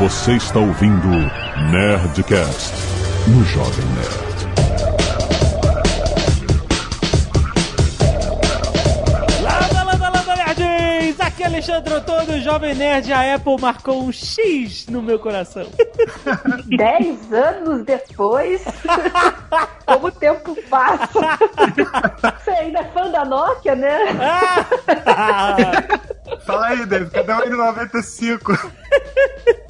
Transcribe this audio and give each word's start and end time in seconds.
Você 0.00 0.32
está 0.32 0.58
ouvindo 0.58 1.08
Nerdcast 1.70 2.72
no 3.28 3.44
Jovem 3.44 3.84
Nerd. 3.84 4.30
Landa, 9.42 9.82
landa, 9.82 10.08
landa, 10.08 10.36
nerds! 10.36 11.20
Aqui 11.20 11.42
é 11.42 11.46
Alexandre 11.46 11.92
Antônio, 11.92 12.40
Jovem 12.40 12.74
Nerd. 12.74 13.12
A 13.12 13.34
Apple 13.34 13.60
marcou 13.60 14.02
um 14.02 14.10
X 14.10 14.86
no 14.86 15.02
meu 15.02 15.18
coração. 15.18 15.66
Dez 16.64 17.30
anos 17.30 17.84
depois, 17.84 18.64
como 19.84 20.06
o 20.06 20.12
tempo 20.12 20.56
passa. 20.70 21.38
Você 22.42 22.50
ainda 22.52 22.78
é 22.78 22.84
fã 22.84 23.10
da 23.10 23.26
Nokia, 23.26 23.76
né? 23.76 23.98
Fala 26.44 26.68
aí, 26.68 26.86
David, 26.86 27.10
cadê 27.10 27.32
o 27.32 27.40
N95? 27.50 28.70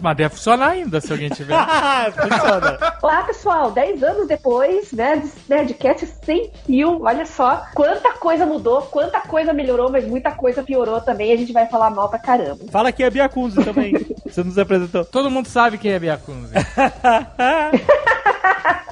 Mas 0.01 0.17
deve 0.17 0.35
funcionar 0.35 0.71
ainda 0.71 1.01
se 1.01 1.13
alguém 1.13 1.29
tiver. 1.29 1.55
Funciona. 2.13 2.79
Olá, 3.03 3.23
pessoal. 3.25 3.71
Dez 3.71 4.03
anos 4.03 4.27
depois, 4.27 4.93
né, 4.93 5.23
Nerdcast 5.49 6.07
sem 6.25 6.51
fio. 6.65 7.03
Olha 7.03 7.27
só 7.27 7.65
quanta 7.75 8.15
coisa 8.15 8.47
mudou, 8.47 8.83
quanta 8.83 9.21
coisa 9.21 9.53
melhorou, 9.53 9.91
mas 9.91 10.07
muita 10.07 10.31
coisa 10.33 10.63
piorou 10.63 11.01
também. 11.01 11.33
A 11.33 11.37
gente 11.37 11.53
vai 11.53 11.67
falar 11.67 11.91
mal 11.91 12.09
pra 12.09 12.19
caramba. 12.19 12.65
Fala 12.71 12.91
que 12.93 13.03
é 13.03 13.11
Bia 13.11 13.29
Kunze 13.29 13.63
também. 13.63 13.93
Você 14.25 14.43
nos 14.43 14.59
apresentou. 14.59 15.05
Todo 15.05 15.31
mundo 15.31 15.47
sabe 15.47 15.77
quem 15.77 15.93
é 15.93 15.99
Biacunzi. 15.99 16.55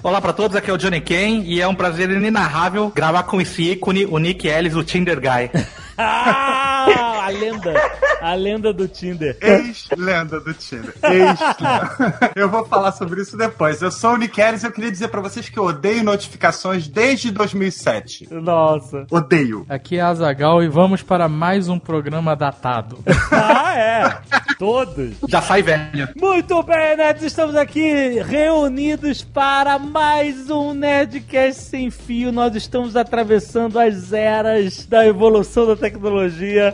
Olá 0.02 0.21
pra 0.21 0.32
todos, 0.32 0.57
aqui 0.57 0.71
é 0.71 0.73
o 0.73 0.79
Johnny 0.79 1.01
Ken 1.01 1.43
e 1.45 1.60
é 1.60 1.66
um 1.66 1.74
prazer 1.74 2.09
inenarrável 2.10 2.91
gravar 2.95 3.24
com 3.24 3.41
esse 3.41 3.73
ícone, 3.73 4.07
o 4.07 4.19
Nick 4.19 4.46
Ellis, 4.46 4.77
o 4.77 4.85
Tinder 4.85 5.21
Guy. 5.21 5.51
Ah, 5.98 7.25
a 7.27 7.29
lenda. 7.29 7.75
A 8.20 8.34
lenda 8.34 8.73
do 8.73 8.87
Tinder. 8.88 9.37
Ex-lenda 9.41 10.41
do 10.41 10.55
Tinder. 10.55 10.95
Ex-lenda. 11.02 12.33
Eu 12.34 12.49
vou 12.49 12.65
falar 12.65 12.93
sobre 12.93 13.21
isso 13.21 13.37
depois. 13.37 13.82
Eu 13.82 13.91
sou 13.91 14.13
o 14.13 14.16
Nick 14.16 14.41
Harris 14.41 14.63
e 14.63 14.66
eu 14.66 14.73
queria 14.73 14.91
dizer 14.91 15.09
pra 15.09 15.21
vocês 15.21 15.49
que 15.49 15.59
eu 15.59 15.65
odeio 15.65 16.02
notificações 16.04 16.87
desde 16.88 17.30
2007. 17.30 18.29
Nossa. 18.32 19.07
Odeio. 19.10 19.66
Aqui 19.69 19.99
é 19.99 20.02
a 20.02 20.15
Zagal 20.15 20.63
e 20.63 20.69
vamos 20.69 21.02
para 21.02 21.29
mais 21.29 21.69
um 21.69 21.79
programa 21.79 22.35
datado. 22.37 22.99
Ah, 23.30 23.76
é. 23.76 24.19
Todos. 24.59 25.15
Já 25.29 25.41
sai 25.41 25.63
velho. 25.63 26.09
Muito 26.16 26.63
bem, 26.65 26.96
nerds, 26.96 27.23
estamos 27.23 27.54
aqui 27.54 28.21
reunidos 28.23 29.23
para 29.23 29.79
mais 29.79 30.51
um 30.51 30.74
Nerdcast 30.74 31.63
sem 31.63 31.91
fio. 31.91 32.32
Nós 32.32 32.54
estamos 32.57 32.96
atravessando 32.96 33.79
as 33.79 34.13
eras 34.13 34.85
da 34.87 35.07
evolução 35.07 35.66
da 35.66 35.76
tecnologia, 35.76 35.88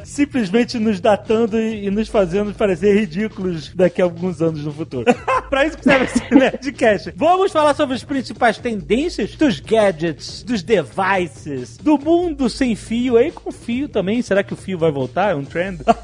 simplesmente 0.05 0.79
nos 0.79 1.01
datando 1.01 1.59
e, 1.59 1.87
e 1.87 1.91
nos 1.91 2.09
fazendo 2.09 2.55
parecer 2.55 2.95
ridículos 2.95 3.73
daqui 3.75 4.01
a 4.01 4.05
alguns 4.05 4.41
anos 4.41 4.65
no 4.65 4.73
futuro. 4.73 5.05
para 5.49 5.67
isso 5.67 5.79
que 5.79 5.85
serve 5.85 6.05
esse 6.05 6.35
Nerdcast. 6.35 7.13
Vamos 7.17 7.53
falar 7.53 7.75
sobre 7.75 7.95
as 7.95 8.05
principais 8.05 8.59
tendências 8.59 9.35
dos 9.37 9.61
gadgets, 9.61 10.43
dos 10.43 10.63
devices, 10.63 11.77
do 11.77 11.99
mundo 11.99 12.49
sem 12.49 12.75
fio, 12.75 13.17
aí 13.17 13.31
com 13.31 13.53
fio 13.53 13.89
também. 13.89 14.23
Será 14.23 14.43
que 14.43 14.53
o 14.53 14.57
fio 14.57 14.79
vai 14.79 14.91
voltar? 14.91 15.33
É 15.33 15.35
um 15.35 15.45
trend? 15.45 15.81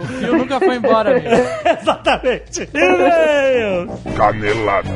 O 0.00 0.06
fio 0.06 0.36
nunca 0.36 0.58
foi 0.60 0.76
embora, 0.76 1.10
amigo. 1.10 1.28
Exatamente. 1.80 2.68
E-mails. 2.72 3.90
Canelada. 4.16 4.88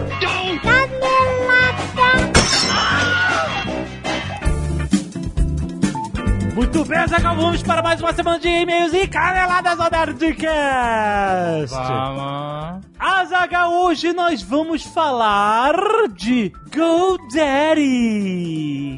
Muito 6.55 6.85
bem, 6.85 7.09
Zagal, 7.09 7.35
vamos 7.35 7.63
para 7.63 7.83
mais 7.83 7.99
uma 7.99 8.13
semana 8.13 8.39
de 8.39 8.47
e-mails 8.47 8.93
e 8.93 9.09
caneladas 9.09 9.81
ao 9.81 9.91
Nerdcast. 9.91 11.75
Vamos. 11.75 12.83
Azagal, 12.99 13.73
hoje 13.73 14.13
nós 14.13 14.43
vamos 14.43 14.83
falar 14.85 15.75
de 16.15 16.53
GoDaddy. 16.73 17.83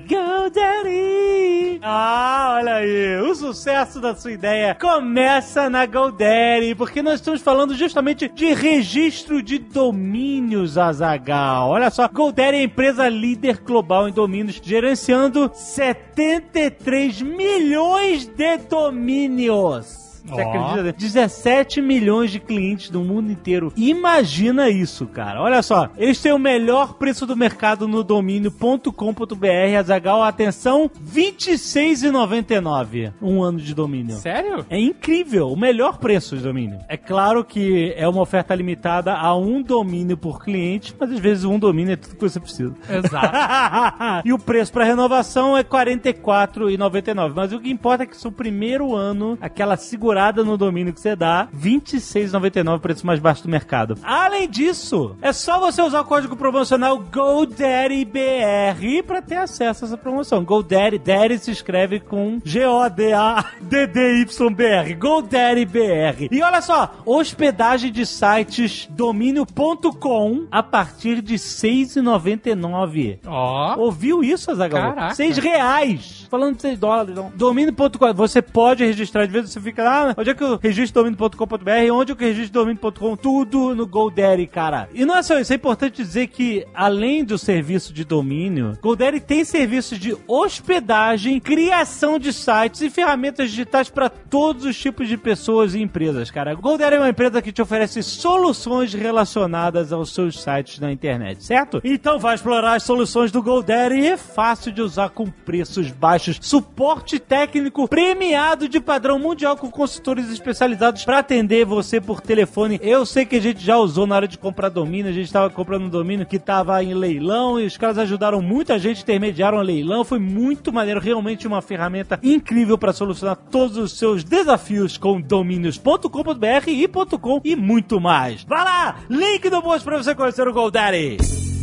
GoDaddy. 0.07 1.81
Ah, 1.83 2.57
olha 2.59 2.75
aí, 2.75 3.21
o 3.23 3.35
sucesso 3.35 4.01
da 4.01 4.15
sua 4.15 4.33
ideia 4.33 4.75
começa 4.75 5.71
na 5.71 5.87
GoDaddy, 5.87 6.75
porque 6.75 7.03
nós 7.03 7.15
estamos 7.15 7.41
falando 7.41 7.75
justamente 7.75 8.29
de 8.29 8.53
registro 8.53 9.43
de 9.43 9.59
domínios, 9.59 10.77
Azagal. 10.77 11.71
Olha 11.71 11.91
só, 11.91 12.07
GoDaddy 12.07 12.59
é 12.59 12.61
a 12.61 12.65
empresa 12.65 13.09
líder 13.09 13.59
global 13.59 14.07
em 14.09 14.13
domínios, 14.13 14.61
gerenciando 14.63 15.51
73 15.55 17.23
milhões 17.45 18.27
de 18.27 18.57
domínios. 18.57 20.04
Você 20.25 20.43
Ó. 20.43 20.49
acredita? 20.49 20.93
17 20.93 21.81
milhões 21.83 22.31
de 22.31 22.41
clientes 22.41 22.89
do 22.91 23.01
mundo 23.01 23.31
inteiro. 23.31 23.73
Imagina 23.77 24.69
isso, 24.69 25.07
cara. 25.07 25.43
Olha 25.43 25.63
só. 25.63 25.89
Eles 25.97 26.21
têm 26.21 26.33
o 26.33 26.39
melhor 26.39 26.95
preço 26.95 27.27
do 27.27 27.37
mercado 27.37 27.87
no 27.87 28.03
domínio.com.br. 28.03 29.77
Azagal, 29.79 30.23
atenção, 30.23 30.91
R$ 31.15 31.33
26,99. 31.33 33.13
Um 33.21 33.43
ano 33.43 33.59
de 33.59 33.75
domínio. 33.75 34.17
Sério? 34.17 34.65
É 34.71 34.79
incrível, 34.79 35.49
o 35.49 35.57
melhor 35.57 35.99
preço 35.99 36.37
de 36.37 36.43
domínio. 36.43 36.79
É 36.89 36.97
claro 36.97 37.45
que 37.45 37.93
é 37.97 38.09
uma 38.09 38.23
oferta 38.23 38.55
limitada 38.55 39.15
a 39.15 39.37
um 39.37 39.63
domínio 39.63 40.17
por 40.17 40.43
cliente, 40.43 40.95
mas 40.99 41.11
às 41.13 41.19
vezes 41.19 41.45
um 41.45 41.59
domínio 41.59 41.93
é 41.93 41.97
tudo 41.97 42.15
que 42.15 42.23
você 42.23 42.41
precisa. 42.41 42.75
Exato. 42.89 44.25
e 44.25 44.33
o 44.33 44.39
preço 44.39 44.73
para 44.73 44.85
renovação 44.85 45.57
é 45.57 45.61
R$ 45.61 45.69
44,99. 45.69 47.33
Mas 47.35 47.53
o 47.53 47.61
que 47.61 47.71
importa 47.71 48.05
é 48.05 48.07
que 48.07 48.17
seu 48.17 48.33
primeiro 48.33 48.95
ano, 48.95 49.37
aquela 49.41 49.77
segurada 50.15 50.45
no 50.45 50.57
domínio 50.57 50.93
que 50.93 51.01
você 51.01 51.17
dá, 51.17 51.49
R$ 51.53 51.81
26,99, 51.81 52.79
preço 52.79 53.05
mais 53.05 53.19
baixo 53.19 53.43
do 53.43 53.49
mercado. 53.49 53.99
Além 54.05 54.49
disso, 54.49 55.17
é 55.21 55.33
só 55.33 55.59
você 55.59 55.83
usar 55.83 56.03
o 56.03 56.05
código 56.05 56.37
promocional 56.37 56.97
GoDaddyBR 56.99 59.03
para 59.05 59.21
ter 59.21 59.39
acesso 59.39 59.85
a 59.85 59.89
essa 59.89 59.97
promoção. 59.97 60.45
GoDaddy, 60.45 60.99
Daddy 60.99 61.37
se 61.39 61.51
escreve 61.51 61.99
com 61.99 62.41
G-O-D-A-D-D-Y-B-R. 62.45 64.95
GoDaddyBR. 64.95 66.29
E 66.31 66.41
olha 66.43 66.63
só, 66.63 66.95
hospedagem 67.05 67.91
de 67.91 68.07
sites 68.07 68.87
domínio.com 68.91 70.47
a 70.51 70.63
partir 70.63 71.21
de 71.21 71.33
R$ 71.33 71.39
6,99. 71.39 73.19
Ó. 73.27 73.81
Ouviu 73.81 74.23
isso, 74.23 74.53
Azaghal? 74.53 74.95
Caraca. 74.95 75.15
Seis 75.15 75.39
reais. 75.39 76.29
Falando 76.31 76.55
de 76.57 76.63
seis 76.63 76.79
dólares, 76.79 77.17
não. 77.17 77.33
Domínio.com. 77.35 78.15
Você 78.15 78.41
pode 78.41 78.85
registrar. 78.85 79.25
Às 79.25 79.31
vezes 79.31 79.51
você 79.51 79.61
fica 79.61 79.83
onde 80.17 80.31
é 80.31 80.35
que 80.35 80.43
eu 80.43 80.59
registro 80.63 81.03
domínio.com.br? 81.03 81.93
Onde 81.93 82.13
é 82.13 82.15
que 82.15 82.25
eu 82.25 82.29
registro 82.29 82.53
domínio.com? 82.53 83.17
Tudo 83.17 83.75
no 83.75 83.87
GoDaddy, 83.87 84.47
cara. 84.47 84.89
E 84.93 85.05
não 85.05 85.17
é 85.17 85.23
só 85.23 85.39
isso. 85.39 85.53
É 85.53 85.57
importante 85.57 86.03
dizer 86.03 86.27
que, 86.29 86.67
além 86.75 87.25
do 87.25 87.39
serviço 87.39 87.93
de 87.93 88.05
domínio, 88.05 88.77
GoDaddy 88.83 89.21
tem 89.21 89.45
serviços 89.45 89.99
de 89.99 90.17
hospedagem, 90.27 91.41
criação 91.41 92.19
de 92.19 92.33
sites 92.33 92.81
e 92.81 92.91
ferramentas 92.91 93.51
digitais 93.51 93.89
para 93.89 94.09
todos 94.09 94.65
os 94.65 94.79
tipos 94.79 95.09
de 95.09 95.17
pessoas 95.17 95.75
e 95.75 95.81
empresas, 95.81 96.31
cara. 96.31 96.55
GoDaddy 96.55 96.97
é 96.97 96.99
uma 96.99 97.09
empresa 97.09 97.43
que 97.43 97.53
te 97.53 97.63
oferece 97.63 98.03
soluções 98.03 98.93
relacionadas 98.93 99.93
aos 99.93 100.13
seus 100.13 100.43
sites 100.43 100.79
na 100.79 100.93
internet, 100.93 101.45
certo? 101.45 101.81
Então 101.85 102.19
vai 102.19 102.35
explorar 102.35 102.75
as 102.75 102.83
soluções 102.83 103.31
do 103.31 103.43
GoDaddy. 103.43 104.07
É 104.07 104.17
fácil 104.17 104.73
de 104.73 104.83
usar 104.83 105.11
com 105.11 105.27
preços 105.27 105.91
baixos, 105.91 106.39
suporte 106.41 107.19
técnico 107.19 107.89
premiado 107.89 108.69
de 108.69 108.81
padrão 108.81 109.19
mundial 109.19 109.57
com 109.57 109.71
consultores 109.95 110.29
especializados 110.31 111.05
para 111.05 111.21
atender 111.21 111.65
você 111.65 112.01
por 112.01 112.21
telefone. 112.21 112.81
Eu 112.83 113.07
sei 113.07 113.25
que 113.25 113.37
a 113.37 113.41
gente 113.41 113.65
já 113.65 113.77
usou 113.77 114.07
na 114.07 114.17
hora 114.17 114.29
de 114.29 114.37
comprar 114.37 114.69
domínio, 114.69 115.11
a 115.11 115.15
gente 115.15 115.27
estava 115.27 115.49
comprando 115.49 115.85
um 115.85 115.89
domínio 115.89 116.27
que 116.27 116.37
estava 116.37 116.83
em 116.83 116.95
leilão 116.95 117.61
e 117.61 117.67
os 117.67 117.77
caras 117.77 117.99
ajudaram 117.99 118.43
muita 118.43 118.79
gente, 118.79 119.03
intermediaram 119.03 119.59
o 119.59 119.63
leilão. 119.63 120.05
Foi 120.05 120.19
muito 120.19 120.73
maneiro, 120.73 121.01
realmente 121.01 121.47
uma 121.47 121.63
ferramenta 121.63 122.19
incrível 122.23 122.77
para 122.77 122.93
solucionar 122.93 123.37
todos 123.37 123.77
os 123.77 123.97
seus 123.97 124.25
desafios 124.25 124.99
com 124.99 125.21
domínios.com.br 125.21 126.69
e 126.69 126.89
.com 126.89 127.41
e 127.45 127.55
muito 127.55 128.01
mais. 128.01 128.45
Vá 128.45 128.65
lá, 128.65 128.97
link 129.09 129.49
no 129.49 129.63
post 129.63 129.85
para 129.85 129.99
você 129.99 130.15
conhecer 130.15 130.49
o 130.49 130.53
GoDaddy. 130.53 131.54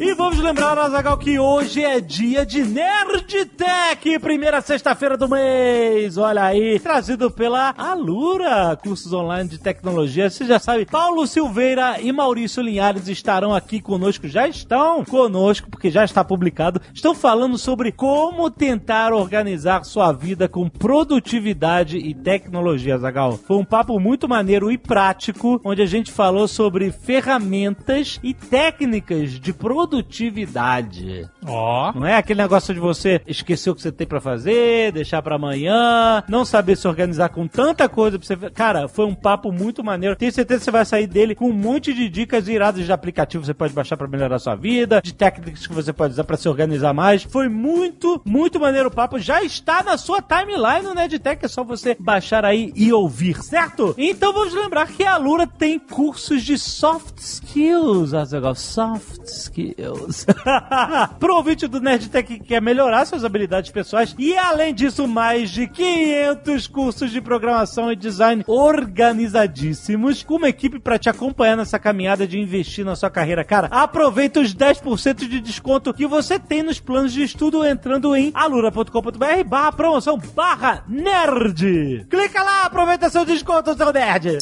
E 0.00 0.14
vamos 0.14 0.38
lembrar, 0.38 0.78
Azagal, 0.78 1.18
que 1.18 1.40
hoje 1.40 1.82
é 1.82 2.00
dia 2.00 2.46
de 2.46 2.62
Nerd 2.62 3.44
Tech, 3.46 4.18
primeira 4.20 4.60
sexta-feira 4.60 5.16
do 5.16 5.28
mês. 5.28 6.16
Olha 6.16 6.44
aí, 6.44 6.78
trazido 6.78 7.28
pela 7.28 7.74
Alura, 7.76 8.78
cursos 8.80 9.12
online 9.12 9.48
de 9.48 9.58
tecnologia. 9.58 10.30
Você 10.30 10.44
já 10.44 10.60
sabe, 10.60 10.86
Paulo 10.86 11.26
Silveira 11.26 12.00
e 12.00 12.12
Maurício 12.12 12.62
Linhares 12.62 13.08
estarão 13.08 13.52
aqui 13.52 13.80
conosco, 13.80 14.28
já 14.28 14.46
estão 14.46 15.04
conosco, 15.04 15.68
porque 15.68 15.90
já 15.90 16.04
está 16.04 16.22
publicado. 16.22 16.80
Estão 16.94 17.12
falando 17.12 17.58
sobre 17.58 17.90
como 17.90 18.48
tentar 18.52 19.12
organizar 19.12 19.82
sua 19.82 20.12
vida 20.12 20.48
com 20.48 20.68
produtividade 20.68 21.98
e 21.98 22.14
tecnologia, 22.14 22.94
Azagal. 22.94 23.32
Foi 23.36 23.56
um 23.56 23.64
papo 23.64 23.98
muito 23.98 24.28
maneiro 24.28 24.70
e 24.70 24.78
prático, 24.78 25.60
onde 25.64 25.82
a 25.82 25.86
gente 25.86 26.12
falou 26.12 26.46
sobre 26.46 26.92
ferramentas 26.92 28.20
e 28.22 28.32
técnicas 28.32 29.30
de 29.32 29.52
produtividade 29.52 29.87
produtividade. 29.88 31.28
Ó. 31.46 31.92
Não 31.92 32.06
é 32.06 32.16
aquele 32.16 32.40
negócio 32.40 32.74
de 32.74 32.80
você 32.80 33.20
esquecer 33.26 33.70
o 33.70 33.74
que 33.74 33.82
você 33.82 33.90
tem 33.90 34.06
pra 34.06 34.20
fazer, 34.20 34.92
deixar 34.92 35.22
pra 35.22 35.36
amanhã, 35.36 36.22
não 36.28 36.44
saber 36.44 36.76
se 36.76 36.86
organizar 36.86 37.30
com 37.30 37.46
tanta 37.46 37.88
coisa 37.88 38.18
pra 38.18 38.26
você. 38.26 38.36
Cara, 38.50 38.88
foi 38.88 39.06
um 39.06 39.14
papo 39.14 39.50
muito 39.50 39.82
maneiro. 39.82 40.16
Tenho 40.16 40.32
certeza 40.32 40.60
que 40.60 40.64
você 40.64 40.70
vai 40.70 40.84
sair 40.84 41.06
dele 41.06 41.34
com 41.34 41.48
um 41.48 41.52
monte 41.52 41.94
de 41.94 42.08
dicas 42.08 42.48
iradas 42.48 42.84
de 42.84 42.92
aplicativos 42.92 43.46
que 43.46 43.46
você 43.46 43.54
pode 43.54 43.72
baixar 43.72 43.96
pra 43.96 44.06
melhorar 44.06 44.36
a 44.36 44.38
sua 44.38 44.54
vida, 44.54 45.00
de 45.02 45.14
técnicas 45.14 45.66
que 45.66 45.72
você 45.72 45.92
pode 45.92 46.12
usar 46.12 46.24
pra 46.24 46.36
se 46.36 46.48
organizar 46.48 46.92
mais. 46.92 47.22
Foi 47.22 47.48
muito, 47.48 48.20
muito 48.24 48.60
maneiro 48.60 48.88
o 48.88 48.92
papo. 48.92 49.18
Já 49.18 49.42
está 49.42 49.82
na 49.82 49.96
sua 49.96 50.20
timeline 50.20 50.82
no 50.82 50.94
Nedtech, 50.94 51.44
é 51.44 51.48
só 51.48 51.64
você 51.64 51.96
baixar 51.98 52.44
aí 52.44 52.72
e 52.76 52.92
ouvir, 52.92 53.42
certo? 53.42 53.94
Então 53.96 54.32
vamos 54.32 54.52
lembrar 54.52 54.86
que 54.88 55.04
a 55.04 55.16
Lura 55.16 55.46
tem 55.46 55.78
cursos 55.78 56.42
de 56.42 56.58
soft 56.58 57.18
skills, 57.18 58.12
Azaghal, 58.12 58.54
soft 58.54 59.24
skills. 59.24 59.77
Pro 61.18 61.36
ouvinte 61.36 61.66
do 61.66 61.80
Nerdtech 61.80 62.38
que 62.38 62.44
quer 62.44 62.60
melhorar 62.60 63.04
suas 63.06 63.24
habilidades 63.24 63.70
pessoais 63.70 64.14
e 64.18 64.36
além 64.36 64.74
disso 64.74 65.06
mais 65.06 65.50
de 65.50 65.68
500 65.68 66.66
cursos 66.66 67.10
de 67.10 67.20
programação 67.20 67.92
e 67.92 67.96
design 67.96 68.42
organizadíssimos 68.46 70.22
com 70.22 70.36
uma 70.36 70.48
equipe 70.48 70.78
para 70.78 70.98
te 70.98 71.08
acompanhar 71.08 71.56
nessa 71.56 71.78
caminhada 71.78 72.26
de 72.26 72.38
investir 72.38 72.84
na 72.84 72.96
sua 72.96 73.10
carreira. 73.10 73.44
Cara, 73.44 73.68
aproveita 73.70 74.40
os 74.40 74.54
10% 74.54 75.28
de 75.28 75.40
desconto 75.40 75.94
que 75.94 76.06
você 76.06 76.38
tem 76.38 76.62
nos 76.62 76.80
planos 76.80 77.12
de 77.12 77.22
estudo 77.22 77.64
entrando 77.64 78.14
em 78.16 78.30
alura.com.br 78.34 79.44
barra 79.46 79.72
promoção 79.72 80.18
barra 80.34 80.84
nerd. 80.88 82.06
Clica 82.10 82.42
lá, 82.42 82.64
aproveita 82.64 83.08
seu 83.08 83.24
desconto, 83.24 83.76
seu 83.76 83.92
nerd. 83.92 84.38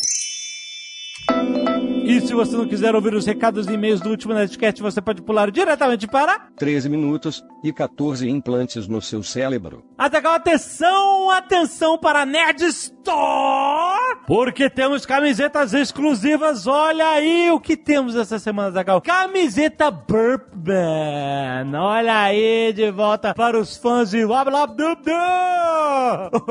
E 2.08 2.20
se 2.20 2.32
você 2.32 2.56
não 2.56 2.68
quiser 2.68 2.94
ouvir 2.94 3.14
os 3.14 3.26
recados 3.26 3.66
e 3.66 3.72
e-mails 3.72 4.00
do 4.00 4.10
último 4.10 4.32
Nerdcast, 4.32 4.80
você 4.80 5.02
pode 5.02 5.20
pular 5.22 5.50
diretamente 5.50 6.06
para 6.06 6.38
13 6.56 6.88
minutos 6.88 7.44
e 7.64 7.72
14 7.72 8.28
implantes 8.30 8.86
no 8.86 9.02
seu 9.02 9.24
cérebro. 9.24 9.82
Atenção, 9.98 11.30
atenção 11.30 11.96
para 11.96 12.26
Nerd 12.26 12.62
Store! 12.64 14.18
Porque 14.26 14.68
temos 14.68 15.06
camisetas 15.06 15.72
exclusivas. 15.72 16.66
Olha 16.66 17.08
aí 17.08 17.50
o 17.50 17.58
que 17.58 17.76
temos 17.76 18.14
essa 18.14 18.38
semana, 18.38 18.68
Azaghal. 18.68 19.00
Camiseta 19.00 19.90
Burpman. 19.90 21.74
Olha 21.74 22.18
aí, 22.22 22.74
de 22.74 22.90
volta 22.90 23.32
para 23.32 23.58
os 23.58 23.76
fãs 23.76 24.10
de. 24.10 24.26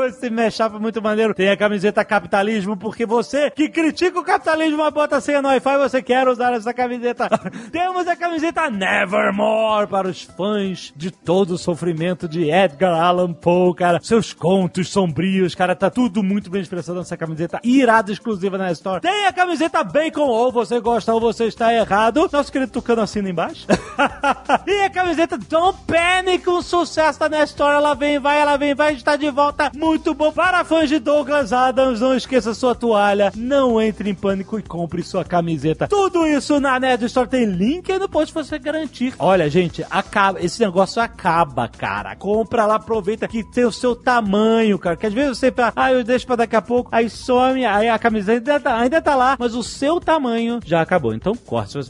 Esse 0.08 0.30
mashup 0.30 0.78
é 0.78 0.80
muito 0.80 1.02
maneiro. 1.02 1.34
Tem 1.34 1.50
a 1.50 1.58
camiseta 1.58 2.04
Capitalismo, 2.06 2.78
porque 2.78 3.06
você 3.06 3.52
que 3.52 3.70
critica 3.70 4.20
o 4.20 4.24
capitalismo, 4.24 4.78
mas 4.78 4.94
bota 4.94 5.20
senha 5.22 5.42
no 5.42 5.50
Wi-Fi, 5.50 5.78
você 5.78 6.02
quer 6.02 6.28
usar 6.28 6.54
essa 6.54 6.74
camiseta. 6.74 7.28
temos 7.72 8.08
a 8.08 8.16
camiseta 8.16 8.70
Nevermore 8.70 9.88
para 9.88 10.08
os 10.08 10.24
fãs 10.24 10.94
de 10.96 11.12
todo 11.12 11.52
o 11.52 11.58
sofrimento 11.58 12.28
de 12.28 12.50
Edgar 12.50 13.00
Allan 13.00 13.35
Poe, 13.36 13.74
cara. 13.76 14.00
Seus 14.02 14.34
contos 14.34 14.90
sombrios, 14.90 15.54
cara, 15.54 15.76
tá 15.76 15.90
tudo 15.90 16.24
muito 16.24 16.50
bem 16.50 16.62
expressado 16.62 17.00
nessa 17.00 17.18
camiseta 17.18 17.60
irada 17.64 18.12
exclusiva 18.12 18.58
na 18.58 18.72
Store. 18.72 19.02
Tem 19.02 19.26
a 19.26 19.34
camiseta 19.34 19.84
Bacon, 19.84 20.28
ou 20.28 20.52
você 20.52 20.80
gosta 20.80 21.14
ou 21.14 21.20
você 21.20 21.46
está 21.46 21.74
errado. 21.74 22.30
Nosso 22.32 22.52
querido 22.52 22.72
Tucano 22.72 23.02
assina 23.02 23.30
embaixo. 23.30 23.66
e 24.66 24.82
a 24.82 24.90
camiseta 24.90 25.38
Don't 25.38 25.80
Panic, 25.86 26.50
um 26.50 26.62
sucesso 26.62 27.20
da 27.20 27.30
Nestor. 27.30 27.72
Ela 27.72 27.94
vem, 27.94 28.20
vai, 28.20 28.40
ela 28.40 28.58
vem, 28.58 28.74
vai, 28.74 28.94
está 28.94 29.16
de 29.16 29.30
volta. 29.30 29.72
Muito 29.76 30.14
bom. 30.14 30.32
Para 30.32 30.64
fãs 30.64 30.90
de 30.90 31.00
Douglas 31.00 31.54
Adams, 31.54 32.02
não 32.02 32.16
esqueça 32.16 32.54
sua 32.54 32.74
toalha. 32.74 33.32
Não 33.36 33.82
entre 33.82 34.10
em 34.10 34.16
pânico 34.16 34.58
e 34.58 34.64
compre 34.64 35.04
sua 35.04 35.24
camiseta. 35.24 35.88
Tudo 35.88 36.26
isso 36.26 36.60
na 36.60 36.80
Nerd 36.80 37.06
Store 37.06 37.28
tem 37.28 37.46
link 37.46 37.92
aí 37.92 38.00
no 38.00 38.10
post 38.10 38.34
pra 38.34 38.44
você 38.44 38.58
garantir. 38.58 39.14
Olha, 39.20 39.50
gente, 39.50 39.86
acaba, 39.90 40.42
esse 40.42 40.60
negócio 40.60 41.02
acaba, 41.02 41.68
cara. 41.68 42.16
Compra 42.16 42.66
lá, 42.66 42.76
aproveita 42.76 43.25
que 43.28 43.44
tem 43.44 43.66
o 43.66 43.72
seu 43.72 43.96
tamanho, 43.96 44.78
cara. 44.80 44.96
Que 44.96 45.06
às 45.08 45.14
vezes 45.14 45.38
você 45.38 45.52
fala, 45.52 45.74
ah, 45.76 45.92
eu 45.92 46.04
deixo 46.04 46.26
pra 46.28 46.36
daqui 46.36 46.56
a 46.56 46.62
pouco, 46.62 46.90
aí 46.92 47.10
some, 47.10 47.66
aí 47.66 47.90
a 47.90 47.98
camiseta 48.00 48.36
ainda 48.54 48.60
tá, 48.60 48.78
ainda 48.78 49.02
tá 49.02 49.16
lá, 49.16 49.36
mas 49.40 49.56
o 49.56 49.64
seu 49.64 50.00
tamanho 50.00 50.60
já 50.66 50.82
acabou. 50.82 51.14
Então 51.14 51.34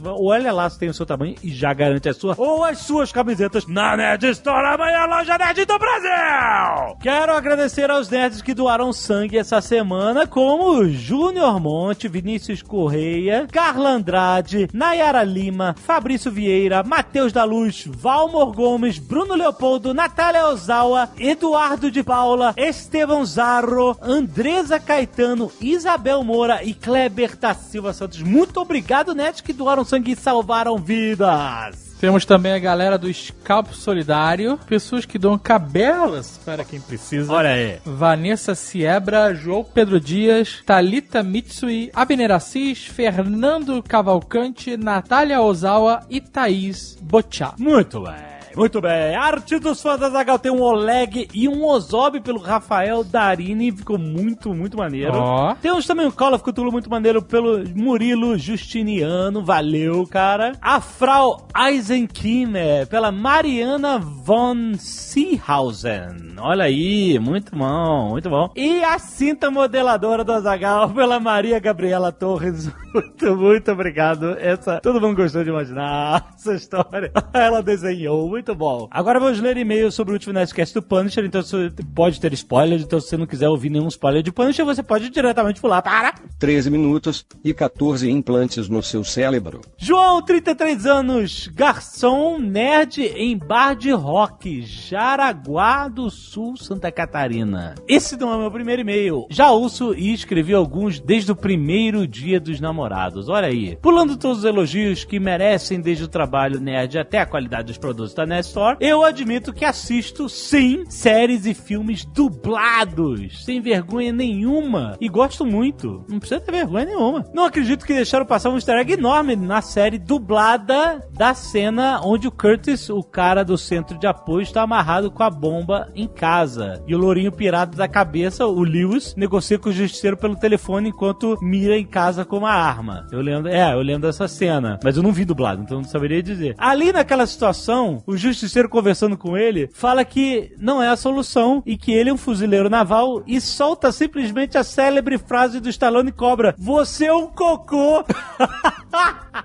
vai- 0.00 0.14
olha 0.18 0.52
lá 0.52 0.68
se 0.70 0.78
tem 0.78 0.88
o 0.88 0.94
seu 0.94 1.06
tamanho 1.06 1.34
e 1.42 1.50
já 1.50 1.72
garante 1.72 2.08
a 2.08 2.14
sua 2.14 2.34
ou 2.38 2.64
as 2.64 2.78
suas 2.78 3.12
camisetas 3.12 3.66
na 3.66 3.96
Nerd 3.96 4.24
Store, 4.30 4.66
a 4.66 4.78
maior 4.78 5.08
loja 5.08 5.36
nerd 5.38 5.64
do 5.64 5.78
Brasil! 5.78 6.96
Quero 7.00 7.32
agradecer 7.32 7.90
aos 7.90 8.08
nerds 8.08 8.42
que 8.42 8.54
doaram 8.54 8.92
sangue 8.92 9.38
essa 9.38 9.60
semana, 9.60 10.26
como 10.26 10.84
Júnior 10.88 11.60
Monte, 11.60 12.08
Vinícius 12.08 12.62
Correia, 12.62 13.46
Carla 13.50 13.90
Andrade, 13.90 14.68
Nayara 14.72 15.22
Lima, 15.22 15.74
Fabrício 15.78 16.30
Vieira, 16.30 16.82
Matheus 16.82 17.32
da 17.32 17.44
Luz, 17.44 17.84
Valmor 17.86 18.52
Gomes, 18.52 18.98
Bruno 18.98 19.34
Leopoldo, 19.34 19.92
Natália 19.94 20.46
Ozawa, 20.48 21.08
Eduardo 21.28 21.90
de 21.90 22.02
Paula, 22.02 22.54
Estevão 22.56 23.24
Zarro, 23.24 23.96
Andresa 24.00 24.78
Caetano, 24.78 25.50
Isabel 25.60 26.22
Moura 26.22 26.62
e 26.62 26.72
Kleber 26.72 27.36
da 27.36 27.52
Silva 27.52 27.92
Santos. 27.92 28.22
Muito 28.22 28.60
obrigado, 28.60 29.14
nerds, 29.14 29.40
que 29.40 29.52
doaram 29.52 29.84
sangue 29.84 30.12
e 30.12 30.16
salvaram 30.16 30.78
vidas! 30.78 31.86
Temos 31.98 32.26
também 32.26 32.52
a 32.52 32.58
galera 32.58 32.98
do 32.98 33.12
Scalp 33.12 33.72
Solidário, 33.72 34.58
pessoas 34.68 35.06
que 35.06 35.18
dão 35.18 35.38
cabelas 35.38 36.38
para 36.44 36.62
quem 36.62 36.80
precisa. 36.80 37.32
Olha 37.32 37.50
aí. 37.50 37.78
Vanessa 37.84 38.54
Siebra, 38.54 39.34
João 39.34 39.64
Pedro 39.64 39.98
Dias, 39.98 40.62
Talita 40.66 41.22
Mitsui, 41.22 41.90
Abner 41.94 42.32
Assis, 42.32 42.84
Fernando 42.84 43.82
Cavalcante, 43.82 44.76
Natália 44.76 45.40
Ozawa 45.40 46.06
e 46.10 46.20
Thaís 46.20 46.98
Bochá. 47.00 47.54
Muito 47.58 48.00
bem. 48.02 48.35
Muito 48.56 48.80
bem. 48.80 49.14
Arte 49.14 49.58
dos 49.58 49.82
fãs 49.82 50.00
da 50.00 50.08
Zagal 50.08 50.38
tem 50.38 50.50
um 50.50 50.62
Oleg 50.62 51.28
e 51.34 51.46
um 51.46 51.62
Ozob 51.66 52.20
pelo 52.20 52.40
Rafael 52.40 53.04
Darini. 53.04 53.70
Ficou 53.70 53.98
muito, 53.98 54.54
muito 54.54 54.78
maneiro. 54.78 55.12
Ó. 55.14 55.54
Temos 55.56 55.86
também 55.86 56.06
um 56.06 56.10
Call 56.10 56.32
of 56.34 56.42
Cthulhu 56.42 56.72
muito 56.72 56.88
maneiro 56.88 57.20
pelo 57.20 57.62
Murilo 57.74 58.38
Justiniano. 58.38 59.44
Valeu, 59.44 60.06
cara. 60.06 60.52
A 60.62 60.80
Frau 60.80 61.46
Eisenkimmer 61.54 62.86
pela 62.86 63.12
Mariana 63.12 63.98
von 63.98 64.72
Seehausen. 64.78 66.36
Olha 66.38 66.64
aí, 66.64 67.18
muito 67.18 67.54
bom, 67.54 68.10
muito 68.10 68.30
bom. 68.30 68.50
E 68.56 68.82
a 68.82 68.98
cinta 68.98 69.50
modeladora 69.50 70.24
do 70.24 70.32
Azagal 70.32 70.88
pela 70.96 71.20
Maria 71.20 71.58
Gabriela 71.58 72.10
Torres. 72.10 72.70
Muito, 72.96 73.36
muito 73.36 73.70
obrigado. 73.72 74.38
Essa, 74.38 74.80
todo 74.80 74.98
mundo 74.98 75.16
gostou 75.16 75.44
de 75.44 75.50
imaginar 75.50 76.30
essa 76.34 76.54
história. 76.54 77.12
Ela 77.30 77.62
desenhou, 77.62 78.38
muito 78.46 78.54
bom. 78.54 78.86
Agora 78.92 79.18
vamos 79.18 79.40
ler 79.40 79.56
e-mails 79.56 79.94
sobre 79.94 80.12
o 80.12 80.14
último 80.14 80.32
Nerdcast 80.32 80.72
do 80.72 80.80
Punisher. 80.80 81.24
Então 81.24 81.42
você 81.42 81.72
pode 81.92 82.20
ter 82.20 82.32
spoiler. 82.34 82.80
Então 82.80 83.00
se 83.00 83.08
você 83.08 83.16
não 83.16 83.26
quiser 83.26 83.48
ouvir 83.48 83.70
nenhum 83.70 83.88
spoiler 83.88 84.22
de 84.22 84.30
Punisher, 84.30 84.64
você 84.64 84.84
pode 84.84 85.10
diretamente 85.10 85.60
pular 85.60 85.82
para 85.82 86.14
13 86.38 86.70
minutos 86.70 87.26
e 87.42 87.52
14 87.52 88.08
implantes 88.08 88.68
no 88.68 88.80
seu 88.84 89.02
cérebro. 89.02 89.62
João, 89.76 90.22
33 90.22 90.86
anos, 90.86 91.48
garçom 91.48 92.38
nerd 92.38 93.02
em 93.16 93.36
bar 93.36 93.74
de 93.74 93.90
rock, 93.90 94.62
Jaraguá 94.62 95.88
do 95.88 96.08
Sul, 96.08 96.56
Santa 96.56 96.92
Catarina. 96.92 97.74
Esse 97.88 98.16
não 98.16 98.32
é 98.32 98.38
meu 98.38 98.50
primeiro 98.50 98.82
e-mail. 98.82 99.26
Já 99.28 99.50
ouço 99.50 99.92
e 99.92 100.12
escrevi 100.12 100.54
alguns 100.54 101.00
desde 101.00 101.32
o 101.32 101.36
primeiro 101.36 102.06
dia 102.06 102.38
dos 102.38 102.60
namorados. 102.60 103.28
Olha 103.28 103.48
aí. 103.48 103.76
Pulando 103.82 104.16
todos 104.16 104.38
os 104.38 104.44
elogios 104.44 105.04
que 105.04 105.18
merecem 105.18 105.80
desde 105.80 106.04
o 106.04 106.08
trabalho 106.08 106.60
nerd 106.60 106.96
até 106.96 107.18
a 107.18 107.26
qualidade 107.26 107.66
dos 107.66 107.78
produtos 107.78 108.14
da 108.14 108.26
Nerd 108.35 108.35
Store, 108.40 108.76
eu 108.80 109.04
admito 109.04 109.52
que 109.52 109.64
assisto, 109.64 110.28
sim, 110.28 110.84
séries 110.88 111.46
e 111.46 111.54
filmes 111.54 112.04
dublados, 112.04 113.44
sem 113.44 113.60
vergonha 113.60 114.12
nenhuma. 114.12 114.96
E 115.00 115.08
gosto 115.08 115.44
muito. 115.44 116.04
Não 116.08 116.18
precisa 116.18 116.40
ter 116.40 116.52
vergonha 116.52 116.86
nenhuma. 116.86 117.24
Não 117.34 117.44
acredito 117.44 117.84
que 117.84 117.94
deixaram 117.94 118.26
passar 118.26 118.50
um 118.50 118.54
easter 118.54 118.76
egg 118.76 118.92
enorme 118.92 119.36
na 119.36 119.60
série 119.60 119.98
dublada 119.98 121.02
da 121.12 121.34
cena 121.34 122.00
onde 122.04 122.28
o 122.28 122.32
Curtis, 122.32 122.88
o 122.90 123.02
cara 123.02 123.44
do 123.44 123.58
centro 123.58 123.98
de 123.98 124.06
apoio, 124.06 124.42
está 124.42 124.62
amarrado 124.62 125.10
com 125.10 125.22
a 125.22 125.30
bomba 125.30 125.90
em 125.94 126.06
casa. 126.06 126.82
E 126.86 126.94
o 126.94 126.98
lourinho 126.98 127.32
pirado 127.32 127.76
da 127.76 127.88
cabeça, 127.88 128.46
o 128.46 128.62
Lewis, 128.62 129.14
negocia 129.16 129.58
com 129.58 129.68
o 129.68 129.72
justiceiro 129.72 130.16
pelo 130.16 130.36
telefone 130.36 130.90
enquanto 130.90 131.38
mira 131.40 131.76
em 131.76 131.86
casa 131.86 132.24
com 132.24 132.38
uma 132.38 132.52
arma. 132.52 133.06
Eu 133.10 133.20
lembro, 133.20 133.50
é, 133.50 133.72
eu 133.72 133.80
lembro 133.80 134.08
dessa 134.08 134.28
cena. 134.28 134.78
Mas 134.82 134.96
eu 134.96 135.02
não 135.02 135.12
vi 135.12 135.24
dublado, 135.24 135.62
então 135.62 135.78
não 135.78 135.84
saberia 135.84 136.22
dizer. 136.22 136.54
Ali 136.58 136.92
naquela 136.92 137.26
situação, 137.26 138.02
o 138.06 138.16
justiceiro 138.26 138.68
conversando 138.68 139.16
com 139.16 139.36
ele 139.36 139.68
fala 139.72 140.04
que 140.04 140.52
não 140.58 140.82
é 140.82 140.88
a 140.88 140.96
solução 140.96 141.62
e 141.64 141.76
que 141.76 141.92
ele 141.92 142.10
é 142.10 142.12
um 142.12 142.18
fuzileiro 142.18 142.68
naval 142.68 143.22
e 143.26 143.40
solta 143.40 143.92
simplesmente 143.92 144.58
a 144.58 144.64
célebre 144.64 145.18
frase 145.18 145.60
do 145.60 145.68
Stallone 145.68 146.12
Cobra: 146.12 146.54
Você 146.58 147.06
é 147.06 147.14
um 147.14 147.26
cocô! 147.26 148.04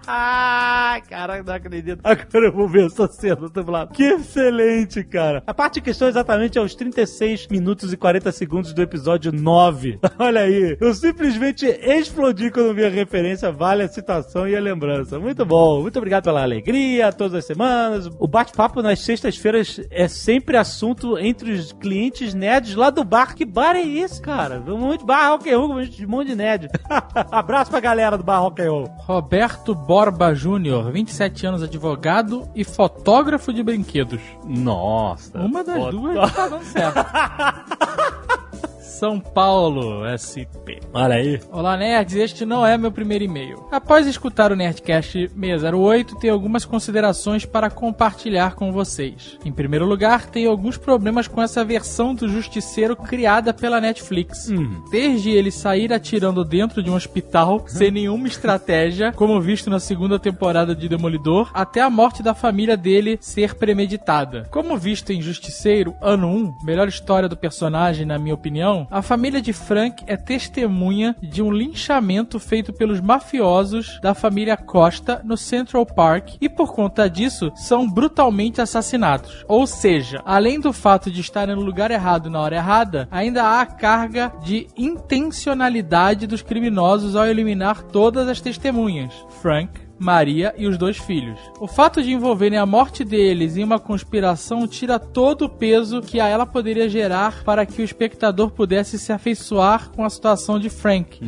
Caraca, 0.06 1.44
não 1.44 1.54
acredito. 1.54 2.00
Agora 2.04 2.46
eu 2.46 2.52
vou 2.52 2.68
ver 2.68 2.86
essa 2.86 3.08
cena 3.08 3.50
do 3.50 3.72
lado. 3.72 3.94
Que 3.94 4.04
excelente, 4.04 5.04
cara. 5.04 5.44
A 5.46 5.54
parte 5.54 5.80
em 5.80 5.84
questão 5.84 6.08
exatamente 6.08 6.58
é 6.58 6.62
os 6.62 6.76
36 6.76 7.48
minutos 7.48 7.92
e 7.92 7.98
40 7.98 8.32
segundos 8.32 8.74
do 8.74 8.82
episódio 8.82 9.32
9. 9.32 10.00
Olha 10.18 10.42
aí. 10.42 10.78
Eu 10.80 10.94
simplesmente 10.94 11.66
explodi 11.66 12.50
quando 12.52 12.74
vi 12.74 12.86
a 12.86 12.90
referência. 12.90 13.52
Vale 13.52 13.84
a 13.84 13.88
citação 13.88 14.48
e 14.48 14.56
a 14.56 14.60
lembrança. 14.60 15.20
Muito 15.20 15.46
bom. 15.46 15.82
Muito 15.82 15.98
obrigado 15.98 16.24
pela 16.24 16.42
alegria 16.42 17.12
todas 17.12 17.34
as 17.34 17.46
semanas. 17.46 18.10
O 18.20 18.28
bate-papo 18.62 18.82
nas 18.84 19.00
sextas-feiras 19.00 19.82
é 19.90 20.08
sempre 20.08 20.56
assunto 20.56 21.18
entre 21.18 21.52
os 21.52 21.72
clientes 21.74 22.34
nerds 22.36 22.76
lá 22.76 22.90
do 22.92 23.04
bar. 23.04 23.36
Que 23.36 23.44
bar 23.44 23.76
é 23.76 23.82
esse, 23.86 24.22
cara? 24.22 24.62
Um 24.68 24.78
monte 24.78 25.00
de 25.00 25.06
bar 25.06 25.30
rock 25.32 25.50
and 25.52 25.58
roll, 25.58 25.72
um 25.72 26.08
monte 26.08 26.28
de 26.28 26.36
nerd. 26.36 26.70
Abraço 27.32 27.72
pra 27.72 27.80
galera 27.80 28.18
do 28.18 28.24
bar 28.24 28.40
rock 28.40 28.62
and 28.62 28.70
roll. 28.72 28.88
Roberto 29.00 29.74
Borba 29.74 30.36
Júnior, 30.36 30.92
27 30.92 31.48
anos, 31.48 31.64
advogado 31.64 32.48
e 32.56 32.64
fotógrafo 32.64 33.52
de 33.52 33.64
brinquedos. 33.64 34.22
Nossa. 34.46 35.40
Uma 35.40 35.64
das 35.64 35.78
Foto- 35.78 35.98
duas 35.98 36.32
tá 36.34 36.48
dando 36.48 36.66
certo. 36.66 37.00
São 38.92 39.20
Paulo, 39.20 40.04
SP. 40.14 40.78
Olha 40.94 41.16
aí. 41.16 41.40
Olá, 41.52 41.78
nerds. 41.78 42.14
Este 42.14 42.46
não 42.46 42.66
é 42.66 42.78
meu 42.78 42.92
primeiro 42.92 43.24
e-mail. 43.24 43.66
Após 43.72 44.06
escutar 44.06 44.52
o 44.52 44.56
Nerdcast 44.56 45.30
608, 45.30 46.18
tenho 46.18 46.34
algumas 46.34 46.66
considerações 46.66 47.46
para 47.46 47.70
compartilhar 47.70 48.54
com 48.54 48.72
vocês. 48.72 49.40
Em 49.46 49.52
primeiro 49.52 49.86
lugar, 49.86 50.28
tenho 50.28 50.52
alguns 50.52 50.78
problemas 50.78 51.28
com 51.28 51.42
essa 51.42 51.64
versão 51.64 52.14
do 52.14 52.28
Justiceiro 52.28 52.96
criada 52.96 53.54
pela 53.54 53.82
Netflix. 53.82 54.52
Desde 54.92 55.32
ele 55.32 55.52
sair 55.52 55.92
atirando 55.94 56.44
dentro 56.44 56.84
de 56.84 56.92
um 56.92 56.96
hospital, 56.96 57.64
sem 57.68 57.90
nenhuma 57.90 58.28
estratégia, 58.28 59.14
como 59.14 59.40
visto 59.42 59.70
na 59.70 59.80
segunda 59.80 60.20
temporada 60.20 60.76
de 60.76 60.90
Demolidor, 60.90 61.50
até 61.54 61.82
a 61.82 61.90
morte 61.90 62.22
da 62.22 62.36
família 62.36 62.76
dele 62.76 63.18
ser 63.22 63.56
premeditada. 63.56 64.48
Como 64.52 64.78
visto 64.78 65.12
em 65.12 65.22
Justiceiro, 65.22 65.96
ano 66.02 66.28
1, 66.28 66.66
melhor 66.66 66.88
história 66.88 67.30
do 67.30 67.38
personagem, 67.38 68.06
na 68.06 68.20
minha 68.20 68.36
opinião, 68.36 68.81
a 68.90 69.02
família 69.02 69.42
de 69.42 69.54
Frank 69.54 70.04
é 70.08 70.16
testemunha 70.16 71.16
de 71.22 71.42
um 71.42 71.52
linchamento 71.52 72.40
feito 72.40 72.74
pelos 72.74 73.02
mafiosos 73.02 74.00
da 74.02 74.14
família 74.14 74.58
Costa 74.58 75.22
no 75.24 75.38
Central 75.38 75.86
Park 75.86 76.36
e 76.40 76.48
por 76.48 76.74
conta 76.74 77.10
disso 77.10 77.52
são 77.56 77.90
brutalmente 77.90 78.62
assassinados. 78.62 79.46
Ou 79.48 79.68
seja, 79.68 80.22
além 80.26 80.60
do 80.60 80.74
fato 80.74 81.12
de 81.12 81.22
estarem 81.22 81.56
no 81.56 81.62
lugar 81.62 81.92
errado 81.92 82.30
na 82.30 82.40
hora 82.40 82.56
errada, 82.56 83.08
ainda 83.12 83.44
há 83.44 83.62
a 83.62 83.66
carga 83.66 84.32
de 84.44 84.68
intencionalidade 84.78 86.28
dos 86.28 86.42
criminosos 86.42 87.16
ao 87.16 87.26
eliminar 87.26 87.84
todas 87.84 88.28
as 88.28 88.42
testemunhas. 88.42 89.14
Frank, 89.42 89.91
Maria 90.02 90.54
e 90.58 90.66
os 90.66 90.78
dois 90.78 90.98
filhos. 90.98 91.40
O 91.60 91.68
fato 91.68 92.02
de 92.02 92.12
envolverem 92.12 92.58
a 92.58 92.66
morte 92.66 93.04
deles 93.04 93.56
em 93.56 93.64
uma 93.64 93.80
conspiração 93.80 94.68
tira 94.68 94.98
todo 94.98 95.46
o 95.46 95.50
peso 95.50 96.02
que 96.02 96.20
a 96.20 96.28
ela 96.28 96.46
poderia 96.46 96.90
gerar 96.90 97.44
para 97.44 97.66
que 97.66 97.82
o 97.82 97.86
espectador 97.86 98.50
pudesse 98.50 98.98
se 98.98 99.14
afeiçoar 99.14 99.92
com 99.92 100.04
a 100.04 100.10
situação 100.10 100.60
de 100.60 100.70
Frank. 100.70 101.20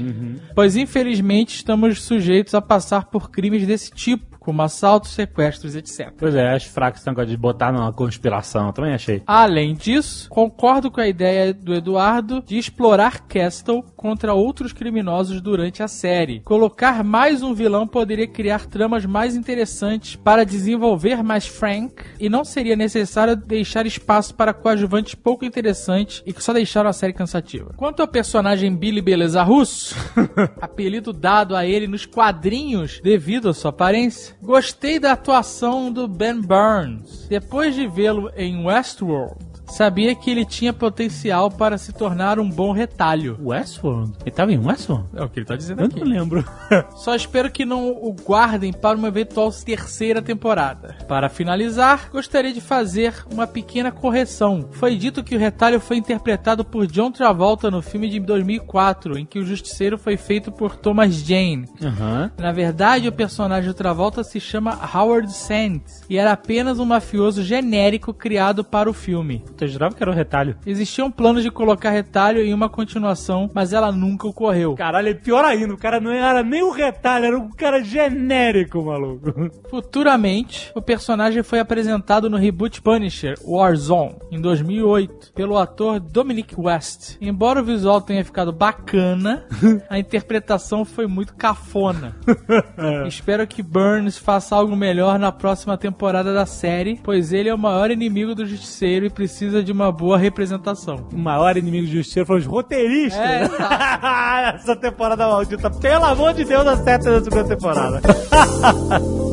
Pois 0.56 0.76
infelizmente 0.76 1.56
estamos 1.58 2.02
sujeitos 2.02 2.56
a 2.56 2.62
passar 2.62 3.06
por 3.06 3.30
crimes 3.30 3.68
desse 3.68 3.92
tipo, 3.92 4.33
como 4.44 4.62
assaltos, 4.62 5.12
sequestros, 5.12 5.76
etc. 5.76 6.12
Pois 6.18 6.36
é, 6.36 6.54
acho 6.54 6.70
fraco 6.70 6.98
esse 6.98 7.08
negócio 7.08 7.30
de 7.30 7.38
botar 7.38 7.72
numa 7.72 7.92
conspiração. 7.92 8.68
Eu 8.68 8.74
Também 8.74 8.94
achei. 8.94 9.22
Além 9.26 9.74
disso, 9.74 10.30
concordo 10.30 10.92
com 10.92 11.02
a 11.02 11.08
ideia 11.08 11.54
do 11.54 11.74
Eduardo 11.74 12.44
de 12.46 12.58
explorar 12.58 13.28
Castle 13.28 13.84
contra 13.96 14.34
outros 14.34 14.74
criminosos 14.74 15.42
durante 15.42 15.82
a 15.82 15.88
série. 15.88 16.42
Colocar 16.42 17.04
mais 17.04 17.42
um 17.42 17.54
vilão 17.54 17.88
poderia 17.88 18.28
criar 18.28 18.66
tramas 18.66 19.06
mais 19.06 19.36
interessantes 19.36 20.16
para 20.16 20.44
desenvolver 20.44 21.24
mais 21.24 21.48
Frank 21.48 22.04
e 22.20 22.30
não 22.30 22.44
seria 22.44 22.76
necessário 22.76 23.36
deixar 23.36 23.86
espaço 23.86 24.36
para 24.36 24.54
coadjuvantes 24.54 25.16
pouco 25.16 25.46
interessantes 25.46 26.22
e 26.26 26.34
que 26.34 26.44
só 26.44 26.54
deixaram 26.54 26.90
a 26.90 26.94
série 26.94 27.14
cansativa. 27.14 27.74
Quanto 27.78 28.02
ao 28.02 28.08
personagem 28.08 28.76
Billy 28.76 29.02
Beleza 29.02 29.44
Russo, 29.44 29.96
apelido 30.60 31.14
dado 31.14 31.56
a 31.56 31.66
ele 31.66 31.88
nos 31.88 32.06
quadrinhos 32.06 33.00
devido 33.02 33.50
à 33.50 33.54
sua 33.54 33.70
aparência, 33.70 34.33
gostei 34.44 35.00
da 35.00 35.14
atuação 35.14 35.92
do 35.92 36.06
Ben 36.06 36.42
Burns. 36.42 37.28
Depois 37.30 37.74
de 37.74 37.88
vê-lo 37.88 38.30
em 38.36 38.66
Westworld, 38.66 39.53
sabia 39.76 40.16
que 40.16 40.30
ele 40.30 40.46
tinha 40.46 40.72
potencial 40.72 41.50
para 41.50 41.78
se 41.78 41.92
tornar 41.94 42.40
um 42.40 42.50
bom 42.50 42.72
retalho. 42.72 43.38
Westworld? 43.42 44.14
Ele 44.22 44.32
tava 44.32 44.52
em 44.52 44.58
Westworld? 44.60 45.08
É 45.16 45.24
o 45.24 45.30
que 45.30 45.40
ele 45.40 45.46
tá 45.46 45.56
dizendo 45.56 45.82
Eu 45.82 45.88
aqui. 45.88 46.00
não 46.00 46.08
lembro. 46.08 46.46
Só 46.96 47.16
espero 47.16 47.52
que 47.52 47.66
não 47.66 47.90
o 47.90 48.14
guardem 48.14 48.72
para 48.72 48.98
uma 48.98 49.08
eventual 49.08 49.52
terceira 49.52 50.22
temporada. 50.22 50.96
Para 51.08 51.30
finalizar, 51.30 52.10
gostaria 52.12 52.54
de 52.54 52.62
fazer 52.62 53.26
uma 53.32 53.48
pequena 53.48 53.92
correção. 53.92 54.68
Foi 54.72 54.96
dito 54.96 55.24
que 55.24 55.36
o 55.36 55.40
retalho 55.40 55.80
foi 55.80 55.98
interpretado 55.98 56.64
por 56.64 56.88
John 56.88 57.12
Travolta 57.12 57.72
no 57.72 57.82
filme 57.82 58.10
de 58.10 58.20
2004, 58.20 59.18
em 59.18 59.26
que 59.26 59.40
o 59.40 59.46
Justiceiro 59.46 59.98
foi 59.98 60.18
feito 60.18 60.52
por 60.52 60.76
Thomas 60.76 61.16
Jane. 61.16 61.68
Aham. 61.82 62.32
Na 62.38 62.52
verdade, 62.52 63.08
o 63.08 63.12
personagem 63.12 63.70
do 63.70 63.74
Travolta 63.74 64.24
se 64.24 64.40
chama 64.40 64.80
Howard 64.94 65.32
Sands 65.34 66.04
e 66.10 66.18
era 66.18 66.32
apenas 66.32 66.80
um 66.80 66.86
mafioso 66.86 67.44
genérico 67.44 68.14
criado 68.14 68.64
para 68.64 68.90
o 68.90 68.94
filme. 68.94 69.44
Eu 69.64 69.68
jurava 69.68 69.96
que 69.96 70.04
era 70.04 70.12
o 70.12 70.16
retalho. 70.16 70.56
Existiam 70.66 71.10
planos 71.12 71.44
de 71.44 71.52
colocar 71.52 71.90
retalho 71.90 72.42
em 72.42 72.54
uma 72.54 72.70
continuação, 72.70 73.50
mas 73.54 73.74
ela 73.74 73.92
nunca 73.92 74.28
ocorreu. 74.28 74.76
Caralho, 74.76 75.10
é 75.10 75.14
pior 75.14 75.46
ainda. 75.46 75.74
O 75.74 75.78
cara 75.78 76.00
não 76.00 76.12
era 76.12 76.44
nem 76.44 76.64
o 76.64 76.72
retalho, 76.72 77.26
era 77.26 77.38
um 77.38 77.50
cara 77.50 77.84
genérico, 77.84 78.84
maluco. 78.84 79.52
Futuramente, 79.70 80.72
o 80.76 80.82
personagem 80.82 81.44
foi 81.44 81.60
apresentado 81.60 82.30
no 82.30 82.38
reboot 82.38 82.82
Punisher 82.82 83.38
Warzone 83.44 84.16
em 84.32 84.42
2008 84.42 85.34
pelo 85.34 85.58
ator 85.58 86.00
Dominic 86.00 86.56
West. 86.58 87.18
Embora 87.22 87.62
o 87.62 87.66
visual 87.66 88.02
tenha 88.02 88.24
ficado 88.24 88.52
bacana, 88.52 89.46
a 89.90 90.00
interpretação 90.00 90.86
foi 90.86 91.08
muito 91.08 91.36
cafona. 91.36 92.16
Espero 93.08 93.46
que 93.46 93.62
Burns 93.62 94.18
faça 94.18 94.56
algo 94.56 94.76
melhor 94.76 95.20
na 95.20 95.32
próxima 95.32 95.78
temporada 95.78 96.34
da 96.34 96.46
série, 96.46 97.00
pois 97.04 97.34
ele 97.34 97.50
é 97.50 97.54
o 97.54 97.58
maior 97.58 97.92
inimigo 97.92 98.34
do 98.34 98.46
Justiceiro 98.46 99.06
e 99.06 99.10
precisa 99.10 99.53
de 99.62 99.72
uma 99.72 99.92
boa 99.92 100.18
representação. 100.18 101.06
O 101.12 101.18
maior 101.18 101.58
inimigo 101.58 101.86
do 101.88 101.94
Justiceiro 101.94 102.26
foi 102.26 102.40
os 102.40 102.46
roteiristas. 102.46 103.20
É, 103.20 103.44
Essa 104.56 104.76
temporada 104.76 105.28
maldita. 105.28 105.70
Pelo 105.70 106.06
amor 106.06 106.34
de 106.34 106.46
Deus, 106.46 106.66
acerta 106.66 107.12
na 107.12 107.24
segunda 107.24 107.44
temporada. 107.44 108.02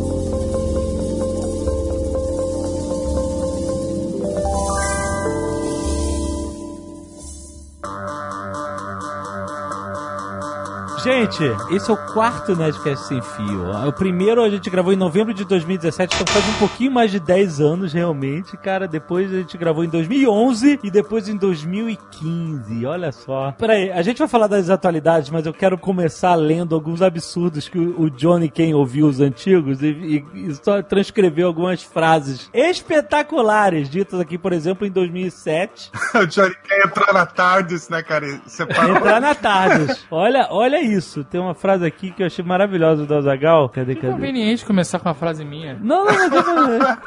Gente, 11.02 11.42
esse 11.74 11.90
é 11.90 11.94
o 11.94 11.96
quarto 12.12 12.54
Nerdcast 12.54 13.06
Sem 13.08 13.22
Fio. 13.22 13.70
O 13.88 13.92
primeiro 13.92 14.42
a 14.42 14.50
gente 14.50 14.68
gravou 14.68 14.92
em 14.92 14.96
novembro 14.96 15.32
de 15.32 15.44
2017, 15.46 16.14
então 16.14 16.26
faz 16.26 16.46
um 16.46 16.58
pouquinho 16.58 16.90
mais 16.92 17.10
de 17.10 17.18
10 17.18 17.58
anos 17.60 17.92
realmente, 17.92 18.54
cara. 18.58 18.86
Depois 18.86 19.32
a 19.32 19.36
gente 19.38 19.56
gravou 19.56 19.82
em 19.82 19.88
2011 19.88 20.78
e 20.82 20.90
depois 20.90 21.26
em 21.28 21.36
2015. 21.36 22.84
Olha 22.84 23.12
só. 23.12 23.52
Peraí, 23.52 23.90
a 23.90 24.02
gente 24.02 24.18
vai 24.18 24.28
falar 24.28 24.46
das 24.46 24.68
atualidades, 24.68 25.30
mas 25.30 25.46
eu 25.46 25.54
quero 25.54 25.78
começar 25.78 26.34
lendo 26.34 26.74
alguns 26.74 27.00
absurdos 27.00 27.66
que 27.66 27.78
o 27.78 28.10
Johnny 28.10 28.50
Ken 28.50 28.74
ouviu 28.74 29.06
os 29.06 29.20
antigos 29.20 29.82
e, 29.82 29.86
e- 29.86 30.24
e 30.48 30.54
só 30.62 30.82
transcreveu 30.82 31.46
algumas 31.46 31.82
frases 31.82 32.50
espetaculares 32.52 33.88
ditas 33.88 34.20
aqui, 34.20 34.36
por 34.36 34.52
exemplo, 34.52 34.86
em 34.86 34.90
2007. 34.90 35.90
o 36.14 36.26
Johnny 36.26 36.54
Kay 36.68 36.82
entrou 36.84 37.14
na 37.14 37.24
Tardes, 37.24 37.88
né, 37.88 38.02
cara? 38.02 38.26
Separou. 38.46 38.96
Entrar 38.96 39.20
na 39.20 39.34
Tardes. 39.34 40.04
Olha, 40.10 40.46
olha 40.50 40.80
isso. 40.82 40.89
Tem 41.24 41.40
uma 41.40 41.54
frase 41.54 41.84
aqui 41.86 42.10
que 42.10 42.22
eu 42.22 42.26
achei 42.26 42.44
maravilhosa 42.44 43.06
do 43.06 43.14
Azagal. 43.14 43.68
Cadê, 43.68 43.94
Que 43.94 44.02
cadê? 44.02 44.12
conveniente 44.12 44.64
começar 44.64 44.98
com 44.98 45.08
uma 45.08 45.14
frase 45.14 45.44
minha. 45.44 45.78
Não, 45.80 46.04
não, 46.04 46.28
não, 46.30 46.54
não, 46.54 46.78
não. 46.78 46.98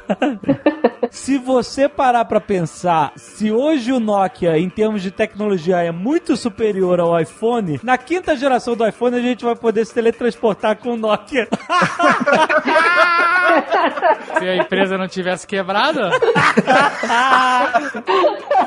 Se 1.12 1.38
você 1.38 1.88
parar 1.88 2.26
pra 2.26 2.40
pensar, 2.40 3.14
se 3.16 3.52
hoje 3.52 3.92
o 3.92 4.00
Nokia, 4.00 4.58
em 4.58 4.70
termos 4.70 5.02
de 5.02 5.12
tecnologia, 5.12 5.78
é 5.78 5.92
muito 5.92 6.36
superior 6.36 7.00
ao 7.00 7.20
iPhone, 7.20 7.80
na 7.84 7.98
quinta 7.98 8.36
geração 8.36 8.76
do 8.76 8.88
iPhone 8.88 9.16
a 9.16 9.22
gente 9.22 9.44
vai 9.44 9.56
poder 9.56 9.86
se 9.86 9.94
teletransportar 9.94 10.78
com 10.78 10.94
o 10.94 10.98
Nokia. 10.98 11.48
Se 14.40 14.48
a 14.48 14.56
empresa 14.56 14.98
não 14.98 15.08
tivesse 15.08 15.46
quebrado, 15.46 16.00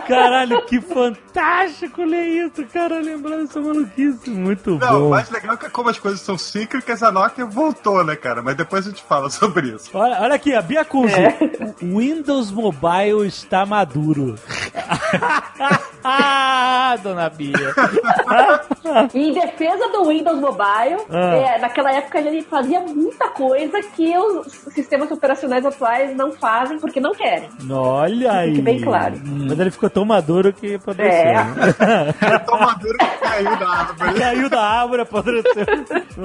Caralho, 0.07 0.63
que 0.67 0.81
fantástico 0.81 2.03
ler 2.05 2.47
isso, 2.47 2.65
cara, 2.73 3.01
lembrando 3.01 3.45
essa 3.45 3.61
maluquice. 3.61 4.31
Muito 4.31 4.79
Não, 4.79 5.09
O 5.09 5.11
mais 5.11 5.29
legal 5.31 5.55
é 5.55 5.59
que 5.59 5.71
como 5.71 5.89
as 5.89 5.99
coisas 5.99 6.21
são 6.21 6.39
cíclicas, 6.39 7.03
a 7.03 7.11
Nokia 7.11 7.45
voltou, 7.47 8.05
né, 8.05 8.15
cara? 8.17 8.43
Mas 8.43 8.55
depois 8.57 8.87
a 8.87 8.91
gente 8.91 9.03
fala 9.03 9.29
sobre 9.31 9.69
isso. 9.69 9.91
Olha, 9.93 10.21
olha 10.21 10.35
aqui, 10.35 10.55
a 10.55 10.63
Bia 10.63 10.85
Kuzi. 10.85 11.15
É. 11.15 11.37
O 11.83 12.01
Windows 12.27 12.51
Mobile 12.51 13.25
está 13.25 13.65
maduro. 13.65 14.35
ah, 16.03 16.99
dona 17.01 17.31
Bia. 17.31 17.55
E 19.15 19.19
em 19.31 19.33
defesa 19.33 19.89
do 19.93 20.05
Windows 20.09 20.39
Mobile, 20.39 21.01
Ah. 21.11 21.37
é, 21.37 21.59
naquela 21.59 21.93
época 21.93 22.19
ele 22.19 22.43
fazia 22.43 22.81
muita 22.81 23.29
coisa 23.29 23.81
que 23.95 24.17
os 24.19 24.47
sistemas 24.75 25.11
operacionais 25.11 25.65
atuais 25.65 26.15
não 26.17 26.33
fazem 26.33 26.79
porque 26.79 27.01
não 27.01 27.13
querem. 27.13 27.49
Olha 27.71 28.33
aí. 28.33 28.51
Fique 28.51 28.63
bem 28.63 28.81
claro. 28.81 29.15
Mas 29.25 29.59
ele 29.59 29.71
ficou 29.71 29.91
tão 29.91 30.05
maduro 30.05 30.53
que 30.53 30.75
apodreceu. 30.75 31.17
É. 31.21 31.35
né? 31.35 32.15
É 32.37 32.39
tão 32.41 32.59
maduro 32.59 32.99
que 32.99 33.19
caiu 33.19 33.57
da 33.57 33.69
árvore. 33.69 34.21
Caiu 34.21 34.49
da 34.51 34.63
árvore, 34.63 35.03
apodreceu. 35.03 35.67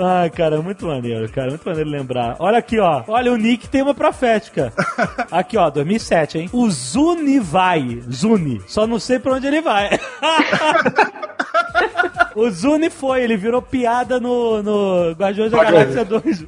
Ai, 0.01 0.29
cara, 0.29 0.61
muito 0.61 0.85
maneiro, 0.85 1.29
cara. 1.31 1.49
Muito 1.49 1.67
maneiro 1.67 1.89
lembrar. 1.89 2.35
Olha 2.39 2.57
aqui, 2.57 2.79
ó. 2.79 3.03
Olha, 3.07 3.31
o 3.31 3.37
Nick 3.37 3.67
tem 3.67 3.81
uma 3.81 3.93
profética. 3.93 4.71
Aqui, 5.31 5.57
ó, 5.57 5.69
2007, 5.69 6.39
hein? 6.39 6.49
O 6.53 6.69
Zuni 6.69 7.39
vai. 7.39 8.01
Zuni. 8.11 8.61
Só 8.67 8.85
não 8.87 8.99
sei 8.99 9.19
pra 9.19 9.33
onde 9.33 9.47
ele 9.47 9.61
vai. 9.61 9.89
O 12.35 12.49
Zuni 12.49 12.89
foi, 12.89 13.21
ele 13.21 13.37
virou 13.37 13.61
piada 13.61 14.19
no, 14.19 14.63
no 14.63 15.11
Guardiões 15.11 15.51
da 15.51 15.63
Galáxia 15.63 16.05
2. 16.05 16.45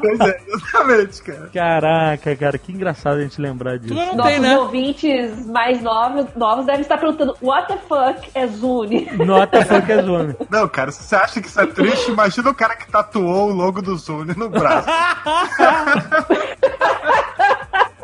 Pois 0.00 0.20
é, 0.20 0.40
exatamente, 0.46 1.22
cara. 1.22 1.50
Caraca, 1.52 2.36
cara, 2.36 2.58
que 2.58 2.72
engraçado 2.72 3.16
a 3.16 3.22
gente 3.22 3.40
lembrar 3.40 3.78
disso. 3.78 3.94
Tu 3.94 3.96
não 4.00 4.14
Nossos 4.14 4.32
tem, 4.32 4.40
né? 4.40 4.58
ouvintes 4.58 5.46
mais 5.46 5.82
novos, 5.82 6.26
novos 6.34 6.66
devem 6.66 6.82
estar 6.82 6.98
perguntando: 6.98 7.36
What 7.42 7.68
the 7.68 7.78
fuck 7.88 8.30
é 8.34 8.46
Zune? 8.46 9.08
Nota 9.12 9.64
foi 9.64 9.82
que 9.82 9.92
é 9.92 10.02
Zuni. 10.02 10.34
Não, 10.50 10.68
cara, 10.68 10.90
se 10.90 11.02
você 11.02 11.16
acha 11.16 11.40
que 11.40 11.48
isso 11.48 11.60
é 11.60 11.66
triste, 11.66 12.10
imagina 12.10 12.50
o 12.50 12.54
cara 12.54 12.76
que 12.76 12.90
tatuou 12.90 13.50
o 13.50 13.52
logo 13.52 13.82
do 13.82 13.96
Zune 13.96 14.34
no 14.36 14.48
braço. 14.48 14.88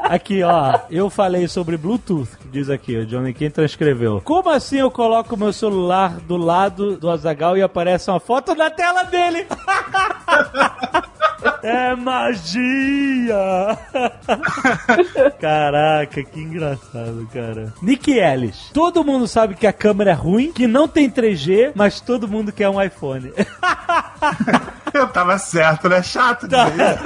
Aqui, 0.08 0.42
ó, 0.42 0.80
eu 0.90 1.10
falei 1.10 1.46
sobre 1.48 1.76
Bluetooth, 1.76 2.30
diz 2.50 2.70
aqui, 2.70 2.96
o 2.96 3.06
Johnny 3.06 3.34
Quem 3.34 3.50
transcreveu. 3.50 4.22
Como 4.24 4.48
assim 4.48 4.78
eu 4.78 4.90
coloco 4.90 5.36
meu 5.36 5.52
celular 5.52 6.18
do 6.20 6.36
lado 6.36 6.96
do 6.96 7.10
Azagal 7.10 7.56
e 7.58 7.62
aparece 7.62 8.10
uma 8.10 8.18
foto 8.18 8.54
na 8.54 8.70
tela 8.70 9.02
dele? 9.04 9.46
É 11.62 11.94
magia! 11.94 13.36
Caraca, 15.40 16.22
que 16.22 16.40
engraçado, 16.40 17.28
cara. 17.32 17.72
Nick 17.82 18.10
Ellis. 18.12 18.70
Todo 18.72 19.04
mundo 19.04 19.26
sabe 19.28 19.54
que 19.54 19.66
a 19.66 19.72
câmera 19.72 20.10
é 20.10 20.14
ruim, 20.14 20.52
que 20.52 20.66
não 20.66 20.88
tem 20.88 21.10
3G, 21.10 21.72
mas 21.74 22.00
todo 22.00 22.28
mundo 22.28 22.52
quer 22.52 22.68
um 22.68 22.80
iPhone. 22.82 23.32
Eu 24.92 25.08
tava 25.08 25.38
certo, 25.38 25.88
né? 25.88 26.02
Chato. 26.02 26.48
Não 26.48 26.58
é. 26.60 26.98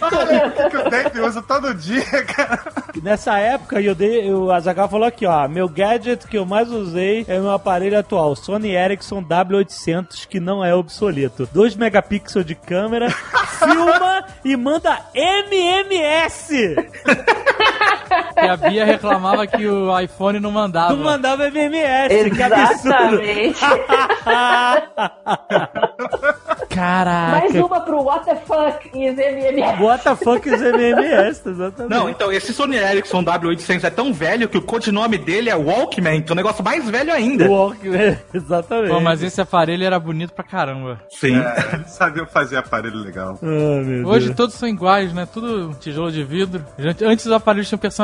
Olha 0.00 0.46
o 0.66 0.70
que 0.70 0.76
o 0.76 0.90
Dave 0.90 1.20
usa 1.20 1.42
todo 1.42 1.74
dia, 1.74 2.24
cara. 2.24 2.60
Nessa 3.02 3.38
época, 3.38 3.80
eu 3.80 3.94
dei, 3.94 4.32
o 4.32 4.50
Azaghal 4.50 4.88
falou 4.88 5.06
aqui, 5.06 5.26
ó, 5.26 5.46
meu 5.48 5.68
gadget 5.68 6.26
que 6.26 6.36
eu 6.36 6.44
mais 6.44 6.70
usei 6.70 7.24
é 7.28 7.38
meu 7.38 7.50
aparelho 7.50 7.98
atual, 7.98 8.34
Sony 8.34 8.74
Ericsson 8.74 9.22
W800, 9.22 10.26
que 10.26 10.40
não 10.40 10.64
é 10.64 10.74
obsoleto. 10.74 11.48
2 11.52 11.76
megapixels 11.76 12.44
de 12.44 12.54
câmera, 12.54 13.10
filma 13.58 14.24
e 14.44 14.56
manda 14.56 14.98
MMS. 15.14 16.74
E 18.36 18.46
a 18.48 18.56
Bia 18.56 18.84
reclamava 18.84 19.46
que 19.46 19.66
o 19.66 19.98
iPhone 20.00 20.40
não 20.40 20.50
mandava. 20.50 20.94
Não 20.94 21.04
mandava 21.04 21.46
MMS, 21.48 22.30
que 22.30 22.42
absurdo. 22.42 23.20
Exatamente. 23.22 23.60
Caraca. 26.68 27.38
Mais 27.40 27.54
uma 27.54 27.80
pro 27.80 28.02
What 28.02 28.24
the 28.26 28.36
fuck 28.36 28.90
e 28.94 29.06
MMS. 29.08 29.82
What 29.82 30.04
the 30.04 30.16
fuck 30.16 30.48
is 30.48 30.60
MMS, 30.60 31.48
exatamente. 31.48 31.90
Não, 31.90 32.08
então, 32.08 32.30
esse 32.30 32.52
Sony 32.52 32.76
Ericsson 32.76 33.24
W800 33.24 33.84
é 33.84 33.90
tão 33.90 34.12
velho 34.12 34.48
que 34.48 34.58
o 34.58 34.62
codinome 34.62 35.18
dele 35.18 35.50
é 35.50 35.56
Walkman, 35.56 36.22
que 36.22 36.30
é 36.30 36.32
um 36.32 36.36
negócio 36.36 36.62
mais 36.62 36.88
velho 36.88 37.12
ainda. 37.12 37.48
Walkman, 37.48 38.18
exatamente. 38.32 38.90
Pô, 38.90 39.00
mas 39.00 39.22
esse 39.22 39.40
aparelho 39.40 39.84
era 39.84 39.98
bonito 39.98 40.32
pra 40.32 40.44
caramba. 40.44 41.00
Sim. 41.08 41.36
É, 41.38 41.74
eles 41.74 41.90
sabiam 41.90 42.26
fazer 42.26 42.56
aparelho 42.58 42.98
legal. 42.98 43.38
Ah, 43.42 43.46
meu 43.84 44.06
Hoje 44.06 44.26
Deus. 44.26 44.36
todos 44.36 44.54
são 44.54 44.68
iguais, 44.68 45.12
né? 45.12 45.26
Tudo 45.32 45.74
tijolo 45.80 46.12
de 46.12 46.22
vidro. 46.22 46.64
Antes 47.04 47.26
os 47.26 47.32
aparelhos 47.32 47.68
tinham 47.68 47.78
personalidade, 47.78 47.97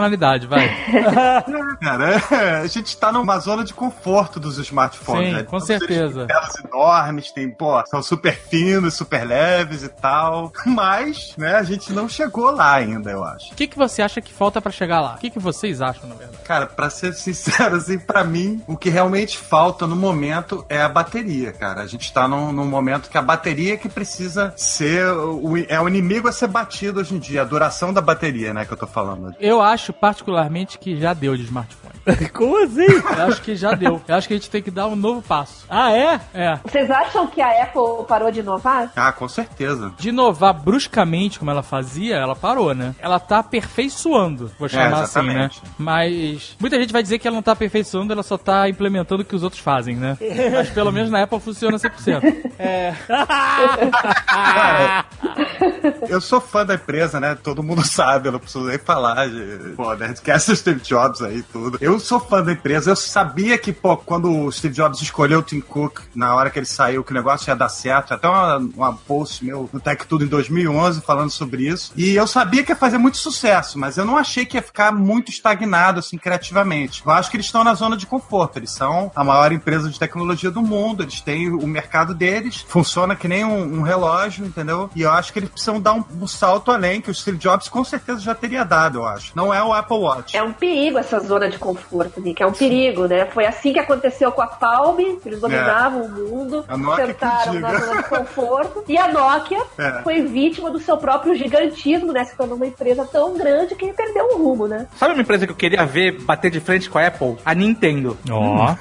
vai. 0.49 0.69
Cara, 1.81 2.23
é, 2.31 2.61
a 2.61 2.67
gente 2.67 2.97
tá 2.97 3.13
numa 3.13 3.39
zona 3.39 3.65
de 3.65 3.75
conforto 3.75 4.41
dos 4.41 4.59
smartphones, 4.59 5.29
Sim, 5.29 5.35
né? 5.35 5.43
com 5.43 5.59
Todos 5.59 5.71
eles 5.71 5.87
certeza. 5.87 6.27
telas 6.27 6.65
enormes, 6.65 7.31
tem, 7.31 7.51
pô, 7.51 7.83
são 7.87 8.03
super 8.03 8.37
finos, 8.37 8.95
super 8.95 9.27
leves 9.27 9.83
e 9.83 9.89
tal. 9.89 10.53
Mas, 10.67 11.35
né, 11.37 11.55
a 11.57 11.63
gente 11.63 11.93
não 11.93 12.09
chegou 12.09 12.51
lá 12.51 12.75
ainda, 12.75 13.11
eu 13.11 13.25
acho. 13.25 13.53
O 13.53 13.57
que, 13.57 13.67
que 13.67 13.77
você 13.77 14.03
acha 14.03 14.21
que 14.21 14.33
falta 14.33 14.61
pra 14.61 14.73
chegar 14.73 15.01
lá? 15.01 15.15
O 15.15 15.19
que, 15.19 15.31
que 15.31 15.39
vocês 15.39 15.81
acham, 15.81 16.09
na 16.09 16.15
verdade? 16.15 16.43
Cara, 16.45 16.67
pra 16.67 16.91
ser 16.91 17.13
sincero, 17.15 17.77
assim, 17.77 17.99
pra 17.99 18.25
mim, 18.25 18.63
o 18.67 18.77
que 18.77 18.89
realmente 18.89 19.39
falta 19.39 19.87
no 19.87 19.97
momento 19.97 20.65
é 20.69 20.81
a 20.81 20.89
bateria, 20.89 21.53
cara. 21.53 21.83
A 21.83 21.87
gente 21.87 22.13
tá 22.13 22.27
num, 22.27 22.53
num 22.53 22.67
momento 22.67 23.09
que 23.11 23.19
a 23.19 23.23
bateria 23.23 23.77
que 23.77 23.89
precisa 23.89 24.53
ser. 24.57 25.07
O, 25.07 25.57
é 25.69 25.81
o 25.81 25.89
inimigo 25.89 26.29
a 26.29 26.33
ser 26.33 26.49
batido 26.49 27.01
hoje 27.01 27.15
em 27.15 27.19
dia, 27.19 27.43
a 27.43 27.45
duração 27.45 27.93
da 27.93 28.01
bateria, 28.01 28.53
né, 28.55 28.65
que 28.65 28.73
eu 28.73 28.77
tô 28.77 28.87
falando. 28.87 29.35
Eu 29.41 29.61
acho 29.61 29.84
particularmente 29.93 30.79
que 30.79 30.99
já 30.99 31.13
deu 31.15 31.37
de 31.37 31.45
smartphone. 31.45 31.94
Como 32.33 32.63
assim? 32.63 32.87
Eu 32.87 33.27
acho 33.27 33.43
que 33.43 33.57
já 33.57 33.73
deu. 33.73 34.01
Eu 34.07 34.15
acho 34.15 34.29
que 34.29 34.35
a 34.35 34.37
gente 34.37 34.51
tem 34.51 34.63
que 34.63 34.71
dar 34.71 34.87
um 34.87 34.97
novo 34.97 35.23
passo. 35.23 35.65
Ah, 35.69 35.93
é? 35.93 36.21
É. 36.35 36.61
Vocês 36.65 36.91
acham 36.91 37.27
que 37.27 37.41
a 37.41 37.63
Apple 37.63 38.05
parou 38.07 38.31
de 38.31 38.41
inovar? 38.41 38.93
Ah, 38.95 39.13
com 39.13 39.27
certeza. 39.29 39.93
De 39.99 40.11
inovar 40.11 40.55
bruscamente 40.55 41.39
como 41.39 41.51
ela 41.51 41.63
fazia, 41.63 42.17
ela 42.17 42.37
parou, 42.37 42.75
né? 42.75 42.95
Ela 42.99 43.19
tá 43.19 43.39
aperfeiçoando, 43.39 44.51
vou 44.59 44.69
chamar 44.69 45.03
assim, 45.03 45.23
né? 45.23 45.51
Mas 45.79 46.57
muita 46.61 46.79
gente 46.79 46.93
vai 46.93 47.03
dizer 47.03 47.19
que 47.19 47.27
ela 47.27 47.35
não 47.35 47.43
tá 47.43 47.53
aperfeiçoando, 47.53 48.13
ela 48.13 48.23
só 48.23 48.37
tá 48.37 48.69
implementando 48.69 49.23
o 49.23 49.25
que 49.25 49.35
os 49.35 49.43
outros 49.43 49.63
fazem, 49.63 49.97
né? 49.97 50.19
Mas 50.53 50.69
pelo 50.71 50.93
menos 50.93 51.11
na 51.11 51.23
Apple 51.23 51.41
funciona 51.41 51.79
100%. 51.79 52.53
É. 52.59 52.95
Eu 56.09 56.21
sou 56.21 56.41
fã 56.41 56.65
da 56.65 56.75
empresa, 56.75 57.21
né? 57.21 57.37
Todo 57.43 57.63
mundo 57.63 57.83
sabe, 57.87 58.29
eu 58.29 58.33
não 58.33 58.39
preciso 58.39 58.65
nem 58.65 58.79
falar 58.79 59.29
de. 59.29 59.75
Pô, 59.77 59.95
Nerdcast 59.95 60.57
Steve 60.57 60.81
Jobs 60.81 61.23
aí 61.23 61.43
tudo. 61.43 61.79
Eu 61.81 61.94
sou 62.01 62.21
fã 62.21 62.43
da 62.43 62.53
empresa, 62.53 62.91
eu 62.91 62.97
sabia 62.97 63.59
que, 63.59 63.73
pô, 63.73 63.97
quando 63.97 64.31
o 64.31 64.51
Steve 64.53 64.75
Jobs 64.75 65.01
escolheu 65.01 65.41
o 65.41 65.43
Tim 65.43 65.61
Cook, 65.61 66.01
na 66.15 66.35
hora 66.35 66.51
que 66.51 66.59
ele 66.59 66.67
saiu, 66.67 67.05
que 67.05 67.13
o 67.13 67.15
negócio 67.15 67.51
ia 67.51 67.57
dar 67.57 67.69
certo, 67.69 68.15
até 68.15 68.29
uma, 68.29 68.57
uma 68.57 68.93
post 68.95 69.45
meu 69.45 69.69
no 69.73 69.81
Tech 69.81 70.07
Tudo 70.07 70.25
em 70.25 70.29
2011 70.29 71.01
falando 71.01 71.31
sobre 71.31 71.69
isso. 71.69 71.93
E 71.97 72.15
eu 72.15 72.27
sabia 72.27 72.63
que 72.63 72.73
ia 72.73 72.77
fazer 72.77 72.99
muito 72.99 73.17
sucesso, 73.17 73.79
mas 73.79 73.97
eu 73.97 74.05
não 74.05 74.17
achei 74.17 74.45
que 74.47 74.57
ia 74.57 74.63
ficar 74.63 74.93
muito 74.93 75.31
estagnado, 75.31 75.99
assim, 76.01 76.17
criativamente. 76.17 77.03
Eu 77.05 77.13
acho 77.13 77.31
que 77.31 77.37
eles 77.37 77.47
estão 77.47 77.65
na 77.65 77.75
zona 77.75 77.97
de 77.97 78.07
conforto, 78.07 78.59
eles 78.59 78.71
são 78.71 79.11
a 79.15 79.25
maior 79.25 79.53
empresa 79.53 79.89
de 79.89 79.99
tecnologia 79.99 80.51
do 80.51 80.63
mundo, 80.63 81.03
eles 81.03 81.21
têm 81.21 81.51
o 81.51 81.67
mercado 81.67 82.15
deles, 82.15 82.65
funciona 82.69 83.17
que 83.17 83.29
nem 83.29 83.45
um, 83.45 83.79
um 83.79 83.83
relógio, 83.83 84.47
entendeu? 84.47 84.91
E 84.95 85.03
eu 85.03 85.11
acho 85.11 85.33
que 85.33 85.39
eles 85.39 85.51
precisam 85.51 85.81
dar 85.81 85.93
um, 85.93 86.05
um 86.21 86.27
salto 86.27 86.71
além, 86.71 87.01
que 87.01 87.11
o 87.11 87.15
Steve 87.15 87.39
Jobs 87.39 87.69
com 87.69 87.85
certeza 87.85 88.21
já 88.21 88.35
teria 88.35 88.65
dado, 88.65 88.99
eu 88.99 89.07
acho. 89.07 89.33
Não 89.35 89.53
é 89.53 89.63
o 89.63 89.73
Apple 89.73 89.99
Watch. 89.99 90.37
É 90.37 90.43
um 90.43 90.53
perigo 90.53 90.99
essa 90.99 91.21
zona 91.21 91.49
de 91.49 91.59
conforto, 91.59 91.84
Nick. 92.19 92.43
É 92.43 92.47
um 92.47 92.53
perigo, 92.53 93.07
né? 93.07 93.27
Foi 93.27 93.47
assim 93.47 93.73
que 93.73 93.79
aconteceu 93.79 94.31
com 94.33 94.43
a 94.43 94.47
Palm, 94.47 94.99
eles 95.25 95.41
dominavam 95.41 96.03
o 96.03 96.09
mundo, 96.11 96.65
A 96.69 96.77
Nokia 96.77 97.07
que 97.07 97.13
sentaram 97.13 97.55
na 97.55 97.79
zona 97.79 98.03
de 98.03 98.09
conforto. 98.09 98.85
E 98.89 98.97
a 98.99 99.09
Nokia 99.09 99.63
É. 99.79 100.03
foi 100.03 100.23
vítima 100.23 100.71
do 100.71 100.79
seu 100.81 100.97
próprio 100.97 101.35
gigantismo, 101.35 102.13
né? 102.13 102.25
Se 102.25 102.37
tornou 102.37 102.57
uma 102.57 102.67
empresa 102.67 103.05
tão 103.11 103.37
grande 103.37 103.75
que 103.75 103.93
perdeu 103.93 104.27
o 104.35 104.39
rumo, 104.39 104.67
né? 104.67 104.87
Sabe 104.97 105.15
uma 105.15 105.23
empresa 105.23 105.47
que 105.47 105.53
eu 105.53 105.57
queria 105.57 105.85
ver 105.85 106.21
bater 106.23 106.51
de 106.51 106.61
frente 106.61 106.89
com 106.89 106.99
a 106.99 107.07
Apple? 107.07 107.37
A 107.45 107.55
Nintendo. 107.55 108.17
Ó. 108.31 108.75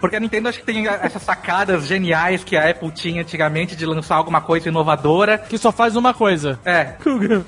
Porque 0.00 0.16
a 0.16 0.20
Nintendo 0.20 0.48
acho 0.48 0.58
que 0.60 0.66
tem 0.66 0.86
essas 0.86 1.22
sacadas 1.22 1.86
geniais 1.86 2.44
que 2.44 2.56
a 2.56 2.70
Apple 2.70 2.90
tinha 2.90 3.22
antigamente 3.22 3.76
de 3.76 3.86
lançar 3.86 4.16
alguma 4.16 4.40
coisa 4.40 4.68
inovadora. 4.68 5.38
Que 5.38 5.58
só 5.58 5.70
faz 5.72 5.96
uma 5.96 6.12
coisa. 6.14 6.58
É. 6.64 6.94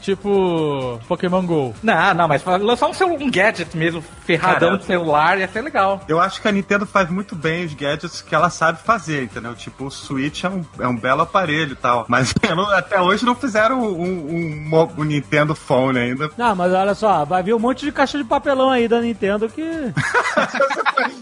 Tipo 0.01 0.99
Pokémon 1.09 1.45
GO. 1.45 1.75
Não, 1.83 2.15
não, 2.15 2.29
mas 2.29 2.45
lançar 2.45 2.89
um, 2.89 3.13
um 3.15 3.31
gadget 3.31 3.77
mesmo, 3.77 4.03
ferradão 4.25 4.71
Cara. 4.71 4.79
de 4.79 4.87
celular, 5.01 5.39
ia 5.39 5.49
ser 5.49 5.63
legal. 5.63 6.01
Eu 6.09 6.21
acho 6.21 6.41
que 6.41 6.49
a 6.49 6.53
Nintendo 6.53 6.87
faz 6.87 7.09
muito 7.11 7.35
bem 7.35 7.65
os 7.65 7.75
gadgets 7.75 8.21
que 8.23 8.35
ela 8.35 8.51
sabe 8.51 8.81
fazer, 8.83 9.25
entendeu? 9.25 9.55
Tipo, 9.55 9.87
o 9.87 9.91
Switch 9.91 10.45
é 10.45 10.49
um, 10.49 10.65
é 10.79 10.87
um 10.87 10.97
belo 10.97 11.23
aparelho 11.23 11.73
e 11.73 11.77
tal. 11.77 12.05
Mas 12.09 12.35
não- 12.57 12.71
até 12.71 13.01
hoje 13.01 13.25
não 13.25 13.35
fizeram 13.35 13.81
um, 13.81 14.31
um, 14.35 14.69
mo- 14.69 14.93
um 14.99 15.05
Nintendo 15.05 15.55
Phone 15.55 15.99
ainda. 15.99 16.31
Não, 16.37 16.55
mas 16.55 16.73
olha 16.73 16.95
só, 16.95 17.25
vai 17.25 17.43
vir 17.43 17.55
um 17.55 17.59
monte 17.59 17.85
de 17.85 17.93
caixa 17.93 18.19
de 18.19 18.25
papelão 18.25 18.71
aí 18.71 18.87
da 18.89 19.01
Nintendo 19.01 19.49
que. 19.49 19.63
Se 20.51 20.59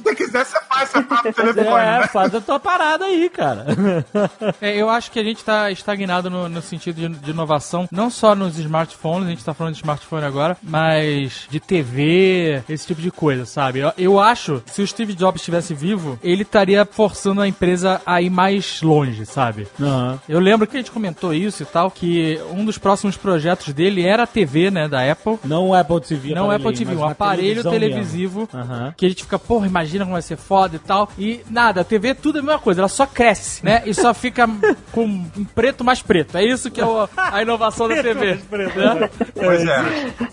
você 0.03 0.15
quiser, 0.15 0.45
você 0.45 0.59
faz 0.69 0.89
seu 0.91 1.03
próprio 1.05 1.33
telefone, 1.35 1.67
É, 1.85 2.01
né? 2.01 2.07
faz 2.09 2.35
a 2.35 2.41
tua 2.41 2.59
parada 2.59 3.05
aí, 3.05 3.29
cara. 3.29 3.67
É, 4.61 4.77
eu 4.77 4.89
acho 4.89 5.11
que 5.11 5.19
a 5.19 5.25
gente 5.25 5.45
tá 5.45 5.71
estagnado 5.71 6.29
no, 6.31 6.49
no 6.49 6.63
sentido 6.63 6.97
de, 6.97 7.09
de 7.09 7.31
inovação, 7.31 7.89
não 7.91 8.11
só 8.11 8.35
nos 8.35 8.59
smartphones, 8.59 9.27
a 9.27 9.31
gente 9.31 9.45
tá 9.45 9.55
falando 9.55 9.75
de 9.75 9.81
smartphone 9.81 10.25
agora, 10.25 10.57
mas 10.63 11.47
de 11.51 11.61
TV, 11.61 12.63
esse 12.69 12.87
tipo 12.87 13.01
de 13.01 13.11
coisa, 13.11 13.45
sabe? 13.47 13.68
Eu, 13.77 13.93
eu 13.99 14.21
acho, 14.21 14.63
se 14.67 14.81
o 14.83 14.87
Steve 14.87 15.15
Jobs 15.15 15.41
estivesse 15.43 15.75
vivo, 15.75 16.19
ele 16.23 16.43
estaria 16.43 16.85
forçando 16.85 17.41
a 17.41 17.49
empresa 17.49 18.01
a 18.07 18.23
ir 18.23 18.31
mais 18.31 18.81
longe, 18.83 19.27
sabe? 19.27 19.67
Aham. 19.81 20.19
Eu 20.29 20.39
lembro 20.41 20.67
que 20.67 20.77
a 20.77 20.81
gente 20.81 20.91
comentou 20.91 21.35
isso 21.35 21.63
e 21.63 21.67
tal, 21.67 21.91
que 21.91 22.41
um 22.53 22.65
dos 22.65 22.79
próximos 22.79 23.17
projetos 23.17 23.73
dele 23.73 24.05
era 24.07 24.23
a 24.23 24.27
TV, 24.27 24.71
né, 24.71 24.89
da 24.89 25.11
Apple. 25.11 25.39
Não 25.45 25.69
o 25.69 25.75
Apple 25.75 26.01
TV. 26.01 26.35
Não 26.35 26.49
o 26.49 26.51
Apple 26.51 26.73
TV, 26.73 26.95
um 26.95 27.05
aparelho 27.05 27.63
televisivo. 27.63 28.49
Aham. 28.55 28.95
Que 28.97 29.07
a 29.07 29.09
gente 29.09 29.25
fica, 29.25 29.39
porra, 29.39 29.67
imagina 29.67 30.05
como 30.05 30.13
vai 30.15 30.23
ser 30.23 30.37
foda 30.37 30.77
e 30.77 30.79
tal. 30.79 31.11
E 31.19 31.41
nada, 31.51 31.81
a 31.81 31.85
TV 31.85 32.15
tudo 32.15 32.39
é 32.39 32.41
a 32.41 32.45
mesma 32.45 32.59
coisa, 32.61 32.81
ela 32.81 32.89
só 32.89 33.07
cresce, 33.07 33.65
né? 33.65 33.83
E 33.87 33.93
só 33.95 34.13
fica 34.15 34.49
com 34.93 35.05
um 35.05 35.45
preto 35.55 35.85
mais 35.85 36.01
preto. 36.03 36.37
É 36.37 36.45
isso 36.45 36.71
que 36.71 36.81
é 36.81 36.87
o- 36.87 37.09
a 37.17 37.43
inovação 37.43 37.89
da 37.89 37.97
TV. 38.03 38.35
né? 38.51 39.11
Pois 39.35 39.65
é. 39.67 39.77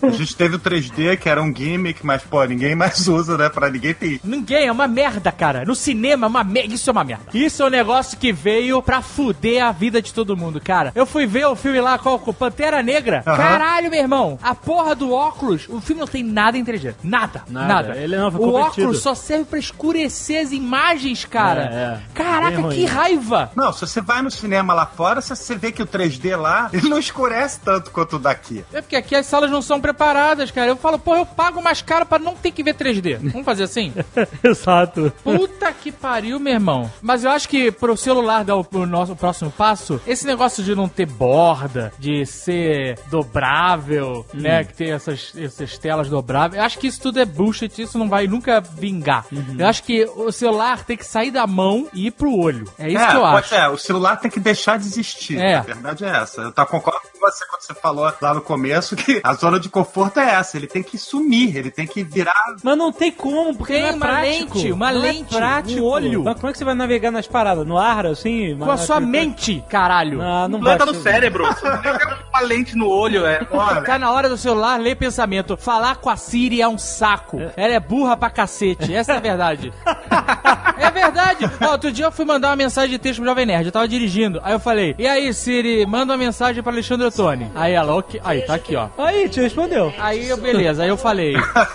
A 0.02 0.10
gente 0.10 0.36
teve 0.36 0.56
o 0.56 0.58
3D, 0.58 1.16
que 1.16 1.28
era 1.28 1.42
um 1.42 1.54
gimmick, 1.54 2.04
mas, 2.04 2.22
pô, 2.22 2.44
ninguém 2.44 2.74
mais 2.74 3.06
usa, 3.08 3.25
né? 3.28 3.48
Pra 3.48 3.70
ninguém 3.70 3.94
ter. 3.94 4.20
Ninguém, 4.22 4.66
é 4.66 4.72
uma 4.72 4.86
merda, 4.86 5.32
cara. 5.32 5.64
No 5.64 5.74
cinema 5.74 6.26
é 6.26 6.28
uma 6.28 6.44
merda. 6.44 6.74
Isso 6.74 6.90
é 6.90 6.92
uma 6.92 7.04
merda. 7.04 7.24
Isso 7.32 7.62
é 7.62 7.66
um 7.66 7.70
negócio 7.70 8.18
que 8.18 8.32
veio 8.32 8.82
pra 8.82 9.00
fuder 9.00 9.64
a 9.64 9.72
vida 9.72 10.02
de 10.02 10.12
todo 10.12 10.36
mundo, 10.36 10.60
cara. 10.60 10.92
Eu 10.94 11.06
fui 11.06 11.26
ver 11.26 11.46
o 11.46 11.56
filme 11.56 11.80
lá, 11.80 11.98
qual? 11.98 12.18
Pantera 12.18 12.82
Negra. 12.82 13.22
Aham. 13.26 13.36
Caralho, 13.36 13.90
meu 13.90 14.00
irmão. 14.00 14.38
A 14.42 14.54
porra 14.54 14.94
do 14.94 15.12
óculos, 15.12 15.66
o 15.68 15.80
filme 15.80 16.00
não 16.00 16.08
tem 16.08 16.22
nada 16.22 16.58
inteligente. 16.58 16.96
Nada. 17.02 17.42
Nada. 17.48 17.66
Nada. 17.66 17.96
Ele 17.96 18.16
não 18.16 18.30
foi 18.30 18.40
o 18.40 18.44
convertido. 18.52 18.86
óculos 18.86 19.02
só 19.02 19.14
serve 19.14 19.44
pra 19.44 19.58
escurecer 19.58 20.42
as 20.42 20.52
imagens, 20.52 21.24
cara. 21.24 21.70
É, 21.72 21.76
é. 21.76 22.00
Caraca, 22.14 22.68
que 22.68 22.84
raiva. 22.84 23.50
Não, 23.54 23.72
se 23.72 23.80
você 23.80 24.00
vai 24.00 24.22
no 24.22 24.30
cinema 24.30 24.74
lá 24.74 24.86
fora, 24.86 25.20
se 25.20 25.34
você 25.34 25.56
vê 25.56 25.72
que 25.72 25.82
o 25.82 25.86
3D 25.86 26.36
lá, 26.36 26.68
ele 26.72 26.88
não 26.88 26.98
escurece 26.98 27.60
tanto 27.64 27.90
quanto 27.90 28.16
o 28.16 28.18
daqui. 28.18 28.64
É 28.72 28.80
porque 28.80 28.96
aqui 28.96 29.14
as 29.14 29.26
salas 29.26 29.50
não 29.50 29.62
são 29.62 29.80
preparadas, 29.80 30.50
cara. 30.50 30.68
Eu 30.68 30.76
falo, 30.76 30.98
porra, 30.98 31.18
eu 31.18 31.26
pago 31.26 31.62
mais 31.62 31.80
caro 31.82 32.06
pra 32.06 32.18
não 32.18 32.34
ter 32.34 32.50
que 32.50 32.62
ver 32.62 32.74
3D. 32.74 33.05
Vamos 33.14 33.44
fazer 33.44 33.64
assim? 33.64 33.92
Exato. 34.42 35.12
Puta 35.22 35.72
que 35.72 35.90
pariu, 35.92 36.38
meu 36.38 36.52
irmão. 36.54 36.90
Mas 37.00 37.24
eu 37.24 37.30
acho 37.30 37.48
que 37.48 37.70
pro 37.70 37.96
celular 37.96 38.44
dar 38.44 38.56
o, 38.56 38.66
o 38.72 38.86
nosso 38.86 39.14
próximo 39.16 39.50
passo, 39.50 40.00
esse 40.06 40.26
negócio 40.26 40.62
de 40.62 40.74
não 40.74 40.88
ter 40.88 41.06
borda, 41.06 41.92
de 41.98 42.24
ser 42.26 42.98
dobrável, 43.10 44.24
né? 44.34 44.64
Que 44.64 44.74
tem 44.74 44.92
essas, 44.92 45.32
essas 45.36 45.78
telas 45.78 46.08
dobráveis, 46.08 46.58
eu 46.58 46.64
acho 46.66 46.78
que 46.78 46.86
isso 46.86 47.00
tudo 47.00 47.20
é 47.20 47.24
bullshit, 47.24 47.80
isso 47.82 47.98
não 47.98 48.08
vai 48.08 48.26
nunca 48.26 48.60
vingar. 48.60 49.24
Eu 49.58 49.66
acho 49.66 49.82
que 49.82 50.04
o 50.16 50.30
celular 50.32 50.84
tem 50.84 50.96
que 50.96 51.04
sair 51.06 51.30
da 51.30 51.46
mão 51.46 51.88
e 51.92 52.06
ir 52.06 52.10
pro 52.10 52.32
olho. 52.36 52.64
É 52.78 52.88
isso 52.88 52.98
é, 52.98 53.06
que 53.10 53.16
eu 53.16 53.20
pode- 53.20 53.36
acho. 53.38 53.54
É, 53.54 53.68
o 53.68 53.78
celular 53.78 54.16
tem 54.16 54.30
que 54.30 54.40
deixar 54.40 54.78
de 54.78 54.86
existir. 54.86 55.38
É. 55.38 55.56
A 55.56 55.60
verdade 55.60 56.04
é 56.04 56.08
essa. 56.08 56.40
Eu 56.42 56.52
tá, 56.52 56.64
concordo 56.66 57.00
com 57.12 57.15
você 57.34 57.46
quando 57.46 57.62
você 57.62 57.74
falou 57.74 58.12
lá 58.20 58.34
no 58.34 58.40
começo 58.40 58.94
que 58.96 59.20
a 59.24 59.34
zona 59.34 59.58
de 59.60 59.68
conforto 59.68 60.20
é 60.20 60.34
essa. 60.34 60.56
Ele 60.56 60.66
tem 60.66 60.82
que 60.82 60.96
sumir, 60.98 61.56
ele 61.56 61.70
tem 61.70 61.86
que 61.86 62.02
virar. 62.02 62.34
Mas 62.62 62.76
não 62.78 62.92
tem 62.92 63.10
como, 63.12 63.54
porque 63.56 63.72
Tem 63.74 63.82
não 63.82 63.88
é 63.88 63.92
uma 63.92 64.06
prático. 64.06 64.54
lente, 64.58 64.72
uma 64.72 64.92
Não 64.92 64.98
é 64.98 65.02
lente, 65.12 65.34
prático. 65.34 65.80
um 65.80 65.84
olho. 65.84 66.24
Mas 66.24 66.34
como 66.36 66.48
é 66.48 66.52
que 66.52 66.58
você 66.58 66.64
vai 66.64 66.74
navegar 66.74 67.10
nas 67.10 67.26
paradas? 67.26 67.66
No 67.66 67.78
ar, 67.78 68.06
assim? 68.06 68.56
Com 68.58 68.70
a 68.70 68.76
sua 68.76 69.00
mente, 69.00 69.62
caralho. 69.68 70.18
Não, 70.18 70.48
não 70.48 70.60
Planta 70.60 70.86
no 70.86 70.94
ser. 70.94 71.02
cérebro. 71.02 71.44
uma 72.32 72.40
lente 72.40 72.76
no 72.76 72.88
olho, 72.88 73.24
é. 73.26 73.40
Olha, 73.50 73.82
Tá 73.82 73.98
na 73.98 74.10
hora 74.10 74.28
do 74.28 74.36
celular, 74.36 74.78
ler 74.80 74.96
pensamento. 74.96 75.56
Falar 75.56 75.96
com 75.96 76.10
a 76.10 76.16
Siri 76.16 76.60
é 76.60 76.68
um 76.68 76.78
saco. 76.78 77.38
Ela 77.56 77.74
é 77.74 77.80
burra 77.80 78.16
pra 78.16 78.30
cacete. 78.30 78.92
Essa 78.94 79.12
é 79.14 79.16
a 79.16 79.20
verdade. 79.20 79.72
é 80.78 80.90
verdade. 80.90 81.50
Ó, 81.62 81.72
outro 81.72 81.90
dia 81.92 82.04
eu 82.06 82.12
fui 82.12 82.24
mandar 82.24 82.48
uma 82.48 82.56
mensagem 82.56 82.90
de 82.90 82.98
texto 82.98 83.18
pro 83.20 83.26
Jovem 83.28 83.46
Nerd. 83.46 83.66
Eu 83.66 83.72
tava 83.72 83.88
dirigindo. 83.88 84.40
Aí 84.42 84.52
eu 84.52 84.60
falei, 84.60 84.94
e 84.98 85.06
aí, 85.06 85.32
Siri, 85.32 85.86
manda 85.86 86.12
uma 86.12 86.18
mensagem 86.18 86.62
pra 86.62 86.72
Alexandre 86.72 87.06
Ottoni. 87.22 87.50
Aí 87.54 87.72
ela, 87.72 87.94
ok. 87.96 88.20
Aí, 88.24 88.42
tá 88.42 88.54
aqui, 88.54 88.76
ó. 88.76 88.88
Aí, 88.98 89.28
te 89.28 89.40
respondeu. 89.40 89.92
Aí 89.98 90.28
eu, 90.28 90.36
beleza, 90.36 90.82
aí 90.82 90.88
eu 90.88 90.96
falei, 90.96 91.34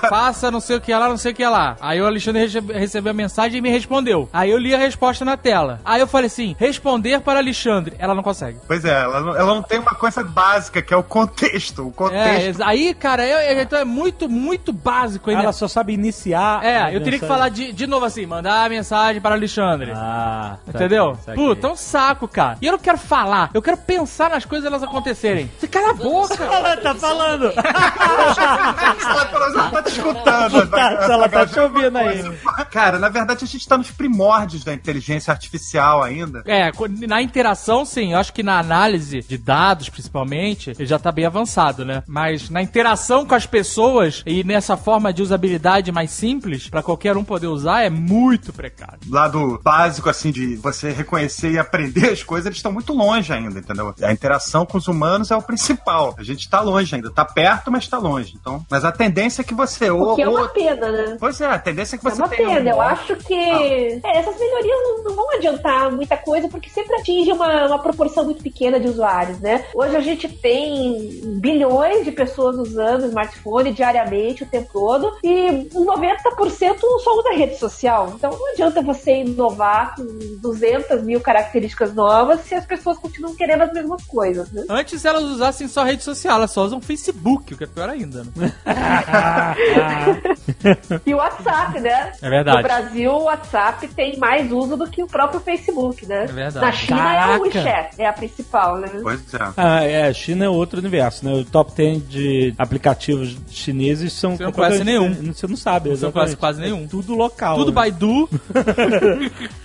faça 0.10 0.50
não 0.52 0.60
sei 0.60 0.78
o 0.78 0.82
que 0.82 0.94
lá, 0.94 1.08
não 1.10 1.18
sei 1.18 1.32
o 1.32 1.36
que 1.36 1.46
lá. 1.46 1.76
Aí 1.82 2.02
o 2.02 2.06
Alexandre 2.06 2.42
rece- 2.42 2.60
recebeu 2.74 3.12
a 3.12 3.14
mensagem 3.14 3.58
e 3.58 3.62
me 3.62 3.70
respondeu. 3.70 4.30
Aí 4.32 4.50
eu 4.52 4.58
li 4.58 4.74
a 4.74 4.78
resposta 4.78 5.26
na 5.26 5.38
tela. 5.38 5.80
Aí 5.84 6.00
eu 6.02 6.08
falei 6.08 6.28
assim, 6.28 6.56
responder 6.60 7.22
para 7.22 7.40
Alexandre. 7.40 7.96
Ela 8.00 8.14
não 8.16 8.24
consegue. 8.24 8.60
Pois 8.68 8.86
é, 8.86 8.92
ela 9.02 9.20
não, 9.22 9.36
ela 9.36 9.56
não 9.56 9.64
tem 9.64 9.80
uma 9.80 9.96
coisa 9.96 10.24
básica, 10.24 10.82
que 10.82 10.94
é 10.94 10.98
o 10.98 11.04
contexto. 11.04 11.84
O 11.86 11.90
É, 11.90 11.92
contexto. 11.94 12.48
exa- 12.50 12.68
aí, 12.68 12.94
cara, 12.94 13.26
eu- 13.26 13.40
eu- 13.56 13.62
então 13.62 13.80
é 13.80 13.86
muito, 13.86 14.30
muito 14.30 14.72
básico 14.74 15.30
ainda. 15.30 15.44
Ela 15.44 15.54
só 15.54 15.68
sabe 15.68 15.94
iniciar. 15.94 16.64
É, 16.64 16.88
eu 16.96 17.02
teria 17.02 17.20
que 17.20 17.26
mensagem. 17.26 17.28
falar 17.28 17.50
de, 17.50 17.72
de 17.72 17.88
novo 17.88 18.06
assim, 18.06 18.26
mandar 18.26 18.66
a 18.66 18.70
mensagem 18.70 19.22
para 19.22 19.36
Alexandre. 19.36 19.92
Ah, 19.96 20.58
Entendeu? 20.68 21.16
saquei, 21.16 21.26
saquei. 21.26 21.44
Puta, 21.46 21.68
é 21.68 21.70
um 21.72 21.76
saco, 21.76 22.28
cara. 22.28 22.58
E 22.62 22.66
eu 22.66 22.72
não 22.74 22.80
quero 22.80 22.98
falar, 22.98 23.50
eu 23.54 23.62
quero 23.62 23.78
pensar 23.78 24.30
nas 24.30 24.46
coisas 24.46 24.66
elas 24.66 24.84
acontecerem. 25.22 25.52
Você 25.60 25.68
cala 25.68 25.92
a 25.92 25.94
boca. 25.94 26.44
Ela 26.44 26.78
tá 26.78 26.96
falando. 26.96 27.46
ela 27.46 29.26
pelo 29.26 29.40
menos 29.42 29.56
não 29.56 29.72
tá 29.72 29.84
te 29.84 29.90
escutando. 29.92 30.68
Tá, 30.68 30.92
ela 31.10 31.30
tá 31.30 31.46
te 31.46 31.60
ouvindo 31.60 31.98
aí. 31.98 32.38
Cara, 32.72 33.00
na 33.00 33.10
verdade 33.10 33.44
a 33.44 33.48
gente 33.48 33.68
tá 33.68 33.78
nos 33.78 33.92
primórdios 33.92 34.64
da 34.64 34.74
inteligência 34.74 35.32
artificial 35.32 36.04
ainda. 36.04 36.44
É, 36.46 36.72
na 37.08 37.22
interação, 37.22 37.86
sim. 37.86 38.14
Eu 38.14 38.20
acho 38.20 38.34
que 38.34 38.44
na 38.44 38.60
análise 38.60 39.22
de 39.22 39.38
dados, 39.38 39.90
principalmente, 39.90 40.72
ele 40.72 40.86
já 40.86 40.98
tá 40.98 41.12
bem 41.12 41.26
avançado, 41.26 41.86
né? 41.86 42.04
Mas 42.08 42.50
na 42.50 42.62
interação 42.62 43.26
com 43.26 43.36
as 43.36 43.46
pessoas 43.46 44.24
e 44.26 44.44
nessa 44.44 44.76
forma 44.76 45.14
de 45.14 45.22
usabilidade 45.22 45.92
mais 45.92 46.12
simples, 46.12 46.70
pra 46.70 46.84
qualquer 46.84 47.16
um 47.18 47.24
poder 47.24 47.48
usar, 47.48 47.84
é 47.84 47.90
muito 47.90 48.54
precário. 48.54 49.00
Lado 49.10 49.60
básico, 49.64 50.10
assim, 50.10 50.32
de 50.32 50.56
você 50.56 50.92
reconhecer 50.92 51.52
e 51.52 51.60
aprender 51.60 52.12
as 52.12 52.24
coisas, 52.24 52.46
eles 52.48 52.58
estão 52.58 52.72
muito 52.72 52.94
longe 52.94 53.32
ainda, 53.34 53.60
entendeu? 53.60 53.94
A 54.02 54.12
interação 54.12 54.66
com 54.66 54.78
os 54.78 54.88
humanos 54.88 55.11
é 55.32 55.36
o 55.36 55.42
principal. 55.42 56.16
A 56.18 56.24
gente 56.24 56.50
tá 56.50 56.62
longe 56.62 56.96
ainda. 56.96 57.12
Tá 57.12 57.26
perto, 57.26 57.72
mas 57.72 57.88
tá 57.88 57.98
longe. 57.98 58.34
Então, 58.40 58.66
mas 58.70 58.86
a 58.86 58.92
tendência 58.92 59.42
é 59.42 59.46
que 59.46 59.54
você... 59.54 59.90
O 59.92 59.98
Ou, 60.00 60.16
que 60.16 60.22
é 60.22 60.30
uma 60.30 60.42
ou- 60.42 60.50
pena, 60.50 60.92
né? 60.92 61.18
Pois 61.20 61.40
é, 61.42 61.46
a 61.46 61.60
tendência 61.60 61.96
é 61.96 62.00
que 62.00 62.08
É 62.08 62.12
você 62.12 62.22
uma 62.22 62.30
tenha 62.30 62.48
pena, 62.48 62.72
um- 62.72 62.74
eu 62.76 62.82
acho 62.82 63.16
que 63.18 63.34
é, 63.34 64.00
essas 64.18 64.38
melhorias 64.40 64.78
não, 64.84 65.04
não 65.04 65.16
vão 65.16 65.32
adiantar 65.36 65.92
muita 65.92 66.16
coisa, 66.18 66.48
porque 66.48 66.70
sempre 66.70 66.96
atinge 66.96 67.32
uma, 67.32 67.68
uma 67.68 67.80
proporção 67.80 68.24
muito 68.26 68.42
pequena 68.44 68.80
de 68.80 68.88
usuários, 68.88 69.40
né? 69.40 69.66
Hoje 69.74 69.96
a 69.96 70.02
gente 70.02 70.28
tem 70.30 71.22
bilhões 71.40 72.04
de 72.06 72.12
pessoas 72.12 72.58
usando 72.58 73.06
smartphone 73.06 73.74
diariamente, 73.74 74.44
o 74.44 74.48
tempo 74.48 74.70
todo, 74.72 75.12
e 75.24 75.70
90% 75.74 76.80
só 77.04 77.18
usa 77.18 77.34
rede 77.34 77.58
social. 77.58 78.14
Então 78.16 78.32
não 78.32 78.52
adianta 78.54 78.82
você 78.82 79.22
inovar 79.22 79.96
com 79.96 80.06
200 80.42 81.04
mil 81.04 81.20
características 81.20 81.94
novas 81.94 82.42
se 82.42 82.56
as 82.56 82.66
pessoas 82.66 82.98
continuam 82.98 83.36
querendo 83.36 83.62
as 83.64 83.74
mesmas 83.74 84.04
coisas, 84.06 84.52
né? 84.52 84.64
Antes 84.70 85.01
elas 85.08 85.24
usassem 85.24 85.68
só 85.68 85.84
rede 85.84 86.04
social, 86.04 86.36
elas 86.38 86.52
só 86.52 86.64
usam 86.64 86.82
Facebook, 86.82 87.54
o 87.54 87.58
que 87.58 87.64
é 87.64 87.68
pior 87.68 87.90
ainda, 87.90 88.24
né? 88.36 88.52
E 91.06 91.14
o 91.14 91.18
WhatsApp, 91.18 91.80
né? 91.80 92.12
É 92.22 92.30
verdade. 92.30 92.58
No 92.58 92.64
Brasil, 92.64 93.12
o 93.12 93.24
WhatsApp 93.24 93.88
tem 93.90 94.18
mais 94.18 94.52
uso 94.52 94.78
do 94.78 94.88
que 94.88 95.04
o 95.04 95.08
próprio 95.08 95.40
Facebook, 95.40 96.06
né? 96.06 96.24
É 96.24 96.28
verdade. 96.28 96.66
Na 96.66 96.72
China 96.72 97.00
é 97.00 97.20
Caraca. 97.20 97.40
o 97.40 97.42
WeChat, 97.42 98.02
é 98.02 98.08
a 98.08 98.14
principal, 98.14 98.78
né? 98.78 98.90
Pois 99.02 99.34
é. 99.34 99.38
Ah, 99.58 99.84
é, 99.84 100.08
a 100.08 100.14
China 100.14 100.46
é 100.46 100.50
outro 100.50 100.80
universo, 100.80 101.26
né? 101.26 101.34
O 101.34 101.46
top 101.46 101.72
10 101.76 102.10
de 102.10 102.54
aplicativos 102.58 103.36
chineses 103.50 104.14
são. 104.14 104.36
Você 104.36 104.44
não 104.44 104.52
conhece 104.52 104.84
nenhum. 104.84 105.34
Você 105.34 105.48
não 105.48 105.58
sabe, 105.58 105.90
Você 105.90 106.06
não 106.06 106.12
conhece 106.12 106.36
quase 106.36 106.62
nenhum. 106.62 106.84
É 106.84 106.88
tudo 106.88 107.16
local. 107.16 107.58
Tudo 107.58 107.72
né? 107.72 107.76
Baidu. 107.76 108.30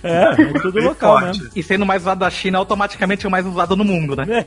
É, 0.03 0.23
é 0.31 0.35
tudo 0.59 0.71
Bem 0.73 0.83
local 0.83 1.19
forte. 1.19 1.39
mesmo. 1.39 1.51
E 1.55 1.63
sendo 1.63 1.85
mais 1.85 2.03
usado 2.03 2.19
da 2.19 2.29
China, 2.29 2.57
automaticamente 2.59 3.25
é 3.25 3.27
o 3.27 3.31
mais 3.31 3.45
usado 3.45 3.75
no 3.75 3.83
mundo, 3.83 4.15
né? 4.15 4.25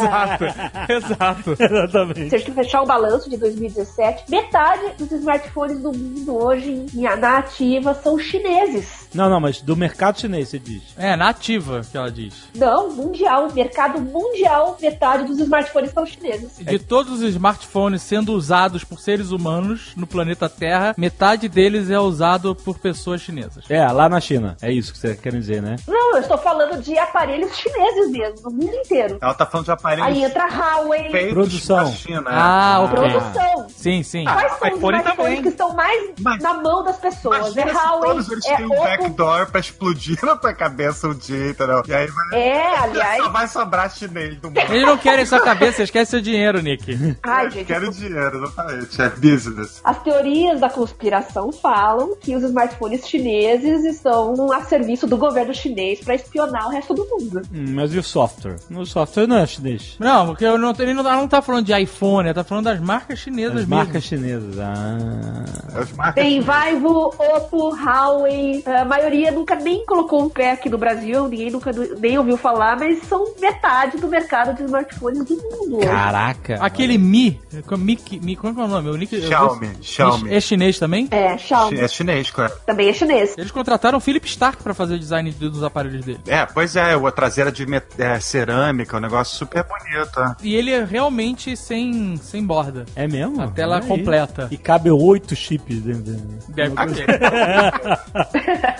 Exato. 0.00 0.44
Exato. 0.92 1.56
Exatamente. 1.58 2.28
Se 2.30 2.34
a 2.34 2.38
gente 2.38 2.52
fechar 2.52 2.82
o 2.82 2.86
balanço 2.86 3.28
de 3.28 3.36
2017, 3.36 4.30
metade 4.30 4.94
dos 4.98 5.10
smartphones 5.12 5.80
do 5.80 5.92
mundo 5.92 6.36
hoje 6.36 6.86
em, 6.94 7.02
na 7.02 7.38
ativa 7.38 7.94
são 7.94 8.18
chineses. 8.18 9.08
Não, 9.14 9.28
não, 9.28 9.40
mas 9.40 9.60
do 9.60 9.76
mercado 9.76 10.20
chinês, 10.20 10.48
você 10.48 10.58
diz. 10.58 10.82
É, 10.96 11.16
nativa, 11.16 11.80
que 11.90 11.96
ela 11.96 12.10
diz. 12.10 12.34
Não, 12.54 12.90
mundial, 12.90 13.50
mercado 13.52 14.00
mundial, 14.00 14.76
metade 14.80 15.24
dos 15.24 15.38
smartphones 15.38 15.90
são 15.92 16.06
chineses. 16.06 16.58
De 16.58 16.78
todos 16.78 17.14
os 17.14 17.22
smartphones 17.22 18.02
sendo 18.02 18.32
usados 18.32 18.84
por 18.84 19.00
seres 19.00 19.30
humanos 19.30 19.92
no 19.96 20.06
planeta 20.06 20.48
Terra, 20.48 20.94
metade 20.96 21.48
deles 21.48 21.90
é 21.90 21.98
usado 21.98 22.54
por 22.54 22.78
pessoas 22.78 23.20
chinesas. 23.20 23.64
É, 23.68 23.84
lá 23.90 24.08
na 24.08 24.20
China. 24.20 24.56
É 24.62 24.70
isso 24.72 24.92
que 24.92 24.98
você 24.98 25.14
quer 25.16 25.32
dizer, 25.32 25.60
né? 25.62 25.76
Não, 25.86 26.12
eu 26.16 26.20
estou 26.20 26.38
falando 26.38 26.80
de 26.82 26.98
aparelhos 26.98 27.56
chineses 27.56 28.10
mesmo, 28.10 28.40
no 28.44 28.50
mundo 28.50 28.74
inteiro. 28.74 29.18
Ela 29.20 29.34
tá 29.34 29.46
falando 29.46 29.64
de 29.66 29.72
aparelhos 29.72 30.06
Aí 30.06 30.24
entra 30.24 30.46
Huawei, 30.46 31.10
feitos 31.10 31.32
Produção. 31.32 31.76
na 31.84 31.90
China. 31.92 32.20
né? 32.22 32.30
Ah, 32.32 32.80
ok. 32.84 32.96
produção. 32.98 33.66
Sim, 33.70 34.02
sim. 34.02 34.24
Quais 34.24 34.52
são 34.58 34.68
os 34.68 34.76
iPhone 34.76 34.98
smartphones 34.98 35.16
também. 35.16 35.42
que 35.42 35.48
estão 35.48 35.74
mais 35.74 36.10
Mas- 36.20 36.42
na 36.42 36.54
mão 36.54 36.84
das 36.84 36.96
pessoas? 36.98 37.56
É 37.56 37.62
Imagina 37.62 37.80
Huawei, 37.82 38.18
é 38.46 38.96
backdoor 39.02 39.50
pra 39.50 39.60
explodir 39.60 40.18
na 40.24 40.36
tua 40.36 40.52
cabeça 40.54 41.08
um 41.08 41.14
dia, 41.14 41.50
entendeu? 41.50 41.82
E 41.86 41.92
aí 41.92 42.06
vai, 42.06 42.40
É, 42.40 42.78
aliás. 42.78 43.22
só 43.24 43.28
vai 43.30 43.48
sobrar 43.48 43.90
chinês 43.90 44.36
do 44.40 44.48
mundo. 44.48 44.58
Eles 44.58 44.82
não 44.86 44.96
querem 44.98 45.24
sua 45.26 45.40
cabeça, 45.40 45.80
eles 45.80 45.90
querem 45.90 46.06
seu 46.06 46.20
dinheiro, 46.20 46.60
Nick. 46.60 47.16
Ai, 47.22 47.50
gente. 47.50 47.66
Quero 47.66 47.90
dinheiro, 47.90 48.44
exatamente. 48.44 49.00
É 49.02 49.08
business. 49.10 49.80
As 49.84 50.02
teorias 50.02 50.60
da 50.60 50.68
conspiração 50.70 51.52
falam 51.52 52.16
que 52.20 52.34
os 52.36 52.42
smartphones 52.42 53.06
chineses 53.08 53.84
estão 53.84 54.52
a 54.52 54.62
serviço 54.62 55.06
do 55.06 55.16
governo 55.16 55.54
chinês 55.54 56.00
para 56.00 56.14
espionar 56.14 56.66
o 56.66 56.70
resto 56.70 56.94
do 56.94 57.06
mundo. 57.08 57.42
Hum, 57.52 57.74
mas 57.74 57.92
e 57.94 57.98
o 57.98 58.02
software? 58.02 58.56
O 58.70 58.84
software 58.84 59.26
não 59.26 59.38
é 59.38 59.46
chinês. 59.46 59.96
Não, 59.98 60.26
porque 60.26 60.44
eu 60.44 60.58
não, 60.58 60.72
ele 60.78 60.94
não, 60.94 61.02
ela 61.06 61.16
não 61.16 61.28
tá 61.28 61.40
falando 61.42 61.64
de 61.66 61.72
iPhone, 61.80 62.28
ela 62.28 62.34
tá 62.34 62.44
falando 62.44 62.64
das 62.66 62.80
marcas 62.80 63.18
chinesas 63.18 63.50
As 63.52 63.60
mesmo. 63.60 63.74
marcas 63.76 64.02
chinesas. 64.04 64.58
Ah. 64.58 65.80
Os 65.80 65.92
marcas 65.92 66.14
Tem 66.24 66.40
Vivo, 66.40 67.14
Oppo, 67.18 67.74
Huawei. 67.76 68.62
A 68.66 68.84
maioria 68.90 69.30
nunca 69.30 69.54
nem 69.54 69.84
colocou 69.86 70.24
um 70.24 70.28
pé 70.28 70.52
aqui 70.52 70.68
no 70.68 70.76
Brasil, 70.76 71.28
ninguém 71.28 71.50
nunca 71.50 71.70
nem 71.98 72.18
ouviu 72.18 72.36
falar, 72.36 72.76
mas 72.78 73.02
são 73.04 73.34
metade 73.40 73.96
do 73.98 74.08
mercado 74.08 74.54
de 74.56 74.64
smartphones 74.64 75.24
do 75.24 75.34
mundo. 75.36 75.76
hoje. 75.78 75.86
Caraca. 75.86 76.58
Aquele 76.60 76.98
Mi, 76.98 77.40
Mi, 77.78 77.98
Mi, 78.22 78.36
como 78.36 78.52
é 78.52 78.54
que 78.54 78.60
é 78.60 78.64
o 78.64 78.68
nome? 78.68 78.90
O 78.90 78.96
Nick, 78.96 79.20
Xiaomi, 79.20 79.66
vou- 79.68 79.82
Xiaomi. 79.82 80.34
É 80.34 80.40
chinês 80.40 80.78
também? 80.78 81.08
É, 81.10 81.38
Xiaomi. 81.38 81.78
É 81.80 81.86
chinês, 81.88 82.30
claro. 82.30 82.52
Também 82.66 82.88
é 82.88 82.92
chinês. 82.92 83.34
Eles 83.38 83.50
contrataram 83.50 83.98
o 83.98 84.00
Philip 84.00 84.26
Stark 84.26 84.62
pra 84.62 84.74
fazer 84.74 84.94
o 84.94 84.98
design 84.98 85.30
de- 85.30 85.48
dos 85.48 85.62
aparelhos 85.62 86.04
dele. 86.04 86.20
É, 86.26 86.44
pois 86.46 86.74
é, 86.76 86.94
a 86.94 87.10
traseira 87.12 87.52
de 87.52 87.64
met- 87.66 87.98
é, 87.98 88.18
cerâmica, 88.20 88.96
um 88.96 89.00
negócio 89.00 89.36
super 89.36 89.64
bonito. 89.64 90.20
é. 90.20 90.34
E 90.42 90.54
ele 90.56 90.72
é 90.72 90.84
realmente 90.84 91.56
sem, 91.56 92.16
sem 92.16 92.44
borda. 92.44 92.84
É 92.96 93.06
mesmo? 93.06 93.40
A 93.40 93.46
tela 93.48 93.76
aí. 93.80 93.86
completa. 93.86 94.48
E 94.50 94.56
cabe 94.56 94.90
oito 94.90 95.36
chips 95.36 95.80
dentro. 95.80 96.02
dele. 96.02 96.38
Deve 96.48 96.74
ter. 96.94 97.06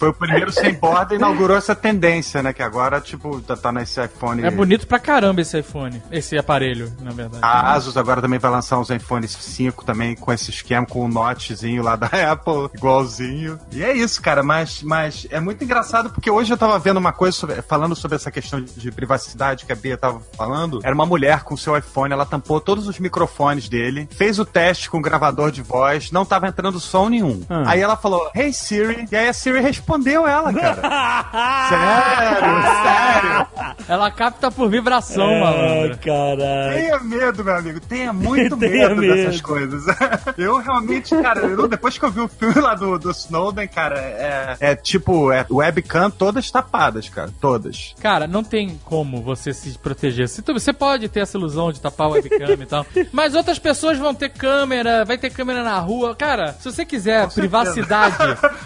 Foi 0.00 0.08
o 0.08 0.14
primeiro 0.14 0.50
sem 0.50 0.72
borda 0.72 1.12
e 1.14 1.18
inaugurou 1.18 1.54
essa 1.56 1.74
tendência, 1.74 2.42
né? 2.42 2.54
Que 2.54 2.62
agora, 2.62 3.00
tipo, 3.02 3.38
tá, 3.42 3.54
tá 3.54 3.70
nesse 3.70 4.02
iPhone. 4.02 4.42
É 4.42 4.50
bonito 4.50 4.86
pra 4.86 4.98
caramba 4.98 5.42
esse 5.42 5.58
iPhone. 5.58 6.02
Esse 6.10 6.38
aparelho, 6.38 6.90
na 7.02 7.10
verdade. 7.10 7.40
A 7.44 7.72
Asus 7.74 7.98
agora 7.98 8.22
também 8.22 8.38
vai 8.38 8.50
lançar 8.50 8.78
uns 8.78 8.88
iPhones 8.88 9.30
5 9.32 9.84
também 9.84 10.16
com 10.16 10.32
esse 10.32 10.48
esquema, 10.50 10.86
com 10.86 11.04
o 11.04 11.08
notchzinho 11.08 11.82
lá 11.82 11.96
da 11.96 12.06
Apple, 12.32 12.70
igualzinho. 12.74 13.58
E 13.70 13.84
é 13.84 13.92
isso, 13.94 14.22
cara, 14.22 14.42
mas, 14.42 14.82
mas 14.82 15.26
é 15.30 15.38
muito 15.38 15.62
engraçado 15.62 16.08
porque 16.08 16.30
hoje 16.30 16.50
eu 16.50 16.56
tava 16.56 16.78
vendo 16.78 16.96
uma 16.96 17.12
coisa 17.12 17.36
sobre- 17.36 17.60
falando 17.60 17.94
sobre 17.94 18.16
essa 18.16 18.30
questão 18.30 18.58
de, 18.58 18.72
de 18.72 18.90
privacidade 18.90 19.66
que 19.66 19.72
a 19.72 19.76
Bia 19.76 19.98
tava 19.98 20.20
falando. 20.34 20.80
Era 20.82 20.94
uma 20.94 21.04
mulher 21.04 21.42
com 21.44 21.58
seu 21.58 21.76
iPhone, 21.76 22.10
ela 22.14 22.24
tampou 22.24 22.58
todos 22.58 22.88
os 22.88 22.98
microfones 22.98 23.68
dele, 23.68 24.08
fez 24.10 24.38
o 24.38 24.46
teste 24.46 24.88
com 24.88 24.96
o 24.96 25.02
gravador 25.02 25.50
de 25.50 25.60
voz, 25.60 26.10
não 26.10 26.24
tava 26.24 26.48
entrando 26.48 26.80
som 26.80 27.10
nenhum. 27.10 27.42
Ah. 27.50 27.64
Aí 27.66 27.80
ela 27.82 27.98
falou, 27.98 28.30
Hey 28.34 28.50
Siri, 28.50 29.06
e 29.12 29.14
aí 29.14 29.28
a 29.28 29.32
Siri 29.34 29.60
respondeu 29.60 29.89
ela, 29.94 30.52
cara. 30.52 31.68
sério, 31.68 32.62
sério. 32.82 33.46
Ela 33.88 34.10
capta 34.10 34.50
por 34.50 34.68
vibração, 34.70 35.28
Ah, 35.36 35.40
malandro. 35.40 35.98
caralho. 35.98 36.74
Tenha 36.74 36.98
medo, 37.00 37.44
meu 37.44 37.56
amigo. 37.56 37.80
Tenha 37.80 38.12
muito 38.12 38.56
Tenha 38.58 38.88
medo, 38.90 39.00
medo. 39.00 39.14
dessas 39.14 39.40
coisas. 39.40 39.84
eu 40.38 40.58
realmente, 40.58 41.14
cara, 41.20 41.40
eu- 41.40 41.68
depois 41.68 41.98
que 41.98 42.04
eu 42.04 42.10
vi 42.10 42.20
o 42.20 42.28
filme 42.28 42.60
lá 42.60 42.74
do, 42.74 42.98
do 42.98 43.10
Snowden, 43.10 43.66
cara, 43.68 43.98
é, 43.98 44.56
é 44.60 44.76
tipo, 44.76 45.32
é 45.32 45.44
webcam 45.50 46.10
todas 46.10 46.50
tapadas, 46.50 47.08
cara. 47.08 47.30
Todas. 47.40 47.94
Cara, 48.00 48.26
não 48.26 48.44
tem 48.44 48.80
como 48.84 49.22
você 49.22 49.52
se 49.52 49.76
proteger. 49.78 50.28
Se 50.28 50.42
tu- 50.42 50.52
você 50.52 50.72
pode 50.72 51.08
ter 51.08 51.20
essa 51.20 51.36
ilusão 51.36 51.72
de 51.72 51.80
tapar 51.80 52.08
o 52.08 52.12
webcam 52.12 52.52
e 52.60 52.66
tal, 52.66 52.86
mas 53.12 53.34
outras 53.34 53.58
pessoas 53.58 53.98
vão 53.98 54.14
ter 54.14 54.28
câmera, 54.30 55.04
vai 55.04 55.18
ter 55.18 55.30
câmera 55.30 55.62
na 55.64 55.78
rua. 55.78 56.14
Cara, 56.14 56.52
se 56.54 56.64
você 56.70 56.84
quiser 56.84 57.28
privacidade, 57.32 58.16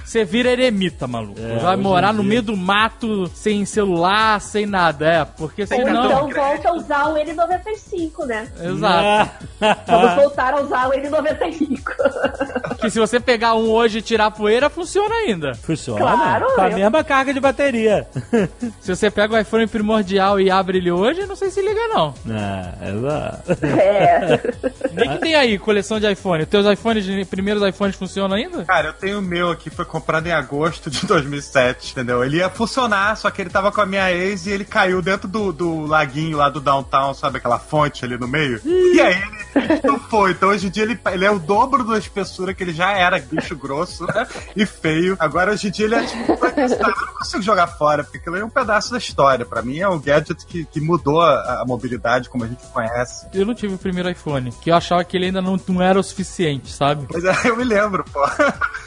você 0.05 0.25
vira 0.25 0.51
eremita, 0.51 1.07
maluco. 1.15 1.41
É, 1.41 1.57
vai 1.59 1.77
morar 1.77 2.13
no 2.13 2.23
meio 2.23 2.43
do 2.43 2.57
mato, 2.57 3.27
sem 3.35 3.65
celular, 3.65 4.41
sem 4.41 4.67
nada. 4.67 5.07
É, 5.07 5.25
porque 5.25 5.63
Ou 5.63 5.67
senão. 5.69 6.07
então 6.07 6.29
volta 6.31 6.69
a 6.69 6.73
usar 6.75 7.09
o 7.09 7.15
N95, 7.15 8.27
né? 8.27 8.49
Exato. 8.61 9.47
Vamos 9.87 10.15
voltar 10.15 10.55
a 10.55 10.61
usar 10.61 10.89
o 10.89 10.93
N95. 10.93 12.77
Que 12.81 12.91
se 12.91 12.99
você 12.99 13.19
pegar 13.21 13.55
um 13.55 13.71
hoje 13.71 13.99
e 13.99 14.03
tirar 14.03 14.31
poeira, 14.31 14.69
funciona 14.69 15.15
ainda. 15.15 15.55
Funciona. 15.55 16.01
Claro, 16.01 16.47
Com 16.55 16.61
a 16.61 16.71
eu- 16.71 16.77
mesma 16.77 17.05
carga 17.05 17.33
de 17.33 17.41
bateria. 17.41 18.07
Se 18.81 18.95
você 18.95 19.11
pega 19.11 19.35
o 19.35 19.39
iPhone 19.39 19.67
primordial 19.67 20.39
e 20.41 20.51
abre 20.51 20.79
ele 20.79 20.91
hoje, 20.91 21.27
não 21.27 21.37
sei 21.37 21.51
se 21.51 21.61
liga, 21.63 21.81
não. 21.89 22.15
Ah, 22.31 22.73
exato. 22.89 23.65
É. 23.67 24.41
Nem 24.93 25.11
que 25.11 25.19
tem 25.19 25.35
aí 25.35 25.59
coleção 25.59 25.99
de 25.99 26.11
iPhone. 26.11 26.45
Teus 26.47 26.67
iPhones, 26.67 27.07
primeiros 27.29 27.63
iPhones 27.67 27.97
funcionam 27.97 28.37
ainda? 28.37 28.65
Cara, 28.65 28.89
eu 28.89 28.93
tenho 28.93 29.19
o 29.19 29.23
meu 29.23 29.51
aqui, 29.51 29.71
foi 29.71 29.85
comprado 29.85 30.27
em 30.27 30.33
agosto 30.33 30.91
de 30.91 31.04
2007, 31.05 31.93
entendeu? 31.93 32.25
Ele 32.25 32.39
ia 32.39 32.49
funcionar, 32.51 33.17
só 33.17 33.31
que 33.31 33.41
ele 33.43 33.51
tava 33.51 33.71
com 33.73 33.81
a 33.81 33.87
minha 33.87 34.11
ex 34.13 34.47
e 34.47 34.51
ele 34.51 34.65
caiu 34.65 35.01
dentro 35.03 35.29
do, 35.29 35.53
do 35.53 35.87
laguinho 35.87 36.39
lá 36.39 36.49
do 36.49 36.61
downtown, 36.61 37.15
sabe 37.15 37.39
aquela 37.39 37.59
fonte 37.59 38.05
ali 38.05 38.17
no 38.19 38.27
meio? 38.29 38.61
E 38.65 39.01
aí 39.01 39.23
ele 39.55 39.99
foi. 40.09 40.33
Então 40.33 40.49
hoje 40.51 40.67
em 40.67 40.71
dia 40.71 40.83
ele, 40.83 40.99
ele 41.13 41.25
é 41.25 41.31
o 41.31 41.39
dobro 41.39 41.85
da 41.85 41.99
espessura 41.99 42.55
que 42.55 42.63
ele 42.63 42.73
já 42.73 42.93
era, 42.93 43.19
bicho 43.19 43.57
grosso 43.57 44.07
né? 44.07 44.27
e 44.57 44.65
feio. 44.67 45.17
Agora 45.19 45.53
hoje 45.53 45.69
em 45.69 45.71
dia 45.71 45.87
ele 45.87 45.95
é 45.95 46.05
tipo, 46.05 46.37
Frankenstein. 46.37 46.81
eu 46.81 47.07
não 47.07 47.15
consigo 47.15 47.43
jogar 47.43 47.67
fora, 47.67 48.03
porque 48.05 48.19
aquilo 48.19 48.37
é 48.37 48.45
um 48.45 48.51
pedaço 48.51 48.91
da 48.93 48.99
história. 48.99 49.45
Pra 49.45 49.63
mim 49.63 49.79
é 49.79 49.89
um 49.89 49.99
gadget 49.99 50.45
que, 50.47 50.65
que 50.65 50.81
mudou 50.81 51.21
a, 51.21 51.63
a 51.63 51.65
mobilidade 51.65 52.29
como 52.29 52.45
a 52.45 52.47
gente 52.47 52.65
conhece. 52.73 53.27
Eu 53.33 53.47
não 53.47 53.55
tive 53.55 53.75
o 53.75 53.79
primeiro 53.79 54.11
iPhone, 54.11 54.53
que 54.61 54.71
eu 54.71 54.75
achava 54.75 55.03
que 55.05 55.17
ele 55.17 55.27
ainda 55.27 55.41
não, 55.43 55.59
não 55.69 55.83
era 55.83 55.99
o 55.99 56.03
suficiente, 56.03 56.71
sabe? 56.71 57.07
Mas 57.13 57.25
é, 57.25 57.49
eu 57.49 57.57
me 57.57 57.65
lembro, 57.65 58.05
pô. 58.13 58.21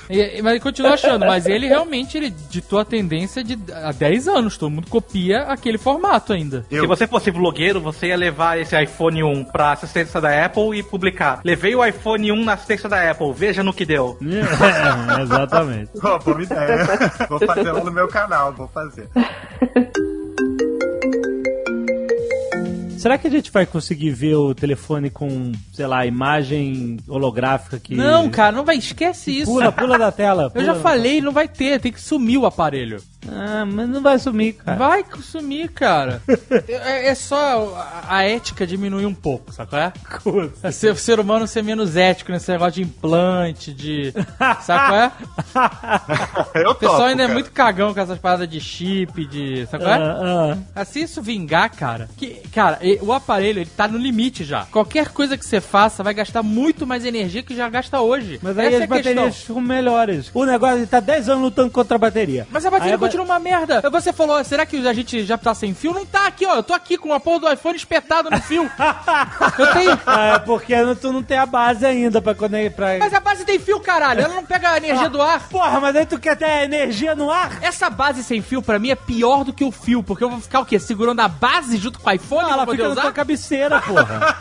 E- 0.09 0.41
mas 0.41 0.55
eu 0.55 0.61
continuo 0.61 0.93
achando, 0.93 1.25
mas 1.25 1.45
ele 1.45 1.67
realmente 1.67 2.06
ele 2.15 2.29
ditou 2.29 2.77
a 2.79 2.85
tendência 2.85 3.43
de 3.43 3.57
há 3.73 3.91
10 3.91 4.27
anos, 4.27 4.55
todo 4.55 4.69
mundo 4.69 4.87
copia 4.87 5.41
aquele 5.43 5.79
formato 5.79 6.31
ainda. 6.31 6.63
Eu- 6.69 6.81
Se 6.81 6.87
você 6.87 7.07
fosse 7.07 7.31
blogueiro, 7.31 7.81
você 7.81 8.07
ia 8.07 8.15
levar 8.15 8.59
esse 8.59 8.79
iPhone 8.79 9.23
1 9.23 9.43
pra 9.45 9.71
assistência 9.71 10.21
da 10.21 10.45
Apple 10.45 10.77
e 10.77 10.83
publicar. 10.83 11.41
Levei 11.43 11.75
o 11.75 11.83
iPhone 11.83 12.31
1 12.31 12.45
na 12.45 12.53
assistência 12.53 12.87
da 12.87 13.09
Apple, 13.09 13.33
veja 13.33 13.63
no 13.63 13.73
que 13.73 13.85
deu. 13.85 14.15
É, 15.17 15.21
exatamente. 15.23 15.89
Pô, 15.99 16.19
boa 16.19 16.43
ideia. 16.43 16.85
Vou 17.27 17.39
fazer 17.39 17.71
lá 17.71 17.83
no 17.83 17.91
meu 17.91 18.07
canal, 18.07 18.53
vou 18.53 18.67
fazer. 18.67 19.07
Será 23.07 23.17
que 23.17 23.27
a 23.27 23.31
gente 23.31 23.49
vai 23.51 23.65
conseguir 23.65 24.09
ver 24.09 24.35
o 24.35 24.53
telefone 24.53 25.09
com, 25.09 25.53
sei 25.71 25.87
lá, 25.87 26.05
imagem 26.05 26.97
holográfica 27.07 27.79
que. 27.79 27.95
Não, 27.95 28.29
cara, 28.29 28.51
não 28.53 28.65
vai, 28.65 28.75
esquece 28.75 29.31
isso. 29.31 29.49
Pula, 29.49 29.71
pula 29.71 29.97
da 29.97 30.11
tela. 30.11 30.43
Eu 30.47 30.51
pula 30.51 30.65
já 30.65 30.73
da- 30.73 30.79
falei, 30.81 31.21
não 31.21 31.31
vai 31.31 31.47
ter, 31.47 31.79
tem 31.79 31.93
que 31.93 32.01
sumir 32.01 32.37
o 32.37 32.45
aparelho. 32.45 33.01
Ah, 33.31 33.65
mas 33.65 33.89
não 33.89 34.01
vai 34.01 34.19
sumir, 34.19 34.53
cara. 34.53 34.77
Vai 34.77 35.05
sumir, 35.21 35.69
cara. 35.69 36.21
é, 36.67 37.07
é 37.07 37.15
só 37.15 37.75
a, 37.75 38.17
a 38.17 38.23
ética 38.23 38.65
diminuir 38.65 39.05
um 39.05 39.13
pouco, 39.13 39.51
qual 39.53 39.81
é? 39.81 39.93
É 40.63 40.71
ser, 40.71 40.91
o 40.91 40.95
ser 40.95 41.19
humano 41.19 41.47
ser 41.47 41.63
menos 41.63 41.95
ético 41.95 42.31
nesse 42.31 42.51
negócio 42.51 42.73
de 42.73 42.83
implante, 42.83 43.73
de. 43.73 44.13
Qual 44.13 44.95
é? 44.95 45.11
Eu 46.55 46.71
O 46.71 46.75
pessoal 46.75 46.97
topo, 46.97 47.09
ainda 47.09 47.23
é 47.23 47.25
cara. 47.25 47.33
muito 47.33 47.51
cagão 47.51 47.93
com 47.93 47.99
essas 47.99 48.19
paradas 48.19 48.49
de 48.49 48.59
chip, 48.59 49.25
de. 49.25 49.61
É? 49.61 49.67
Ah, 49.85 50.53
ah. 50.53 50.57
Assim 50.75 51.01
isso 51.01 51.21
vingar, 51.21 51.69
cara. 51.71 52.09
Que, 52.17 52.41
cara, 52.53 52.79
o 53.01 53.11
aparelho 53.13 53.59
ele 53.59 53.69
tá 53.69 53.87
no 53.87 53.97
limite 53.97 54.43
já. 54.43 54.65
Qualquer 54.65 55.09
coisa 55.09 55.37
que 55.37 55.45
você 55.45 55.59
faça 55.59 56.03
vai 56.03 56.13
gastar 56.13 56.43
muito 56.43 56.85
mais 56.85 57.05
energia 57.05 57.43
que 57.43 57.55
já 57.55 57.69
gasta 57.69 57.99
hoje. 58.01 58.39
Mas 58.41 58.57
aí 58.57 58.67
Essa 58.67 58.77
as 58.77 58.83
é 58.83 58.87
baterias 58.87 59.37
ficam 59.37 59.61
melhores. 59.61 60.29
O 60.33 60.45
negócio 60.45 60.77
ele 60.77 60.87
tá 60.87 60.99
10 60.99 61.29
anos 61.29 61.43
lutando 61.43 61.71
contra 61.71 61.95
a 61.95 61.99
bateria. 61.99 62.47
Mas 62.51 62.65
a 62.65 62.69
bateria 62.69 62.93
Aí 62.93 62.95
a 62.95 62.97
uma 63.21 63.39
merda. 63.39 63.81
Você 63.89 64.11
falou, 64.13 64.43
será 64.43 64.65
que 64.65 64.85
a 64.87 64.93
gente 64.93 65.23
já 65.25 65.37
tá 65.37 65.53
sem 65.53 65.73
fio? 65.73 65.93
Não 65.93 66.05
tá 66.05 66.27
aqui, 66.27 66.45
ó. 66.45 66.55
Eu 66.55 66.63
tô 66.63 66.73
aqui 66.73 66.97
com 66.97 67.13
a 67.13 67.19
porra 67.19 67.39
do 67.39 67.51
iPhone 67.51 67.75
espetado 67.75 68.29
no 68.29 68.41
fio. 68.41 68.69
Eu 69.57 69.73
tenho. 69.73 69.99
Ah, 70.05 70.25
é 70.35 70.39
porque 70.39 70.73
tu 70.95 71.11
não 71.11 71.23
tem 71.23 71.37
a 71.37 71.45
base 71.45 71.85
ainda 71.85 72.21
pra 72.21 72.33
quando 72.35 72.57
pra... 72.75 72.97
Mas 72.99 73.13
a 73.13 73.19
base 73.19 73.45
tem 73.45 73.59
fio, 73.59 73.79
caralho. 73.79 74.21
Ela 74.21 74.33
não 74.35 74.45
pega 74.45 74.71
a 74.71 74.77
energia 74.77 75.09
do 75.09 75.21
ar. 75.21 75.47
Porra, 75.49 75.79
mas 75.79 75.95
aí 75.95 76.05
tu 76.05 76.19
quer 76.19 76.35
ter 76.35 76.63
energia 76.63 77.15
no 77.15 77.29
ar? 77.31 77.61
Essa 77.61 77.89
base 77.89 78.23
sem 78.23 78.41
fio, 78.41 78.61
pra 78.61 78.79
mim, 78.79 78.89
é 78.89 78.95
pior 78.95 79.43
do 79.43 79.53
que 79.53 79.63
o 79.63 79.71
fio. 79.71 80.01
Porque 80.03 80.23
eu 80.23 80.29
vou 80.29 80.39
ficar 80.39 80.59
o 80.61 80.65
quê? 80.65 80.79
Segurando 80.79 81.19
a 81.19 81.27
base 81.27 81.77
junto 81.77 81.99
com 81.99 82.09
o 82.09 82.13
iPhone 82.13 82.41
Não, 82.43 82.49
pra 82.49 82.57
ela 82.63 82.71
fica 82.71 82.83
na 82.83 82.89
usar? 82.89 83.01
tua 83.01 83.11
cabeceira, 83.11 83.81
porra. 83.81 84.37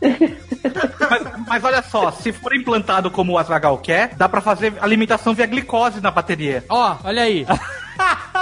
Mas, 1.22 1.46
mas 1.46 1.64
olha 1.64 1.82
só, 1.82 2.10
se 2.10 2.32
for 2.32 2.54
implantado 2.54 3.10
como 3.10 3.32
o 3.32 3.38
Azagal 3.38 3.78
quer, 3.78 4.14
dá 4.16 4.28
pra 4.28 4.40
fazer 4.40 4.74
alimentação 4.80 5.34
via 5.34 5.46
glicose 5.46 6.00
na 6.00 6.10
bateria. 6.10 6.64
Ó, 6.68 6.96
olha 7.04 7.22
aí. 7.22 7.46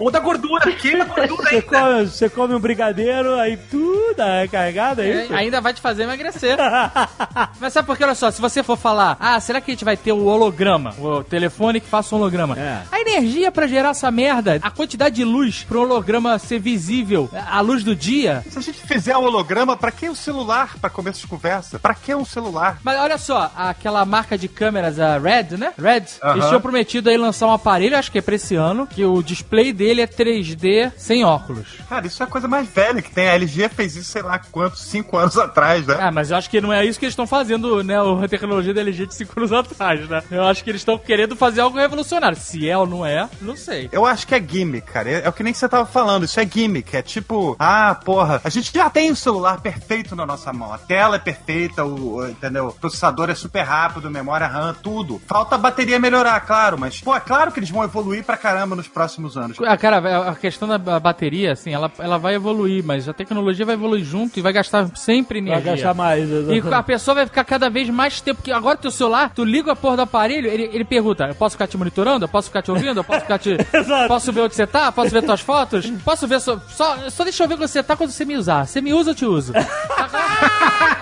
Ou 0.00 0.10
da 0.10 0.18
gordura, 0.20 0.72
queima 0.72 1.04
a 1.04 1.06
gordura 1.06 1.48
Você 1.48 1.54
ainda. 1.56 1.66
come, 1.66 2.06
você 2.06 2.28
come 2.28 2.54
um 2.54 2.60
brigadeiro, 2.60 3.34
aí 3.38 3.56
tudo 3.70 4.20
é 4.22 4.46
carregado, 4.48 5.00
é 5.02 5.08
É, 5.10 5.24
isso? 5.24 5.34
ainda 5.34 5.60
vai 5.60 5.72
te 5.74 5.80
fazer 5.80 6.04
emagrecer. 6.04 6.56
Mas 7.60 7.72
sabe 7.72 7.86
por 7.86 7.96
que? 7.96 8.04
Olha 8.04 8.14
só, 8.14 8.30
se 8.30 8.40
você 8.40 8.62
for 8.62 8.76
falar, 8.76 9.16
ah, 9.20 9.38
será 9.40 9.60
que 9.60 9.70
a 9.70 9.74
gente 9.74 9.84
vai 9.84 9.96
ter 9.96 10.12
o 10.12 10.24
holograma? 10.26 10.94
O 10.98 11.22
telefone 11.22 11.80
que 11.80 11.88
faça 11.88 12.14
um 12.14 12.18
holograma. 12.18 12.58
É. 12.58 12.82
A 12.90 13.00
energia 13.00 13.50
pra 13.50 13.66
gerar 13.66 13.90
essa 13.90 14.10
merda, 14.10 14.58
a 14.62 14.70
quantidade 14.70 15.16
de 15.16 15.24
luz 15.24 15.64
pro 15.64 15.80
holograma 15.82 16.38
ser 16.38 16.58
visível, 16.58 17.28
a 17.46 17.60
luz 17.60 17.82
do 17.84 17.94
dia. 17.94 18.44
Se 18.50 18.58
a 18.58 18.62
gente 18.62 18.80
fizer 18.86 19.16
um 19.16 19.24
holograma, 19.24 19.76
pra 19.76 19.90
que 19.90 20.08
o 20.08 20.14
celular 20.14 20.76
pra 20.80 20.90
começo 20.90 21.20
de 21.20 21.26
conversa? 21.26 21.78
Pra 21.78 21.94
que 21.94 22.14
um 22.14 22.24
celular? 22.24 22.78
Mas 22.82 22.98
olha 22.98 23.18
só, 23.18 23.50
aquela 23.56 24.04
marca 24.04 24.36
de 24.36 24.48
câmeras, 24.48 24.98
a 25.00 25.18
Red, 25.18 25.56
né? 25.56 25.72
Red, 25.80 26.04
Aham. 26.22 26.34
eles 26.34 26.46
tinham 26.46 26.60
prometido 26.60 27.08
aí 27.10 27.16
lançar 27.16 27.46
um 27.46 27.52
aparelho, 27.52 27.96
acho 27.96 28.10
que 28.10 28.18
é 28.18 28.22
pra 28.22 28.34
esse 28.34 28.54
ano, 28.54 28.86
que 28.86 29.04
o 29.04 29.22
display 29.22 29.72
dele 29.72 29.83
é 30.00 30.06
3D 30.06 30.92
sem 30.96 31.24
óculos. 31.24 31.66
Cara, 31.88 32.06
isso 32.06 32.22
é 32.22 32.26
a 32.26 32.28
coisa 32.28 32.46
mais 32.48 32.68
velha 32.68 33.02
que 33.02 33.10
tem. 33.10 33.28
A 33.28 33.34
LG 33.34 33.68
fez 33.68 33.96
isso, 33.96 34.10
sei 34.10 34.22
lá 34.22 34.38
quantos, 34.38 34.82
cinco 34.82 35.16
anos 35.16 35.36
atrás, 35.38 35.86
né? 35.86 35.96
Ah, 36.00 36.10
mas 36.12 36.30
eu 36.30 36.36
acho 36.36 36.48
que 36.50 36.60
não 36.60 36.72
é 36.72 36.84
isso 36.84 36.98
que 36.98 37.04
eles 37.04 37.12
estão 37.12 37.26
fazendo, 37.26 37.82
né? 37.82 37.94
A 38.22 38.28
tecnologia 38.28 38.72
da 38.74 38.80
LG 38.80 39.06
de 39.06 39.14
5 39.14 39.32
anos 39.38 39.52
atrás, 39.52 40.08
né? 40.08 40.22
Eu 40.30 40.44
acho 40.44 40.62
que 40.64 40.70
eles 40.70 40.80
estão 40.80 40.98
querendo 40.98 41.36
fazer 41.36 41.60
algo 41.60 41.76
revolucionário. 41.78 42.36
Se 42.36 42.68
é 42.68 42.76
ou 42.76 42.86
não 42.86 43.04
é, 43.04 43.28
não 43.40 43.56
sei. 43.56 43.88
Eu 43.92 44.04
acho 44.06 44.26
que 44.26 44.34
é 44.34 44.40
gimmick, 44.40 44.90
cara. 44.90 45.08
É, 45.10 45.22
é 45.24 45.28
o 45.28 45.32
que 45.32 45.42
nem 45.42 45.52
você 45.54 45.68
tava 45.68 45.86
falando. 45.86 46.24
Isso 46.24 46.38
é 46.40 46.46
gimmick. 46.46 46.96
É 46.96 47.02
tipo, 47.02 47.56
ah, 47.58 47.94
porra, 48.04 48.40
a 48.44 48.48
gente 48.48 48.72
já 48.72 48.88
tem 48.90 49.10
o 49.10 49.16
celular 49.16 49.60
perfeito 49.60 50.14
na 50.16 50.26
nossa 50.26 50.52
mão. 50.52 50.72
A 50.72 50.78
tela 50.78 51.16
é 51.16 51.18
perfeita, 51.18 51.84
o, 51.84 52.16
o- 52.16 52.28
entendeu? 52.28 52.68
O 52.68 52.72
processador 52.72 53.30
é 53.30 53.34
super 53.34 53.62
rápido, 53.62 54.10
memória 54.10 54.46
RAM, 54.46 54.74
tudo. 54.74 55.20
Falta 55.26 55.54
a 55.54 55.58
bateria 55.58 55.98
melhorar, 55.98 56.40
claro, 56.40 56.78
mas, 56.78 57.00
pô, 57.00 57.14
é 57.14 57.20
claro 57.20 57.50
que 57.52 57.58
eles 57.58 57.70
vão 57.70 57.84
evoluir 57.84 58.24
pra 58.24 58.36
caramba 58.36 58.74
nos 58.76 58.88
próximos 58.88 59.36
anos. 59.36 59.56
Ah, 59.74 59.76
cara, 59.76 60.28
a 60.30 60.34
questão 60.36 60.68
da 60.68 60.78
ba- 60.78 61.00
bateria, 61.00 61.52
assim, 61.52 61.72
ela, 61.72 61.90
ela 61.98 62.16
vai 62.18 62.34
evoluir, 62.34 62.84
mas 62.84 63.08
a 63.08 63.12
tecnologia 63.12 63.66
vai 63.66 63.74
evoluir 63.74 64.04
junto 64.04 64.38
e 64.38 64.42
vai 64.42 64.52
gastar 64.52 64.88
sempre 64.96 65.40
Vai 65.40 65.50
energia. 65.52 65.72
gastar 65.72 65.94
mais. 65.94 66.28
E 66.30 66.62
a 66.72 66.82
pessoa 66.82 67.14
vai 67.16 67.26
ficar 67.26 67.44
cada 67.44 67.68
vez 67.68 67.88
mais 67.90 68.20
tempo. 68.20 68.36
Porque 68.36 68.52
agora 68.52 68.76
teu 68.76 68.90
celular, 68.90 69.32
tu 69.34 69.44
liga 69.44 69.72
a 69.72 69.76
porra 69.76 69.96
do 69.96 70.02
aparelho, 70.02 70.48
ele, 70.48 70.70
ele 70.72 70.84
pergunta: 70.84 71.24
eu 71.26 71.34
posso 71.34 71.54
ficar 71.56 71.66
te 71.66 71.76
monitorando? 71.76 72.24
Eu 72.24 72.28
posso 72.28 72.48
ficar 72.48 72.62
te 72.62 72.70
ouvindo? 72.70 72.98
Eu 73.00 73.04
posso 73.04 73.20
ficar 73.22 73.38
te. 73.38 73.56
Exato. 73.72 74.08
posso 74.08 74.32
ver 74.32 74.40
onde 74.42 74.54
você 74.54 74.66
tá? 74.66 74.92
Posso 74.92 75.10
ver 75.10 75.22
tuas 75.22 75.40
fotos? 75.40 75.90
Posso 76.04 76.26
ver 76.28 76.40
só. 76.40 76.58
Só, 76.68 77.10
só 77.10 77.24
deixa 77.24 77.42
eu 77.44 77.48
ver 77.48 77.54
onde 77.54 77.68
você 77.68 77.82
tá 77.82 77.96
quando 77.96 78.10
você 78.10 78.24
me 78.24 78.36
usar. 78.36 78.66
Você 78.66 78.80
me 78.80 78.92
usa, 78.92 79.10
eu 79.10 79.14
te 79.14 79.24
uso. 79.26 79.52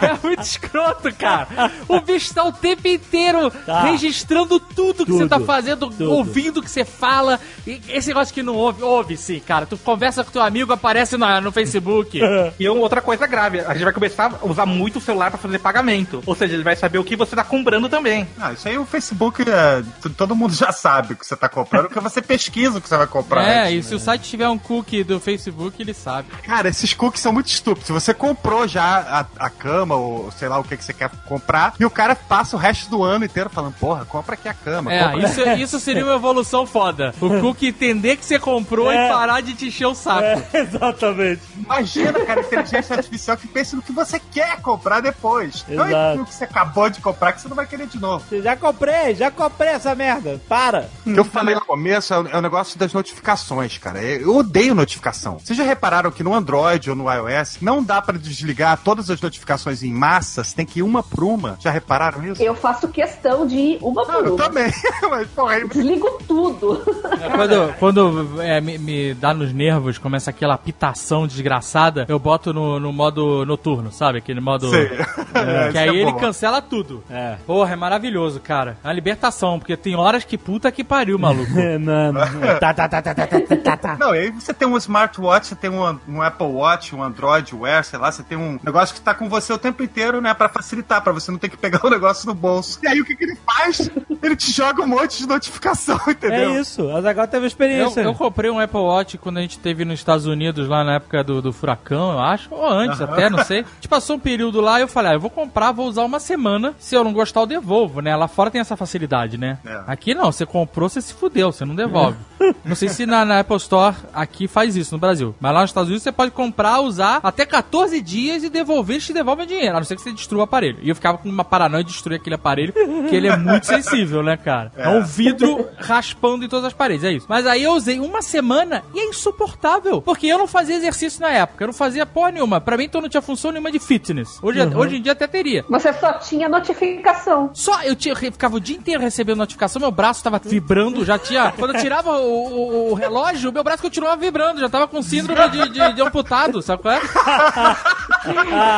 é 0.00 0.18
muito 0.22 0.42
escroto, 0.42 1.12
cara. 1.14 1.48
O 1.88 2.00
bicho 2.00 2.32
tá 2.34 2.44
o 2.44 2.52
tempo 2.52 2.86
inteiro 2.86 3.50
Tá. 3.66 3.82
registrando 3.82 4.58
tudo 4.60 5.04
que 5.04 5.12
Tudo. 5.12 5.18
você 5.18 5.28
tá 5.28 5.40
fazendo, 5.40 5.88
Tudo. 5.90 6.12
ouvindo 6.12 6.58
o 6.60 6.62
que 6.62 6.70
você 6.70 6.84
fala. 6.84 7.38
E 7.66 7.80
esse 7.88 8.08
negócio 8.08 8.32
que 8.32 8.42
não 8.42 8.54
ouve, 8.54 8.82
ouve 8.82 9.16
sim, 9.16 9.40
cara. 9.40 9.66
Tu 9.66 9.76
conversa 9.78 10.22
com 10.24 10.30
teu 10.30 10.42
amigo, 10.42 10.72
aparece 10.72 11.16
na- 11.16 11.40
no 11.40 11.52
Facebook. 11.52 12.18
E 12.58 12.68
outra 12.68 13.00
coisa 13.00 13.26
grave, 13.26 13.60
a 13.60 13.72
gente 13.74 13.84
vai 13.84 13.92
começar 13.92 14.32
a 14.42 14.46
usar 14.46 14.66
muito 14.66 14.96
o 14.98 15.00
celular 15.00 15.30
pra 15.30 15.38
fazer 15.38 15.58
pagamento. 15.58 16.22
Ou 16.26 16.34
seja, 16.34 16.54
ele 16.54 16.62
vai 16.62 16.74
saber 16.76 16.98
o 16.98 17.04
que 17.04 17.16
você 17.16 17.34
tá 17.36 17.44
comprando 17.44 17.88
também. 17.88 18.26
Ah, 18.38 18.52
isso 18.52 18.68
aí 18.68 18.78
o 18.78 18.84
Facebook, 18.86 19.42
é, 19.42 19.82
todo 20.16 20.34
mundo 20.34 20.54
já 20.54 20.72
sabe 20.72 21.12
o 21.14 21.16
que 21.16 21.26
você 21.26 21.36
tá 21.36 21.48
comprando, 21.48 21.84
porque 21.88 22.00
você 22.00 22.20
pesquisa 22.22 22.78
o 22.78 22.80
que 22.80 22.88
você 22.88 22.96
vai 22.96 23.06
comprar. 23.06 23.42
É, 23.42 23.62
antes, 23.62 23.72
e 23.72 23.76
né? 23.76 23.82
se 23.82 23.94
o 23.94 23.98
site 23.98 24.22
tiver 24.28 24.48
um 24.48 24.58
cookie 24.58 25.04
do 25.04 25.20
Facebook, 25.20 25.80
ele 25.80 25.94
sabe. 25.94 26.28
Cara, 26.42 26.68
esses 26.68 26.92
cookies 26.94 27.22
são 27.22 27.32
muito 27.32 27.48
estúpidos. 27.48 27.86
Se 27.86 27.92
você 27.92 28.12
comprou 28.14 28.66
já 28.66 29.17
a, 29.20 29.46
a 29.46 29.50
cama, 29.50 29.94
ou 29.96 30.30
sei 30.32 30.48
lá 30.48 30.58
o 30.58 30.64
que, 30.64 30.76
que 30.76 30.84
você 30.84 30.92
quer 30.92 31.10
comprar, 31.26 31.74
e 31.78 31.84
o 31.84 31.90
cara 31.90 32.14
passa 32.14 32.56
o 32.56 32.58
resto 32.58 32.90
do 32.90 33.02
ano 33.02 33.24
inteiro 33.24 33.50
falando, 33.50 33.74
porra, 33.74 34.04
compra 34.04 34.34
aqui 34.34 34.48
a 34.48 34.54
cama. 34.54 34.92
É, 34.92 35.04
compra... 35.04 35.28
isso, 35.28 35.48
isso 35.50 35.80
seria 35.80 36.04
uma 36.04 36.14
evolução 36.14 36.66
foda. 36.66 37.14
O 37.20 37.28
cookie 37.40 37.68
entender 37.68 38.16
que 38.16 38.24
você 38.24 38.38
comprou 38.38 38.90
É. 38.90 39.06
e 39.06 39.08
parar 39.08 39.40
de 39.40 39.54
te 39.54 39.66
encher 39.66 39.86
o 39.86 39.94
saco. 39.94 40.22
É, 40.22 40.46
exatamente. 40.60 41.42
Imagina, 41.56 42.24
cara, 42.24 42.40
inteligência 42.40 42.96
artificial 42.96 43.36
que 43.36 43.46
pense 43.46 43.74
no 43.76 43.82
que 43.82 43.92
você 43.92 44.18
quer 44.20 44.60
comprar 44.60 45.00
depois. 45.00 45.64
Não 45.68 45.84
é 45.84 45.88
Exato. 45.88 46.08
aquilo 46.10 46.26
que 46.26 46.34
você 46.34 46.44
acabou 46.44 46.90
de 46.90 47.00
comprar 47.00 47.32
que 47.32 47.40
você 47.40 47.48
não 47.48 47.56
vai 47.56 47.66
querer 47.66 47.86
de 47.86 47.98
novo. 48.00 48.24
Já 48.42 48.56
comprei, 48.56 49.14
já 49.14 49.30
comprei 49.30 49.70
essa 49.70 49.94
merda. 49.94 50.40
Para. 50.48 50.88
O 51.06 51.12
que 51.12 51.18
eu 51.18 51.24
falei 51.24 51.54
no 51.54 51.60
começo 51.64 52.12
é 52.14 52.18
o, 52.18 52.28
é 52.28 52.36
o 52.36 52.40
negócio 52.42 52.78
das 52.78 52.92
notificações, 52.92 53.76
cara. 53.78 54.02
Eu 54.02 54.36
odeio 54.36 54.74
notificação. 54.74 55.38
Vocês 55.38 55.56
já 55.56 55.64
repararam 55.64 56.10
que 56.10 56.22
no 56.22 56.34
Android 56.34 56.90
ou 56.90 56.96
no 56.96 57.10
iOS 57.12 57.58
não 57.60 57.82
dá 57.82 58.00
pra 58.00 58.16
desligar 58.18 58.78
todas 58.82 59.07
as 59.10 59.20
notificações 59.20 59.82
em 59.82 59.92
massa? 59.92 60.44
Você 60.44 60.54
tem 60.54 60.66
que 60.66 60.80
ir 60.80 60.82
uma 60.82 61.02
por 61.02 61.24
uma. 61.24 61.56
Já 61.60 61.70
repararam 61.70 62.24
isso? 62.24 62.42
Eu 62.42 62.54
faço 62.54 62.88
questão 62.88 63.46
de 63.46 63.56
ir 63.56 63.78
uma 63.80 64.04
por 64.04 64.26
eu 64.26 64.34
uma. 64.34 64.44
também. 64.44 64.72
Mas, 65.08 65.28
porra, 65.28 65.60
Desligo 65.66 66.18
tudo. 66.26 66.82
É, 67.20 67.30
Quando, 67.30 67.74
quando 67.78 68.42
é, 68.42 68.60
me, 68.60 68.78
me 68.78 69.14
dá 69.14 69.32
nos 69.32 69.52
nervos, 69.52 69.98
começa 69.98 70.30
aquela 70.30 70.56
pitação 70.56 71.26
desgraçada, 71.26 72.06
eu 72.08 72.18
boto 72.18 72.52
no, 72.52 72.78
no 72.78 72.92
modo 72.92 73.44
noturno, 73.44 73.92
sabe? 73.92 74.18
Aquele 74.18 74.40
modo. 74.40 74.70
Sei. 74.70 74.88
É, 75.38 75.62
Isso 75.62 75.72
que 75.72 75.78
aí 75.78 75.88
é 75.88 76.02
ele 76.02 76.12
cancela 76.14 76.60
tudo. 76.60 77.04
É. 77.08 77.36
Porra, 77.46 77.74
é 77.74 77.76
maravilhoso, 77.76 78.40
cara. 78.40 78.76
É 78.82 78.88
uma 78.88 78.92
libertação, 78.92 79.58
porque 79.58 79.76
tem 79.76 79.94
horas 79.94 80.24
que 80.24 80.36
puta 80.36 80.72
que 80.72 80.82
pariu, 80.82 81.18
maluco. 81.18 81.52
não, 81.78 82.12
não. 82.12 82.20
Tá, 82.58 82.74
tá, 82.74 82.88
tá, 82.88 83.02
tá, 83.02 83.14
tá, 83.14 83.26
tá, 83.26 83.56
tá, 83.56 83.76
tá. 83.76 83.96
Não, 83.98 84.14
e 84.14 84.18
aí 84.18 84.30
você 84.30 84.52
tem 84.52 84.66
um 84.66 84.76
smartwatch, 84.76 85.48
você 85.48 85.54
tem 85.54 85.70
um, 85.70 85.98
um 86.08 86.22
Apple 86.22 86.46
Watch, 86.46 86.94
um 86.94 87.02
Android 87.02 87.54
Wear, 87.54 87.84
sei 87.84 87.98
lá, 87.98 88.10
você 88.10 88.22
tem 88.22 88.36
um 88.36 88.58
negócio 88.62 88.94
que 88.94 88.97
tá 89.00 89.14
com 89.14 89.28
você 89.28 89.52
o 89.52 89.58
tempo 89.58 89.82
inteiro, 89.82 90.20
né, 90.20 90.34
Pra 90.34 90.48
facilitar, 90.48 91.02
pra 91.02 91.12
você 91.12 91.30
não 91.30 91.38
ter 91.38 91.48
que 91.48 91.56
pegar 91.56 91.84
o 91.84 91.90
negócio 91.90 92.26
no 92.26 92.34
bolso. 92.34 92.78
E 92.82 92.88
aí 92.88 93.00
o 93.00 93.04
que, 93.04 93.16
que 93.16 93.24
ele 93.24 93.36
faz? 93.44 93.90
Ele 94.22 94.36
te 94.36 94.52
joga 94.52 94.82
um 94.82 94.86
monte 94.86 95.18
de 95.18 95.26
notificação, 95.26 95.98
entendeu? 96.08 96.50
É 96.56 96.60
isso. 96.60 96.88
A 96.90 97.00
Zagal 97.00 97.26
teve 97.26 97.44
Eu, 97.44 97.48
experiência. 97.48 98.00
eu 98.00 98.14
comprei 98.14 98.50
um 98.50 98.58
Apple 98.58 98.80
Watch 98.80 99.18
quando 99.18 99.38
a 99.38 99.40
gente 99.40 99.58
teve 99.58 99.84
nos 99.84 99.98
Estados 99.98 100.26
Unidos, 100.26 100.68
lá 100.68 100.84
na 100.84 100.94
época 100.96 101.22
do, 101.24 101.42
do 101.42 101.52
furacão, 101.52 102.12
eu 102.12 102.18
acho. 102.20 102.48
Ou 102.52 102.66
antes 102.68 103.00
até, 103.00 103.28
não 103.28 103.42
sei. 103.44 103.60
A 103.60 103.64
gente 103.76 103.88
passou 103.88 104.16
um 104.16 104.20
período 104.20 104.60
lá 104.60 104.78
e 104.78 104.82
eu 104.82 104.88
falei, 104.88 105.12
ah, 105.12 105.14
eu 105.14 105.20
vou 105.20 105.30
comprar, 105.30 105.72
vou 105.72 105.86
usar 105.86 106.04
uma 106.04 106.20
semana. 106.20 106.74
Se 106.78 106.94
eu 106.94 107.02
não 107.04 107.12
gostar, 107.12 107.40
eu 107.40 107.46
devolvo, 107.46 108.00
né? 108.00 108.14
Lá 108.14 108.28
fora 108.28 108.50
tem 108.50 108.60
essa 108.60 108.76
facilidade, 108.76 109.36
né? 109.38 109.58
É. 109.64 109.82
Aqui 109.86 110.14
não, 110.14 110.30
você 110.30 110.44
comprou, 110.46 110.88
você 110.88 111.00
se 111.00 111.14
fudeu, 111.14 111.50
você 111.52 111.64
não 111.64 111.74
devolve. 111.74 112.16
Não 112.64 112.76
sei 112.76 112.88
se 112.88 113.04
na, 113.04 113.24
na 113.24 113.40
Apple 113.40 113.56
Store 113.56 113.96
aqui 114.14 114.46
faz 114.46 114.76
isso 114.76 114.94
no 114.94 114.98
Brasil. 114.98 115.34
Mas 115.40 115.52
lá 115.52 115.60
nos 115.62 115.70
Estados 115.70 115.88
Unidos 115.88 116.02
você 116.04 116.12
pode 116.12 116.30
comprar, 116.30 116.80
usar 116.80 117.18
até 117.22 117.44
14 117.44 118.00
dias 118.00 118.44
e 118.44 118.48
devolver, 118.48 118.87
eles 118.94 119.06
te 119.06 119.12
devolvem 119.12 119.44
o 119.44 119.48
dinheiro. 119.48 119.76
A 119.76 119.80
não 119.80 119.84
ser 119.84 119.96
que 119.96 120.02
você 120.02 120.12
destrua 120.12 120.40
o 120.40 120.44
aparelho. 120.44 120.78
E 120.82 120.88
eu 120.88 120.94
ficava 120.94 121.18
com 121.18 121.28
uma 121.28 121.44
paranoia 121.44 121.82
de 121.84 121.90
destruir 121.92 122.16
aquele 122.16 122.34
aparelho, 122.34 122.72
que 123.08 123.14
ele 123.14 123.28
é 123.28 123.36
muito 123.36 123.66
sensível, 123.66 124.22
né, 124.22 124.36
cara? 124.36 124.72
É, 124.76 124.88
um 124.88 125.02
vidro 125.04 125.68
raspando 125.78 126.44
em 126.44 126.48
todas 126.48 126.64
as 126.66 126.72
paredes, 126.72 127.04
é 127.04 127.12
isso. 127.12 127.26
Mas 127.28 127.46
aí 127.46 127.62
eu 127.62 127.72
usei 127.72 128.00
uma 128.00 128.22
semana 128.22 128.82
e 128.94 129.00
é 129.00 129.04
insuportável. 129.08 130.00
Porque 130.02 130.26
eu 130.26 130.38
não 130.38 130.46
fazia 130.46 130.76
exercício 130.76 131.20
na 131.20 131.28
época, 131.30 131.64
eu 131.64 131.68
não 131.68 131.74
fazia 131.74 132.04
porra 132.06 132.30
nenhuma. 132.32 132.60
Pra 132.60 132.76
mim, 132.76 132.84
então 132.84 133.00
não 133.00 133.08
tinha 133.08 133.22
função 133.22 133.50
nenhuma 133.50 133.70
de 133.70 133.78
fitness. 133.78 134.38
Hoje, 134.42 134.60
hoje 134.76 134.96
em 134.96 135.02
dia 135.02 135.12
até 135.12 135.26
teria. 135.26 135.64
Você 135.68 135.92
só 135.94 136.12
tinha 136.14 136.48
notificação. 136.48 137.50
Só 137.54 137.82
eu, 137.82 137.94
tinha, 137.96 138.12
eu 138.14 138.32
ficava 138.32 138.56
o 138.56 138.60
dia 138.60 138.76
inteiro 138.76 139.00
recebendo 139.00 139.38
notificação, 139.38 139.80
meu 139.80 139.90
braço 139.90 140.22
tava 140.22 140.38
vibrando, 140.42 141.04
já 141.04 141.18
tinha. 141.18 141.52
Quando 141.52 141.74
eu 141.74 141.80
tirava 141.80 142.18
o, 142.18 142.88
o- 142.88 142.90
o 142.92 142.94
relógio, 142.94 143.52
meu 143.52 143.62
braço 143.64 143.82
continuava 143.82 144.16
vibrando, 144.16 144.60
já 144.60 144.68
tava 144.68 144.86
com 144.88 145.02
síndrome 145.02 145.48
de, 145.50 145.68
de, 145.70 145.92
de 145.94 146.02
amputado, 146.02 146.60
sabe 146.62 146.82
qual 146.82 146.94
é? 146.94 147.00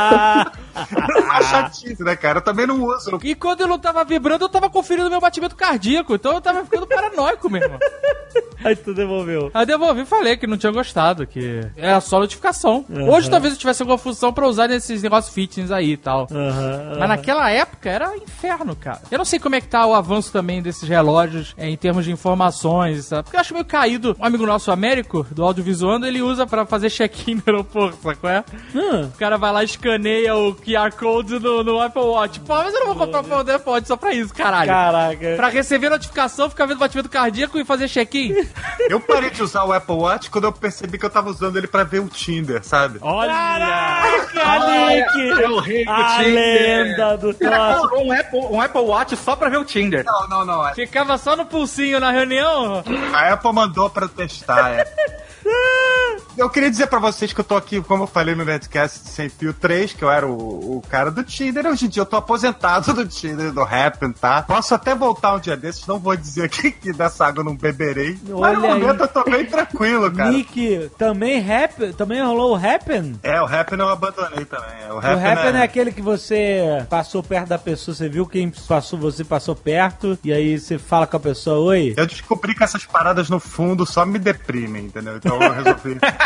Ah, 0.72 1.22
Uma 1.24 1.42
chatice, 1.42 2.02
né, 2.02 2.14
cara? 2.14 2.38
Eu 2.38 2.42
também 2.42 2.64
não 2.66 2.82
uso. 2.84 3.18
E 3.24 3.34
quando 3.34 3.62
eu 3.62 3.66
não 3.68 3.78
tava 3.78 4.04
vibrando, 4.04 4.44
eu 4.44 4.48
tava 4.48 4.70
conferindo 4.70 5.10
meu 5.10 5.20
batimento 5.20 5.56
cardíaco, 5.56 6.14
então 6.14 6.34
eu 6.34 6.40
tava 6.40 6.64
ficando 6.64 6.86
paranoico 6.86 7.50
mesmo. 7.50 7.76
aí 8.64 8.76
tu 8.76 8.94
devolveu. 8.94 9.50
Aí 9.52 9.62
eu 9.62 9.66
devolvi 9.66 10.02
e 10.02 10.06
falei 10.06 10.36
que 10.36 10.46
não 10.46 10.56
tinha 10.56 10.70
gostado, 10.72 11.26
que 11.26 11.60
era 11.76 12.00
só 12.00 12.20
notificação. 12.20 12.84
Hoje 12.88 13.28
talvez 13.28 13.52
eu 13.54 13.58
tivesse 13.58 13.82
alguma 13.82 13.98
função 13.98 14.32
pra 14.32 14.46
usar 14.46 14.68
nesses 14.68 15.02
negócios 15.02 15.34
fitness 15.34 15.72
aí 15.72 15.92
e 15.92 15.96
tal. 15.96 16.28
Aham, 16.30 16.96
Mas 17.00 17.08
naquela 17.08 17.50
época 17.50 17.90
era 17.90 18.16
inferno, 18.16 18.76
cara. 18.76 19.00
Eu 19.10 19.18
não 19.18 19.24
sei 19.24 19.38
como 19.40 19.56
é 19.56 19.60
que 19.60 19.66
tá 19.68 19.84
o 19.84 19.94
avanço 19.94 20.32
também 20.32 20.62
desses 20.62 20.88
relógios 20.88 21.52
é, 21.58 21.68
em 21.68 21.76
termos 21.76 22.04
de 22.04 22.12
informações, 22.12 23.06
sabe? 23.06 23.24
Porque 23.24 23.36
eu 23.36 23.40
acho 23.40 23.54
meio 23.54 23.66
caído. 23.66 24.16
Um 24.20 24.24
amigo 24.24 24.46
nosso, 24.46 24.70
Américo, 24.70 25.26
do 25.32 25.42
audiovisuando, 25.44 26.06
ele 26.06 26.22
usa 26.22 26.46
pra 26.46 26.64
fazer 26.64 26.90
check-in 26.90 27.34
no 27.34 27.42
aeroporto, 27.46 27.98
sabe 28.02 28.16
qual 28.16 28.32
é? 28.32 28.44
O 29.04 29.18
cara 29.18 29.36
vai 29.36 29.52
lá 29.52 29.62
e 29.64 29.66
escaneia 29.90 30.36
o 30.36 30.54
QR 30.54 30.92
Code 30.92 31.38
no, 31.40 31.64
no 31.64 31.80
Apple 31.80 32.02
Watch. 32.02 32.40
Pô, 32.40 32.54
mas 32.54 32.72
eu 32.72 32.86
não 32.86 32.94
vou 32.94 33.08
comprar 33.08 33.38
o 33.38 33.40
Apple 33.40 33.72
Watch 33.72 33.88
só 33.88 33.96
pra 33.96 34.12
isso, 34.12 34.32
caralho. 34.32 34.68
Caraca. 34.70 35.36
Pra 35.36 35.48
receber 35.48 35.88
notificação, 35.88 36.48
ficar 36.48 36.66
vendo 36.66 36.78
batimento 36.78 37.08
cardíaco 37.08 37.58
e 37.58 37.64
fazer 37.64 37.88
check-in. 37.88 38.34
Eu 38.88 39.00
parei 39.00 39.30
de 39.30 39.42
usar 39.42 39.64
o 39.64 39.72
Apple 39.72 39.94
Watch 39.96 40.30
quando 40.30 40.44
eu 40.44 40.52
percebi 40.52 40.98
que 40.98 41.04
eu 41.04 41.10
tava 41.10 41.28
usando 41.30 41.56
ele 41.56 41.66
pra 41.66 41.82
ver 41.84 42.00
o 42.00 42.08
Tinder, 42.08 42.62
sabe? 42.64 42.98
Olha! 43.02 43.32
Caraca, 44.32 44.86
Nick! 44.88 45.42
É 45.42 45.48
o 45.48 45.58
rei 45.58 45.84
do 45.84 45.90
A 45.90 46.16
Tinder. 46.18 46.34
lenda 46.34 47.16
do 47.16 47.34
troço. 47.34 47.82
comprou 47.82 48.06
um 48.06 48.12
Apple, 48.12 48.38
um 48.50 48.60
Apple 48.60 48.82
Watch 48.82 49.16
só 49.16 49.34
pra 49.36 49.48
ver 49.48 49.58
o 49.58 49.64
Tinder. 49.64 50.04
Não, 50.04 50.28
não, 50.28 50.44
não. 50.46 50.74
Ficava 50.74 51.18
só 51.18 51.34
no 51.36 51.44
pulsinho 51.44 51.98
na 51.98 52.10
reunião. 52.10 52.82
A 53.12 53.32
Apple 53.32 53.52
mandou 53.52 53.90
pra 53.90 54.06
testar, 54.08 54.70
é. 54.70 54.84
Eu 56.36 56.48
queria 56.48 56.70
dizer 56.70 56.86
pra 56.86 56.98
vocês 56.98 57.32
que 57.32 57.40
eu 57.40 57.44
tô 57.44 57.56
aqui, 57.56 57.80
como 57.82 58.04
eu 58.04 58.06
falei 58.06 58.34
no 58.34 58.44
Nerdcast 58.44 59.08
Sem 59.08 59.28
Fio 59.28 59.52
3, 59.52 59.92
que 59.92 60.02
eu 60.02 60.10
era 60.10 60.26
o, 60.26 60.76
o 60.78 60.82
cara 60.88 61.10
do 61.10 61.22
Tinder. 61.22 61.66
Hoje 61.66 61.86
em 61.86 61.88
dia 61.88 62.02
eu 62.02 62.06
tô 62.06 62.16
aposentado 62.16 62.92
do 62.94 63.06
Tinder, 63.06 63.52
do 63.52 63.62
Happn, 63.62 64.12
tá? 64.12 64.42
Posso 64.42 64.74
até 64.74 64.94
voltar 64.94 65.34
um 65.34 65.40
dia 65.40 65.56
desses, 65.56 65.86
não 65.86 65.98
vou 65.98 66.16
dizer 66.16 66.44
aqui 66.44 66.70
que 66.70 66.92
dessa 66.92 67.26
água 67.26 67.40
eu 67.40 67.44
não 67.44 67.56
beberei. 67.56 68.18
mas 68.22 68.32
Olha 68.32 68.58
no 68.58 68.60
momento 68.68 69.02
aí. 69.02 69.08
eu 69.08 69.08
tô 69.08 69.24
bem 69.24 69.46
tranquilo, 69.46 70.10
cara. 70.10 70.30
Nick, 70.30 70.90
também 70.96 71.40
Happen, 71.40 71.92
também 71.92 72.22
rolou 72.22 72.52
o 72.52 72.56
Happen? 72.56 73.18
É, 73.22 73.40
o 73.40 73.44
Happn 73.44 73.78
eu 73.78 73.88
abandonei 73.88 74.44
também. 74.44 74.90
O 74.90 74.94
O 74.94 74.98
Happn, 74.98 75.26
Happen 75.26 75.60
é... 75.60 75.62
aquele 75.62 75.92
que 75.92 76.02
você 76.02 76.86
passou 76.88 77.22
perto 77.22 77.48
da 77.48 77.58
pessoa, 77.58 77.94
você 77.94 78.08
viu 78.08 78.26
quem 78.26 78.50
passou, 78.50 78.98
você 78.98 79.24
passou 79.24 79.54
perto, 79.54 80.18
e 80.24 80.32
aí 80.32 80.58
você 80.58 80.78
fala 80.78 81.06
com 81.06 81.16
a 81.16 81.20
pessoa, 81.20 81.58
oi. 81.58 81.94
Eu 81.96 82.06
descobri 82.06 82.54
que 82.54 82.62
essas 82.64 82.84
paradas 82.84 83.28
no 83.28 83.40
fundo 83.40 83.84
só 83.84 84.04
me 84.06 84.18
deprimem, 84.18 84.86
entendeu? 84.86 85.16
Então 85.16 85.40
eu 85.40 85.52
resolvi. 85.52 85.98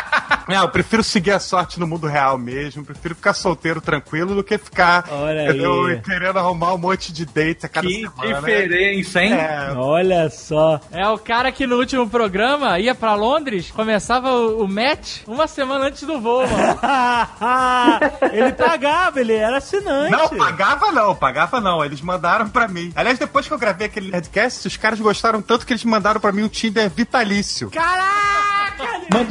É, 0.47 0.59
eu 0.59 0.69
prefiro 0.69 1.03
seguir 1.03 1.31
a 1.31 1.41
sorte 1.41 1.81
no 1.81 1.87
mundo 1.87 2.07
real 2.07 2.37
mesmo, 2.37 2.85
prefiro 2.85 3.15
ficar 3.15 3.33
solteiro 3.33 3.81
tranquilo 3.81 4.35
do 4.35 4.45
que 4.45 4.59
ficar 4.59 5.07
Olha 5.11 5.45
entendeu? 5.49 5.87
aí. 5.87 6.03
querendo 6.03 6.39
arrumar 6.39 6.75
um 6.75 6.79
monte 6.79 7.15
de 7.15 7.25
date 7.25 7.65
a 7.65 7.69
cada 7.69 7.87
Que 7.89 8.03
semana. 8.03 8.37
diferença, 8.41 9.23
hein? 9.23 9.33
É, 9.33 9.73
Olha 9.75 10.29
só. 10.29 10.79
É 10.93 11.09
o 11.09 11.17
cara 11.17 11.51
que 11.51 11.67
no 11.67 11.77
último 11.77 12.07
programa 12.11 12.79
ia 12.79 12.95
pra 12.95 13.15
Londres, 13.15 13.71
começava 13.71 14.31
o, 14.35 14.65
o 14.65 14.69
match 14.69 15.23
uma 15.27 15.47
semana 15.47 15.87
antes 15.87 16.03
do 16.03 16.21
voo, 16.21 16.43
mano. 16.47 16.79
ele 18.33 18.53
pagava, 18.53 19.21
ele 19.21 19.33
era 19.35 19.57
assinante. 19.59 20.11
Não, 20.11 20.29
pagava 20.29 20.93
não, 20.93 21.15
pagava 21.15 21.59
não. 21.61 21.83
Eles 21.83 22.03
mandaram 22.03 22.51
pra 22.51 22.69
mim. 22.69 22.93
Aliás, 22.95 23.19
depois 23.19 23.49
que 23.49 23.55
eu 23.55 23.59
gravei 23.59 23.87
aquele 23.87 24.11
Nerdcast, 24.11 24.69
os 24.69 24.77
caras 24.77 25.01
gostaram 25.01 25.41
tanto 25.41 25.65
que 25.67 25.73
eles 25.73 25.85
mandaram 25.85 26.21
pra 26.21 26.33
mim 26.33 26.43
um 26.43 26.49
Tinder 26.49 26.91
vitalício. 26.91 27.71
Man- 27.75 28.63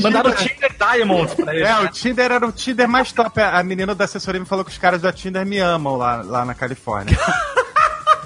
Mandaram 0.02 0.30
o 0.30 0.36
Tinder 0.36 0.76
Diamonds 0.78 1.34
pra 1.34 1.56
ele. 1.56 1.64
É, 1.64 1.80
o 1.80 1.88
Tinder 1.90 2.32
era 2.32 2.46
o 2.46 2.52
Tinder 2.52 2.88
mais 2.88 3.12
top. 3.12 3.42
A 3.42 3.60
a 3.60 3.64
menina 3.64 3.96
da 3.96 4.06
assessoria 4.06 4.40
me 4.40 4.46
falou 4.46 4.66
que 4.66 4.72
os 4.72 4.78
caras 4.78 5.02
da 5.02 5.12
Tinder 5.12 5.46
me 5.46 5.60
amam 5.60 5.96
lá, 5.96 6.22
lá 6.22 6.46
na 6.46 6.54
Califórnia. 6.54 7.18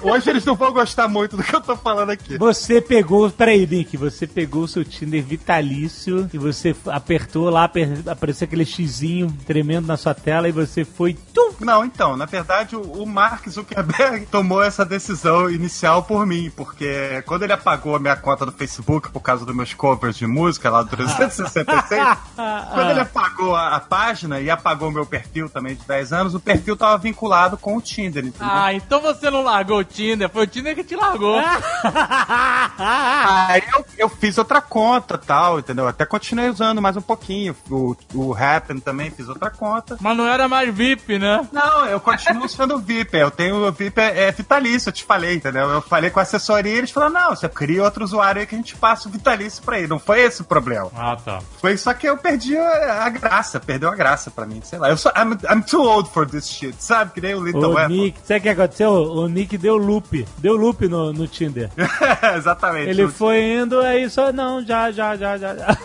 Hoje 0.02 0.30
eles 0.30 0.44
não 0.44 0.54
vão 0.54 0.72
gostar 0.72 1.08
muito 1.08 1.36
do 1.36 1.42
que 1.42 1.54
eu 1.54 1.60
tô 1.60 1.76
falando 1.76 2.10
aqui. 2.10 2.38
Você 2.38 2.80
pegou, 2.80 3.30
peraí, 3.30 3.66
Nick, 3.66 3.96
você 3.96 4.26
pegou 4.26 4.64
o 4.64 4.68
seu 4.68 4.84
Tinder 4.84 5.22
vitalício 5.22 6.28
e 6.32 6.38
você 6.38 6.74
apertou 6.86 7.50
lá, 7.50 7.70
apareceu 8.10 8.46
aquele 8.46 8.64
xizinho 8.64 9.34
tremendo 9.46 9.86
na 9.86 9.96
sua 9.96 10.14
tela 10.14 10.48
e 10.48 10.52
você 10.52 10.84
foi. 10.84 11.14
Tum! 11.34 11.52
Não, 11.60 11.84
então, 11.84 12.16
na 12.16 12.24
verdade, 12.24 12.76
o, 12.76 12.80
o 12.80 13.06
Mark 13.06 13.48
Zuckerberg 13.48 14.26
tomou 14.30 14.62
essa 14.62 14.84
decisão 14.84 15.50
inicial 15.50 16.02
por 16.02 16.24
mim, 16.24 16.50
porque 16.54 17.22
quando 17.26 17.42
ele 17.42 17.52
apagou 17.52 17.96
a 17.96 17.98
minha 17.98 18.16
conta 18.16 18.46
do 18.46 18.52
Facebook 18.52 19.10
por 19.10 19.20
causa 19.20 19.44
dos 19.44 19.54
meus 19.54 19.74
covers 19.74 20.16
de 20.16 20.26
música 20.26 20.70
lá 20.70 20.82
do 20.82 20.90
366, 20.90 22.18
quando 22.72 22.90
ele 22.90 23.00
apagou 23.00 23.56
a, 23.56 23.76
a 23.76 23.80
página 23.80 24.40
e 24.40 24.50
apagou 24.50 24.88
o 24.88 24.92
meu 24.92 25.06
perfil 25.06 25.48
também 25.48 25.74
de 25.74 25.84
10 25.84 26.12
anos, 26.12 26.34
o 26.34 26.40
perfil 26.40 26.76
tava 26.76 26.96
vinculado 26.98 27.56
com 27.56 27.76
o 27.76 27.80
Tinder, 27.80 28.24
entendeu? 28.24 28.48
Ah, 28.48 28.72
então 28.72 29.00
você 29.00 29.30
não 29.30 29.42
largou 29.42 29.78
o 29.78 29.84
Tinder, 29.88 30.28
foi 30.28 30.44
o 30.44 30.46
Tinder 30.46 30.74
que 30.74 30.84
te 30.84 30.94
largou. 30.94 31.38
Aí 32.78 33.62
eu, 33.74 33.84
eu 33.98 34.08
fiz 34.08 34.38
outra 34.38 34.60
conta 34.60 35.18
tal, 35.18 35.58
entendeu? 35.58 35.88
Até 35.88 36.04
continuei 36.04 36.48
usando 36.48 36.80
mais 36.80 36.96
um 36.96 37.00
pouquinho. 37.00 37.56
O, 37.70 37.96
o 38.14 38.34
Happen 38.34 38.78
também 38.80 39.10
fiz 39.10 39.28
outra 39.28 39.50
conta. 39.50 39.96
Mas 40.00 40.16
não 40.16 40.26
era 40.26 40.48
mais 40.48 40.72
VIP, 40.74 41.18
né? 41.18 41.46
Não, 41.52 41.86
eu 41.86 42.00
continuo 42.00 42.48
sendo 42.48 42.78
VIP. 42.78 43.16
Eu 43.16 43.30
tenho 43.30 43.66
o 43.66 43.72
VIP 43.72 44.00
é, 44.00 44.24
é 44.24 44.32
vitalício, 44.32 44.88
eu 44.88 44.92
te 44.92 45.04
falei, 45.04 45.34
entendeu? 45.34 45.68
Eu 45.68 45.82
falei 45.82 46.10
com 46.10 46.20
a 46.20 46.22
assessoria 46.22 46.74
e 46.74 46.78
eles 46.78 46.90
falaram: 46.90 47.12
não, 47.12 47.30
você 47.30 47.48
cria 47.48 47.82
outro 47.82 48.04
usuário 48.04 48.40
aí 48.40 48.46
que 48.46 48.54
a 48.54 48.58
gente 48.58 48.76
passa 48.76 49.08
o 49.08 49.12
vitalício 49.12 49.62
pra 49.62 49.78
ele. 49.78 49.88
Não 49.88 49.98
foi 49.98 50.20
esse 50.20 50.42
o 50.42 50.44
problema. 50.44 50.90
Ah, 50.94 51.16
tá. 51.16 51.40
Foi 51.60 51.76
só 51.76 51.94
que 51.94 52.08
eu 52.08 52.16
perdi 52.16 52.56
a, 52.56 53.04
a 53.04 53.08
graça, 53.08 53.58
perdeu 53.58 53.88
a 53.88 53.94
graça 53.94 54.30
pra 54.30 54.46
mim, 54.46 54.60
sei 54.62 54.78
lá. 54.78 54.90
Eu 54.90 54.96
sou, 54.96 55.10
I'm, 55.16 55.32
I'm 55.50 55.62
too 55.62 55.82
old 55.82 56.10
for 56.10 56.26
this 56.26 56.48
shit, 56.48 56.76
sabe? 56.82 57.12
Que 57.12 57.20
nem 57.20 57.34
o 57.34 57.44
Little 57.44 57.72
O 57.72 57.78
Apple. 57.78 57.96
Nick, 57.96 58.18
sabe 58.24 58.40
o 58.40 58.42
que 58.42 58.48
aconteceu? 58.48 58.90
O 58.92 59.28
Nick 59.28 59.56
deu 59.56 59.77
loop. 59.78 60.26
Deu 60.38 60.56
loop 60.56 60.86
no, 60.88 61.12
no 61.12 61.26
Tinder. 61.26 61.70
Exatamente. 62.36 62.90
Ele 62.90 63.08
foi 63.08 63.42
indo, 63.42 63.80
aí 63.80 64.08
só, 64.10 64.32
não, 64.32 64.64
já, 64.64 64.90
já, 64.90 65.16
já, 65.16 65.36
já. 65.36 65.56
já. 65.56 65.78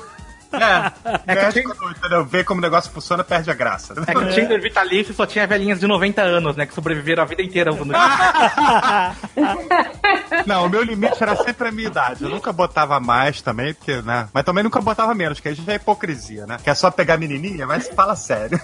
É, 0.54 0.91
É 1.34 1.52
que 1.52 1.64
quando, 1.64 1.91
entendeu? 1.91 2.24
Vê 2.26 2.44
como 2.44 2.60
o 2.60 2.62
negócio 2.62 2.91
funciona, 2.91 3.24
perde 3.24 3.50
a 3.50 3.54
graça. 3.54 3.94
É 4.06 4.14
que 4.14 4.18
o 4.18 4.30
Tinder 4.30 4.62
vitalício 4.62 5.14
só 5.14 5.26
tinha 5.26 5.48
velhinhas 5.48 5.80
de 5.80 5.88
90 5.88 6.22
anos, 6.22 6.56
né? 6.56 6.66
Que 6.66 6.74
sobreviveram 6.74 7.24
a 7.24 7.26
vida 7.26 7.41
inteira 7.41 7.74
usando 7.74 7.94
Não, 10.46 10.66
o 10.66 10.70
meu 10.70 10.84
limite 10.84 11.22
era 11.22 11.36
sempre 11.36 11.70
a 11.70 11.72
minha 11.72 11.88
idade. 11.88 12.24
Eu 12.24 12.30
nunca 12.30 12.52
botava 12.54 13.00
mais 13.00 13.41
também, 13.41 13.74
porque, 13.74 14.02
né? 14.02 14.28
Mas 14.34 14.44
também 14.44 14.64
nunca 14.64 14.80
botava 14.82 15.14
menos, 15.14 15.39
que 15.39 15.48
aí 15.48 15.56
já 15.56 15.74
é 15.74 15.76
hipocrisia, 15.76 16.46
né? 16.46 16.58
Que 16.64 16.70
é 16.70 16.76
só 16.76 16.91
pegar 16.91 17.18
menininha, 17.18 17.66
mas 17.66 17.88
fala 17.89 18.16
sério. 18.16 18.60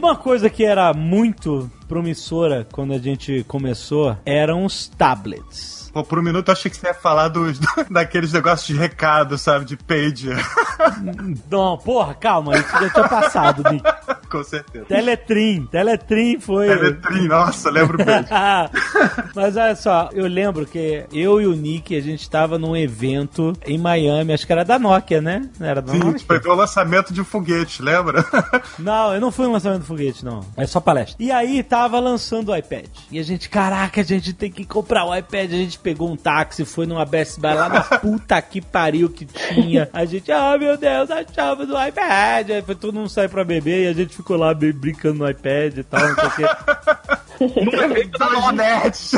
Uma 0.00 0.16
coisa 0.16 0.48
que 0.48 0.64
era 0.64 0.94
muito 0.94 1.70
promissora 1.86 2.66
quando 2.72 2.94
a 2.94 2.98
gente 2.98 3.44
começou 3.46 4.16
eram 4.24 4.64
os 4.64 4.88
tablets. 4.88 5.90
Pô, 5.92 6.02
por 6.02 6.18
um 6.18 6.22
minuto 6.22 6.48
eu 6.48 6.52
achei 6.52 6.70
que 6.70 6.76
você 6.78 6.86
ia 6.86 6.94
falar 6.94 7.28
dos, 7.28 7.60
daqueles 7.90 8.32
negócios 8.32 8.66
de 8.66 8.72
recado, 8.72 9.36
sabe? 9.36 9.66
De 9.66 9.76
page. 9.76 10.30
Não, 11.50 11.76
porra, 11.76 12.14
calma, 12.14 12.56
isso 12.56 12.70
já 12.70 12.88
tinha 12.88 13.08
passado, 13.08 13.62
Nick. 13.70 13.84
Com 14.30 14.44
certeza. 14.44 14.84
Teletrim, 14.84 15.66
Teletrim 15.66 16.38
foi. 16.38 16.68
Teletrim, 16.68 17.26
nossa, 17.26 17.68
lembro 17.70 17.98
bem. 17.98 18.06
Mas 19.34 19.56
olha 19.56 19.74
só, 19.74 20.08
eu 20.12 20.26
lembro 20.26 20.64
que 20.66 21.04
eu 21.12 21.40
e 21.40 21.46
o 21.46 21.52
Nick, 21.54 21.96
a 21.96 22.00
gente 22.00 22.28
tava 22.30 22.58
num 22.58 22.76
evento 22.76 23.52
em 23.66 23.76
Miami, 23.76 24.32
acho 24.32 24.46
que 24.46 24.52
era 24.52 24.64
da 24.64 24.78
Nokia, 24.78 25.20
né? 25.20 25.48
Não 25.58 25.66
era 25.66 25.82
da 25.82 25.92
Sim, 25.92 25.98
Nokia? 25.98 26.26
foi 26.26 26.38
o 26.52 26.54
lançamento 26.54 27.12
de 27.12 27.20
um 27.20 27.24
foguete, 27.24 27.82
lembra? 27.82 28.24
Não, 28.78 29.12
eu 29.14 29.20
não 29.20 29.30
fui 29.32 29.46
no 29.46 29.52
lançamento 29.52 29.80
do 29.80 29.86
foguete, 29.86 30.24
não. 30.24 30.40
É 30.56 30.66
só 30.66 30.80
palestra. 30.80 31.16
E 31.18 31.30
aí 31.30 31.62
tava 31.62 31.98
lançando 31.98 32.50
o 32.50 32.56
iPad. 32.56 32.86
E 33.10 33.18
a 33.18 33.22
gente, 33.22 33.48
caraca, 33.48 34.00
a 34.00 34.04
gente 34.04 34.32
tem 34.32 34.50
que 34.50 34.64
comprar 34.64 35.04
o 35.04 35.14
iPad. 35.14 35.52
A 35.52 35.56
gente 35.56 35.78
pegou 35.78 36.10
um 36.10 36.16
táxi, 36.16 36.64
foi 36.64 36.86
numa 36.86 37.04
Best 37.04 37.40
Buy 37.40 37.54
lá 37.54 37.68
na 37.68 37.82
puta 37.98 38.40
que 38.40 38.60
pariu 38.60 39.08
que 39.10 39.24
tinha. 39.24 39.88
A 39.92 40.04
gente, 40.04 40.30
ah, 40.32 40.56
meu 40.58 40.76
Deus, 40.76 41.10
a 41.10 41.24
chave 41.24 41.66
do 41.66 41.74
iPad. 41.74 42.50
Aí 42.50 42.62
foi 42.62 42.74
todo 42.74 42.94
mundo 42.94 43.08
sair 43.08 43.28
pra 43.28 43.44
beber 43.44 43.84
e 43.84 43.88
a 43.88 43.92
gente 43.92 44.19
ficou 44.20 44.36
lá 44.36 44.54
brincando 44.54 45.18
no 45.18 45.28
iPad 45.28 45.78
e 45.78 45.82
tal, 45.82 46.00
não 46.00 46.14
sei 46.14 46.26
o 46.26 46.30
quê. 46.36 46.44
Num 47.64 47.82
evento 47.82 48.18
da 48.18 48.52
nerds. 48.52 49.12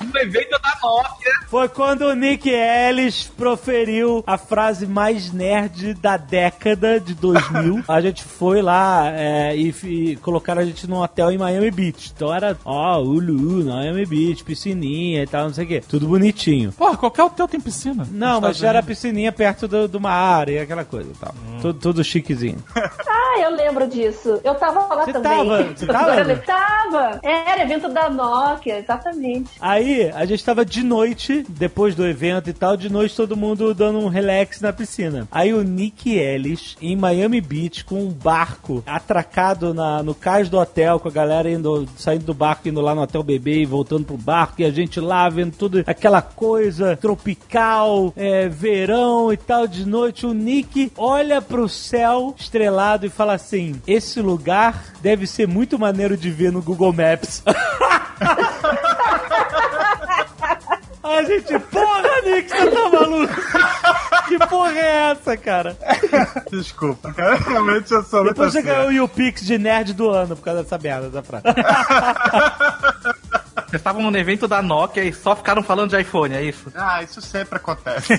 Num 0.00 0.20
evento 0.20 0.50
da 0.50 0.78
Nokia. 0.82 1.32
Foi 1.48 1.68
quando 1.68 2.02
o 2.02 2.14
Nick 2.14 2.50
Ellis 2.50 3.30
proferiu 3.36 4.22
a 4.26 4.36
frase 4.36 4.86
mais 4.86 5.32
nerd 5.32 5.94
da 5.94 6.16
década 6.16 6.98
de 7.00 7.14
2000. 7.14 7.84
a 7.88 8.00
gente 8.00 8.24
foi 8.24 8.60
lá 8.60 9.10
é, 9.12 9.56
e, 9.56 9.68
e 9.84 10.16
colocaram 10.16 10.60
a 10.60 10.64
gente 10.64 10.88
num 10.88 11.00
hotel 11.00 11.30
em 11.30 11.38
Miami 11.38 11.70
Beach. 11.70 12.12
Então 12.14 12.34
era, 12.34 12.58
ó, 12.64 13.00
ulu, 13.00 13.64
Miami 13.64 14.04
Beach, 14.04 14.42
piscininha 14.42 15.22
e 15.22 15.26
tal, 15.26 15.44
não 15.46 15.54
sei 15.54 15.64
o 15.64 15.68
quê. 15.68 15.82
Tudo 15.88 16.08
bonitinho. 16.08 16.72
Porra, 16.72 16.96
qualquer 16.96 17.22
hotel 17.22 17.46
tem 17.46 17.60
piscina. 17.60 18.06
Não, 18.10 18.40
mas 18.40 18.56
já 18.56 18.68
era 18.68 18.82
piscininha 18.82 19.30
perto 19.30 19.68
do, 19.68 19.86
do 19.86 20.00
mar 20.00 20.48
e 20.48 20.58
aquela 20.58 20.84
coisa 20.84 21.10
e 21.10 21.16
tal. 21.16 21.34
Tudo, 21.62 21.78
tudo 21.78 22.04
chiquezinho. 22.04 22.58
Ah, 22.74 23.40
eu 23.40 23.54
lembro 23.54 23.86
disso. 23.86 24.40
Eu 24.42 24.54
tava 24.56 24.94
lá 24.94 25.04
Você 25.04 25.12
também. 25.12 25.48
tava? 25.48 25.62
Você 25.64 25.86
tava, 25.86 26.36
tava. 26.36 27.20
Era 27.22 27.67
evento 27.68 27.88
da 27.90 28.08
Nokia, 28.08 28.78
exatamente. 28.78 29.50
Aí, 29.60 30.10
a 30.14 30.24
gente 30.24 30.42
tava 30.42 30.64
de 30.64 30.82
noite, 30.82 31.44
depois 31.48 31.94
do 31.94 32.06
evento 32.06 32.48
e 32.48 32.52
tal, 32.52 32.76
de 32.76 32.90
noite 32.90 33.14
todo 33.14 33.36
mundo 33.36 33.74
dando 33.74 33.98
um 33.98 34.08
relax 34.08 34.60
na 34.60 34.72
piscina. 34.72 35.28
Aí 35.30 35.52
o 35.52 35.62
Nick 35.62 36.16
Ellis, 36.16 36.76
em 36.80 36.96
Miami 36.96 37.40
Beach, 37.40 37.84
com 37.84 38.02
um 38.02 38.10
barco 38.10 38.82
atracado 38.86 39.74
na, 39.74 40.02
no 40.02 40.14
cais 40.14 40.48
do 40.48 40.58
hotel, 40.58 40.98
com 40.98 41.08
a 41.08 41.12
galera 41.12 41.50
indo, 41.50 41.86
saindo 41.96 42.24
do 42.24 42.34
barco, 42.34 42.68
indo 42.68 42.80
lá 42.80 42.94
no 42.94 43.02
hotel 43.02 43.22
beber 43.22 43.58
e 43.58 43.66
voltando 43.66 44.06
pro 44.06 44.16
barco, 44.16 44.62
e 44.62 44.64
a 44.64 44.70
gente 44.70 44.98
lá 44.98 45.28
vendo 45.28 45.52
tudo, 45.52 45.84
aquela 45.86 46.22
coisa 46.22 46.96
tropical, 46.96 48.12
é, 48.16 48.48
verão 48.48 49.32
e 49.32 49.36
tal, 49.36 49.66
de 49.66 49.86
noite. 49.86 50.26
O 50.26 50.32
Nick 50.32 50.90
olha 50.96 51.42
pro 51.42 51.68
céu 51.68 52.34
estrelado 52.38 53.04
e 53.04 53.10
fala 53.10 53.34
assim: 53.34 53.80
esse 53.86 54.20
lugar 54.22 54.94
deve 55.02 55.26
ser 55.26 55.46
muito 55.46 55.78
maneiro 55.78 56.16
de 56.16 56.30
ver 56.30 56.50
no 56.50 56.62
Google 56.62 56.92
Maps. 56.92 57.42
A 61.02 61.22
gente, 61.22 61.58
porra, 61.58 62.02
Nick, 62.24 62.50
você 62.50 62.70
tá 62.70 62.88
maluco? 62.90 63.34
Que 64.28 64.38
porra 64.46 64.78
é 64.78 65.10
essa, 65.12 65.36
cara? 65.38 65.76
Desculpa, 66.50 67.12
cara. 67.14 67.36
Realmente 67.36 67.90
eu 67.92 68.02
sou 68.04 68.24
Depois 68.24 68.52
você 68.52 68.58
assim. 68.58 68.66
ganhou 68.66 68.88
o 68.88 68.92
YouPix 68.92 69.40
de 69.42 69.56
nerd 69.58 69.94
do 69.94 70.10
ano 70.10 70.36
por 70.36 70.44
causa 70.44 70.62
dessa 70.62 70.76
merda 70.76 71.08
da 71.08 71.22
frase. 71.22 71.44
Vocês 73.68 73.80
estavam 73.80 74.02
num 74.02 74.16
evento 74.16 74.48
da 74.48 74.62
Nokia 74.62 75.04
e 75.04 75.12
só 75.12 75.36
ficaram 75.36 75.62
falando 75.62 75.90
de 75.90 76.00
iPhone, 76.00 76.34
é 76.34 76.42
isso? 76.42 76.72
Ah, 76.74 77.02
isso 77.02 77.20
sempre 77.20 77.56
acontece. 77.56 78.14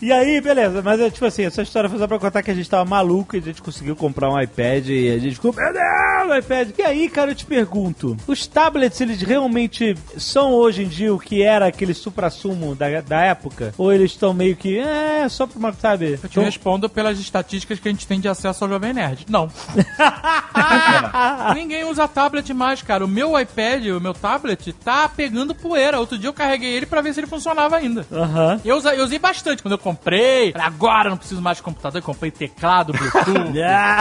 E 0.00 0.12
aí, 0.12 0.40
beleza, 0.40 0.82
mas 0.82 1.00
é 1.00 1.10
tipo 1.10 1.24
assim, 1.24 1.44
essa 1.44 1.62
história 1.62 1.88
foi 1.88 1.98
só 1.98 2.06
pra 2.06 2.18
contar 2.18 2.42
que 2.42 2.50
a 2.50 2.54
gente 2.54 2.68
tava 2.68 2.84
maluco 2.84 3.34
e 3.34 3.38
a 3.38 3.42
gente 3.42 3.62
conseguiu 3.62 3.96
comprar 3.96 4.30
um 4.30 4.40
iPad 4.40 4.88
e 4.88 5.10
a 5.10 5.18
gente 5.18 5.36
ficou, 5.36 5.54
meu 5.54 5.72
Deus, 5.72 6.44
iPad. 6.44 6.70
E 6.78 6.82
aí, 6.82 7.08
cara, 7.08 7.30
eu 7.30 7.34
te 7.34 7.46
pergunto, 7.46 8.16
os 8.26 8.46
tablets, 8.46 9.00
eles 9.00 9.20
realmente 9.22 9.94
são 10.16 10.52
hoje 10.52 10.82
em 10.82 10.88
dia 10.88 11.14
o 11.14 11.18
que 11.18 11.42
era 11.42 11.66
aquele 11.66 11.94
supra-sumo 11.94 12.74
da, 12.74 13.00
da 13.00 13.20
época? 13.22 13.74
Ou 13.78 13.92
eles 13.92 14.12
estão 14.12 14.32
meio 14.34 14.56
que, 14.56 14.78
é, 14.78 15.28
só 15.28 15.46
pra, 15.46 15.58
uma, 15.58 15.72
sabe? 15.72 16.18
Eu 16.22 16.28
te 16.28 16.40
respondo 16.40 16.88
pelas 16.88 17.18
estatísticas 17.18 17.78
que 17.78 17.88
a 17.88 17.92
gente 17.92 18.06
tem 18.06 18.20
de 18.20 18.28
acesso 18.28 18.64
ao 18.64 18.70
Jovem 18.70 18.92
Nerd. 18.92 19.26
Não. 19.28 19.50
Ninguém 21.54 21.84
usa 21.84 22.06
tablet 22.06 22.52
mais, 22.52 22.82
cara. 22.82 23.04
O 23.04 23.08
meu 23.08 23.38
iPad, 23.38 23.86
o 23.92 24.00
meu 24.00 24.14
tablet, 24.14 24.72
tá 24.72 25.08
pegando 25.08 25.54
poeira. 25.54 25.98
Outro 26.00 26.18
dia 26.18 26.28
eu 26.28 26.32
carreguei 26.34 26.70
ele 26.70 26.86
pra 26.86 27.00
ver 27.00 27.12
se 27.14 27.20
ele 27.20 27.26
funcionava 27.26 27.76
ainda. 27.76 28.06
Aham. 28.12 28.60
Eu 28.64 28.76
usei, 28.76 28.98
eu 28.98 29.04
usei 29.04 29.18
bastante 29.18 29.62
quando 29.62 29.72
eu 29.72 29.78
comprei. 29.78 30.52
Agora 30.56 31.10
não 31.10 31.16
preciso 31.16 31.40
mais 31.42 31.56
de 31.58 31.62
computador. 31.62 31.98
Eu 32.00 32.04
comprei 32.04 32.30
teclado, 32.30 32.92
Bluetooth, 32.92 33.52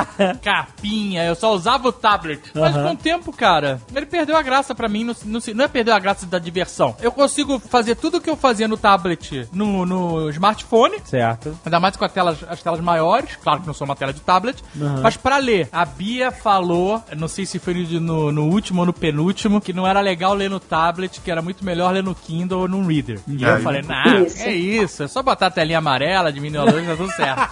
capinha. 0.42 1.26
Eu 1.26 1.36
só 1.36 1.54
usava 1.54 1.88
o 1.88 1.92
tablet. 1.92 2.42
Mas 2.54 2.76
Aham. 2.76 2.88
com 2.88 2.94
o 2.94 2.98
tempo, 2.98 3.32
cara, 3.34 3.82
ele 3.94 4.06
perdeu 4.06 4.36
a 4.38 4.42
graça 4.42 4.74
pra 4.76 4.88
mim. 4.88 5.04
Não, 5.04 5.16
não, 5.26 5.66
é 5.66 5.68
perder 5.68 5.92
a 5.92 6.00
graça 6.00 6.26
da 6.26 6.40
diversão. 6.40 6.96
Eu 7.02 7.12
consigo 7.12 7.60
fazer 7.60 7.96
tudo 7.96 8.22
que 8.22 8.30
eu 8.30 8.36
fazia 8.38 8.68
no 8.68 8.78
tablet 8.78 9.48
no, 9.52 9.86
no 9.86 10.30
smartphone. 10.30 10.98
certo. 11.06 11.58
Ainda 11.66 11.80
mais 11.80 11.96
com 11.96 12.06
as 12.06 12.12
telas, 12.12 12.38
as 12.48 12.62
telas 12.62 12.80
maiores, 12.80 13.36
claro 13.42 13.62
que 13.62 13.68
não 13.68 13.74
sou 13.74 13.86
uma 13.86 13.96
tela 13.96 14.14
de 14.14 14.22
tablet, 14.22 14.64
mas 15.02 15.18
pra 15.18 15.38
ler. 15.38 15.68
A 15.72 15.86
Bia 15.86 16.32
falou, 16.32 17.04
não 17.16 17.28
sei 17.28 17.46
se 17.46 17.60
foi 17.60 17.74
no, 17.74 18.32
no 18.32 18.44
último 18.46 18.82
ou 18.82 18.86
no 18.86 18.94
penúltimo, 18.94 19.62
que 19.62 19.74
não 19.80 19.88
era 19.88 20.02
legal 20.02 20.34
ler 20.34 20.50
no 20.50 20.60
tablet, 20.60 21.22
que 21.22 21.32
era 21.32 21.42
muito 21.42 21.64
melhor 21.64 21.94
ler 21.94 22.04
no 22.04 22.14
Kindle 22.14 22.60
ou 22.62 22.68
no 22.68 22.86
Reader. 22.86 23.20
E 23.28 23.42
eu 23.42 23.56
Aí. 23.56 23.62
falei, 23.62 23.82
nah, 23.82 24.20
Isso. 24.20 24.44
é 24.44 24.52
isso, 24.54 25.04
é 25.04 25.08
só 25.08 25.24
botar 25.24 25.48
a 25.48 25.52
telinha 25.52 25.78
amarela, 25.78 26.34
diminuir 26.34 26.60
a 26.60 26.64
luz, 26.66 26.86
tá 26.86 26.96
tudo 26.98 27.12
certo. 27.14 27.50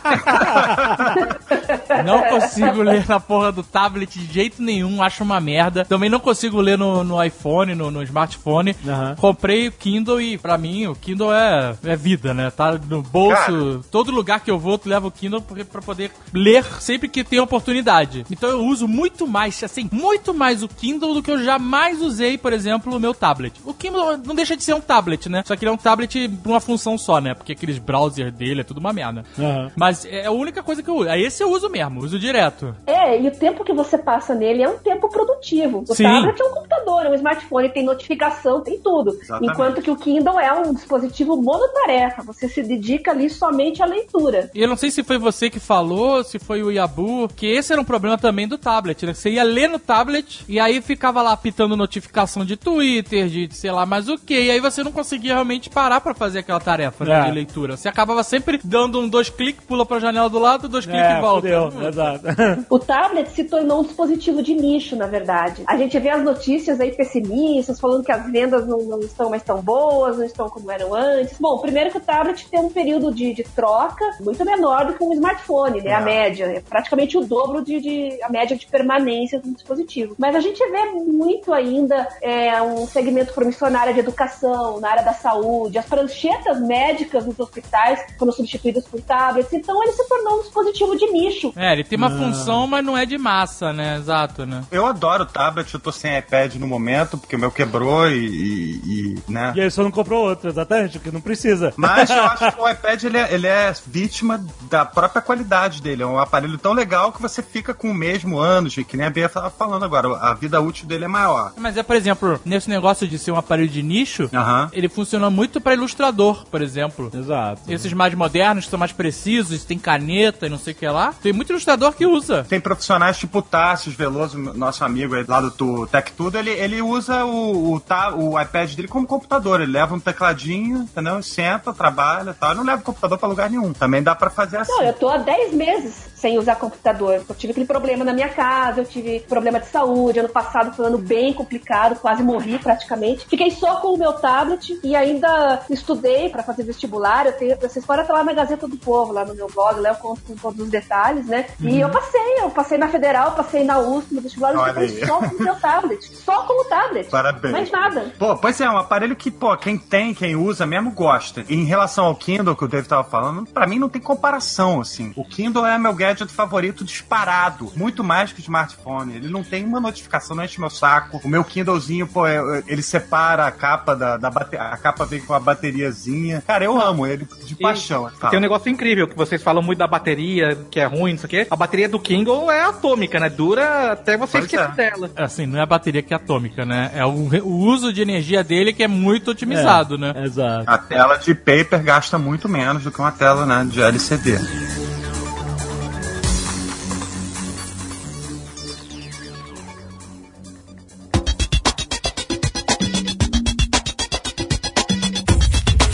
não 2.05 2.21
consigo 2.23 2.81
ler 2.81 3.07
na 3.07 3.17
porra 3.19 3.51
do 3.51 3.63
tablet 3.63 4.19
de 4.19 4.25
jeito 4.33 4.61
nenhum, 4.61 5.01
acho 5.01 5.23
uma 5.23 5.39
merda. 5.39 5.85
Também 5.85 6.09
não 6.09 6.19
consigo 6.19 6.59
ler 6.59 6.77
no, 6.77 7.01
no 7.03 7.23
iPhone, 7.23 7.73
no, 7.75 7.89
no 7.89 8.03
smartphone. 8.03 8.75
Aham. 8.85 9.15
Comprei 9.15 9.67
o 9.67 9.71
Kindle 9.71 10.19
e, 10.21 10.37
pra 10.37 10.57
mim, 10.57 10.87
o 10.87 10.95
Kindle 10.95 11.33
é, 11.33 11.75
é 11.85 11.95
vida, 11.95 12.33
né? 12.33 12.51
Tá 12.51 12.73
no 12.89 13.01
bolso, 13.01 13.85
todo 13.89 14.11
lugar 14.11 14.41
que 14.41 14.51
eu 14.51 14.59
vou, 14.59 14.77
tu 14.77 14.89
leva 14.89 15.07
o 15.07 15.11
Kindle 15.11 15.41
porque- 15.41 15.63
pra 15.63 15.81
poder 15.81 16.11
ler 16.33 16.63
sempre 16.79 17.07
que 17.07 17.23
tem 17.23 17.39
oportunidade. 17.39 18.25
Então 18.29 18.49
eu 18.49 18.65
uso 18.65 18.85
muito 18.87 19.25
mais, 19.27 19.63
assim, 19.63 19.87
muito 19.91 20.33
mais 20.33 20.63
o 20.63 20.67
Kindle 20.67 21.13
do 21.13 21.23
que 21.23 21.31
eu 21.31 21.43
jamais 21.43 22.01
usei, 22.01 22.16
por 22.37 22.53
exemplo, 22.53 22.95
o 22.95 22.99
meu 22.99 23.13
tablet. 23.13 23.61
O 23.65 23.73
Kindle 23.73 24.17
não 24.17 24.35
deixa 24.35 24.55
de 24.55 24.63
ser 24.63 24.73
um 24.73 24.81
tablet, 24.81 25.29
né? 25.29 25.43
Só 25.45 25.55
que 25.55 25.63
ele 25.63 25.71
é 25.71 25.73
um 25.73 25.77
tablet 25.77 26.27
pra 26.41 26.51
uma 26.51 26.59
função 26.59 26.97
só, 26.97 27.19
né? 27.19 27.33
Porque 27.33 27.53
aqueles 27.53 27.77
browser 27.77 28.31
dele 28.31 28.61
é 28.61 28.63
tudo 28.63 28.79
uma 28.79 28.93
merda. 28.93 29.23
Aham. 29.37 29.71
Mas 29.75 30.05
é 30.05 30.25
a 30.25 30.31
única 30.31 30.63
coisa 30.63 30.81
que 30.81 30.89
eu 30.89 30.95
uso. 30.95 31.09
Aí 31.09 31.23
esse 31.23 31.43
eu 31.43 31.51
uso 31.51 31.69
mesmo, 31.69 32.01
uso 32.01 32.19
direto. 32.19 32.75
É, 32.85 33.19
e 33.21 33.27
o 33.27 33.31
tempo 33.31 33.63
que 33.63 33.73
você 33.73 33.97
passa 33.97 34.33
nele 34.33 34.63
é 34.63 34.69
um 34.69 34.77
tempo 34.77 35.09
produtivo. 35.09 35.83
O 35.87 35.95
Sim. 35.95 36.03
tablet 36.03 36.41
é 36.41 36.45
um 36.45 36.53
computador, 36.53 37.05
é 37.05 37.09
um 37.09 37.15
smartphone, 37.15 37.69
tem 37.69 37.83
notificação, 37.83 38.61
tem 38.61 38.79
tudo. 38.79 39.17
Exatamente. 39.21 39.53
Enquanto 39.53 39.81
que 39.81 39.91
o 39.91 39.95
Kindle 39.95 40.39
é 40.39 40.53
um 40.53 40.73
dispositivo 40.73 41.35
monotarefa. 41.41 42.23
Você 42.23 42.47
se 42.47 42.63
dedica 42.63 43.11
ali 43.11 43.29
somente 43.29 43.81
à 43.81 43.85
leitura. 43.85 44.49
E 44.53 44.61
eu 44.61 44.67
não 44.67 44.75
sei 44.75 44.91
se 44.91 45.03
foi 45.03 45.17
você 45.17 45.49
que 45.49 45.59
falou, 45.59 46.23
se 46.23 46.39
foi 46.39 46.63
o 46.63 46.71
Yabu, 46.71 47.27
que 47.35 47.45
esse 47.45 47.71
era 47.71 47.81
um 47.81 47.85
problema 47.85 48.17
também 48.17 48.47
do 48.47 48.57
tablet, 48.57 49.05
né? 49.05 49.13
Você 49.13 49.31
ia 49.31 49.43
ler 49.43 49.69
no 49.69 49.79
tablet 49.79 50.43
e 50.47 50.59
aí 50.59 50.81
ficava 50.81 51.21
lá 51.21 51.35
pitando 51.35 51.75
notificação 51.75 52.06
de 52.45 52.57
Twitter, 52.57 53.27
de 53.27 53.49
sei 53.53 53.71
lá 53.71 53.85
mais 53.85 54.09
o 54.09 54.17
que, 54.17 54.33
e 54.39 54.51
aí 54.51 54.59
você 54.59 54.83
não 54.83 54.91
conseguia 54.91 55.33
realmente 55.33 55.69
parar 55.69 56.01
pra 56.01 56.13
fazer 56.13 56.39
aquela 56.39 56.59
tarefa 56.59 57.05
né, 57.05 57.19
É. 57.19 57.25
de 57.25 57.31
leitura. 57.31 57.77
Você 57.77 57.87
acabava 57.87 58.23
sempre 58.23 58.59
dando 58.63 58.99
um 58.99 59.07
dois 59.07 59.29
cliques, 59.29 59.63
pula 59.65 59.85
pra 59.85 59.99
janela 59.99 60.29
do 60.29 60.39
lado, 60.39 60.67
dois 60.67 60.85
cliques 60.85 61.01
É, 61.03 61.17
e 61.17 61.21
volta. 61.21 61.41
fudeu, 61.41 61.87
exato. 61.87 62.21
O 62.69 62.79
tablet 62.79 63.29
se 63.31 63.43
tornou 63.43 63.81
um 63.81 63.83
dispositivo 63.83 64.41
de 64.43 64.53
nicho, 64.53 64.95
na 64.95 65.07
verdade. 65.07 65.63
A 65.67 65.77
gente 65.77 65.97
vê 65.99 66.09
as 66.09 66.23
notícias 66.23 66.79
aí 66.79 66.91
pessimistas, 66.91 67.79
falando 67.79 68.03
que 68.03 68.11
as 68.11 68.29
vendas 68.31 68.67
não, 68.67 68.79
não 68.79 68.99
estão 68.99 69.29
mais 69.29 69.43
tão 69.43 69.61
boas, 69.61 70.17
não 70.17 70.25
estão 70.25 70.49
como 70.49 70.69
eram 70.71 70.93
antes. 70.93 71.37
Bom, 71.39 71.57
primeiro 71.59 71.91
que 71.91 71.97
o 71.97 72.01
tablet 72.01 72.47
tem 72.49 72.59
um 72.59 72.69
período 72.69 73.13
de, 73.13 73.33
de 73.33 73.43
troca 73.43 74.03
muito 74.21 74.43
menor 74.45 74.85
do 74.85 74.93
que 74.93 75.03
um 75.03 75.13
smartphone, 75.13 75.81
né? 75.81 75.93
A 75.93 76.01
É. 76.01 76.03
média. 76.05 76.45
É 76.45 76.61
praticamente 76.61 77.17
o 77.17 77.25
dobro 77.25 77.63
de, 77.63 77.79
de- 77.79 78.23
a 78.23 78.29
média 78.29 78.55
de 78.57 78.65
permanência 78.67 79.39
do 79.39 79.51
dispositivo. 79.51 80.15
Mas 80.17 80.35
a 80.35 80.39
gente 80.39 80.57
vê 80.69 80.83
muito 80.91 81.53
ainda 81.53 81.96
é, 82.21 82.61
um 82.61 82.85
segmento 82.87 83.33
promissor 83.33 83.69
na 83.69 83.79
área 83.81 83.93
de 83.93 83.99
educação, 83.99 84.79
na 84.79 84.89
área 84.89 85.03
da 85.03 85.13
saúde. 85.13 85.77
As 85.77 85.85
pranchetas 85.85 86.59
médicas 86.59 87.25
nos 87.25 87.39
hospitais 87.39 87.99
foram 88.17 88.31
substituídas 88.31 88.85
por 88.85 89.01
tablets. 89.01 89.51
Então 89.53 89.81
ele 89.83 89.91
se 89.93 90.07
tornou 90.07 90.39
um 90.39 90.41
dispositivo 90.41 90.95
de 90.97 91.05
nicho. 91.11 91.53
É, 91.55 91.73
ele 91.73 91.83
tem 91.83 91.97
uma 91.97 92.09
função, 92.09 92.67
mas 92.67 92.83
não 92.85 92.97
é 92.97 93.05
de 93.05 93.17
massa, 93.17 93.71
né? 93.73 93.97
Exato, 93.97 94.45
né? 94.45 94.63
Eu 94.71 94.85
adoro 94.85 95.23
o 95.23 95.25
tablet, 95.25 95.73
eu 95.73 95.79
tô 95.79 95.91
sem 95.91 96.17
iPad 96.17 96.55
no 96.55 96.67
momento, 96.67 97.17
porque 97.17 97.35
o 97.35 97.39
meu 97.39 97.51
quebrou 97.51 98.07
e, 98.09 98.25
e- 98.25 98.81
e, 98.85 99.31
né? 99.31 99.53
E 99.55 99.61
aí 99.61 99.71
só 99.71 99.83
não 99.83 99.91
comprou 99.91 100.23
outro, 100.27 100.49
exatamente, 100.49 100.99
porque 100.99 101.11
não 101.11 101.21
precisa. 101.21 101.73
Mas 101.77 102.09
eu 102.09 102.23
acho 102.25 102.51
que 102.55 102.61
o 102.61 102.69
iPad 102.69 103.03
ele 103.03 103.17
é, 103.17 103.33
ele 103.33 103.47
é 103.47 103.73
vítima 103.85 104.43
da 104.69 104.85
própria 104.85 105.21
qualidade 105.21 105.81
dele. 105.81 106.03
É 106.03 106.05
um 106.05 106.19
aparelho 106.19 106.57
tão 106.57 106.73
legal 106.73 107.11
que 107.11 107.21
você 107.21 107.41
fica 107.41 107.73
com 107.73 107.89
o 107.89 107.93
mesmo 107.93 108.37
anos, 108.39 108.75
que 108.75 108.97
nem 108.97 109.05
a 109.05 109.09
Bia 109.09 109.29
tava 109.29 109.49
falando 109.49 109.83
agora. 109.85 110.07
A 110.17 110.33
vida 110.33 110.59
útil 110.61 110.87
dele 110.87 111.05
é 111.05 111.07
maior. 111.07 111.53
Mas 111.57 111.77
é, 111.77 111.83
por 111.87 111.95
exemplo, 111.95 112.39
nesse 112.45 112.69
negócio 112.69 113.07
de 113.07 113.17
ser 113.17 113.31
um 113.31 113.37
aparelho 113.37 113.69
de 113.69 113.81
nicho, 113.81 114.29
ele 114.73 114.89
funciona 114.89 115.29
muito 115.29 115.59
pra 115.61 115.73
ilustrador, 115.73 116.45
por 116.51 116.61
exemplo. 116.61 117.09
Exato. 117.13 117.61
Esses 117.67 117.93
mais 117.93 118.13
modernos, 118.13 118.65
que 118.65 118.69
são 118.71 118.77
mais 118.79 118.91
precisos, 118.91 119.63
tem 119.63 119.79
caneta 119.79 120.45
e 120.45 120.49
não 120.49 120.57
sei 120.59 120.73
o 120.73 120.75
que 120.75 120.87
lá. 120.87 121.13
Tem 121.21 121.31
muito 121.33 121.51
ilustrador 121.51 121.93
que 121.93 122.05
usa. 122.05 122.43
Tem 122.47 122.59
profissionais 122.59 123.17
tipo 123.17 123.39
o 123.39 123.41
Tarsis 123.41 123.93
Veloso, 123.93 124.37
nosso 124.37 124.83
amigo 124.83 125.15
aí 125.15 125.23
lá 125.27 125.39
do 125.41 125.49
tu- 125.51 125.87
Tech 125.87 126.11
Tudo, 126.11 126.37
ele, 126.37 126.51
ele 126.51 126.81
usa 126.81 127.23
o, 127.25 127.73
o, 127.73 127.79
ta- 127.79 128.13
o 128.13 128.39
iPad 128.39 128.73
dele 128.73 128.87
como 128.87 129.07
computador. 129.07 129.61
Ele 129.61 129.71
leva 129.71 129.95
um 129.95 129.99
tecladinho, 129.99 130.79
entendeu? 130.79 131.21
Senta, 131.23 131.73
trabalha 131.73 132.31
e 132.31 132.33
tal. 132.33 132.49
Ele 132.51 132.57
não 132.59 132.65
leva 132.65 132.81
o 132.81 132.85
computador 132.85 133.17
pra 133.17 133.29
lugar 133.29 133.49
nenhum. 133.49 133.71
Também 133.73 134.03
dá 134.03 134.13
pra 134.13 134.29
fazer 134.29 134.57
assim. 134.57 134.71
Não, 134.71 134.83
eu 134.83 134.93
tô 134.93 135.07
há 135.09 135.17
10 135.17 135.53
meses 135.53 136.07
sem 136.15 136.37
usar 136.37 136.55
computador. 136.55 137.23
Eu 137.29 137.35
tive 137.35 137.51
aquele 137.51 137.65
problema 137.65 138.03
na 138.03 138.11
minha 138.13 138.29
casa, 138.29 138.81
eu 138.81 138.85
tive 138.85 139.19
problema 139.21 139.59
de 139.59 139.67
saúde. 139.67 140.19
Ano 140.19 140.29
passado 140.29 140.75
foi 140.75 140.85
um 140.85 140.87
ano 140.89 140.97
bem 140.97 141.33
complicado, 141.33 141.66
quase 142.01 142.23
morri 142.23 142.57
praticamente. 142.59 143.25
Fiquei 143.27 143.51
só 143.51 143.77
com 143.77 143.93
o 143.93 143.97
meu 143.97 144.13
tablet 144.13 144.79
e 144.83 144.95
ainda 144.95 145.61
estudei 145.69 146.29
pra 146.29 146.43
fazer 146.43 146.63
vestibular. 146.63 147.25
Eu 147.25 147.33
tenho, 147.33 147.57
essa 147.61 147.79
história 147.79 148.03
tá 148.03 148.13
lá 148.13 148.23
na 148.23 148.33
Gazeta 148.33 148.67
do 148.67 148.77
Povo, 148.77 149.11
lá 149.11 149.25
no 149.25 149.35
meu 149.35 149.47
blog, 149.47 149.79
lá 149.79 149.89
eu 149.89 149.95
conto 149.95 150.21
com 150.21 150.35
todos 150.35 150.59
os 150.59 150.69
detalhes, 150.69 151.25
né? 151.25 151.47
E 151.59 151.79
eu 151.79 151.89
passei, 151.89 152.39
eu 152.39 152.49
passei 152.49 152.77
na 152.77 152.87
Federal, 152.87 153.31
passei 153.31 153.63
na 153.63 153.79
USP, 153.79 154.13
no 154.13 154.21
vestibular, 154.21 154.53
eu 154.53 154.87
fiquei 154.87 155.05
só 155.05 155.19
com 155.19 155.35
o 155.35 155.43
meu 155.43 155.55
tablet. 155.55 156.17
Só 156.17 156.43
com 156.43 156.61
o 156.61 156.65
tablet. 156.65 157.09
Parabéns. 157.09 157.51
Mais 157.51 157.71
nada. 157.71 158.13
Pô, 158.17 158.35
pois 158.37 158.59
é, 158.61 158.69
um 158.69 158.77
aparelho 158.77 159.15
que, 159.15 159.29
pô, 159.29 159.55
quem 159.57 159.77
tem, 159.77 160.13
quem 160.13 160.35
usa 160.35 160.65
mesmo 160.65 160.91
gosta. 160.91 161.43
E 161.47 161.55
em 161.55 161.65
relação 161.65 162.05
ao 162.05 162.15
Kindle 162.15 162.55
que 162.55 162.65
o 162.65 162.67
Dave 162.67 162.87
tava 162.87 163.03
falando, 163.03 163.45
pra 163.47 163.67
mim 163.67 163.79
não 163.79 163.89
tem 163.89 164.01
comparação, 164.01 164.81
assim. 164.81 165.13
O 165.15 165.25
Kindle 165.25 165.65
é 165.65 165.77
meu 165.77 165.93
gadget 165.93 166.31
favorito 166.31 166.83
disparado. 166.83 167.71
Muito 167.75 168.03
mais 168.03 168.31
que 168.31 168.39
o 168.39 168.41
smartphone. 168.41 169.15
Ele 169.15 169.29
não 169.29 169.43
tem 169.43 169.65
uma 169.65 169.79
notificação, 169.79 170.35
não 170.35 170.43
enche 170.43 170.59
meu 170.59 170.69
saco. 170.69 171.19
O 171.23 171.27
meu 171.27 171.43
Kindlezinho, 171.57 172.07
pô, 172.07 172.25
é- 172.27 172.63
ele 172.67 172.81
separa 172.81 173.45
a 173.47 173.51
capa 173.51 173.95
da, 173.95 174.17
da 174.17 174.29
bate- 174.29 174.57
A 174.57 174.77
capa 174.77 175.05
vem 175.05 175.19
com 175.21 175.33
a 175.33 175.39
bateriazinha. 175.39 176.43
Cara, 176.45 176.63
eu 176.65 176.79
amo 176.79 177.05
ele 177.05 177.27
de 177.45 177.55
paixão. 177.55 178.09
Fala. 178.19 178.29
Tem 178.31 178.39
um 178.39 178.41
negócio 178.41 178.69
incrível, 178.69 179.07
que 179.07 179.15
vocês 179.15 179.41
falam 179.41 179.61
muito 179.63 179.79
da 179.79 179.87
bateria, 179.87 180.57
que 180.69 180.79
é 180.79 180.85
ruim, 180.85 181.11
não 181.13 181.19
sei 181.19 181.25
o 181.27 181.29
quê. 181.29 181.47
A 181.49 181.55
bateria 181.55 181.89
do 181.89 181.99
Kindle 181.99 182.51
é 182.51 182.61
atômica, 182.65 183.19
né? 183.19 183.29
Dura 183.29 183.91
até 183.93 184.17
você 184.17 184.39
Pois 184.39 184.45
esquecer 184.51 184.69
é. 184.71 184.75
dela. 184.75 185.09
Assim, 185.15 185.45
não 185.45 185.59
é 185.59 185.61
a 185.61 185.65
bateria 185.65 186.01
que 186.01 186.13
é 186.13 186.17
atômica, 186.17 186.65
né? 186.65 186.91
É 186.93 187.05
o, 187.05 187.09
o 187.43 187.55
uso 187.57 187.91
de 187.91 188.01
energia 188.01 188.43
dele 188.43 188.73
que 188.73 188.83
é 188.83 188.87
muito 188.87 189.31
otimizado, 189.31 189.97
né? 189.97 190.13
Exato. 190.23 190.63
A 190.67 190.77
tela 190.77 191.17
de 191.17 191.33
paper 191.33 191.81
gasta 191.83 192.17
muito 192.17 192.47
menos 192.49 192.83
do 192.83 192.91
que 192.91 192.99
uma 192.99 193.11
tela 193.11 193.45
né, 193.45 193.67
de 193.69 193.81
LCD. 193.81 194.37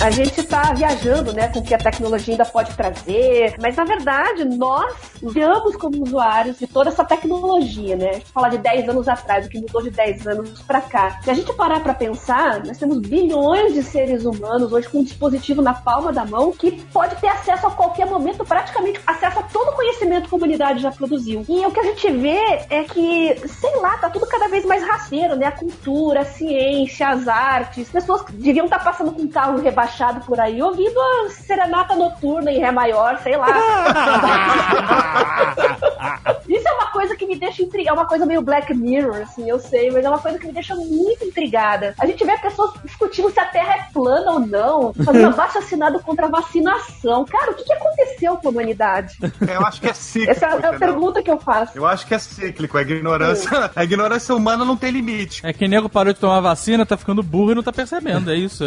A 0.03 0.09
gente 0.09 0.37
está 0.41 0.73
viajando, 0.73 1.31
né, 1.31 1.47
com 1.47 1.59
o 1.59 1.63
que 1.63 1.73
a 1.73 1.77
tecnologia 1.77 2.33
ainda 2.33 2.43
pode 2.43 2.75
trazer, 2.75 3.55
mas 3.61 3.77
na 3.77 3.85
verdade 3.85 4.43
nós 4.43 4.93
olhamos 5.23 5.77
como 5.77 6.03
usuários 6.03 6.59
de 6.59 6.67
toda 6.67 6.89
essa 6.89 7.05
tecnologia, 7.05 7.95
né? 7.95 8.09
A 8.09 8.13
gente 8.15 8.29
fala 8.29 8.49
de 8.49 8.57
10 8.57 8.89
anos 8.89 9.07
atrás, 9.07 9.45
o 9.45 9.49
que 9.49 9.61
mudou 9.61 9.81
de 9.81 9.91
10 9.91 10.27
anos 10.27 10.61
para 10.63 10.81
cá. 10.81 11.21
Se 11.23 11.31
a 11.31 11.33
gente 11.33 11.53
parar 11.53 11.79
para 11.79 11.93
pensar, 11.93 12.65
nós 12.65 12.77
temos 12.77 12.99
bilhões 12.99 13.73
de 13.73 13.81
seres 13.81 14.25
humanos 14.25 14.73
hoje 14.73 14.89
com 14.89 14.97
um 14.97 15.03
dispositivo 15.05 15.61
na 15.61 15.73
palma 15.73 16.11
da 16.11 16.25
mão 16.25 16.51
que 16.51 16.83
pode 16.91 17.15
ter 17.15 17.29
acesso 17.29 17.65
a 17.65 17.71
qualquer 17.71 18.05
momento, 18.05 18.43
praticamente 18.43 18.99
acesso 19.07 19.39
a 19.39 19.43
todo 19.43 19.69
o 19.69 19.75
conhecimento 19.77 20.27
que 20.27 20.35
a 20.35 20.37
humanidade 20.37 20.81
já 20.81 20.91
produziu. 20.91 21.45
E 21.47 21.65
o 21.65 21.71
que 21.71 21.79
a 21.79 21.83
gente 21.83 22.11
vê 22.11 22.41
é 22.69 22.83
que, 22.83 23.41
sei 23.47 23.77
lá, 23.77 23.97
tá 23.99 24.09
tudo 24.09 24.27
cada 24.27 24.49
vez 24.49 24.65
mais 24.65 24.83
rasteiro, 24.83 25.37
né? 25.37 25.45
A 25.45 25.51
cultura, 25.53 26.23
a 26.23 26.25
ciência, 26.25 27.07
as 27.07 27.25
artes. 27.25 27.87
Pessoas 27.87 28.21
que 28.23 28.33
deviam 28.33 28.65
estar 28.65 28.83
passando 28.83 29.13
com 29.13 29.21
um 29.21 29.29
carro 29.29 29.61
rebaixado 29.61 29.92
por 30.25 30.39
aí, 30.39 30.61
ouvindo 30.61 30.99
a 30.99 31.29
serenata 31.29 31.95
noturna 31.95 32.51
em 32.51 32.59
Ré 32.59 32.71
maior, 32.71 33.19
sei 33.19 33.37
lá. 33.37 33.47
Isso 36.47 36.67
é 36.67 36.71
uma 36.71 36.91
coisa 36.91 37.15
que 37.15 37.25
me 37.25 37.35
deixa 37.35 37.63
intrigada. 37.63 37.97
É 37.97 38.01
uma 38.01 38.07
coisa 38.07 38.25
meio 38.25 38.41
Black 38.41 38.73
Mirror, 38.73 39.21
assim, 39.21 39.49
eu 39.49 39.59
sei, 39.59 39.91
mas 39.91 40.03
é 40.03 40.09
uma 40.09 40.19
coisa 40.19 40.37
que 40.39 40.47
me 40.47 40.53
deixa 40.53 40.75
muito 40.75 41.25
intrigada. 41.25 41.93
A 41.99 42.05
gente 42.05 42.23
vê 42.25 42.37
pessoas 42.37 42.71
discutindo 42.83 43.29
se 43.31 43.39
a 43.39 43.45
Terra 43.45 43.75
é 43.75 43.85
plana 43.93 44.31
ou 44.31 44.39
não, 44.39 44.93
fazendo 44.93 45.27
abaixo 45.33 45.57
assinado 45.57 45.99
contra 45.99 46.27
a 46.27 46.29
vacinação. 46.29 47.25
Cara, 47.25 47.51
o 47.51 47.55
que, 47.55 47.63
que 47.63 47.73
aconteceu 47.73 48.37
com 48.37 48.47
a 48.47 48.51
humanidade? 48.51 49.17
É, 49.47 49.55
Eu 49.55 49.65
acho 49.65 49.81
que 49.81 49.87
é 49.87 49.93
cíclico. 49.93 50.31
Essa 50.31 50.45
é 50.45 50.67
a 50.67 50.73
pergunta 50.73 51.21
que 51.21 51.31
eu 51.31 51.39
faço. 51.39 51.77
Eu 51.77 51.85
acho 51.85 52.05
que 52.05 52.13
é 52.13 52.19
cíclico. 52.19 52.77
A 52.77 52.81
ignorância, 52.81 53.71
a 53.75 53.83
ignorância 53.83 54.35
humana 54.35 54.65
não 54.65 54.75
tem 54.75 54.91
limite. 54.91 55.45
É 55.45 55.53
que 55.53 55.67
nego 55.67 55.89
parou 55.89 56.13
de 56.13 56.19
tomar 56.19 56.41
vacina, 56.41 56.85
tá 56.85 56.97
ficando 56.97 57.23
burro 57.23 57.51
e 57.51 57.55
não 57.55 57.63
tá 57.63 57.71
percebendo, 57.71 58.31
é 58.31 58.35
isso. 58.35 58.65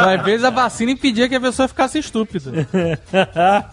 Às 0.00 0.24
vezes 0.24 0.44
a 0.44 0.50
vacina 0.50 0.90
impedia 0.92 1.28
que 1.28 1.34
a 1.34 1.40
pessoa 1.40 1.68
ficasse 1.68 1.98
estúpida. 1.98 2.66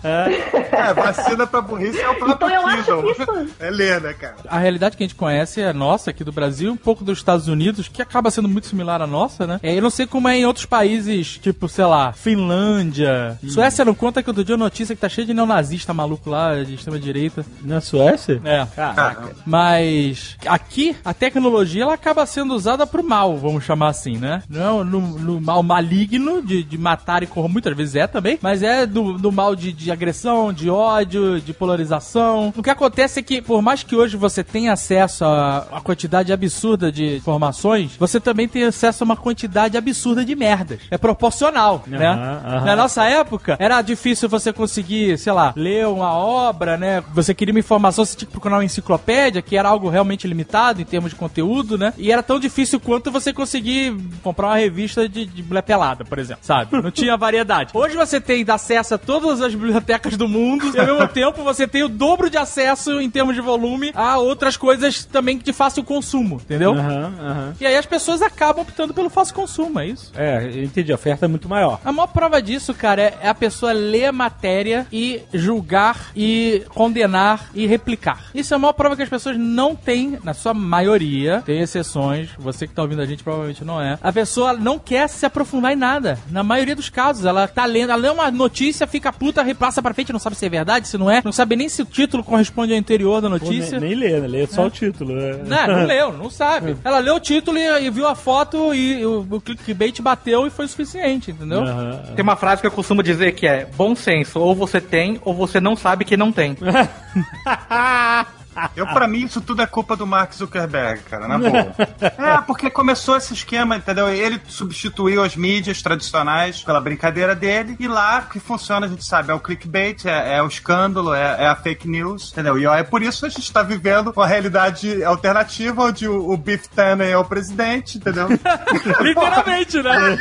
É, 0.04 0.94
vacina 0.94 1.48
pra 1.48 1.62
burrice 1.62 2.00
é 2.00 2.10
o 2.10 2.16
próprio 2.16 2.34
Então 2.36 2.50
eu 2.50 2.68
acho 2.68 2.84
que 3.16 3.22
isso- 3.22 3.50
É 3.60 3.70
ler, 3.70 4.02
né, 4.02 4.14
cara? 4.14 4.36
A 4.48 4.58
realidade 4.60 4.96
que 4.98 5.04
a 5.04 5.08
gente 5.08 5.16
conhece 5.16 5.62
é 5.62 5.70
a 5.70 5.74
nossa 5.74 6.10
aqui 6.12 6.24
do 6.24 6.32
Brasil, 6.32 6.72
um 6.72 6.78
pouco 6.78 7.04
dos 7.04 7.18
Estados 7.18 7.48
Unidos, 7.48 7.88
que 7.88 8.02
acaba 8.02 8.30
sendo 8.32 8.48
muito 8.50 8.68
similar 8.68 9.02
à 9.02 9.08
nossa, 9.08 9.46
né? 9.48 9.60
É, 9.64 9.76
eu 9.78 9.82
não 9.82 9.90
sei 9.90 10.06
como 10.08 10.28
é 10.28 10.38
em 10.38 10.46
outros 10.46 10.66
países, 10.66 11.38
tipo, 11.38 11.68
sei 11.68 11.86
lá, 11.86 12.12
Finlândia. 12.14 13.38
Suécia 13.48 13.86
não 13.86 13.94
conta 13.96 14.22
que 14.24 14.30
outro 14.30 14.44
dia 14.44 14.56
a 14.56 14.58
notícia 14.58 14.96
que 14.96 15.02
tá 15.02 15.10
cheio 15.10 15.28
de 15.28 15.34
neonazista 15.34 15.94
maluco 15.94 16.30
lá, 16.30 16.64
de 16.64 16.76
extrema 16.76 17.00
direita. 17.00 17.46
Na 17.62 17.82
Suécia? 17.82 18.42
É. 18.44 18.66
Caraca. 18.76 19.32
Mas 19.46 20.36
aqui 20.46 20.96
a 21.04 21.14
tecnologia 21.14 21.84
ela 21.84 21.94
acaba 21.94 22.26
sendo 22.26 22.54
usada 22.54 22.86
pro 22.86 23.04
mal, 23.04 23.38
vamos 23.38 23.64
chamar 23.64 23.90
assim, 23.90 24.18
né? 24.18 24.44
Não 24.50 24.84
no, 24.84 25.00
no 25.02 25.42
mal 25.42 25.62
maligno 25.64 26.16
de, 26.41 26.63
de 26.63 26.78
matar 26.78 27.24
e 27.24 27.28
corromper, 27.28 27.53
muitas 27.53 27.78
vezes 27.78 27.95
é 27.95 28.07
também, 28.07 28.38
mas 28.41 28.61
é 28.61 28.86
do, 28.86 29.13
do 29.13 29.32
mal 29.32 29.55
de, 29.55 29.72
de 29.72 29.91
agressão, 29.91 30.51
de 30.51 30.70
ódio, 30.70 31.39
de 31.39 31.53
polarização. 31.53 32.53
O 32.55 32.61
que 32.61 32.70
acontece 32.70 33.20
é 33.20 33.24
que, 33.24 33.41
por 33.41 33.61
mais 33.61 33.84
que 33.84 33.95
hoje 33.95 34.18
você 34.18 34.43
tenha 34.43 34.74
acesso 34.74 35.26
a, 35.26 35.68
a 35.72 35.82
quantidade 35.82 36.32
absurda 36.32 36.91
de 36.91 37.18
informações, 37.18 37.95
você 37.97 38.20
também 38.20 38.47
tem 38.47 38.63
acesso 38.63 39.03
a 39.03 39.05
uma 39.05 39.15
quantidade 39.15 39.78
absurda 39.78 40.24
de 40.24 40.36
merdas. 40.36 40.80
É 40.91 40.97
proporcional, 40.97 41.84
né? 41.88 42.07
aham. 42.07 42.65
Na 42.65 42.76
nossa 42.76 43.05
época, 43.05 43.55
era 43.59 43.82
difícil 43.82 44.30
você 44.30 44.51
conseguir, 44.51 45.18
sei 45.18 45.34
lá, 45.34 45.53
ler 45.55 45.88
uma 45.88 46.11
obra, 46.13 46.78
né? 46.78 47.03
Você 47.13 47.34
queria 47.34 47.53
uma 47.53 47.59
informação, 47.59 48.05
você 48.05 48.15
tinha 48.15 48.28
que 48.28 48.32
procurar 48.32 48.57
uma 48.57 48.65
enciclopédia, 48.65 49.41
que 49.41 49.55
era 49.55 49.70
algo 49.70 49.89
realmente 49.89 50.28
limitado 50.28 50.82
em 50.82 50.86
termos 50.86 51.11
de 51.11 51.15
conteúdo, 51.15 51.78
né? 51.78 51.93
E 51.97 52.11
era 52.11 52.22
tão 52.22 52.39
difícil 52.39 52.80
quanto 52.80 53.11
você 53.11 53.34
conseguir 53.34 53.95
comprar 54.22 54.47
uma 54.47 54.57
revista 54.57 55.07
de, 55.07 55.26
de 55.26 55.43
pelada, 55.61 56.05
por 56.08 56.20
exemplo, 56.20 56.43
sabe? 56.43 56.82
Não 56.82 56.91
tinha 56.91 57.16
variedade. 57.16 57.72
Hoje 57.74 57.95
você 57.95 58.20
tem 58.20 58.45
acesso 58.47 58.95
a 58.95 58.97
todas 58.97 59.41
as 59.41 59.53
bibliotecas 59.53 60.18
do 60.18 60.28
mundo 60.28 60.72
e 60.76 60.80
ao 60.80 60.86
mesmo 60.86 61.08
tempo 61.08 61.43
você 61.43 61.68
tem 61.68 61.84
o 61.84 61.89
dobro 61.89 62.30
de 62.30 62.38
acesso 62.38 62.99
em 62.99 63.10
termos 63.10 63.36
de 63.36 63.41
volume 63.41 63.91
a 63.93 64.18
outras 64.18 64.58
coisas 64.58 65.05
também 65.05 65.38
de 65.38 65.53
fácil 65.53 65.84
consumo, 65.84 66.38
entendeu? 66.43 66.72
Aham, 66.74 67.14
aham. 67.20 67.53
E 67.60 67.66
aí 67.66 67.78
as 67.78 67.86
pessoas 67.86 68.22
acabam 68.22 68.64
optando 68.64 68.93
pelo 68.93 69.10
fácil 69.10 69.36
consumo, 69.36 69.80
é 69.80 69.88
isso. 69.88 70.12
É, 70.16 70.43
eu 70.45 70.64
entendi. 70.64 70.91
A 70.91 70.95
oferta 70.95 71.26
é 71.26 71.28
muito 71.28 71.47
maior. 71.47 71.80
A 71.84 71.91
maior 71.91 72.08
prova 72.08 72.41
disso, 72.41 72.74
cara, 72.74 73.01
é 73.22 73.28
é 73.28 73.30
a 73.30 73.36
pessoa 73.36 73.74
ler 73.74 74.05
a 74.05 74.12
matéria 74.12 74.88
e 74.91 75.22
julgar 75.34 76.12
e 76.16 76.64
condenar 76.70 77.49
e 77.53 77.68
replicar. 77.68 78.28
Isso 78.34 78.53
é 78.53 78.55
a 78.55 78.60
maior 78.60 78.74
prova 78.74 78.95
que 78.95 79.03
as 79.03 79.10
pessoas 79.10 79.38
não 79.38 79.76
têm, 79.76 80.18
na 80.24 80.34
sua 80.34 80.53
maioria, 80.53 81.43
tem 81.45 81.60
exceções, 81.60 82.30
você 82.38 82.66
que 82.66 82.74
tá 82.74 82.82
ouvindo 82.82 83.01
a 83.01 83.05
gente 83.05 83.24
provavelmente 83.24 83.66
não 83.66 83.82
é. 83.82 83.99
A 84.01 84.14
pessoa 84.14 84.53
não 84.53 84.80
quer 84.80 85.10
se 85.10 85.26
aprofundar 85.26 85.74
em 85.74 85.76
nada. 85.76 85.97
Na 86.30 86.43
maioria 86.43 86.76
dos 86.76 86.89
casos, 86.89 87.26
ela 87.26 87.48
tá 87.48 87.66
lendo, 87.66 87.91
ela 87.91 88.02
lê 88.02 88.10
uma 88.10 88.30
notícia, 88.32 88.86
fica 88.88 89.12
puta, 89.12 89.43
repassa 89.43 89.82
pra 89.82 89.93
frente, 89.93 90.12
não 90.14 90.20
sabe 90.20 90.36
se 90.36 90.45
é 90.45 90.50
verdade, 90.50 90.88
se 90.88 90.98
não 90.98 91.10
é, 91.10 91.22
não 91.24 91.32
sabe 91.32 91.56
nem 91.56 91.70
se 91.70 91.82
o 91.82 91.86
título 91.86 92.24
corresponde 92.24 92.74
ao 92.74 92.80
interior 92.80 93.22
da 93.22 93.30
Pô, 93.30 93.34
notícia. 93.36 93.80
nem, 93.80 93.89
nem 93.89 94.00
lê, 94.00 94.20
né? 94.20 94.28
Lê 94.28 94.48
só 94.48 94.68
o 94.68 94.70
título. 94.70 95.14
né? 95.16 95.39
Não, 95.45 95.68
não 95.68 95.86
leu, 95.88 96.14
não 96.14 96.30
sabe. 96.30 96.76
Ela 96.84 97.00
leu 97.00 97.16
o 97.16 97.20
título 97.20 97.58
e, 97.58 97.86
e 97.86 97.89
viu 97.89 98.08
a 98.08 98.16
foto 98.16 98.74
e, 98.74 99.06
o, 99.06 99.26
o 99.30 99.41
clickbait 99.41 100.02
bateu 100.02 100.45
e 100.48 100.50
foi 100.50 100.66
o 100.66 100.70
suficiente, 100.70 101.32
entendeu? 101.32 101.62
Aham. 101.62 102.02
Tem 102.16 102.24
uma 102.24 102.36
frase 102.36 102.62
que 102.62 102.68
eu 102.68 102.72
costumo 102.72 103.02
dizer 103.04 103.34
que 103.34 103.48
é 103.48 103.66
bom 103.76 103.95
senso, 103.95 104.39
ou 104.39 104.56
você 104.56 104.80
tem, 104.82 105.20
ou 105.24 105.34
você 105.34 105.60
não 105.60 105.76
sabe 105.76 106.06
que 106.06 106.16
não 106.18 106.32
tem. 106.32 106.56
Eu, 108.76 108.88
pra 108.88 109.08
mim, 109.08 109.26
isso 109.26 109.41
tudo 109.41 109.62
é 109.62 109.68
culpa 109.68 109.95
do 109.95 110.05
Mark 110.05 110.34
Zuckerberg, 110.34 111.01
cara, 111.03 111.28
na 111.28 111.38
boa. 111.38 111.76
É, 111.99 112.41
porque 112.45 112.70
começou 112.70 113.18
esse 113.18 113.34
esquema, 113.34 113.78
entendeu? 113.78 114.10
Ele 114.10 114.41
substituiu 114.47 115.24
as 115.24 115.36
mídias 115.36 115.82
tradicionais 115.82 116.64
pela 116.64 116.82
brincadeira 116.82 117.36
dele, 117.36 117.76
e 117.80 117.88
lá 117.88 118.24
o 118.26 118.30
que 118.30 118.39
funciona, 118.39 118.86
a 118.86 118.89
gente 118.89 119.05
sabe, 119.05 119.32
é 119.32 119.34
o 119.34 119.39
clickbait, 119.39 120.05
é, 120.05 120.38
é 120.38 120.43
o 120.43 120.47
escândalo, 120.47 121.14
é, 121.14 121.43
é 121.43 121.47
a 121.47 121.55
fake 121.55 121.88
news, 121.88 122.32
entendeu? 122.32 122.58
E 122.58 122.66
ó, 122.66 122.76
é 122.76 122.84
por 122.84 123.01
isso 123.01 123.22
que 123.22 123.28
a 123.28 123.30
gente 123.30 123.51
tá 123.51 123.62
vivendo 123.62 124.12
uma 124.16 124.28
realidade 124.28 125.03
alternativa, 125.03 125.84
onde 125.84 126.08
o, 126.08 126.32
o 126.32 126.38
Biff 126.38 126.68
Tannen 126.70 127.10
é 127.10 127.18
o 127.18 127.26
presidente, 127.26 127.97
entendeu? 127.97 128.28
Literalmente, 129.01 129.82
né? 129.82 130.18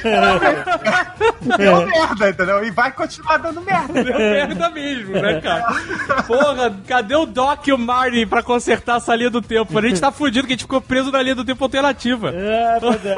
Deu 1.57 1.87
merda, 1.87 2.30
entendeu? 2.30 2.64
E 2.64 2.70
vai 2.70 2.93
continuar 2.93 3.39
dando 3.39 3.61
merda. 3.62 4.05
Deu 4.05 4.18
merda 4.18 4.70
mesmo, 4.70 5.12
né, 5.12 5.41
cara? 5.41 6.22
Porra, 6.26 6.76
cadê 6.87 7.14
o 7.14 7.26
Doc 7.26 7.66
e 7.66 7.72
o 7.72 7.78
Marty 7.78 8.26
pra 8.27 8.43
consertar 8.43 8.97
essa 8.97 9.14
linha 9.14 9.31
do 9.31 9.43
tempo? 9.43 9.79
A 9.79 9.83
gente 9.83 10.01
tá 10.01 10.11
fudido 10.11 10.47
que 10.47 10.53
a 10.53 10.57
gente 10.57 10.64
ficou 10.64 10.81
preso 10.81 11.11
na 11.11 11.22
linha 11.22 11.35
do 11.35 11.45
tempo 11.45 11.62
alternativa. 11.62 12.31
É, 12.31 12.79
pois 12.81 13.05
é. 13.05 13.16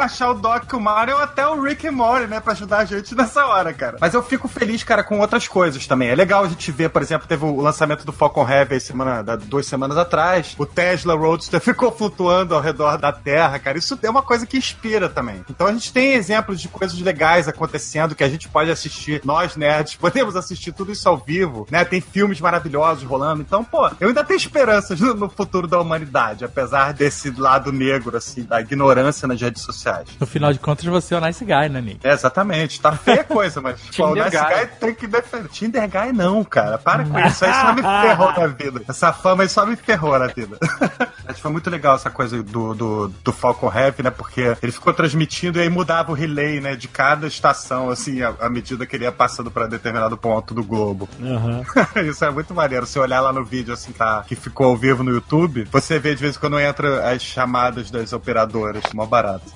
achar 0.00 0.30
o 0.30 0.34
Doc, 0.34 0.72
o 0.72 0.80
Mario 0.80 1.16
ou 1.16 1.22
até 1.22 1.46
o 1.46 1.60
Rick 1.60 1.86
e 1.86 1.90
Morty, 1.90 2.26
né? 2.26 2.40
Pra 2.40 2.52
ajudar 2.52 2.78
a 2.78 2.84
gente 2.84 3.14
nessa 3.14 3.46
hora, 3.46 3.72
cara. 3.72 3.96
Mas 4.00 4.14
eu 4.14 4.22
fico 4.22 4.48
feliz, 4.48 4.82
cara, 4.82 5.02
com 5.02 5.20
outras 5.20 5.48
coisas 5.48 5.86
também. 5.86 6.08
É 6.08 6.14
legal 6.14 6.44
a 6.44 6.48
gente 6.48 6.70
ver, 6.70 6.90
por 6.90 7.02
exemplo, 7.02 7.26
teve 7.26 7.44
o 7.44 7.60
lançamento 7.60 8.04
do 8.04 8.12
Falcon 8.12 8.48
Heavy 8.48 8.74
aí 8.74 8.80
semana, 8.80 9.22
da, 9.22 9.36
duas 9.36 9.66
semanas 9.66 9.96
atrás. 9.96 10.54
O 10.58 10.66
Tesla 10.66 11.14
Roadster 11.14 11.60
ficou 11.62 11.90
flutuando 11.92 12.54
ao 12.54 12.60
redor 12.60 12.98
da 12.98 13.12
Terra, 13.12 13.58
cara. 13.58 13.78
Isso 13.78 13.98
é 14.02 14.10
uma 14.10 14.22
coisa 14.22 14.46
que 14.46 14.56
inspira 14.56 15.08
também. 15.08 15.44
Então 15.48 15.66
a 15.66 15.72
gente 15.72 15.92
tem 15.92 16.14
exemplos 16.14 16.60
de 16.60 16.68
coisas 16.68 16.98
legais 17.00 17.48
acontecendo 17.48 18.14
que 18.14 18.24
a 18.24 18.28
gente 18.28 18.48
pode 18.48 18.70
assistir. 18.70 19.20
Nós, 19.24 19.56
nerds, 19.56 19.96
podemos 19.96 20.36
assistir 20.36 20.72
tudo 20.72 20.92
isso 20.92 21.08
ao 21.08 21.16
vivo, 21.16 21.66
né? 21.70 21.84
Tem 21.84 22.00
filmes 22.00 22.40
maravilhosos 22.40 23.04
rolando. 23.04 23.42
Então, 23.42 23.64
pô, 23.64 23.88
eu 24.00 24.08
ainda 24.08 24.24
tenho 24.24 24.36
esperanças 24.46 25.00
no, 25.00 25.14
no 25.14 25.28
futuro 25.28 25.66
da 25.66 25.80
humanidade, 25.80 26.44
apesar 26.44 26.92
desse 26.92 27.30
lado 27.30 27.72
negro, 27.72 28.16
assim, 28.16 28.42
da 28.42 28.60
ignorância 28.60 29.26
nas 29.26 29.40
redes 29.40 29.62
sociais. 29.62 30.08
No 30.20 30.26
final 30.26 30.52
de 30.52 30.58
contas, 30.58 30.84
você 30.84 31.14
é 31.14 31.18
o 31.18 31.20
nice 31.20 31.44
guy, 31.44 31.68
né, 31.68 31.80
Nick? 31.80 32.06
É, 32.06 32.12
exatamente. 32.12 32.80
Tá 32.80 32.92
feia 32.92 33.20
a 33.22 33.24
coisa, 33.24 33.60
mas 33.60 33.80
pô, 33.96 34.08
o 34.08 34.14
Nice 34.14 34.30
Guy. 34.30 34.38
Guy 34.38 34.66
tem 34.80 34.94
que 34.94 35.06
defender. 35.06 35.48
Tinder 35.48 35.88
Guy 35.88 36.12
não, 36.12 36.44
cara. 36.44 36.78
Para 36.78 37.04
com 37.04 37.18
isso. 37.20 37.44
Aí 37.44 37.52
só 37.52 37.72
me 37.72 37.82
ferrou 38.08 38.32
na 38.32 38.46
vida. 38.46 38.82
Essa 38.88 39.12
fama 39.12 39.42
aí 39.42 39.48
só 39.48 39.66
me 39.66 39.76
ferrou 39.76 40.18
na 40.18 40.26
vida. 40.26 40.58
Acho 41.26 41.36
que 41.36 41.42
foi 41.42 41.50
muito 41.50 41.70
legal 41.70 41.96
essa 41.96 42.10
coisa 42.10 42.42
do, 42.42 42.74
do, 42.74 43.08
do 43.08 43.32
Falcon 43.32 43.72
Heavy, 43.72 44.02
né? 44.02 44.10
Porque 44.10 44.56
ele 44.62 44.72
ficou 44.72 44.92
transmitindo 44.92 45.58
e 45.58 45.62
aí 45.62 45.68
mudava 45.68 46.12
o 46.12 46.14
relay, 46.14 46.60
né? 46.60 46.76
De 46.76 46.88
cada 46.88 47.26
estação, 47.26 47.90
assim, 47.90 48.20
à, 48.22 48.48
medida 48.48 48.86
que 48.86 48.94
ele 48.96 49.04
ia 49.04 49.12
passando 49.12 49.50
pra 49.50 49.66
determinado 49.66 50.16
ponto 50.16 50.54
do 50.54 50.62
globo. 50.62 51.08
Aham. 51.22 51.62
Isso 52.08 52.24
é 52.24 52.30
muito 52.30 52.54
maneiro. 52.54 52.86
Se 52.86 52.98
olhar 52.98 53.20
lá 53.20 53.32
no 53.32 53.44
vídeo, 53.44 53.72
assim, 53.72 53.92
tá, 53.92 54.22
que 54.26 54.33
ficou 54.34 54.66
ao 54.66 54.76
vivo 54.76 55.02
no 55.02 55.10
YouTube, 55.10 55.66
você 55.70 55.98
vê 55.98 56.14
de 56.14 56.20
vez 56.22 56.36
em 56.36 56.38
quando 56.38 56.58
entra 56.60 57.10
as 57.10 57.22
chamadas 57.22 57.90
das 57.90 58.12
operadoras. 58.12 58.82
Mó 58.92 59.06
barato. 59.06 59.52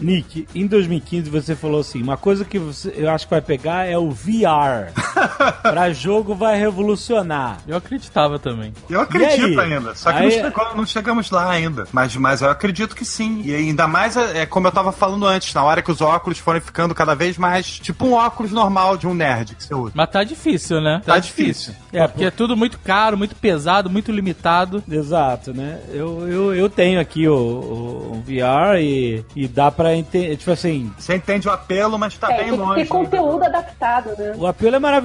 Nick, 0.00 0.46
em 0.54 0.66
2015 0.66 1.28
você 1.28 1.54
falou 1.54 1.80
assim: 1.80 2.02
uma 2.02 2.16
coisa 2.16 2.44
que 2.44 2.58
você- 2.58 2.94
eu 2.96 3.10
acho 3.10 3.26
que 3.26 3.30
vai 3.30 3.42
pegar 3.42 3.84
é 3.84 3.98
o 3.98 4.10
VR. 4.10 4.92
pra 5.62 5.92
jogo 5.92 6.34
vai 6.34 6.58
revolucionar. 6.58 7.58
Eu 7.66 7.76
acreditava 7.76 8.38
também. 8.38 8.72
Eu 8.88 9.00
acredito 9.00 9.60
ainda, 9.60 9.94
só 9.94 10.12
que 10.12 10.18
Aí- 10.18 10.24
não, 10.24 10.30
chegou- 10.50 10.76
não 10.76 10.86
chegamos 10.86 11.30
lá 11.30 11.50
ainda. 11.50 11.86
Mas, 11.92 12.14
mas 12.16 12.42
eu 12.42 12.50
acredito 12.50 12.94
que 12.94 13.04
sim. 13.04 13.42
E 13.44 13.54
ainda 13.54 13.86
mais, 13.86 14.16
é, 14.16 14.42
é 14.42 14.46
como 14.46 14.66
eu 14.66 14.72
tava 14.72 14.92
falando 14.92 15.26
antes, 15.26 15.52
na 15.54 15.62
hora 15.64 15.82
que 15.82 15.90
os 15.90 16.00
óculos 16.00 16.38
forem 16.38 16.60
ficando 16.60 16.94
cada 16.94 17.14
vez 17.14 17.36
mais 17.38 17.78
tipo 17.78 18.06
um 18.06 18.12
óculos 18.14 18.52
normal 18.52 18.96
de 18.96 19.06
um 19.06 19.14
nerd 19.14 19.54
que 19.54 19.64
você 19.64 19.74
usa. 19.74 19.92
Mas 19.94 20.10
tá 20.10 20.24
difícil, 20.24 20.80
né? 20.80 21.02
Tá 21.04 21.18
difícil. 21.18 21.74
É, 21.92 22.06
porque 22.06 22.24
é 22.24 22.30
tudo 22.30 22.56
muito 22.56 22.78
caro, 22.78 23.16
muito 23.16 23.34
pesado, 23.36 23.88
muito 23.90 24.12
limitado. 24.12 24.82
Exato, 24.90 25.52
né? 25.54 25.80
Eu, 25.92 26.28
eu, 26.28 26.54
eu 26.54 26.68
tenho 26.70 27.00
aqui 27.00 27.28
o, 27.28 27.34
o, 27.34 28.12
o 28.16 28.22
VR 28.26 28.78
e, 28.80 29.24
e 29.34 29.48
dá 29.48 29.70
pra 29.70 29.94
ente- 29.94 30.36
tipo 30.36 30.50
assim, 30.50 30.92
Você 30.98 31.14
entende 31.16 31.48
o 31.48 31.50
apelo, 31.50 31.98
mas 31.98 32.16
tá 32.16 32.28
É, 32.32 32.36
bem 32.38 32.38
tem 32.48 32.52
que 32.54 32.58
longe. 32.58 32.74
ter 32.82 32.86
conteúdo 32.88 33.44
adaptado, 33.44 34.10
né? 34.18 34.34
o 34.36 34.46
apelo 34.46 34.76
é 34.76 34.78
maravilhoso 34.78 34.97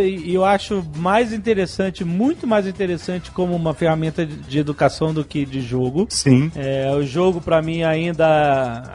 e, 0.00 0.30
e 0.30 0.34
eu 0.34 0.44
acho 0.44 0.84
mais 0.96 1.32
interessante, 1.32 2.04
muito 2.04 2.46
mais 2.46 2.66
interessante 2.66 3.30
como 3.30 3.54
uma 3.54 3.74
ferramenta 3.74 4.24
de, 4.24 4.36
de 4.36 4.58
educação 4.58 5.12
do 5.12 5.24
que 5.24 5.44
de 5.44 5.60
jogo. 5.60 6.06
Sim. 6.10 6.50
É, 6.54 6.90
o 6.94 7.02
jogo 7.04 7.40
pra 7.40 7.60
mim 7.62 7.82
ainda 7.82 8.26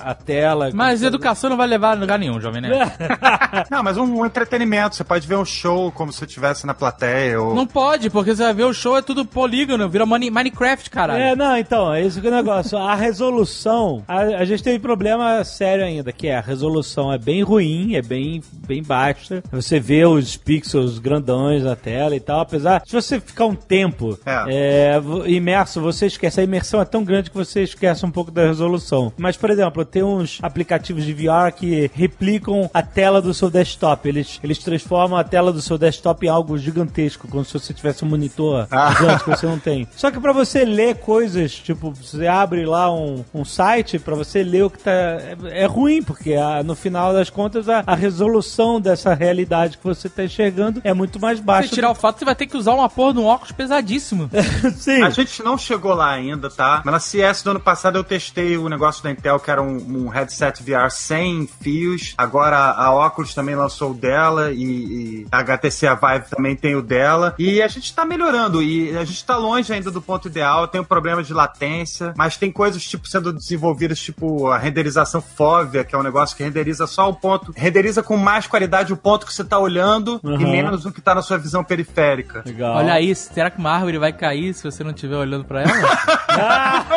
a 0.02 0.14
tela. 0.14 0.70
Mas 0.74 1.04
educação 1.04 1.50
não 1.50 1.58
vai 1.58 1.68
levar 1.68 1.92
a 1.92 2.00
lugar 2.00 2.20
nenhum, 2.20 2.40
jovem, 2.40 2.62
né? 2.62 2.70
Não, 3.70 3.84
mas 3.84 3.98
um, 3.98 4.04
um 4.22 4.26
entretenimento. 4.26 4.96
Você 4.96 5.04
pode 5.04 5.28
ver 5.28 5.36
um 5.38 5.46
show 5.46 5.92
como 5.92 6.12
se 6.12 6.24
estivesse 6.24 6.66
na 6.66 6.74
plateia. 6.74 7.40
Ou... 7.42 7.54
Não 7.54 7.68
pode, 7.68 8.10
porque 8.10 8.36
você 8.36 8.44
vai 8.44 8.54
ver 8.54 8.64
o 8.66 8.74
show, 8.74 8.98
é 8.98 9.02
tudo 9.02 9.26
polígono, 9.26 9.88
vira 9.90 10.06
Mine- 10.06 10.32
Minecraft, 10.32 10.90
caralho. 10.90 11.22
É, 11.22 11.36
não, 11.36 11.58
então, 11.58 11.94
é 11.94 12.02
isso 12.02 12.22
que 12.22 12.28
é 12.28 12.30
o 12.30 12.34
negócio. 12.34 12.78
A 12.78 12.96
resolução, 12.96 14.04
a, 14.08 14.20
a 14.20 14.46
gente 14.46 14.64
tem 14.64 14.78
um 14.78 14.80
problema 14.80 15.44
sério 15.44 15.84
ainda, 15.84 16.12
que 16.12 16.28
é 16.28 16.38
a 16.38 16.42
resolução 16.42 17.12
é 17.12 17.18
bem 17.18 17.44
ruim, 17.44 17.96
é 17.96 18.02
bem, 18.02 18.42
bem 18.68 18.82
baixa. 18.84 19.44
Você 19.52 19.80
vê 19.80 20.06
os 20.22 20.38
pixels 20.38 21.00
grandões 21.00 21.64
na 21.64 21.76
tela 21.76 22.16
e 22.16 22.20
tal, 22.20 22.40
apesar, 22.42 22.82
se 22.86 22.94
você 22.94 23.20
ficar 23.20 23.46
um 23.46 23.56
tempo 23.56 24.18
É. 24.26 24.96
é, 24.96 25.02
imerso, 25.30 25.82
você 25.82 26.06
esquece. 26.08 26.40
A 26.40 26.44
imersão 26.44 26.82
é 26.82 26.86
tão 26.86 27.04
grande 27.04 27.30
que 27.30 27.36
você 27.38 27.64
esquece 27.64 28.06
um 28.06 28.12
pouco 28.12 28.32
da 28.32 28.46
resolução. 28.46 29.12
Mas, 29.18 29.38
por 29.38 29.50
exemplo, 29.50 29.84
tem 29.86 30.04
uns 30.04 30.40
aplicativos 30.42 31.04
de 31.06 31.14
VR 31.14 31.52
que 31.56 31.90
replicam 31.94 32.70
a 32.74 32.82
tela 32.82 33.22
do 33.22 33.34
seu 33.34 33.50
desktop. 33.50 34.08
Eles, 34.08 34.40
eles 34.44 34.58
transformam 34.60 35.18
a 35.18 35.24
tela 35.24 35.52
do 35.52 35.62
seu 35.62 35.78
desktop 35.78 36.26
em 36.26 36.30
algo 36.30 36.58
gigantesco, 36.58 37.28
como 37.28 37.44
se 37.46 37.54
você 37.54 37.74
tivesse 37.74 38.04
um 38.04 38.08
monitor 38.10 38.68
Ah. 38.72 38.94
gigante 38.94 39.24
que 39.24 39.30
você 39.30 39.46
não 39.46 39.60
tem. 39.60 39.88
Só 39.96 40.12
que 40.12 40.20
pra 40.20 40.34
você 40.34 40.64
ler 40.66 40.96
coisas, 40.96 41.52
tipo, 41.54 41.92
você 41.92 42.28
abre 42.28 42.66
lá 42.66 42.94
um, 42.94 43.24
um 43.34 43.46
site, 43.46 44.00
pra 44.00 44.16
você 44.16 44.44
ler 44.44 44.64
o 44.64 44.70
que 44.70 44.80
tá. 44.80 44.92
É, 44.92 45.36
é 45.52 45.66
ruim, 45.66 46.02
porque 46.04 46.34
a- 46.34 46.64
no 46.64 46.76
final 46.76 47.14
das 47.14 47.30
contas 47.30 47.68
a, 47.70 47.84
a 47.86 47.96
resolução 47.96 48.80
dessa 48.80 49.14
realidade 49.14 49.78
que 49.78 49.84
você 49.84 50.10
tá 50.12 50.24
enxergando 50.24 50.82
é 50.84 50.94
muito 50.94 51.20
mais 51.20 51.40
Se 51.40 51.44
baixa. 51.44 51.70
você 51.70 51.76
tirar 51.76 51.92
o 51.92 51.96
fato, 51.96 52.20
você 52.20 52.26
vai 52.26 52.36
ter 52.36 52.48
que 52.48 52.58
usar 52.58 52.74
uma 52.74 52.90
porra 52.90 53.14
de 53.14 53.20
um 53.20 53.26
óculos 53.26 53.52
pesadíssimo. 53.52 54.30
Sim. 54.78 55.02
A 55.04 55.10
gente 55.10 55.44
não 55.44 55.58
chegou 55.58 55.94
lá 55.94 56.12
ainda, 56.12 56.50
tá? 56.50 56.82
Mas 56.84 56.94
na 56.94 57.00
CS 57.00 57.44
do 57.44 57.52
ano 57.52 57.60
passado 57.60 57.98
eu 57.98 58.04
testei 58.04 58.58
o 58.58 58.68
negócio 58.70 59.04
da 59.04 59.12
Intel, 59.12 59.40
que 59.40 59.52
era 59.52 59.62
um, 59.62 60.06
um 60.06 60.08
headset 60.08 60.62
VR 60.64 60.90
sem 60.90 61.48
fios. 61.62 62.14
Agora 62.18 62.58
a 62.58 62.92
Oculus 63.08 63.34
também 63.34 63.56
lançou 63.56 63.92
o 63.92 63.94
dela 63.94 64.52
e, 64.52 64.64
e 64.64 65.28
a 65.32 65.40
HTC 65.40 65.88
a 65.88 65.96
Vive 65.96 66.30
também 66.30 66.56
tem 66.56 66.76
o 66.76 66.82
dela. 66.82 67.36
E 67.38 67.62
a 67.62 67.68
gente 67.68 67.94
tá 67.94 68.06
melhorando 68.06 68.62
e 68.62 68.96
a 68.98 69.04
gente 69.04 69.24
tá 69.24 69.38
longe 69.38 69.72
ainda 69.72 69.92
do 69.92 70.02
ponto 70.02 70.28
ideal. 70.28 70.68
Tem 70.68 70.82
um 70.82 70.86
problema 70.86 71.24
de 71.24 71.34
latência, 71.34 72.14
mas 72.18 72.38
tem 72.38 72.52
coisas 72.52 72.84
tipo 72.84 73.08
sendo 73.08 73.32
desenvolvidas, 73.34 74.00
tipo 74.00 74.48
a 74.48 74.58
renderização 74.58 75.22
fóvea, 75.22 75.84
que 75.84 75.96
é 75.96 75.98
um 75.98 76.04
negócio 76.04 76.36
que 76.36 76.44
renderiza 76.44 76.88
só 76.88 77.10
o 77.10 77.14
ponto, 77.14 77.54
renderiza 77.56 78.02
com 78.04 78.18
mais 78.18 78.48
qualidade 78.48 78.94
o 78.94 78.98
ponto 78.98 79.26
que 79.26 79.34
você 79.34 79.44
tá 79.44 79.58
olhando 79.58 80.01
e 80.24 80.28
Uhum. 80.28 80.38
menos 80.52 80.86
o 80.86 80.92
que 80.92 81.02
tá 81.02 81.14
na 81.16 81.22
sua 81.22 81.38
visão 81.38 81.64
periférica. 81.64 82.44
Legal. 82.46 82.76
Olha 82.78 82.94
aí, 82.94 83.14
será 83.16 83.50
que 83.50 83.58
uma 83.60 83.72
árvore 83.72 83.98
vai 83.98 84.12
cair 84.14 84.54
se 84.54 84.64
você 84.64 84.84
não 84.84 84.92
estiver 84.92 85.16
olhando 85.16 85.46
pra 85.46 85.62
ela? 85.62 85.72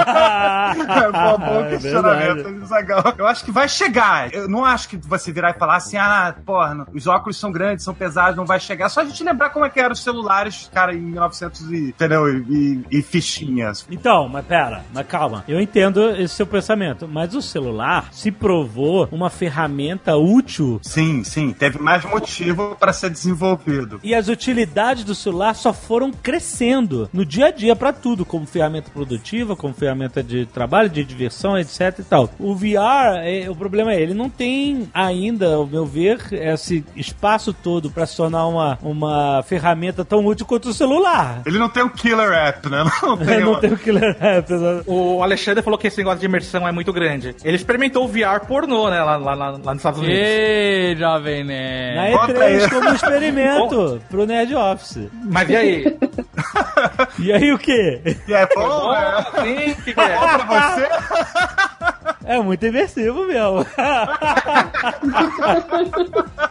É 0.94 1.12
bom, 1.12 1.38
bom 1.38 1.64
É 1.64 1.68
questionamento. 1.70 2.66
Zagal. 2.66 3.14
Eu 3.18 3.26
acho 3.26 3.44
que 3.44 3.50
vai 3.52 3.68
chegar. 3.68 4.32
Eu 4.32 4.48
não 4.48 4.64
acho 4.64 4.88
que 4.88 4.96
você 4.96 5.32
virar 5.32 5.50
e 5.50 5.54
falar 5.58 5.76
assim, 5.76 5.96
ah, 5.96 6.34
porra, 6.44 6.86
os 6.92 7.06
óculos 7.06 7.38
são 7.38 7.50
grandes, 7.52 7.84
são 7.84 7.94
pesados, 7.94 8.36
não 8.36 8.44
vai 8.46 8.58
chegar. 8.60 8.88
Só 8.88 9.00
a 9.00 9.04
gente 9.04 9.22
lembrar 9.22 9.50
como 9.50 9.64
é 9.64 9.70
que 9.70 9.80
eram 9.80 9.92
os 9.92 10.02
celulares, 10.02 10.70
cara, 10.72 10.94
em 10.94 11.00
1900 11.00 11.70
e, 11.70 11.88
entendeu? 11.88 12.28
E, 12.28 12.84
e, 12.90 12.98
e 12.98 13.02
fichinhas. 13.02 13.86
Então, 13.90 14.28
mas 14.28 14.44
pera, 14.46 14.82
mas 14.92 15.06
calma. 15.06 15.44
Eu 15.46 15.60
entendo 15.60 16.10
esse 16.10 16.34
seu 16.34 16.46
pensamento, 16.46 17.06
mas 17.08 17.34
o 17.34 17.42
celular 17.42 18.08
se 18.12 18.30
provou 18.30 19.08
uma 19.12 19.30
ferramenta 19.30 20.16
útil 20.16 20.78
Sim, 20.82 21.22
sim, 21.24 21.52
teve 21.52 21.78
mais 21.78 22.04
motivo 22.04 22.76
para 22.78 22.92
ser 22.94 23.10
desenvolvido. 23.10 24.00
e 24.02 24.14
as 24.14 24.28
utilidades 24.28 25.04
do 25.04 25.14
celular 25.14 25.54
só 25.54 25.72
foram 25.72 26.10
crescendo 26.12 27.08
no 27.12 27.24
dia 27.24 27.46
a 27.46 27.50
dia 27.50 27.74
pra 27.76 27.92
tudo, 27.92 28.24
como 28.24 28.46
ferramenta 28.46 28.90
produtiva, 28.92 29.56
como 29.56 29.72
ferramenta 29.74 30.22
de 30.22 30.46
trabalho, 30.46 30.88
de 30.88 31.04
diversão, 31.04 31.58
etc 31.58 31.98
e 31.98 32.02
tal. 32.02 32.30
O 32.38 32.54
VR, 32.54 33.18
é, 33.22 33.48
o 33.50 33.54
problema 33.56 33.92
é, 33.92 34.00
ele 34.00 34.14
não 34.14 34.28
tem 34.28 34.88
ainda, 34.94 35.54
ao 35.54 35.66
meu 35.66 35.84
ver, 35.86 36.18
esse 36.32 36.84
espaço 36.96 37.52
todo 37.52 37.90
pra 37.90 38.06
se 38.06 38.16
tornar 38.16 38.46
uma, 38.46 38.78
uma 38.82 39.42
ferramenta 39.42 40.04
tão 40.04 40.24
útil 40.24 40.46
quanto 40.46 40.68
o 40.68 40.74
celular. 40.74 41.42
Ele 41.46 41.58
não 41.58 41.68
tem 41.68 41.82
um 41.82 41.88
killer 41.88 42.32
app, 42.32 42.68
né? 42.68 42.84
Não 43.04 43.16
tem, 43.18 43.40
não 43.40 43.52
uma- 43.52 43.60
tem 43.60 43.72
o 43.72 43.76
killer 43.78 44.16
app. 44.20 44.52
O 44.86 45.22
Alexandre 45.22 45.62
falou 45.62 45.78
que 45.78 45.86
esse 45.86 45.98
negócio 45.98 46.20
de 46.20 46.26
imersão 46.26 46.66
é 46.66 46.72
muito 46.72 46.92
grande. 46.92 47.34
Ele 47.44 47.56
experimentou 47.56 48.04
o 48.04 48.08
VR 48.08 48.40
pornô, 48.46 48.88
né, 48.90 49.02
lá, 49.02 49.16
lá, 49.16 49.34
lá, 49.34 49.50
lá 49.50 49.58
nos 49.58 49.76
Estados 49.76 50.00
Unidos. 50.00 50.18
Ei, 50.18 50.96
jovem 50.96 51.44
né? 51.44 52.10
Na 52.12 52.18
Conta 52.18 52.32
E3 52.32 52.68
como 52.84 52.94
experimento 52.94 54.02
pro 54.08 54.26
Nerd 54.26 54.54
Office. 54.54 55.08
Mas 55.24 55.48
e 55.48 55.56
aí? 55.56 55.98
E 57.18 57.32
aí 57.32 57.52
o 57.52 57.58
quê? 57.58 58.00
E 58.28 58.34
é 58.34 58.46
bom? 58.54 58.94
Sim, 59.42 59.74
que, 59.82 59.90
é? 59.90 60.18
Bom 60.18 60.46
pra 60.46 60.74
você? 60.74 60.88
É 62.26 62.38
muito 62.40 62.64
imersivo 62.64 63.26
mesmo. 63.26 63.66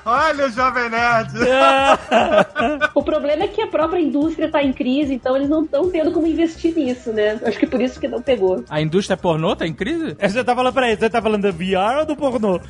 Olha 0.05 0.45
o 0.45 0.49
Jovem 0.51 0.89
Nerd. 0.89 1.33
O 2.93 3.03
problema 3.03 3.43
é 3.43 3.47
que 3.47 3.61
a 3.61 3.67
própria 3.67 3.99
indústria 3.99 4.49
tá 4.49 4.61
em 4.63 4.71
crise, 4.71 5.13
então 5.13 5.35
eles 5.35 5.49
não 5.49 5.63
estão 5.63 5.89
tendo 5.89 6.11
como 6.11 6.27
investir 6.27 6.73
nisso, 6.75 7.11
né? 7.11 7.39
Acho 7.43 7.57
que 7.57 7.67
por 7.67 7.81
isso 7.81 7.99
que 7.99 8.07
não 8.07 8.21
pegou. 8.21 8.63
A 8.69 8.79
indústria 8.81 9.17
pornô 9.17 9.55
tá 9.55 9.65
em 9.65 9.73
crise? 9.73 10.15
Você 10.19 10.43
tá 10.43 10.55
falando, 10.55 10.73
peraí, 10.73 10.95
você 10.95 11.09
tá 11.09 11.21
falando 11.21 11.51
do 11.51 11.53
VR 11.53 11.99
ou 11.99 12.05
do 12.05 12.15
pornô? 12.15 12.59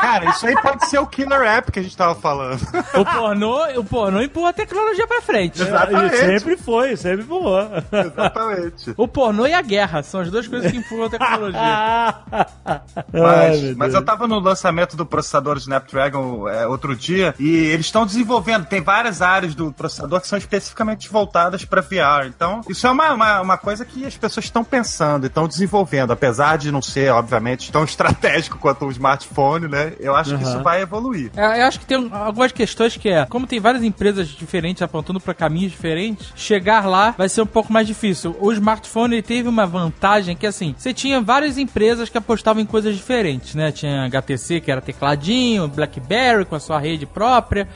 Cara, 0.00 0.30
isso 0.30 0.46
aí 0.46 0.54
pode 0.60 0.88
ser 0.88 0.98
o 0.98 1.06
killer 1.06 1.42
app 1.42 1.72
que 1.72 1.78
a 1.78 1.82
gente 1.82 1.96
tava 1.96 2.14
falando. 2.14 2.60
O 2.94 3.04
pornô, 3.04 3.78
o 3.78 3.84
pornô 3.84 4.20
empurra 4.20 4.50
a 4.50 4.52
tecnologia 4.52 5.06
pra 5.06 5.20
frente. 5.20 5.60
Exatamente. 5.60 6.14
E 6.14 6.18
sempre 6.18 6.56
foi, 6.56 6.96
sempre 6.96 7.24
foi. 7.24 7.68
Exatamente. 8.06 8.94
O 8.96 9.08
pornô 9.08 9.46
e 9.46 9.52
a 9.52 9.62
guerra 9.62 10.02
são 10.02 10.20
as 10.20 10.30
duas 10.30 10.46
coisas 10.46 10.70
que 10.70 10.78
empurram 10.78 11.04
a 11.04 11.10
tecnologia. 11.10 12.14
Mas, 13.12 13.76
mas 13.76 13.94
eu 13.94 14.04
tava 14.04 14.26
no 14.26 14.38
lançamento 14.38 14.96
do 14.96 15.04
processador 15.04 15.56
Snapdragon 15.56 16.48
é, 16.48 16.66
outro 16.66 16.94
dia 16.94 17.34
e 17.38 17.48
eles 17.48 17.86
estão 17.86 18.04
desenvolvendo. 18.04 18.66
Tem 18.66 18.80
várias 18.80 19.22
áreas 19.22 19.54
do 19.54 19.72
processador 19.72 20.20
que 20.20 20.28
são 20.28 20.38
especificamente 20.38 21.08
voltadas 21.08 21.64
para 21.64 21.80
VR. 21.80 22.26
Então, 22.26 22.60
isso 22.68 22.86
é 22.86 22.90
uma, 22.90 23.12
uma, 23.12 23.40
uma 23.40 23.58
coisa 23.58 23.84
que 23.84 24.04
as 24.04 24.16
pessoas 24.16 24.46
estão 24.46 24.62
pensando 24.62 25.24
e 25.24 25.26
estão 25.28 25.48
desenvolvendo. 25.48 26.12
Apesar 26.12 26.58
de 26.58 26.70
não 26.70 26.82
ser, 26.82 27.10
obviamente, 27.12 27.72
tão 27.72 27.84
estratégico 27.84 28.58
quanto 28.58 28.86
o 28.86 28.90
smartphone, 28.90 29.68
né? 29.68 29.87
Eu 30.00 30.14
acho 30.16 30.36
que 30.36 30.42
isso 30.42 30.62
vai 30.62 30.82
evoluir. 30.82 31.30
É, 31.36 31.62
Eu 31.62 31.66
acho 31.66 31.80
que 31.80 31.86
tem 31.86 32.08
algumas 32.12 32.52
questões 32.52 32.96
que 32.96 33.08
é, 33.08 33.24
como 33.26 33.46
tem 33.46 33.60
várias 33.60 33.82
empresas 33.82 34.28
diferentes 34.28 34.82
apontando 34.82 35.20
para 35.20 35.34
caminhos 35.34 35.72
diferentes, 35.72 36.32
chegar 36.36 36.86
lá 36.86 37.14
vai 37.16 37.28
ser 37.28 37.42
um 37.42 37.46
pouco 37.46 37.72
mais 37.72 37.86
difícil. 37.86 38.36
O 38.40 38.52
smartphone 38.52 39.16
ele 39.16 39.22
teve 39.22 39.48
uma 39.48 39.66
vantagem 39.66 40.36
que 40.36 40.46
assim, 40.46 40.74
você 40.76 40.92
tinha 40.94 41.20
várias 41.20 41.58
empresas 41.58 42.08
que 42.08 42.18
apostavam 42.18 42.62
em 42.62 42.66
coisas 42.66 42.94
diferentes, 42.96 43.54
né? 43.54 43.70
Tinha 43.72 44.04
HTC 44.06 44.60
que 44.60 44.70
era 44.70 44.80
tecladinho, 44.80 45.68
BlackBerry 45.68 46.44
com 46.44 46.54
a 46.56 46.60
sua 46.60 46.78
rede 46.78 47.06
própria. 47.06 47.68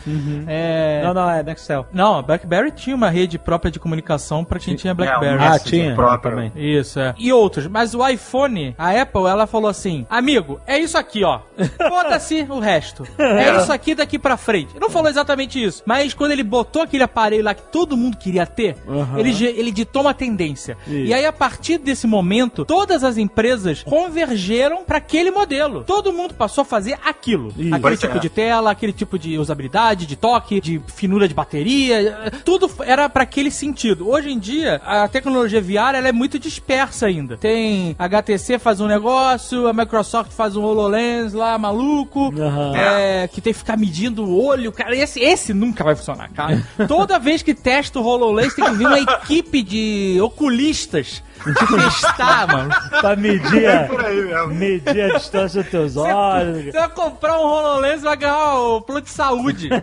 É... 0.46 1.02
Não, 1.04 1.14
não, 1.14 1.30
é 1.30 1.42
Nextel. 1.42 1.86
Não, 1.92 2.18
a 2.18 2.22
BlackBerry 2.22 2.70
tinha 2.70 2.94
uma 2.96 3.10
rede 3.10 3.38
própria 3.38 3.70
de 3.70 3.78
comunicação 3.78 4.44
para 4.44 4.58
quem 4.58 4.74
tinha 4.76 4.94
BlackBerry. 4.94 5.38
um 5.38 5.42
Ah, 5.42 5.58
tinha. 5.58 5.94
próprio. 5.94 6.22
Também. 6.32 6.52
Isso, 6.54 7.00
é. 7.00 7.14
E 7.18 7.32
outros. 7.32 7.66
Mas 7.66 7.94
o 7.94 8.06
iPhone, 8.06 8.74
a 8.78 8.90
Apple, 9.00 9.26
ela 9.26 9.46
falou 9.46 9.68
assim: 9.68 10.06
Amigo, 10.08 10.60
é 10.66 10.78
isso 10.78 10.96
aqui, 10.96 11.24
ó. 11.24 11.40
Foda-se 12.02 12.46
o 12.48 12.58
resto. 12.58 13.06
É 13.18 13.56
isso 13.56 13.72
aqui 13.72 13.94
daqui 13.94 14.18
pra 14.18 14.36
frente. 14.36 14.78
Não 14.80 14.90
falou 14.90 15.08
exatamente 15.08 15.62
isso. 15.62 15.82
Mas 15.86 16.12
quando 16.14 16.32
ele 16.32 16.42
botou 16.42 16.82
aquele 16.82 17.02
aparelho 17.02 17.44
lá 17.44 17.54
que 17.54 17.62
todo 17.72 17.96
mundo 17.96 18.16
queria 18.16 18.46
ter, 18.46 18.76
Uhum. 18.86 19.18
ele, 19.18 19.44
ele 19.46 19.70
ditou 19.70 20.02
uma 20.02 20.12
tendência. 20.14 20.76
Isso. 20.86 20.96
E 20.96 21.14
aí, 21.14 21.24
a 21.24 21.32
partir 21.32 21.78
desse 21.78 22.06
momento, 22.06 22.64
todas 22.64 23.02
as 23.04 23.16
empresas 23.16 23.82
convergeram 23.82 24.84
pra 24.84 24.98
aquele 24.98 25.30
modelo. 25.30 25.84
Todo 25.84 26.12
mundo 26.12 26.34
passou 26.34 26.62
a 26.62 26.64
fazer 26.64 26.98
aquilo. 27.04 27.52
Isso. 27.56 27.74
Aquele 27.74 27.96
tipo 27.96 28.16
é. 28.16 28.20
de 28.20 28.28
tela, 28.28 28.70
aquele 28.70 28.92
tipo 28.92 29.18
de 29.18 29.38
usabilidade, 29.38 30.06
de 30.06 30.16
toque, 30.16 30.60
de 30.60 30.80
finura 30.88 31.26
de 31.28 31.34
bateria, 31.34 32.32
tudo 32.44 32.70
era 32.84 33.08
pra 33.08 33.22
aquele 33.22 33.50
sentido. 33.50 34.08
Hoje 34.08 34.30
em 34.30 34.38
dia, 34.38 34.80
a 34.84 35.08
tecnologia 35.08 35.60
VR 35.60 35.94
ela 35.96 36.08
é 36.08 36.12
muito 36.12 36.38
dispersa 36.38 37.06
ainda. 37.06 37.36
Tem 37.36 37.94
HTC 37.98 38.58
faz 38.58 38.80
um 38.80 38.86
negócio, 38.86 39.66
a 39.66 39.72
Microsoft 39.72 40.32
faz 40.32 40.56
um 40.56 40.62
HoloLens 40.62 41.32
lá, 41.32 41.56
maluco, 41.58 41.91
Aham. 42.40 42.72
é, 42.76 43.28
que 43.28 43.40
tem 43.40 43.52
que 43.52 43.58
ficar 43.58 43.76
medindo 43.76 44.24
o 44.24 44.44
olho, 44.44 44.72
cara. 44.72 44.94
Esse, 44.96 45.20
esse 45.20 45.52
nunca 45.54 45.84
vai 45.84 45.94
funcionar, 45.94 46.28
cara. 46.30 46.62
Toda 46.88 47.18
vez 47.18 47.42
que 47.42 47.54
testa 47.54 47.98
o 48.00 48.04
HoloLens 48.04 48.54
tem 48.54 48.64
que 48.64 48.72
vir 48.74 48.86
uma 48.86 48.98
equipe 49.00 49.62
de 49.62 50.18
oculistas 50.22 51.22
testar, 51.42 52.46
mano. 52.46 52.70
Pra 53.00 53.16
medir, 53.16 53.66
a- 53.68 53.84
Por 53.88 54.04
aí 54.04 54.22
mesmo. 54.22 54.46
medir 54.54 55.02
a 55.10 55.18
distância 55.18 55.62
dos 55.62 55.70
teus 55.70 55.96
olhos. 55.96 56.66
Você 56.66 56.70
vai 56.72 56.88
comprar 56.90 57.36
um 57.40 57.42
HoloLens 57.44 58.00
e 58.00 58.04
vai 58.04 58.16
ganhar 58.16 58.54
o 58.60 58.80
plano 58.80 59.00
de 59.02 59.10
saúde. 59.10 59.68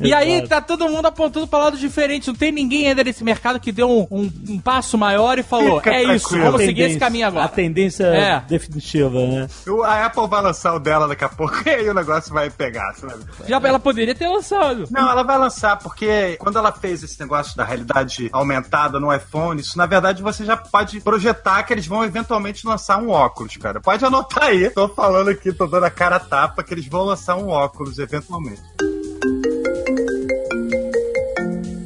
E 0.00 0.12
aí 0.12 0.46
tá 0.46 0.60
todo 0.60 0.88
mundo 0.88 1.06
apontando 1.06 1.46
pra 1.46 1.58
lados 1.60 1.78
diferentes. 1.80 2.26
Não 2.28 2.34
tem 2.34 2.50
ninguém 2.52 2.88
ainda 2.88 3.02
nesse 3.04 3.22
mercado 3.24 3.60
que 3.60 3.70
deu 3.72 3.88
um, 3.88 4.06
um- 4.10 4.32
um 4.50 4.58
passo 4.58 4.98
maior 4.98 5.38
e 5.38 5.42
falou: 5.42 5.76
Fica 5.78 5.90
é 5.94 6.14
isso, 6.14 6.36
vamos 6.36 6.60
seguir 6.62 6.82
esse 6.82 6.98
caminho 6.98 7.24
A 7.26 7.28
agora. 7.28 7.48
tendência 7.48 8.04
É. 8.04 8.42
definitiva, 8.46 9.10
né? 9.26 9.33
O- 9.68 9.82
A 9.82 10.06
Apple 10.06 10.26
vai 10.28 10.42
lançar 10.42 10.74
o 10.74 10.78
dela 10.78 11.06
daqui 11.08 11.24
a 11.24 11.28
pouco 11.28 11.54
e 11.66 11.70
aí 11.70 11.88
o 11.88 11.94
negócio 11.94 12.32
vai 12.32 12.50
pegar, 12.50 12.92
sabe? 12.94 13.24
Já 13.46 13.60
ela 13.64 13.78
poderia 13.78 14.14
ter 14.14 14.28
lançado. 14.28 14.84
Não, 14.90 15.10
ela 15.10 15.22
vai 15.22 15.38
lançar, 15.38 15.78
porque 15.78 16.36
quando 16.38 16.58
ela 16.58 16.72
fez 16.72 17.02
esse 17.02 17.18
negócio 17.20 17.56
da 17.56 17.64
realidade 17.64 18.28
aumentada 18.32 18.98
no 19.00 19.12
iPhone, 19.14 19.60
isso 19.60 19.76
na 19.78 19.86
verdade 19.86 20.22
você 20.22 20.44
já 20.44 20.56
pode 20.56 21.00
projetar 21.00 21.62
que 21.62 21.72
eles 21.72 21.86
vão 21.86 22.04
eventualmente 22.04 22.66
lançar 22.66 22.98
um 22.98 23.10
óculos, 23.10 23.56
cara. 23.56 23.80
Pode 23.80 24.04
anotar 24.04 24.44
aí. 24.44 24.70
Tô 24.70 24.88
falando 24.88 25.28
aqui, 25.30 25.52
tô 25.52 25.66
dando 25.66 25.84
a 25.84 25.90
cara 25.90 26.16
a 26.16 26.20
tapa 26.20 26.62
que 26.62 26.72
eles 26.74 26.86
vão 26.86 27.04
lançar 27.04 27.36
um 27.36 27.48
óculos 27.48 27.98
eventualmente. 27.98 28.62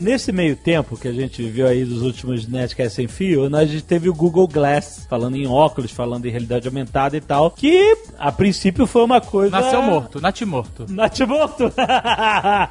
Nesse 0.09 0.32
meio 0.32 0.56
tempo 0.56 0.96
que 0.96 1.06
a 1.06 1.12
gente 1.12 1.42
viu 1.50 1.66
aí 1.66 1.84
dos 1.84 2.00
últimos 2.00 2.48
Nerdcast 2.48 2.94
sem 2.94 3.06
fio, 3.06 3.50
nós 3.50 3.82
teve 3.82 4.09
o 4.09 4.14
Google 4.14 4.48
Glass, 4.48 5.06
falando 5.06 5.36
em 5.36 5.46
óculos, 5.46 5.90
falando 5.90 6.24
em 6.24 6.30
realidade 6.30 6.66
aumentada 6.66 7.14
e 7.14 7.20
tal, 7.20 7.50
que 7.50 7.94
a 8.18 8.32
princípio 8.32 8.86
foi 8.86 9.04
uma 9.04 9.20
coisa... 9.20 9.61
Nasceu 9.61 9.82
morto, 9.82 10.18
natimorto. 10.18 10.86
Natimorto. 10.88 11.70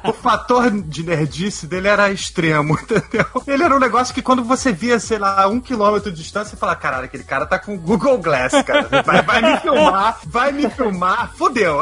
O 0.04 0.12
fator 0.12 0.70
de 0.82 1.04
nerdice 1.04 1.66
dele 1.66 1.86
era 1.86 2.10
extremo, 2.10 2.74
entendeu? 2.82 3.26
Ele 3.46 3.62
era 3.62 3.74
um 3.74 3.78
negócio 3.78 4.12
que 4.12 4.22
quando 4.22 4.42
você 4.42 4.72
via, 4.72 4.98
sei 4.98 5.18
lá, 5.18 5.46
um 5.46 5.60
quilômetro 5.60 6.10
de 6.10 6.20
distância, 6.20 6.50
você 6.50 6.56
fala, 6.56 6.74
caralho, 6.74 7.04
aquele 7.04 7.22
cara 7.22 7.46
tá 7.46 7.58
com 7.58 7.74
o 7.74 7.78
Google 7.78 8.18
Glass, 8.18 8.52
cara. 8.64 8.88
Vai, 9.04 9.22
vai 9.22 9.42
me 9.42 9.60
filmar, 9.60 10.18
vai 10.26 10.52
me 10.52 10.68
filmar, 10.70 11.32
fudeu. 11.34 11.80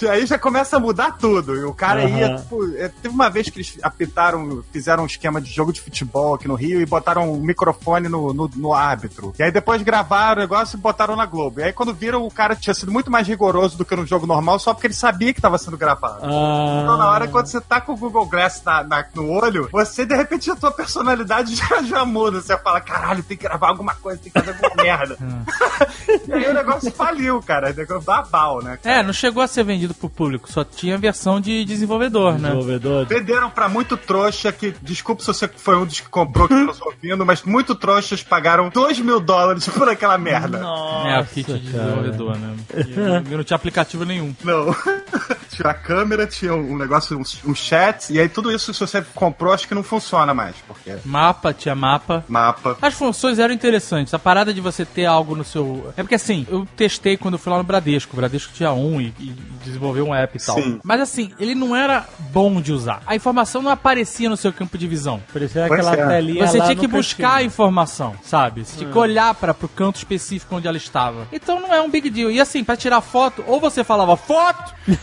E 0.00 0.08
aí 0.08 0.24
já 0.24 0.38
começa 0.38 0.76
a 0.76 0.80
mudar 0.80 1.18
tudo. 1.18 1.56
E 1.56 1.64
o 1.64 1.74
cara 1.74 2.04
Aham. 2.04 2.18
ia, 2.18 2.36
tipo, 2.36 2.76
é, 2.76 2.88
teve 2.88 3.14
uma 3.14 3.28
vez 3.28 3.50
que 3.50 3.58
eles 3.58 3.78
apitaram, 3.82 4.62
fizeram 4.72 4.93
um 5.02 5.06
esquema 5.06 5.40
de 5.40 5.50
jogo 5.50 5.72
de 5.72 5.80
futebol 5.80 6.34
aqui 6.34 6.46
no 6.48 6.54
Rio 6.54 6.80
e 6.80 6.86
botaram 6.86 7.32
um 7.32 7.40
microfone 7.40 8.08
no, 8.08 8.32
no, 8.32 8.50
no 8.54 8.72
árbitro. 8.74 9.32
E 9.38 9.42
aí 9.42 9.50
depois 9.50 9.82
gravaram 9.82 10.38
o 10.38 10.40
negócio 10.42 10.76
e 10.76 10.80
botaram 10.80 11.16
na 11.16 11.26
Globo. 11.26 11.60
E 11.60 11.64
aí 11.64 11.72
quando 11.72 11.92
viram, 11.94 12.24
o 12.24 12.30
cara 12.30 12.54
tinha 12.56 12.74
sido 12.74 12.92
muito 12.92 13.10
mais 13.10 13.26
rigoroso 13.26 13.76
do 13.78 13.84
que 13.84 13.96
no 13.96 14.06
jogo 14.06 14.26
normal, 14.26 14.58
só 14.58 14.72
porque 14.74 14.86
ele 14.86 14.94
sabia 14.94 15.32
que 15.34 15.40
tava 15.40 15.58
sendo 15.58 15.76
gravado. 15.76 16.20
Ah, 16.22 16.80
Então, 16.82 16.96
na 16.96 17.10
hora 17.10 17.28
quando 17.28 17.46
você 17.46 17.60
tá 17.60 17.80
com 17.80 17.92
o 17.92 17.96
Google 17.96 18.26
Glass 18.26 18.62
na- 18.64 18.82
na- 18.84 19.04
no 19.14 19.30
olho, 19.30 19.68
você, 19.72 20.04
de 20.06 20.14
repente, 20.14 20.50
a 20.50 20.56
tua 20.56 20.70
personalidade 20.70 21.54
já, 21.56 21.82
já 21.82 22.04
muda. 22.04 22.40
Você 22.40 22.56
fala, 22.58 22.80
caralho, 22.80 23.22
tem 23.22 23.36
que 23.36 23.44
gravar 23.44 23.68
alguma 23.68 23.94
coisa, 23.94 24.20
tem 24.22 24.30
que 24.32 24.38
fazer 24.38 24.52
alguma 24.52 24.82
merda. 24.82 25.16
e 26.28 26.32
aí 26.32 26.48
o 26.50 26.54
negócio 26.54 26.90
faliu, 26.92 27.40
cara. 27.42 27.70
O 27.70 27.74
negócio 27.74 28.04
dá 28.06 28.22
bal, 28.22 28.62
né? 28.62 28.78
É, 28.84 29.02
não 29.02 29.12
chegou 29.12 29.42
a 29.42 29.46
ser 29.46 29.64
vendido 29.64 29.94
pro 29.94 30.08
público, 30.08 30.50
só 30.50 30.64
tinha 30.64 30.96
versão 30.98 31.40
de 31.40 31.64
desenvolvedor, 31.64 32.34
né? 32.38 32.48
desenvolvedor. 32.50 33.06
Venderam 33.06 33.50
pra 33.50 33.68
muito 33.68 33.96
trouxa 33.96 34.52
que, 34.52 34.73
desculpa 34.82 35.20
se 35.22 35.26
você 35.28 35.48
foi 35.48 35.76
um 35.76 35.84
dos 35.86 36.00
que 36.00 36.08
comprou 36.08 36.48
que 36.48 36.54
tá 36.54 36.62
nos 36.62 36.80
ouvindo, 36.80 37.24
mas 37.24 37.42
muito 37.42 37.74
trouxas 37.74 38.22
pagaram 38.22 38.68
2 38.70 39.00
mil 39.00 39.20
dólares 39.20 39.68
por 39.68 39.88
aquela 39.88 40.18
merda. 40.18 40.58
é, 41.06 41.20
o 41.20 41.26
kit 41.26 41.52
de 41.52 41.58
desenvolvedor, 41.58 42.36
né? 42.38 42.54
E 42.74 43.36
não 43.36 43.44
tinha 43.44 43.56
aplicativo 43.56 44.04
nenhum. 44.04 44.34
Não. 44.42 44.74
tinha 45.50 45.70
a 45.70 45.74
câmera, 45.74 46.26
tinha 46.26 46.54
um 46.54 46.76
negócio, 46.76 47.16
um, 47.18 47.50
um 47.50 47.54
chat, 47.54 48.12
e 48.12 48.18
aí 48.18 48.28
tudo 48.28 48.50
isso, 48.50 48.74
se 48.74 48.80
você 48.80 49.02
comprou, 49.14 49.52
acho 49.52 49.68
que 49.68 49.74
não 49.74 49.82
funciona 49.82 50.34
mais, 50.34 50.56
porque 50.66 50.96
Mapa, 51.04 51.52
tinha 51.52 51.74
mapa. 51.74 52.24
mapa. 52.28 52.76
As 52.80 52.94
funções 52.94 53.38
eram 53.38 53.54
interessantes. 53.54 54.12
A 54.14 54.18
parada 54.18 54.52
de 54.52 54.60
você 54.60 54.84
ter 54.84 55.04
algo 55.06 55.34
no 55.36 55.44
seu. 55.44 55.92
É 55.96 56.02
porque 56.02 56.14
assim, 56.14 56.46
eu 56.48 56.66
testei 56.76 57.16
quando 57.16 57.34
eu 57.34 57.38
fui 57.38 57.52
lá 57.52 57.58
no 57.58 57.64
Bradesco. 57.64 58.12
O 58.12 58.16
Bradesco 58.16 58.52
tinha 58.52 58.72
um 58.72 59.00
e, 59.00 59.14
e 59.18 59.34
desenvolveu 59.64 60.06
um 60.06 60.14
app 60.14 60.36
e 60.36 60.44
tal. 60.44 60.56
Sim. 60.56 60.80
Mas 60.82 61.00
assim, 61.00 61.32
ele 61.38 61.54
não 61.54 61.74
era 61.74 62.06
bom 62.32 62.60
de 62.60 62.72
usar. 62.72 63.02
A 63.06 63.14
informação 63.14 63.62
não 63.62 63.70
aparecia 63.70 64.28
no 64.28 64.36
seu 64.36 64.52
campo 64.64 64.78
de 64.78 64.88
visão. 64.88 65.20
Parecia 65.32 65.66
Pois 65.68 65.86
aquela 65.86 66.12
é. 66.12 66.16
telinha 66.16 66.46
Você 66.46 66.58
lá 66.58 66.64
tinha 66.64 66.76
que 66.76 66.86
buscar 66.86 67.28
a 67.28 67.30
cantinho. 67.32 67.46
informação, 67.46 68.14
sabe? 68.22 68.64
Você 68.64 68.78
tinha 68.78 68.90
que 68.90 68.98
olhar 68.98 69.34
para 69.34 69.52
pro 69.52 69.68
canto 69.68 69.96
específico 69.96 70.56
onde 70.56 70.66
ela 70.66 70.76
estava. 70.76 71.26
Então 71.32 71.60
não 71.60 71.72
é 71.72 71.80
um 71.80 71.90
big 71.90 72.08
deal. 72.10 72.30
E 72.30 72.40
assim, 72.40 72.64
pra 72.64 72.76
tirar 72.76 73.00
foto, 73.00 73.44
ou 73.46 73.60
você 73.60 73.84
falava 73.84 74.16
foto, 74.16 74.72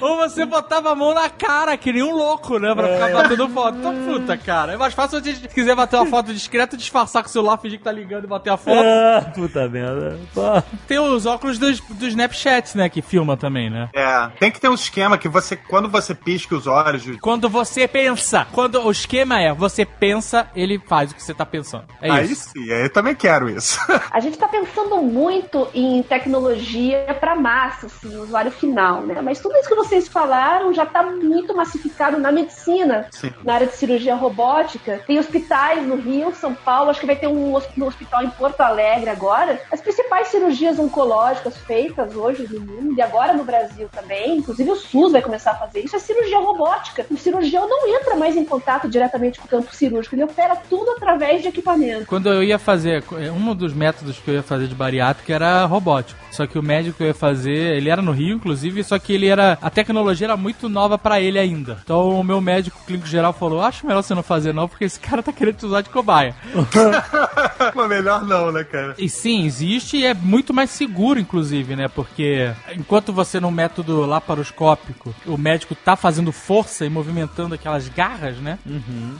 ou 0.00 0.16
você 0.16 0.44
botava 0.44 0.92
a 0.92 0.94
mão 0.94 1.14
na 1.14 1.28
cara, 1.28 1.76
que 1.76 1.92
nem 1.92 2.02
um 2.02 2.14
louco, 2.14 2.58
né? 2.58 2.74
Pra 2.74 2.88
ficar 2.88 3.12
batendo 3.12 3.48
foto. 3.48 3.78
Então, 3.78 3.94
puta, 4.04 4.36
cara. 4.36 4.72
É 4.72 4.76
mais 4.76 4.94
fácil 4.94 5.20
você, 5.20 5.34
se 5.34 5.48
quiser 5.48 5.74
bater 5.76 5.96
uma 5.96 6.06
foto 6.06 6.32
discreta, 6.32 6.76
disfarçar 6.76 7.22
com 7.22 7.28
o 7.28 7.32
celular, 7.32 7.56
fingir 7.58 7.78
que 7.78 7.84
tá 7.84 7.92
ligando 7.92 8.24
e 8.24 8.26
bater 8.26 8.50
a 8.50 8.56
foto. 8.56 8.78
Ah, 8.78 9.30
puta 9.34 9.68
merda. 9.68 10.18
Pô. 10.34 10.40
Tem 10.86 10.98
os 10.98 11.26
óculos 11.26 11.58
dos, 11.58 11.80
do 11.80 12.06
Snapchat, 12.06 12.76
né? 12.76 12.88
Que 12.88 13.02
filma 13.02 13.36
também, 13.36 13.70
né? 13.70 13.88
É, 13.94 14.28
tem 14.38 14.50
que 14.50 14.60
ter 14.60 14.68
um 14.68 14.74
esquema 14.74 15.18
que 15.18 15.25
você, 15.28 15.56
quando 15.56 15.88
você 15.88 16.14
pisca 16.14 16.54
os 16.54 16.66
olhos, 16.66 17.04
Quando 17.20 17.48
você 17.48 17.86
pensa. 17.86 18.46
Quando 18.52 18.80
o 18.80 18.90
esquema 18.90 19.40
é, 19.40 19.52
você 19.52 19.84
pensa, 19.84 20.48
ele 20.54 20.78
faz 20.78 21.10
o 21.10 21.14
que 21.14 21.22
você 21.22 21.34
tá 21.34 21.46
pensando. 21.46 21.84
É 22.00 22.10
aí 22.10 22.30
isso. 22.30 22.50
sim, 22.50 22.70
aí 22.72 22.82
eu 22.82 22.92
também 22.92 23.14
quero 23.14 23.48
isso. 23.48 23.78
A 24.10 24.20
gente 24.20 24.34
está 24.34 24.48
pensando 24.48 24.96
muito 25.02 25.68
em 25.74 26.02
tecnologia 26.02 27.16
para 27.18 27.34
massa, 27.34 27.86
assim, 27.86 28.16
usuário 28.16 28.50
final, 28.50 29.02
né? 29.02 29.20
Mas 29.20 29.40
tudo 29.40 29.56
isso 29.56 29.68
que 29.68 29.74
vocês 29.74 30.08
falaram 30.08 30.72
já 30.72 30.84
está 30.84 31.02
muito 31.02 31.54
massificado 31.54 32.18
na 32.18 32.32
medicina, 32.32 33.08
Sim. 33.10 33.32
na 33.44 33.54
área 33.54 33.66
de 33.66 33.74
cirurgia 33.74 34.14
robótica. 34.14 35.02
Tem 35.06 35.18
hospitais 35.18 35.86
no 35.86 35.96
Rio, 35.96 36.34
São 36.34 36.54
Paulo, 36.54 36.90
acho 36.90 37.00
que 37.00 37.06
vai 37.06 37.16
ter 37.16 37.26
um 37.26 37.54
hospital 37.54 38.22
em 38.22 38.30
Porto 38.30 38.60
Alegre 38.60 39.10
agora. 39.10 39.60
As 39.70 39.80
principais 39.80 40.28
cirurgias 40.28 40.78
oncológicas 40.78 41.56
feitas 41.58 42.14
hoje 42.14 42.46
no 42.50 42.60
mundo 42.60 42.94
e 42.96 43.02
agora 43.02 43.32
no 43.32 43.44
Brasil 43.44 43.88
também, 43.92 44.38
inclusive 44.38 44.70
o 44.70 44.76
SUS 44.76 45.14
vai 45.16 45.22
começar 45.22 45.52
a 45.52 45.54
fazer 45.54 45.80
isso, 45.80 45.96
é 45.96 45.98
cirurgia 45.98 46.38
robótica. 46.38 47.06
O 47.10 47.16
cirurgião 47.16 47.68
não 47.68 47.88
entra 47.88 48.14
mais 48.16 48.36
em 48.36 48.44
contato 48.44 48.88
diretamente 48.88 49.38
com 49.38 49.46
o 49.46 49.48
campo 49.48 49.74
cirúrgico, 49.74 50.14
ele 50.14 50.24
opera 50.24 50.56
tudo 50.68 50.90
através 50.92 51.42
de 51.42 51.48
equipamento. 51.48 52.06
Quando 52.06 52.28
eu 52.28 52.42
ia 52.42 52.58
fazer, 52.58 53.02
um 53.34 53.54
dos 53.54 53.72
métodos 53.72 54.18
que 54.18 54.30
eu 54.30 54.34
ia 54.34 54.42
fazer 54.42 54.66
de 54.66 54.74
bariátrica 54.74 55.34
era 55.34 55.64
robótico. 55.64 56.25
Só 56.36 56.46
que 56.46 56.58
o 56.58 56.62
médico 56.62 57.02
ia 57.02 57.14
fazer, 57.14 57.76
ele 57.76 57.88
era 57.88 58.02
no 58.02 58.12
Rio, 58.12 58.36
inclusive, 58.36 58.84
só 58.84 58.98
que 58.98 59.14
ele 59.14 59.26
era. 59.26 59.56
A 59.62 59.70
tecnologia 59.70 60.26
era 60.26 60.36
muito 60.36 60.68
nova 60.68 60.98
pra 60.98 61.18
ele 61.18 61.38
ainda. 61.38 61.78
Então 61.82 62.20
o 62.20 62.22
meu 62.22 62.42
médico 62.42 62.78
clínico 62.86 63.08
geral 63.08 63.32
falou: 63.32 63.62
acho 63.62 63.86
melhor 63.86 64.02
você 64.02 64.14
não 64.14 64.22
fazer, 64.22 64.52
não, 64.52 64.68
porque 64.68 64.84
esse 64.84 65.00
cara 65.00 65.22
tá 65.22 65.32
querendo 65.32 65.56
te 65.56 65.64
usar 65.64 65.80
de 65.80 65.88
cobaia. 65.88 66.34
Mas 67.74 67.88
melhor 67.88 68.22
não, 68.24 68.52
né, 68.52 68.64
cara? 68.64 68.94
E 68.98 69.08
sim, 69.08 69.46
existe 69.46 69.96
e 69.96 70.04
é 70.04 70.12
muito 70.12 70.52
mais 70.52 70.68
seguro, 70.68 71.18
inclusive, 71.18 71.74
né? 71.74 71.88
Porque 71.88 72.52
enquanto 72.76 73.14
você 73.14 73.40
no 73.40 73.50
método 73.50 74.04
laparoscópico, 74.04 75.14
o 75.24 75.38
médico 75.38 75.74
tá 75.74 75.96
fazendo 75.96 76.32
força 76.32 76.84
e 76.84 76.90
movimentando 76.90 77.54
aquelas 77.54 77.88
garras, 77.88 78.36
né? 78.36 78.58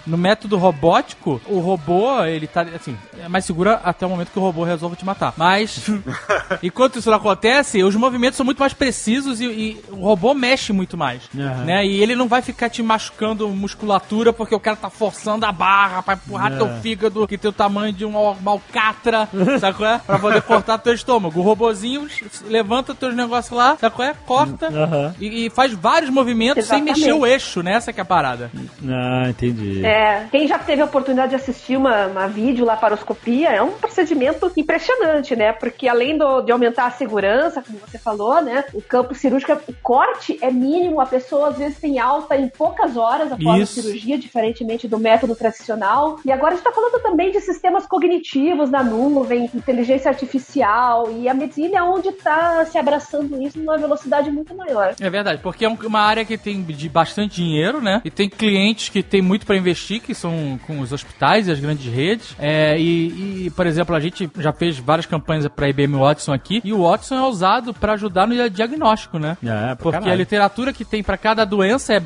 No 0.07 0.19
método 0.19 0.59
robótico, 0.59 1.41
o 1.47 1.61
robô, 1.61 2.23
ele 2.25 2.47
tá, 2.47 2.63
assim, 2.75 2.97
é 3.19 3.29
mais 3.29 3.47
seguro 3.47 3.71
até 3.83 4.05
o 4.05 4.11
momento 4.11 4.31
que 4.31 4.39
o 4.39 4.43
robô 4.43 4.65
resolve 4.65 4.97
te 4.97 5.05
matar. 5.05 5.33
Mas, 5.37 5.87
enquanto 6.63 7.06
isso 7.07 7.11
não 7.11 7.19
acontece, 7.19 7.83
os 7.85 7.95
movimentos 7.95 8.37
são 8.37 8.45
muito 8.45 8.59
mais 8.59 8.73
precisos 8.73 9.41
e, 9.41 9.45
e 9.47 9.81
o 9.91 9.97
robô 10.05 10.35
mexe 10.35 10.73
muito 10.73 10.97
mais, 10.97 11.23
Aham. 11.39 11.65
né? 11.65 11.87
E 11.87 12.03
ele 12.03 12.17
não 12.17 12.27
vai 12.27 12.43
ficar 12.43 12.69
te 12.69 12.83
machucando 12.83 13.49
musculatura 13.49 14.33
porque 14.33 14.55
o 14.55 14.61
cara 14.61 14.77
tá 14.77 14.91
forçando 14.91 15.47
a 15.47 15.53
barra 15.53 16.03
pra 16.03 16.15
empurrar 16.15 16.53
É. 16.53 16.57
teu 16.57 16.69
fígado 16.81 17.27
que 17.29 17.39
tem 17.39 17.49
o 17.49 17.53
tamanho 17.53 17.93
de 17.93 18.05
uma, 18.05 18.31
uma 18.33 18.51
alcatra, 18.53 19.29
sabe 19.61 19.77
qual 19.77 19.89
é? 19.91 19.99
Pra 19.99 20.19
poder 20.19 20.43
cortar 20.43 20.79
teu 20.79 20.93
estômago. 20.93 21.39
O 21.39 21.43
robozinho 21.43 22.09
levanta 22.47 22.95
teus 22.95 23.15
negócios 23.15 23.57
lá, 23.57 23.77
sabe 23.77 23.95
qual 23.95 24.09
é? 24.09 24.15
Corta 24.27 24.67
Aham. 24.67 25.15
e, 25.21 25.47
e 25.47 25.51
faz 25.51 25.73
vários 25.73 26.11
movimentos 26.11 26.59
Exatamente. 26.65 26.95
sem 26.95 27.05
mexer 27.05 27.13
o 27.13 27.25
eixo, 27.27 27.63
né? 27.63 27.75
Essa 27.75 27.93
que 27.93 28.01
é 28.01 28.03
a 28.03 28.07
parada. 28.07 28.51
Ah, 28.89 29.29
entendi. 29.29 29.85
É, 29.85 30.27
quem 30.31 30.47
já 30.49 30.59
teve 30.59 30.83
a 30.83 30.85
oportunidade 30.85 31.31
de 31.31 31.37
assistir 31.37 31.77
uma, 31.77 32.07
uma 32.07 32.27
vídeo 32.29 32.65
laparoscopia, 32.65 33.51
é 33.51 33.63
um 33.63 33.73
procedimento 33.73 34.51
impressionante, 34.57 35.37
né? 35.37 35.53
Porque 35.53 35.89
além 35.89 36.17
do- 36.19 36.41
de 36.43 36.51
aumentar 36.53 36.87
a 36.87 36.91
segurança, 36.97 37.63
como 37.63 37.79
você 37.79 37.99
falou, 37.99 38.41
né? 38.43 38.65
O 38.75 38.83
campo 38.83 39.15
cirúrgico, 39.15 39.53
o 39.69 39.75
corte 39.83 40.39
é 40.43 40.51
mínimo, 40.51 41.01
a 41.01 41.07
pessoa 41.07 41.49
às 41.49 41.59
vezes 41.59 41.79
tem 41.79 41.99
alta 41.99 42.37
em 42.37 42.49
poucas 42.49 42.97
horas 42.97 43.31
após 43.33 43.63
Isso. 43.63 43.81
a 43.81 43.83
cirurgia, 43.83 44.19
diferentemente 44.19 44.89
do 44.89 44.99
método 44.99 45.35
tradicional. 45.37 46.19
E 46.25 46.33
agora 46.33 46.53
a 46.55 46.57
gente 46.57 46.67
está 46.67 46.73
falando 46.73 47.01
também 47.03 47.31
de 47.31 47.41
sistemas 47.41 47.87
cognitivos 47.87 48.71
na 48.71 48.83
nuvem, 48.83 49.51
inteligência 49.55 50.11
artificial, 50.11 51.11
e 51.19 51.29
a 51.29 51.35
medicina 51.35 51.79
é 51.79 51.83
onde 51.83 52.09
está 52.09 52.65
se 52.67 52.79
abraçando 52.79 53.41
isso 53.43 53.59
numa 53.59 53.77
velocidade 53.79 54.31
muito 54.31 54.55
maior. 54.55 54.95
É 55.01 55.11
verdade, 55.11 55.41
porque 55.43 55.65
é 55.65 55.69
um- 55.69 55.77
uma 55.87 56.01
área 56.01 56.25
que 56.25 56.37
tem 56.39 56.63
de 56.63 56.89
bastante 56.89 57.37
dinheiro, 57.37 57.81
né? 57.81 58.01
E 58.05 58.11
tem 58.11 58.29
clientes 58.29 58.89
que 58.89 59.03
tem 59.03 59.21
muito 59.23 59.47
pra 59.47 59.57
investir, 59.57 60.01
que 60.01 60.15
são 60.15 60.59
com 60.67 60.81
os 60.81 60.93
hospitais 60.93 61.49
e 61.49 61.53
as 61.53 61.61
grandes 61.61 61.87
redes. 61.93 62.35
É, 62.39 62.79
e, 62.79 63.47
e, 63.47 63.51
por 63.51 63.67
exemplo, 63.67 63.95
a 63.95 64.01
gente 64.01 64.31
já 64.39 64.53
fez 64.53 64.79
várias 64.79 65.07
campanhas 65.07 65.47
pra 65.49 65.69
IBM 65.69 65.97
Watson 65.99 66.33
aqui, 66.33 66.61
e 66.65 66.73
o 66.77 66.89
Watson 66.89 67.17
é 67.17 67.23
usado 67.23 67.75
pra 67.75 67.95
ajudar 67.95 68.27
no 68.27 68.51
diagnóstico, 68.51 69.19
né? 69.19 69.37
É, 69.43 69.47
pra 69.49 69.77
Porque 69.77 69.93
caralho. 69.99 70.13
a 70.13 70.17
literatura 70.17 70.73
que 70.73 70.85
tem 70.85 71.03
pra 71.03 71.17
cada 71.17 71.45
doença 71.45 71.95
é 71.95 72.03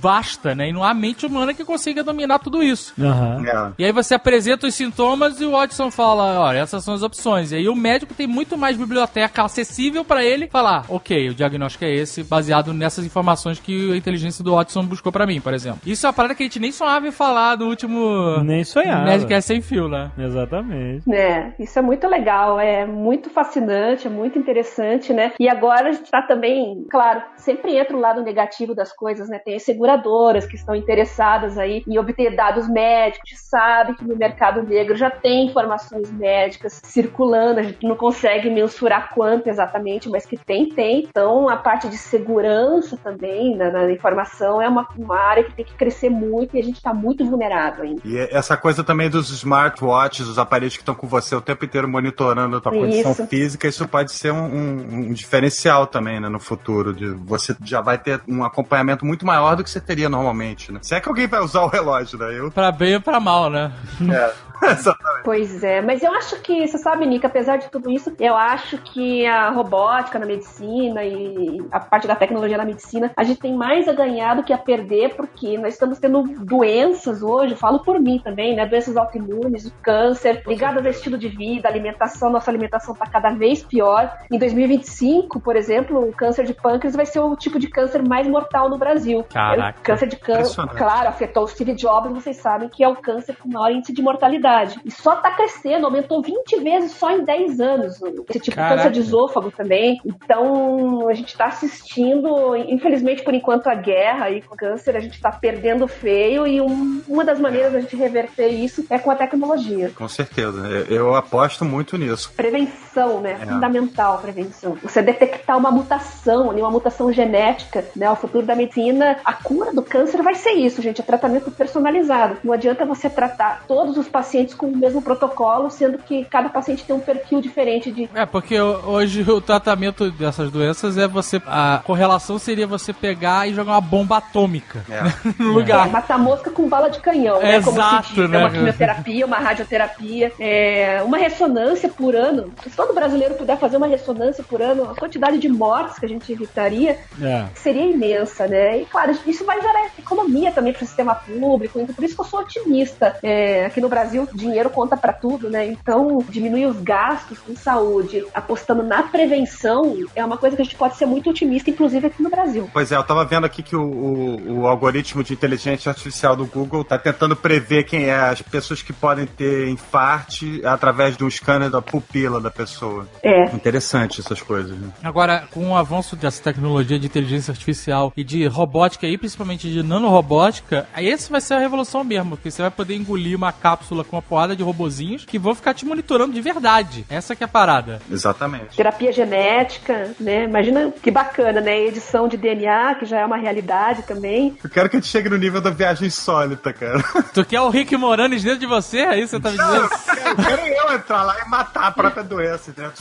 vasta, 0.00 0.54
né? 0.54 0.68
E 0.68 0.72
não 0.72 0.82
há 0.82 0.92
mente 0.94 1.26
humana 1.26 1.54
que 1.54 1.64
consiga 1.64 2.02
dominar 2.02 2.38
tudo 2.40 2.62
isso. 2.62 2.92
Aham. 3.00 3.44
É. 3.46 3.72
E 3.78 3.84
aí 3.84 3.92
você 3.92 4.14
apresenta 4.14 4.66
os 4.66 4.74
sintomas 4.74 5.40
e 5.40 5.44
o 5.44 5.52
Watson 5.52 5.90
fala, 5.90 6.40
olha, 6.40 6.58
essas 6.58 6.82
são 6.82 6.94
as 6.94 7.02
opções. 7.02 7.52
E 7.52 7.56
aí 7.56 7.68
o 7.68 7.74
médico 7.76 8.14
tem 8.14 8.26
muito 8.26 8.56
mais 8.56 8.76
biblioteca 8.76 9.44
acessível 9.44 10.04
pra 10.04 10.24
ele 10.24 10.48
falar, 10.48 10.84
ok, 10.88 11.30
o 11.30 11.34
diagnóstico 11.34 11.84
é 11.84 11.94
esse, 11.94 12.24
baseado 12.24 12.72
nessas 12.72 13.04
informações 13.04 13.60
que 13.60 13.92
a 13.92 13.96
inteligência 13.96 14.42
do 14.42 14.54
Watson 14.54 14.84
buscou 14.84 15.12
pra 15.12 15.26
mim, 15.26 15.40
por 15.40 15.54
exemplo. 15.54 15.80
Isso 15.86 16.06
é 16.06 16.08
uma 16.08 16.12
parada 16.12 16.34
que 16.34 16.42
a 16.42 16.46
gente 16.46 16.58
nem 16.58 16.72
sonhava 16.72 17.06
em 17.06 17.12
falar 17.12 17.56
no 17.56 17.66
último 17.66 18.38
Nem 18.42 18.64
sonhava. 18.64 19.04
Nerdcast 19.04 19.46
Sem 19.46 19.60
Fio, 19.60 19.88
né? 19.88 20.10
Exatamente. 20.18 21.08
É, 21.12 21.52
isso 21.58 21.78
é 21.78 21.82
muito 21.82 22.06
legal, 22.08 22.58
é 22.58 22.84
muito 22.84 23.30
fascinante, 23.30 23.62
é 23.72 24.08
muito 24.08 24.38
interessante, 24.38 25.12
né? 25.12 25.32
E 25.38 25.48
agora 25.48 25.88
a 25.88 25.92
gente 25.92 26.10
tá 26.10 26.22
também, 26.22 26.86
claro, 26.90 27.22
sempre 27.36 27.76
entra 27.76 27.96
o 27.96 28.00
lado 28.00 28.22
negativo 28.22 28.74
das 28.74 28.92
coisas, 28.92 29.28
né? 29.28 29.38
Tem 29.38 29.54
as 29.54 29.62
seguradoras 29.62 30.46
que 30.46 30.56
estão 30.56 30.74
interessadas 30.74 31.58
aí 31.58 31.82
em 31.86 31.98
obter 31.98 32.34
dados 32.34 32.68
médicos, 32.68 33.22
a 33.24 33.30
gente 33.30 33.42
sabe 33.42 33.94
que 33.94 34.04
no 34.04 34.16
mercado 34.16 34.62
negro 34.62 34.96
já 34.96 35.10
tem 35.10 35.46
informações 35.46 36.10
médicas 36.12 36.80
circulando, 36.84 37.60
a 37.60 37.62
gente 37.62 37.86
não 37.86 37.96
consegue 37.96 38.50
mensurar 38.50 39.14
quanto 39.14 39.48
exatamente, 39.48 40.08
mas 40.08 40.26
que 40.26 40.36
tem, 40.36 40.68
tem. 40.68 41.06
Então 41.08 41.48
a 41.48 41.56
parte 41.56 41.88
de 41.88 41.96
segurança 41.96 42.96
também 42.96 43.56
na, 43.56 43.70
na 43.70 43.90
informação 43.90 44.60
é 44.60 44.68
uma, 44.68 44.88
uma 44.96 45.18
área 45.18 45.44
que 45.44 45.54
tem 45.54 45.64
que 45.64 45.74
crescer 45.74 46.10
muito 46.10 46.56
e 46.56 46.60
a 46.60 46.64
gente 46.64 46.80
tá 46.80 46.92
muito 46.92 47.24
vulnerável 47.24 47.84
ainda. 47.84 48.00
E 48.04 48.18
essa 48.30 48.56
coisa 48.56 48.84
também 48.84 49.08
dos 49.08 49.30
smartwatches, 49.30 50.26
os 50.26 50.38
aparelhos 50.38 50.74
que 50.74 50.82
estão 50.82 50.94
com 50.94 51.06
você 51.06 51.34
o 51.34 51.40
tempo 51.40 51.64
inteiro 51.64 51.88
monitorando 51.88 52.56
a 52.56 52.60
tua 52.60 52.72
condição 52.72 53.12
Isso. 53.12 53.26
Física, 53.62 53.68
isso 53.68 53.88
pode 53.88 54.12
ser 54.12 54.32
um, 54.32 54.44
um- 54.44 54.94
um 55.08 55.12
diferencial 55.12 55.86
também, 55.86 56.20
né, 56.20 56.28
no 56.28 56.40
futuro. 56.40 56.92
De 56.92 57.06
você 57.08 57.54
já 57.64 57.80
vai 57.80 57.98
ter 57.98 58.20
um 58.28 58.44
acompanhamento 58.44 59.04
muito 59.04 59.24
maior 59.26 59.54
do 59.56 59.62
que 59.64 59.70
você 59.70 59.80
teria 59.80 60.08
normalmente, 60.08 60.72
né? 60.72 60.80
Se 60.82 60.94
é 60.94 61.00
que 61.00 61.08
alguém 61.08 61.26
vai 61.26 61.40
usar 61.40 61.62
o 61.62 61.68
relógio, 61.68 62.18
né? 62.18 62.38
Eu. 62.38 62.50
Pra 62.50 62.72
bem 62.72 62.94
ou 62.96 63.00
pra 63.00 63.20
mal, 63.20 63.48
né? 63.50 63.72
É, 64.10 64.32
exatamente. 64.62 65.22
Pois 65.24 65.62
é, 65.62 65.80
mas 65.80 66.02
eu 66.02 66.12
acho 66.12 66.40
que, 66.40 66.66
você 66.66 66.78
sabe, 66.78 67.06
Nica, 67.06 67.28
apesar 67.28 67.56
de 67.56 67.70
tudo 67.70 67.90
isso, 67.90 68.12
eu 68.18 68.34
acho 68.34 68.78
que 68.78 69.24
a 69.26 69.50
robótica 69.50 70.18
na 70.18 70.26
medicina 70.26 71.04
e 71.04 71.64
a 71.70 71.78
parte 71.78 72.08
da 72.08 72.16
tecnologia 72.16 72.58
na 72.58 72.64
medicina, 72.64 73.10
a 73.16 73.22
gente 73.22 73.40
tem 73.40 73.54
mais 73.54 73.88
a 73.88 73.92
ganhar 73.92 74.34
do 74.34 74.42
que 74.42 74.52
a 74.52 74.58
perder, 74.58 75.14
porque 75.14 75.56
nós 75.58 75.74
estamos 75.74 75.98
tendo 75.98 76.22
doenças 76.44 77.22
hoje, 77.22 77.54
falo 77.54 77.80
por 77.80 78.00
mim 78.00 78.20
também, 78.22 78.56
né? 78.56 78.66
Doenças 78.66 78.96
autoimunes, 78.96 79.66
o 79.66 79.72
câncer, 79.82 80.42
ligadas 80.46 80.84
ao 80.84 80.90
estilo 80.90 81.16
de 81.16 81.28
vida, 81.28 81.68
alimentação, 81.68 82.30
nossa 82.30 82.50
alimentação 82.50 82.92
está 82.92 83.06
cada 83.06 83.30
vez 83.30 83.62
pior. 83.62 84.12
Em 84.30 84.38
2025, 84.38 85.40
por 85.40 85.54
exemplo, 85.56 86.08
o 86.08 86.12
câncer 86.12 86.44
de 86.44 86.54
pâncreas 86.54 86.96
vai 86.96 87.06
ser 87.06 87.20
o 87.20 87.36
tipo 87.36 87.58
de 87.58 87.68
câncer 87.68 88.02
mais 88.02 88.26
mortal 88.26 88.68
no 88.68 88.78
Brasil. 88.78 89.24
Caraca. 89.32 89.78
O 89.78 89.82
câncer 89.82 90.08
de 90.08 90.16
câncer, 90.16 90.66
claro, 90.76 91.08
afetou 91.08 91.44
o 91.44 91.48
Steve 91.48 91.74
Jobs, 91.74 92.12
vocês 92.12 92.36
sabem 92.36 92.68
que 92.68 92.82
é 92.82 92.88
o 92.88 92.96
câncer 92.96 93.36
com 93.36 93.48
maior 93.48 93.70
índice 93.70 93.92
de 93.92 94.02
mortalidade. 94.02 94.51
E 94.84 94.90
só 94.90 95.16
tá 95.16 95.30
crescendo, 95.32 95.86
aumentou 95.86 96.22
20 96.22 96.60
vezes 96.60 96.92
só 96.92 97.10
em 97.10 97.24
10 97.24 97.60
anos. 97.60 97.94
Esse 98.02 98.40
tipo 98.40 98.44
de 98.44 98.50
Caraca. 98.52 98.76
câncer 98.76 98.90
de 98.92 99.00
esôfago 99.00 99.50
também. 99.50 100.00
Então, 100.04 101.08
a 101.08 101.14
gente 101.14 101.36
tá 101.36 101.46
assistindo, 101.46 102.56
infelizmente, 102.56 103.22
por 103.22 103.34
enquanto, 103.34 103.68
a 103.68 103.74
guerra 103.74 104.26
aí 104.26 104.42
com 104.42 104.54
o 104.54 104.58
câncer, 104.58 104.96
a 104.96 105.00
gente 105.00 105.20
tá 105.20 105.30
perdendo 105.30 105.86
feio 105.88 106.46
e 106.46 106.60
um- 106.60 107.02
uma 107.08 107.24
das 107.24 107.38
maneiras 107.40 107.72
da 107.72 107.80
gente 107.80 107.96
reverter 107.96 108.48
isso 108.48 108.84
é 108.90 108.98
com 108.98 109.10
a 109.10 109.14
tecnologia. 109.14 109.90
Com 109.96 110.08
certeza. 110.08 110.60
Eu, 110.88 111.14
aposto 111.14 111.64
muito 111.64 111.96
nisso. 111.96 112.32
Prevenção, 112.36 113.20
né? 113.20 113.38
É. 113.40 113.46
Fundamental 113.46 114.14
a 114.14 114.18
prevenção. 114.18 114.76
Você 114.82 115.02
detectar 115.02 115.56
uma 115.58 115.70
mutação, 115.70 116.48
uma 116.50 116.70
mutação 116.70 117.12
genética, 117.12 117.84
né? 117.94 118.10
O 118.10 118.16
futuro 118.16 118.46
da 118.46 118.54
medicina, 118.54 119.16
a 119.24 119.32
cura 119.32 119.72
do 119.72 119.82
câncer 119.82 120.22
vai 120.22 120.34
ser 120.34 120.52
isso, 120.52 120.80
gente. 120.82 121.00
É 121.00 121.04
tratamento 121.04 121.50
personalizado. 121.50 122.38
Não 122.42 122.52
adianta 122.52 122.84
você 122.84 123.08
tratar 123.10 123.64
todos 123.66 123.96
os 123.96 124.08
pacientes 124.08 124.41
com 124.56 124.66
o 124.66 124.76
mesmo 124.76 125.00
protocolo, 125.02 125.70
sendo 125.70 125.98
que 125.98 126.24
cada 126.24 126.48
paciente 126.48 126.84
tem 126.84 126.94
um 126.94 127.00
perfil 127.00 127.40
diferente 127.40 127.90
de. 127.90 128.08
É, 128.14 128.26
porque 128.26 128.58
ho- 128.60 128.80
hoje 128.86 129.22
o 129.22 129.40
tratamento 129.40 130.10
dessas 130.10 130.50
doenças 130.50 130.96
é 130.98 131.06
você. 131.06 131.40
A 131.46 131.80
correlação 131.84 132.38
seria 132.38 132.66
você 132.66 132.92
pegar 132.92 133.46
e 133.48 133.54
jogar 133.54 133.72
uma 133.72 133.80
bomba 133.80 134.16
atômica 134.18 134.84
É. 134.90 135.02
no 135.42 135.50
É, 135.50 135.54
lugar. 135.54 135.88
matar 135.88 136.18
mosca 136.18 136.50
com 136.50 136.68
bala 136.68 136.88
de 136.90 137.00
canhão, 137.00 137.40
né? 137.40 137.60
Como 137.62 137.76
Exato, 137.76 138.08
se 138.08 138.14
diz. 138.14 138.30
né? 138.30 138.36
É 138.36 138.40
uma 138.40 138.50
quimioterapia, 138.50 139.26
uma 139.26 139.36
radioterapia, 139.38 140.32
é, 140.38 141.02
uma 141.04 141.16
ressonância 141.18 141.88
por 141.88 142.14
ano. 142.14 142.52
Se 142.62 142.70
todo 142.70 142.92
brasileiro 142.94 143.34
puder 143.34 143.58
fazer 143.58 143.76
uma 143.76 143.86
ressonância 143.86 144.42
por 144.44 144.60
ano, 144.60 144.90
a 144.90 144.94
quantidade 144.94 145.38
de 145.38 145.48
mortes 145.48 145.98
que 145.98 146.06
a 146.06 146.08
gente 146.08 146.32
evitaria 146.32 146.98
É. 147.20 147.44
seria 147.54 147.84
imensa, 147.84 148.46
né? 148.46 148.80
E 148.80 148.84
claro, 148.86 149.12
isso 149.26 149.44
vai 149.44 149.60
gerar 149.60 149.90
economia 149.98 150.50
também 150.52 150.72
para 150.72 150.82
o 150.82 150.86
sistema 150.86 151.14
público, 151.14 151.78
então 151.80 151.94
por 151.94 152.04
isso 152.04 152.14
que 152.14 152.20
eu 152.20 152.24
sou 152.24 152.40
otimista. 152.40 153.16
É, 153.22 153.66
aqui 153.66 153.80
no 153.80 153.88
Brasil, 153.88 154.26
dinheiro 154.36 154.70
conta 154.70 154.96
para 154.96 155.12
tudo, 155.12 155.48
né? 155.50 155.66
Então, 155.66 156.18
diminuir 156.28 156.66
os 156.66 156.80
gastos 156.80 157.38
com 157.38 157.54
saúde, 157.56 158.24
apostando 158.34 158.82
na 158.82 159.02
prevenção, 159.02 159.96
é 160.14 160.24
uma 160.24 160.36
coisa 160.36 160.56
que 160.56 160.62
a 160.62 160.64
gente 160.64 160.76
pode 160.76 160.96
ser 160.96 161.06
muito 161.06 161.30
otimista, 161.30 161.70
inclusive 161.70 162.06
aqui 162.06 162.22
no 162.22 162.30
Brasil. 162.30 162.68
Pois 162.72 162.90
é, 162.92 162.96
eu 162.96 163.02
tava 163.02 163.24
vendo 163.24 163.44
aqui 163.44 163.62
que 163.62 163.76
o, 163.76 163.82
o- 163.82 164.60
o 164.60 164.66
algoritmo 164.66 165.22
de 165.24 165.32
inteligência 165.32 165.90
artificial 165.90 166.36
do 166.36 166.46
Google 166.46 166.84
tá 166.84 166.98
tentando 166.98 167.34
prever 167.36 167.84
quem 167.84 168.04
é 168.04 168.14
as 168.18 168.42
pessoas 168.42 168.82
que 168.82 168.92
podem 168.92 169.26
ter 169.26 169.68
infarte 169.68 170.60
através 170.64 171.16
de 171.16 171.24
um 171.24 171.30
scanner 171.30 171.70
da 171.70 171.82
pupila 171.82 172.40
da 172.40 172.50
pessoa. 172.50 173.06
É. 173.22 173.44
Interessante 173.54 174.20
essas 174.20 174.40
coisas, 174.40 174.76
né? 174.78 174.88
Agora, 175.02 175.44
com 175.50 175.70
o 175.70 175.76
avanço 175.76 176.16
dessa 176.16 176.42
tecnologia 176.42 176.98
de 176.98 177.06
inteligência 177.06 177.52
artificial 177.52 178.12
e 178.16 178.24
de 178.24 178.46
robótica 178.46 179.06
e 179.06 179.16
principalmente 179.18 179.70
de 179.70 179.82
nanorobótica, 179.82 180.86
esse 180.98 181.30
vai 181.30 181.40
ser 181.40 181.54
a 181.54 181.58
revolução 181.58 182.04
mesmo, 182.04 182.30
porque 182.36 182.50
você 182.50 182.62
vai 182.62 182.70
poder 182.70 182.94
engolir 182.96 183.36
uma 183.36 183.52
cápsula 183.52 184.04
com 184.12 184.16
uma 184.16 184.22
porrada 184.22 184.54
de 184.54 184.62
robozinhos 184.62 185.24
que 185.24 185.38
vão 185.38 185.54
ficar 185.54 185.72
te 185.72 185.86
monitorando 185.86 186.34
de 186.34 186.40
verdade. 186.42 187.06
Essa 187.08 187.34
que 187.34 187.42
é 187.42 187.46
a 187.46 187.48
parada. 187.48 187.98
Exatamente. 188.10 188.76
Terapia 188.76 189.10
genética, 189.10 190.10
né? 190.20 190.44
Imagina 190.44 190.92
que 191.02 191.10
bacana, 191.10 191.62
né? 191.62 191.80
Edição 191.86 192.28
de 192.28 192.36
DNA, 192.36 192.96
que 192.96 193.06
já 193.06 193.20
é 193.20 193.24
uma 193.24 193.38
realidade 193.38 194.02
também. 194.02 194.54
Eu 194.62 194.68
quero 194.68 194.90
que 194.90 194.96
a 194.96 195.00
gente 195.00 195.08
chegue 195.08 195.30
no 195.30 195.38
nível 195.38 195.62
da 195.62 195.70
viagem 195.70 196.08
insólita, 196.08 196.74
cara. 196.74 197.02
Tu 197.32 197.42
quer 197.46 197.62
o 197.62 197.70
Rick 197.70 197.96
Moranes 197.96 198.42
dentro 198.42 198.58
de 198.60 198.66
você? 198.66 198.98
É 198.98 199.18
isso 199.18 199.40
que 199.40 199.42
você 199.42 199.42
tá 199.42 199.50
me 199.50 199.56
Não, 199.56 199.66
dizendo? 199.66 199.84
eu 199.84 200.14
quero, 200.14 200.28
eu 200.28 200.36
quero 200.66 200.90
eu 200.90 200.96
entrar 200.96 201.22
lá 201.22 201.36
e 201.42 201.48
matar 201.48 201.84
a 201.86 201.90
própria 201.90 202.22
doença, 202.22 202.70
entendeu? 202.70 202.92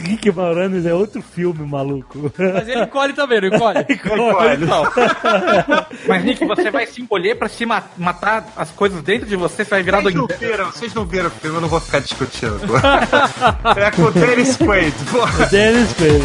Rick 0.00 0.30
Moranis 0.32 0.84
é 0.86 0.92
outro 0.92 1.22
filme, 1.22 1.66
maluco. 1.66 2.32
Mas 2.38 2.68
ele 2.68 2.82
encolhe 2.82 3.12
também, 3.12 3.40
não 3.40 3.48
encolhe? 3.48 3.84
Olha, 4.10 4.58
Mas, 6.08 6.24
Nick, 6.24 6.44
você 6.44 6.70
vai 6.70 6.86
se 6.86 7.00
encolher 7.00 7.36
pra 7.36 7.48
se 7.48 7.64
ma- 7.64 7.82
matar 7.96 8.46
as 8.56 8.70
coisas 8.70 9.00
dentro 9.02 9.26
de 9.26 9.36
você, 9.36 9.64
você 9.64 9.70
vai 9.70 9.82
virar 9.82 10.00
Vocês 10.02 10.14
não 10.14 10.26
viram, 10.26 10.66
vocês 10.72 10.94
não 10.94 11.04
viram 11.04 11.26
o 11.28 11.30
filme, 11.30 11.56
eu 11.56 11.60
não 11.60 11.68
vou 11.68 11.80
ficar 11.80 12.00
discutindo. 12.00 12.60
é 13.76 13.90
com 13.92 14.02
o 14.02 14.10
Dennis 14.10 14.56
Quaid, 14.56 14.94
porra. 15.10 15.46
Dennis 15.46 15.92
Quaid. 15.94 16.22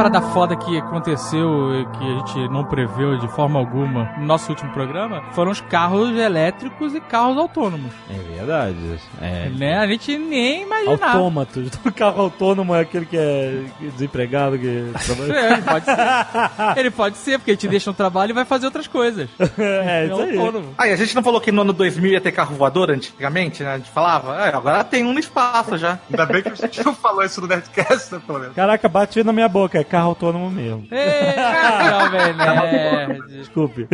Parada 0.00 0.22
foda 0.32 0.56
que 0.56 0.78
aconteceu 0.78 1.78
e 1.78 1.84
que 1.84 2.02
a 2.02 2.18
gente 2.20 2.48
não 2.48 2.64
preveu 2.64 3.18
de 3.18 3.28
forma 3.28 3.58
alguma 3.58 4.10
no 4.16 4.24
nosso 4.24 4.48
último 4.48 4.72
programa 4.72 5.22
foram 5.32 5.50
os 5.50 5.60
carros 5.60 6.16
elétricos 6.16 6.94
e 6.94 7.00
carros 7.02 7.36
autônomos. 7.36 7.92
É 8.08 8.29
verdade. 8.40 8.76
É. 9.20 9.48
Né? 9.50 9.78
A 9.78 9.86
gente 9.86 10.16
nem 10.18 10.62
imaginava. 10.62 11.06
Autômatos. 11.06 11.70
O 11.84 11.92
carro 11.92 12.22
autônomo 12.22 12.74
é 12.74 12.80
aquele 12.80 13.06
que 13.06 13.16
é 13.16 13.62
desempregado, 13.80 14.58
que 14.58 14.84
trabalha. 15.04 15.32
É, 15.32 15.52
ele 15.52 15.62
pode 15.62 15.84
ser. 15.84 16.78
Ele 16.80 16.90
pode 16.90 17.16
ser, 17.16 17.38
porque 17.38 17.50
ele 17.52 17.58
te 17.58 17.68
deixa 17.68 17.90
no 17.90 17.94
trabalho 17.96 18.30
e 18.30 18.34
vai 18.34 18.44
fazer 18.44 18.66
outras 18.66 18.86
coisas. 18.86 19.28
É, 19.58 20.00
É 20.00 20.06
isso 20.06 20.14
aí. 20.20 20.36
autônomo. 20.38 20.74
Ah, 20.78 20.88
e 20.88 20.92
a 20.92 20.96
gente 20.96 21.14
não 21.14 21.22
falou 21.22 21.40
que 21.40 21.50
no 21.52 21.62
ano 21.62 21.72
2000 21.72 22.12
ia 22.12 22.20
ter 22.20 22.32
carro 22.32 22.54
voador 22.54 22.90
antigamente, 22.90 23.62
né? 23.62 23.74
A 23.74 23.78
gente 23.78 23.90
falava, 23.90 24.36
é, 24.46 24.48
agora 24.54 24.82
tem 24.84 25.04
um 25.04 25.12
no 25.12 25.18
espaço 25.20 25.76
já. 25.78 25.98
Ainda 26.10 26.26
bem 26.26 26.42
que 26.42 26.48
a 26.48 26.54
gente 26.54 26.84
não 26.84 26.94
falou 26.94 27.24
isso 27.24 27.40
no 27.40 27.46
Nerdcast, 27.46 28.14
né, 28.14 28.20
pelo 28.26 28.38
menos. 28.38 28.54
Caraca, 28.54 28.88
bate 28.88 29.22
na 29.24 29.32
minha 29.32 29.48
boca, 29.48 29.78
é 29.78 29.84
carro 29.84 30.08
autônomo 30.10 30.50
mesmo. 30.50 30.86
Ei, 30.90 31.34
jovem 31.90 32.34
nerd. 32.34 33.28
Desculpe. 33.28 33.88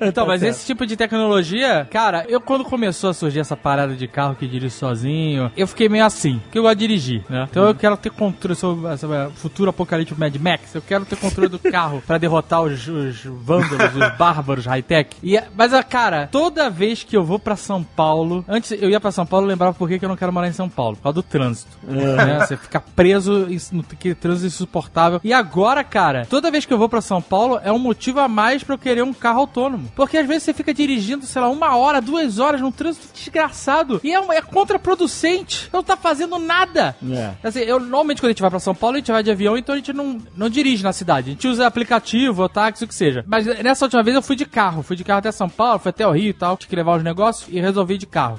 Então, 0.00 0.24
Tá 0.24 0.32
mas 0.32 0.40
certo. 0.40 0.52
esse 0.54 0.66
tipo 0.66 0.86
de 0.86 0.96
tecnologia, 0.96 1.86
cara, 1.90 2.24
eu 2.28 2.40
quando 2.40 2.64
começou 2.64 3.10
a 3.10 3.14
surgir 3.14 3.40
essa 3.48 3.56
parada 3.56 3.94
de 3.94 4.06
carro 4.06 4.34
que 4.34 4.46
dirige 4.46 4.74
sozinho, 4.74 5.50
eu 5.56 5.66
fiquei 5.66 5.88
meio 5.88 6.04
assim, 6.04 6.38
porque 6.40 6.58
eu 6.58 6.62
gosto 6.62 6.76
de 6.76 6.86
dirigir, 6.86 7.24
né? 7.28 7.46
Então 7.50 7.64
eu 7.66 7.74
quero 7.74 7.96
ter 7.96 8.10
controle 8.10 8.54
sobre 8.54 8.88
essa 8.88 9.30
futuro 9.36 9.70
apocalíptico 9.70 10.20
Mad 10.20 10.34
Max, 10.36 10.74
eu 10.74 10.82
quero 10.82 11.04
ter 11.04 11.16
controle 11.16 11.48
do 11.48 11.58
carro 11.58 12.02
pra 12.06 12.18
derrotar 12.18 12.62
os, 12.62 12.86
os 12.86 13.24
vândalos, 13.24 13.94
os 13.94 14.16
bárbaros 14.18 14.66
high-tech. 14.66 15.16
E, 15.22 15.40
mas, 15.56 15.72
ah, 15.72 15.82
cara, 15.82 16.28
toda 16.30 16.68
vez 16.68 17.04
que 17.04 17.16
eu 17.16 17.24
vou 17.24 17.38
pra 17.38 17.56
São 17.56 17.82
Paulo, 17.82 18.44
antes 18.48 18.72
eu 18.72 18.90
ia 18.90 19.00
pra 19.00 19.10
São 19.10 19.24
Paulo, 19.24 19.46
eu 19.46 19.50
lembrava 19.50 19.74
por 19.74 19.88
que 19.88 20.04
eu 20.04 20.08
não 20.08 20.16
quero 20.16 20.32
morar 20.32 20.48
em 20.48 20.52
São 20.52 20.68
Paulo, 20.68 20.96
por 20.96 21.04
causa 21.04 21.14
do 21.14 21.22
trânsito. 21.22 21.78
né? 21.86 22.40
Você 22.46 22.56
fica 22.56 22.80
preso 22.80 23.46
no 23.72 23.82
trânsito 24.14 24.66
confortável. 24.66 25.20
E 25.22 25.32
agora, 25.32 25.84
cara, 25.84 26.26
toda 26.26 26.50
vez 26.50 26.64
que 26.64 26.72
eu 26.72 26.78
vou 26.78 26.88
pra 26.88 27.00
São 27.00 27.20
Paulo 27.20 27.60
é 27.62 27.70
um 27.72 27.78
motivo 27.78 28.20
a 28.20 28.28
mais 28.28 28.62
pra 28.62 28.74
eu 28.74 28.78
querer 28.78 29.02
um 29.02 29.12
carro 29.12 29.40
autônomo. 29.40 29.90
Porque 29.94 30.16
às 30.16 30.26
vezes 30.26 30.44
você 30.44 30.54
fica 30.54 30.72
dirigindo, 30.72 31.26
sei 31.26 31.42
lá, 31.42 31.48
uma 31.48 31.76
hora, 31.76 32.00
duas 32.00 32.38
horas 32.38 32.60
num 32.60 32.72
trânsito 32.72 33.08
desgraçado 33.38 34.00
e 34.02 34.12
é, 34.12 34.18
é 34.18 34.42
contraproducente. 34.42 35.68
Não 35.72 35.82
tá 35.82 35.96
fazendo 35.96 36.38
nada. 36.38 36.96
É. 37.10 37.32
Assim, 37.42 37.60
eu 37.60 37.78
normalmente 37.78 38.20
quando 38.20 38.30
a 38.30 38.32
gente 38.32 38.42
vai 38.42 38.50
pra 38.50 38.58
São 38.58 38.74
Paulo, 38.74 38.96
a 38.96 38.98
gente 38.98 39.12
vai 39.12 39.22
de 39.22 39.30
avião, 39.30 39.56
então 39.56 39.74
a 39.74 39.78
gente 39.78 39.92
não, 39.92 40.18
não 40.36 40.48
dirige 40.48 40.82
na 40.82 40.92
cidade. 40.92 41.30
A 41.30 41.32
gente 41.32 41.46
usa 41.46 41.66
aplicativo, 41.66 42.42
ou 42.42 42.48
táxi, 42.48 42.84
o 42.84 42.88
que 42.88 42.94
seja. 42.94 43.24
Mas 43.26 43.46
nessa 43.62 43.84
última 43.84 44.02
vez 44.02 44.16
eu 44.16 44.22
fui 44.22 44.36
de 44.36 44.44
carro. 44.44 44.82
Fui 44.82 44.96
de 44.96 45.04
carro 45.04 45.20
até 45.20 45.30
São 45.30 45.48
Paulo, 45.48 45.78
fui 45.78 45.90
até 45.90 46.06
o 46.06 46.12
Rio 46.12 46.30
e 46.30 46.34
tal. 46.34 46.56
Tinha 46.56 46.68
que 46.68 46.76
levar 46.76 46.96
os 46.96 47.04
negócios 47.04 47.48
e 47.52 47.60
resolvi 47.60 47.96
de 47.96 48.06
carro. 48.06 48.38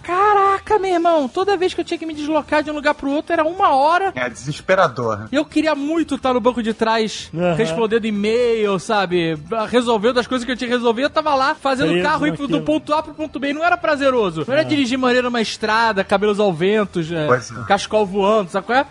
Caraca, 0.50 0.80
meu 0.80 0.92
irmão, 0.94 1.28
toda 1.28 1.56
vez 1.56 1.74
que 1.74 1.82
eu 1.82 1.86
tinha 1.86 1.98
que 1.98 2.06
me 2.06 2.14
deslocar 2.14 2.64
de 2.64 2.72
um 2.72 2.74
lugar 2.74 2.96
pro 2.96 3.12
outro 3.12 3.34
era 3.34 3.44
uma 3.44 3.70
hora. 3.76 4.12
É 4.16 4.28
desesperador. 4.30 5.28
E 5.32 5.36
eu 5.36 5.46
queria 5.46 5.76
muito 5.76 6.16
estar 6.16 6.34
no 6.34 6.40
banco 6.40 6.64
de 6.64 6.74
trás, 6.74 7.30
Aham. 7.34 7.54
respondendo 7.54 8.06
e-mail, 8.06 8.80
sabe? 8.80 9.38
Resolvendo 9.70 10.20
as 10.20 10.26
coisas 10.26 10.46
que 10.46 10.52
eu 10.52 10.58
tinha 10.58 10.68
que 10.68 10.74
resolver. 10.74 11.04
Eu 11.04 11.10
tava 11.10 11.36
lá 11.36 11.54
fazendo 11.54 11.90
o 11.90 11.92
Preso 11.94 12.08
carro 12.08 12.26
ir 12.28 12.36
pro- 12.36 12.48
do 12.48 12.62
ponto 12.62 12.94
A 12.94 13.04
pro 13.04 13.14
ponto 13.14 13.40
B. 13.40 13.54
Não 13.54 13.64
era 13.64 13.78
prazeroso. 13.78 14.44
Não 14.48 14.54
era 14.54 14.64
dirigir 14.64 14.98
maneira 14.98 15.24
numa 15.30 15.42
estrada, 15.42 16.04
cabelos 16.04 16.40
ao 16.40 16.52
vento, 16.52 17.00
é, 17.00 17.28
é. 17.62 17.66
cascol 17.68 18.06
voando, 18.06 18.50
sacou? 18.50 18.76
É? 18.76 18.86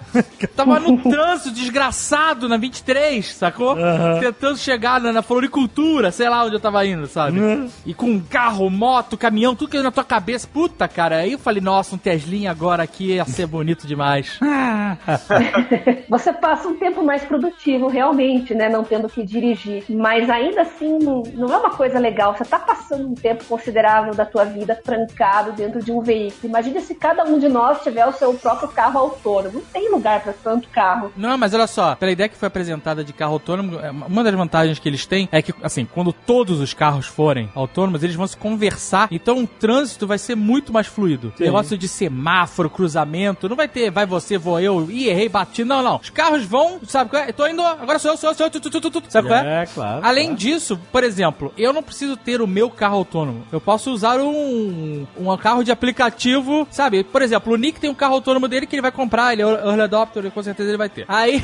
tava 0.54 0.78
no 0.78 0.96
trânsito 1.10 1.50
desgraçado 1.50 2.48
na 2.48 2.56
23, 2.56 3.34
sacou? 3.34 3.72
Aham. 3.72 4.20
Tentando 4.20 4.58
chegar 4.58 5.00
na, 5.00 5.12
na 5.12 5.22
floricultura, 5.22 6.12
sei 6.12 6.28
lá 6.28 6.44
onde 6.44 6.54
eu 6.54 6.60
tava 6.60 6.86
indo, 6.86 7.06
sabe? 7.06 7.40
Uhum. 7.40 7.68
E 7.84 7.92
com 7.94 8.20
carro, 8.20 8.70
moto, 8.70 9.16
caminhão, 9.16 9.54
tudo 9.56 9.70
que 9.70 9.78
na 9.82 9.90
tua 9.90 10.04
cabeça. 10.04 10.46
Puta, 10.46 10.86
cara. 10.88 11.18
Aí 11.18 11.32
eu 11.32 11.38
falei, 11.48 11.62
nossa, 11.62 11.94
um 11.94 11.98
Teslinha 11.98 12.50
agora 12.50 12.82
aqui 12.82 13.14
ia 13.14 13.24
ser 13.24 13.46
bonito 13.46 13.86
demais. 13.86 14.38
Você 16.08 16.30
passa 16.32 16.68
um 16.68 16.76
tempo 16.76 17.02
mais 17.02 17.24
produtivo, 17.24 17.88
realmente, 17.88 18.54
né? 18.54 18.68
Não 18.68 18.84
tendo 18.84 19.08
que 19.08 19.24
dirigir. 19.24 19.84
Mas 19.88 20.28
ainda 20.28 20.62
assim, 20.62 20.98
não, 20.98 21.22
é 21.50 21.56
uma 21.56 21.70
coisa 21.70 21.98
legal. 21.98 22.36
Você 22.36 22.44
tá 22.44 22.58
passando 22.58 23.08
um 23.08 23.14
tempo 23.14 23.44
considerável 23.44 24.14
da 24.14 24.26
tua 24.26 24.44
vida 24.44 24.74
trancado 24.74 25.52
dentro 25.52 25.82
de 25.82 25.90
um 25.90 26.00
veículo. 26.00 26.48
Imagina 26.50 26.80
se 26.80 26.94
cada 26.94 27.24
um 27.24 27.38
de 27.38 27.48
nós 27.48 27.82
tiver 27.82 28.06
o 28.06 28.12
seu 28.12 28.34
próprio 28.34 28.68
carro 28.68 28.98
autônomo. 28.98 29.54
Não 29.54 29.62
tem 29.62 29.90
lugar 29.90 30.22
pra 30.22 30.34
tanto 30.34 30.68
carro. 30.68 31.12
Não, 31.16 31.38
mas 31.38 31.54
olha 31.54 31.66
só, 31.66 31.94
pela 31.94 32.12
ideia 32.12 32.28
que 32.28 32.36
foi 32.36 32.48
apresentada 32.48 33.02
de 33.02 33.12
carro 33.14 33.32
autônomo, 33.34 33.78
é, 33.80 33.90
uma 33.90 34.22
das 34.22 34.34
vantagens 34.34 34.78
que 34.78 34.88
eles 34.88 35.06
têm 35.06 35.28
é 35.32 35.40
que, 35.40 35.54
assim, 35.62 35.86
quando 35.86 36.12
todos 36.12 36.60
os 36.60 36.74
carros 36.74 37.06
forem 37.06 37.50
autônomos, 37.54 38.02
eles 38.02 38.16
vão 38.16 38.26
se 38.26 38.36
conversar, 38.36 39.08
então 39.10 39.42
o 39.42 39.46
trânsito 39.46 40.06
vai 40.06 40.18
ser 40.18 40.34
muito 40.34 40.72
mais 40.72 40.86
fluido. 40.86 41.32
Sim. 41.38 41.44
Negócio 41.44 41.78
de 41.78 41.86
semáforo, 41.86 42.68
cruzamento, 42.68 43.48
não 43.48 43.54
vai 43.54 43.68
ter, 43.68 43.92
vai 43.92 44.04
você, 44.04 44.36
vou 44.36 44.58
eu, 44.58 44.90
ih, 44.90 45.08
errei, 45.08 45.28
bati, 45.28 45.62
não, 45.62 45.84
não. 45.84 46.00
Os 46.02 46.10
carros 46.10 46.44
vão, 46.44 46.80
sabe 46.82 47.10
qual 47.10 47.22
é? 47.22 47.28
Eu 47.28 47.32
tô 47.32 47.46
indo, 47.46 47.62
agora 47.62 48.00
sou 48.00 48.10
eu, 48.10 48.16
sou 48.16 48.30
eu, 48.30 48.34
sou 48.34 48.46
eu, 48.46 48.50
tu, 48.50 48.60
tu, 48.60 48.70
tu, 48.70 48.80
tu, 48.80 48.90
tu, 48.90 49.02
sabe 49.08 49.28
qual 49.28 49.38
é? 49.38 49.62
É, 49.62 49.66
claro. 49.66 50.04
Além 50.04 50.26
claro. 50.26 50.38
disso, 50.40 50.80
por 50.90 51.04
exemplo, 51.04 51.52
eu 51.56 51.72
não 51.72 51.80
preciso 51.80 52.16
ter 52.16 52.42
o 52.42 52.46
meu 52.46 52.68
carro 52.68 52.96
autônomo. 52.96 53.44
Eu 53.52 53.60
posso 53.60 53.92
usar 53.92 54.18
um, 54.18 55.06
um 55.16 55.36
carro 55.36 55.62
de 55.62 55.70
aplicativo, 55.70 56.66
sabe? 56.72 57.04
Por 57.04 57.22
exemplo, 57.22 57.52
o 57.52 57.56
Nick 57.56 57.78
tem 57.78 57.88
um 57.88 57.94
carro 57.94 58.14
autônomo 58.14 58.48
dele 58.48 58.66
que 58.66 58.74
ele 58.74 58.82
vai 58.82 58.90
comprar, 58.90 59.32
ele 59.32 59.42
é 59.42 59.44
early 59.44 59.82
adopter, 59.82 60.26
e 60.26 60.30
com 60.32 60.42
certeza 60.42 60.68
ele 60.68 60.76
vai 60.76 60.88
ter. 60.88 61.04
Aí, 61.06 61.40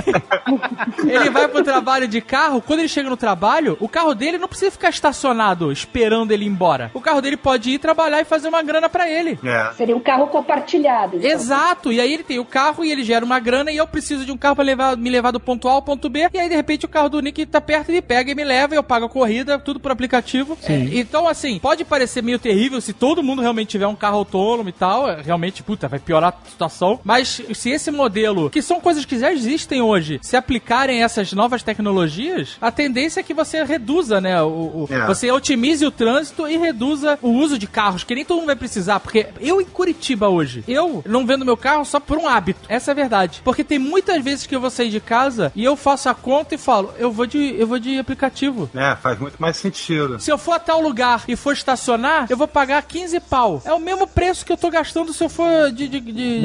ele 1.06 1.30
vai 1.30 1.46
pro 1.46 1.62
trabalho 1.62 2.08
de 2.08 2.20
carro, 2.20 2.60
quando 2.60 2.80
ele 2.80 2.88
chega 2.88 3.08
no 3.08 3.16
trabalho, 3.16 3.76
o 3.78 3.88
carro 3.88 4.12
dele 4.12 4.38
não 4.38 4.48
precisa 4.48 4.72
ficar 4.72 4.88
estacionado 4.88 5.70
esperando 5.70 6.32
ele 6.32 6.44
ir 6.44 6.48
embora. 6.48 6.90
O 6.92 7.00
carro 7.00 7.20
dele 7.20 7.36
pode 7.36 7.70
ir 7.70 7.78
trabalhar 7.78 8.20
e 8.20 8.24
fazer 8.24 8.48
uma 8.48 8.62
grana 8.62 8.88
pra 8.88 9.08
ele. 9.08 9.38
É. 9.44 9.72
Seria 9.84 9.96
um 9.96 10.00
carro 10.00 10.26
compartilhado. 10.28 11.18
então. 11.18 11.30
Exato, 11.30 11.92
e 11.92 12.00
aí 12.00 12.12
ele 12.14 12.22
tem 12.24 12.38
o 12.38 12.44
carro 12.44 12.82
e 12.82 12.90
ele 12.90 13.04
gera 13.04 13.22
uma 13.24 13.38
grana 13.38 13.70
e 13.70 13.76
eu 13.76 13.86
preciso 13.86 14.24
de 14.24 14.32
um 14.32 14.36
carro 14.36 14.54
pra 14.56 14.64
levar, 14.64 14.96
me 14.96 15.10
levar 15.10 15.30
do 15.30 15.38
ponto 15.38 15.68
A 15.68 15.72
ao 15.72 15.82
ponto 15.82 16.08
B. 16.08 16.26
E 16.32 16.38
aí, 16.38 16.48
de 16.48 16.56
repente, 16.56 16.86
o 16.86 16.88
carro 16.88 17.10
do 17.10 17.20
Nick 17.20 17.44
tá 17.44 17.60
perto, 17.60 17.90
ele 17.90 18.00
pega 18.00 18.30
e 18.30 18.34
me 18.34 18.44
leva, 18.44 18.74
eu 18.74 18.82
pago 18.82 19.04
a 19.04 19.08
corrida, 19.10 19.58
tudo 19.58 19.78
por 19.78 19.92
aplicativo. 19.92 20.56
É, 20.64 20.74
então, 20.98 21.28
assim, 21.28 21.58
pode 21.58 21.84
parecer 21.84 22.22
meio 22.22 22.38
terrível 22.38 22.80
se 22.80 22.92
todo 22.94 23.22
mundo 23.22 23.42
realmente 23.42 23.68
tiver 23.68 23.86
um 23.86 23.94
carro 23.94 24.16
autônomo 24.18 24.68
e 24.70 24.72
tal. 24.72 25.10
é, 25.10 25.20
Realmente, 25.20 25.62
puta, 25.62 25.86
vai 25.86 25.98
piorar 25.98 26.34
a 26.46 26.48
situação. 26.50 26.98
Mas 27.04 27.42
se 27.52 27.68
esse 27.70 27.90
modelo, 27.90 28.48
que 28.48 28.62
são 28.62 28.80
coisas 28.80 29.04
que 29.04 29.18
já 29.18 29.30
existem 29.32 29.82
hoje, 29.82 30.18
se 30.22 30.36
aplicarem 30.36 31.02
a 31.02 31.04
essas 31.04 31.32
novas 31.34 31.62
tecnologias, 31.62 32.56
a 32.60 32.70
tendência 32.70 33.20
é 33.20 33.22
que 33.22 33.34
você 33.34 33.62
reduza, 33.64 34.20
né? 34.20 34.42
O, 34.42 34.46
o- 34.48 34.88
É. 34.90 35.06
Você 35.06 35.30
otimize 35.30 35.84
o 35.84 35.90
trânsito 35.90 36.48
e 36.48 36.56
reduza 36.56 37.18
o 37.20 37.28
uso 37.30 37.58
de 37.58 37.66
carros, 37.66 38.04
que 38.04 38.14
nem 38.14 38.24
todo 38.24 38.36
mundo 38.38 38.46
vai 38.46 38.56
precisar. 38.56 39.00
Porque 39.00 39.26
eu 39.40 39.60
em 39.60 39.64
Curitiba 39.74 40.28
hoje, 40.28 40.64
eu 40.68 41.02
não 41.06 41.26
vendo 41.26 41.44
meu 41.44 41.56
carro 41.56 41.84
só 41.84 41.98
por 42.00 42.16
um 42.16 42.26
hábito. 42.28 42.60
Essa 42.68 42.90
é 42.90 42.92
a 42.92 42.94
verdade. 42.94 43.40
Porque 43.44 43.62
tem 43.64 43.78
muitas 43.78 44.22
vezes 44.22 44.46
que 44.46 44.54
eu 44.54 44.60
vou 44.60 44.70
sair 44.70 44.88
de 44.88 45.00
casa 45.00 45.52
e 45.54 45.64
eu 45.64 45.76
faço 45.76 46.08
a 46.08 46.14
conta 46.14 46.54
e 46.54 46.58
falo, 46.58 46.92
eu 46.98 47.10
vou 47.10 47.26
de, 47.26 47.54
eu 47.58 47.66
vou 47.66 47.78
de 47.78 47.98
aplicativo. 47.98 48.70
É, 48.74 48.94
faz 48.96 49.18
muito 49.18 49.36
mais 49.38 49.56
sentido. 49.56 50.18
Se 50.20 50.30
eu 50.30 50.38
for 50.38 50.52
até 50.52 50.72
o 50.72 50.80
lugar 50.80 51.24
e 51.28 51.36
for 51.36 51.52
estacionar, 51.52 52.26
eu 52.30 52.36
vou 52.36 52.46
pagar 52.48 52.82
15 52.82 53.18
pau. 53.20 53.60
É 53.64 53.72
o 53.72 53.80
mesmo 53.80 54.06
preço 54.06 54.44
que 54.46 54.52
eu 54.52 54.56
tô 54.56 54.70
gastando 54.70 55.12
se 55.12 55.22
eu 55.22 55.28
for 55.28 55.70
de, 55.72 55.88
de, 55.88 56.00
de, 56.00 56.40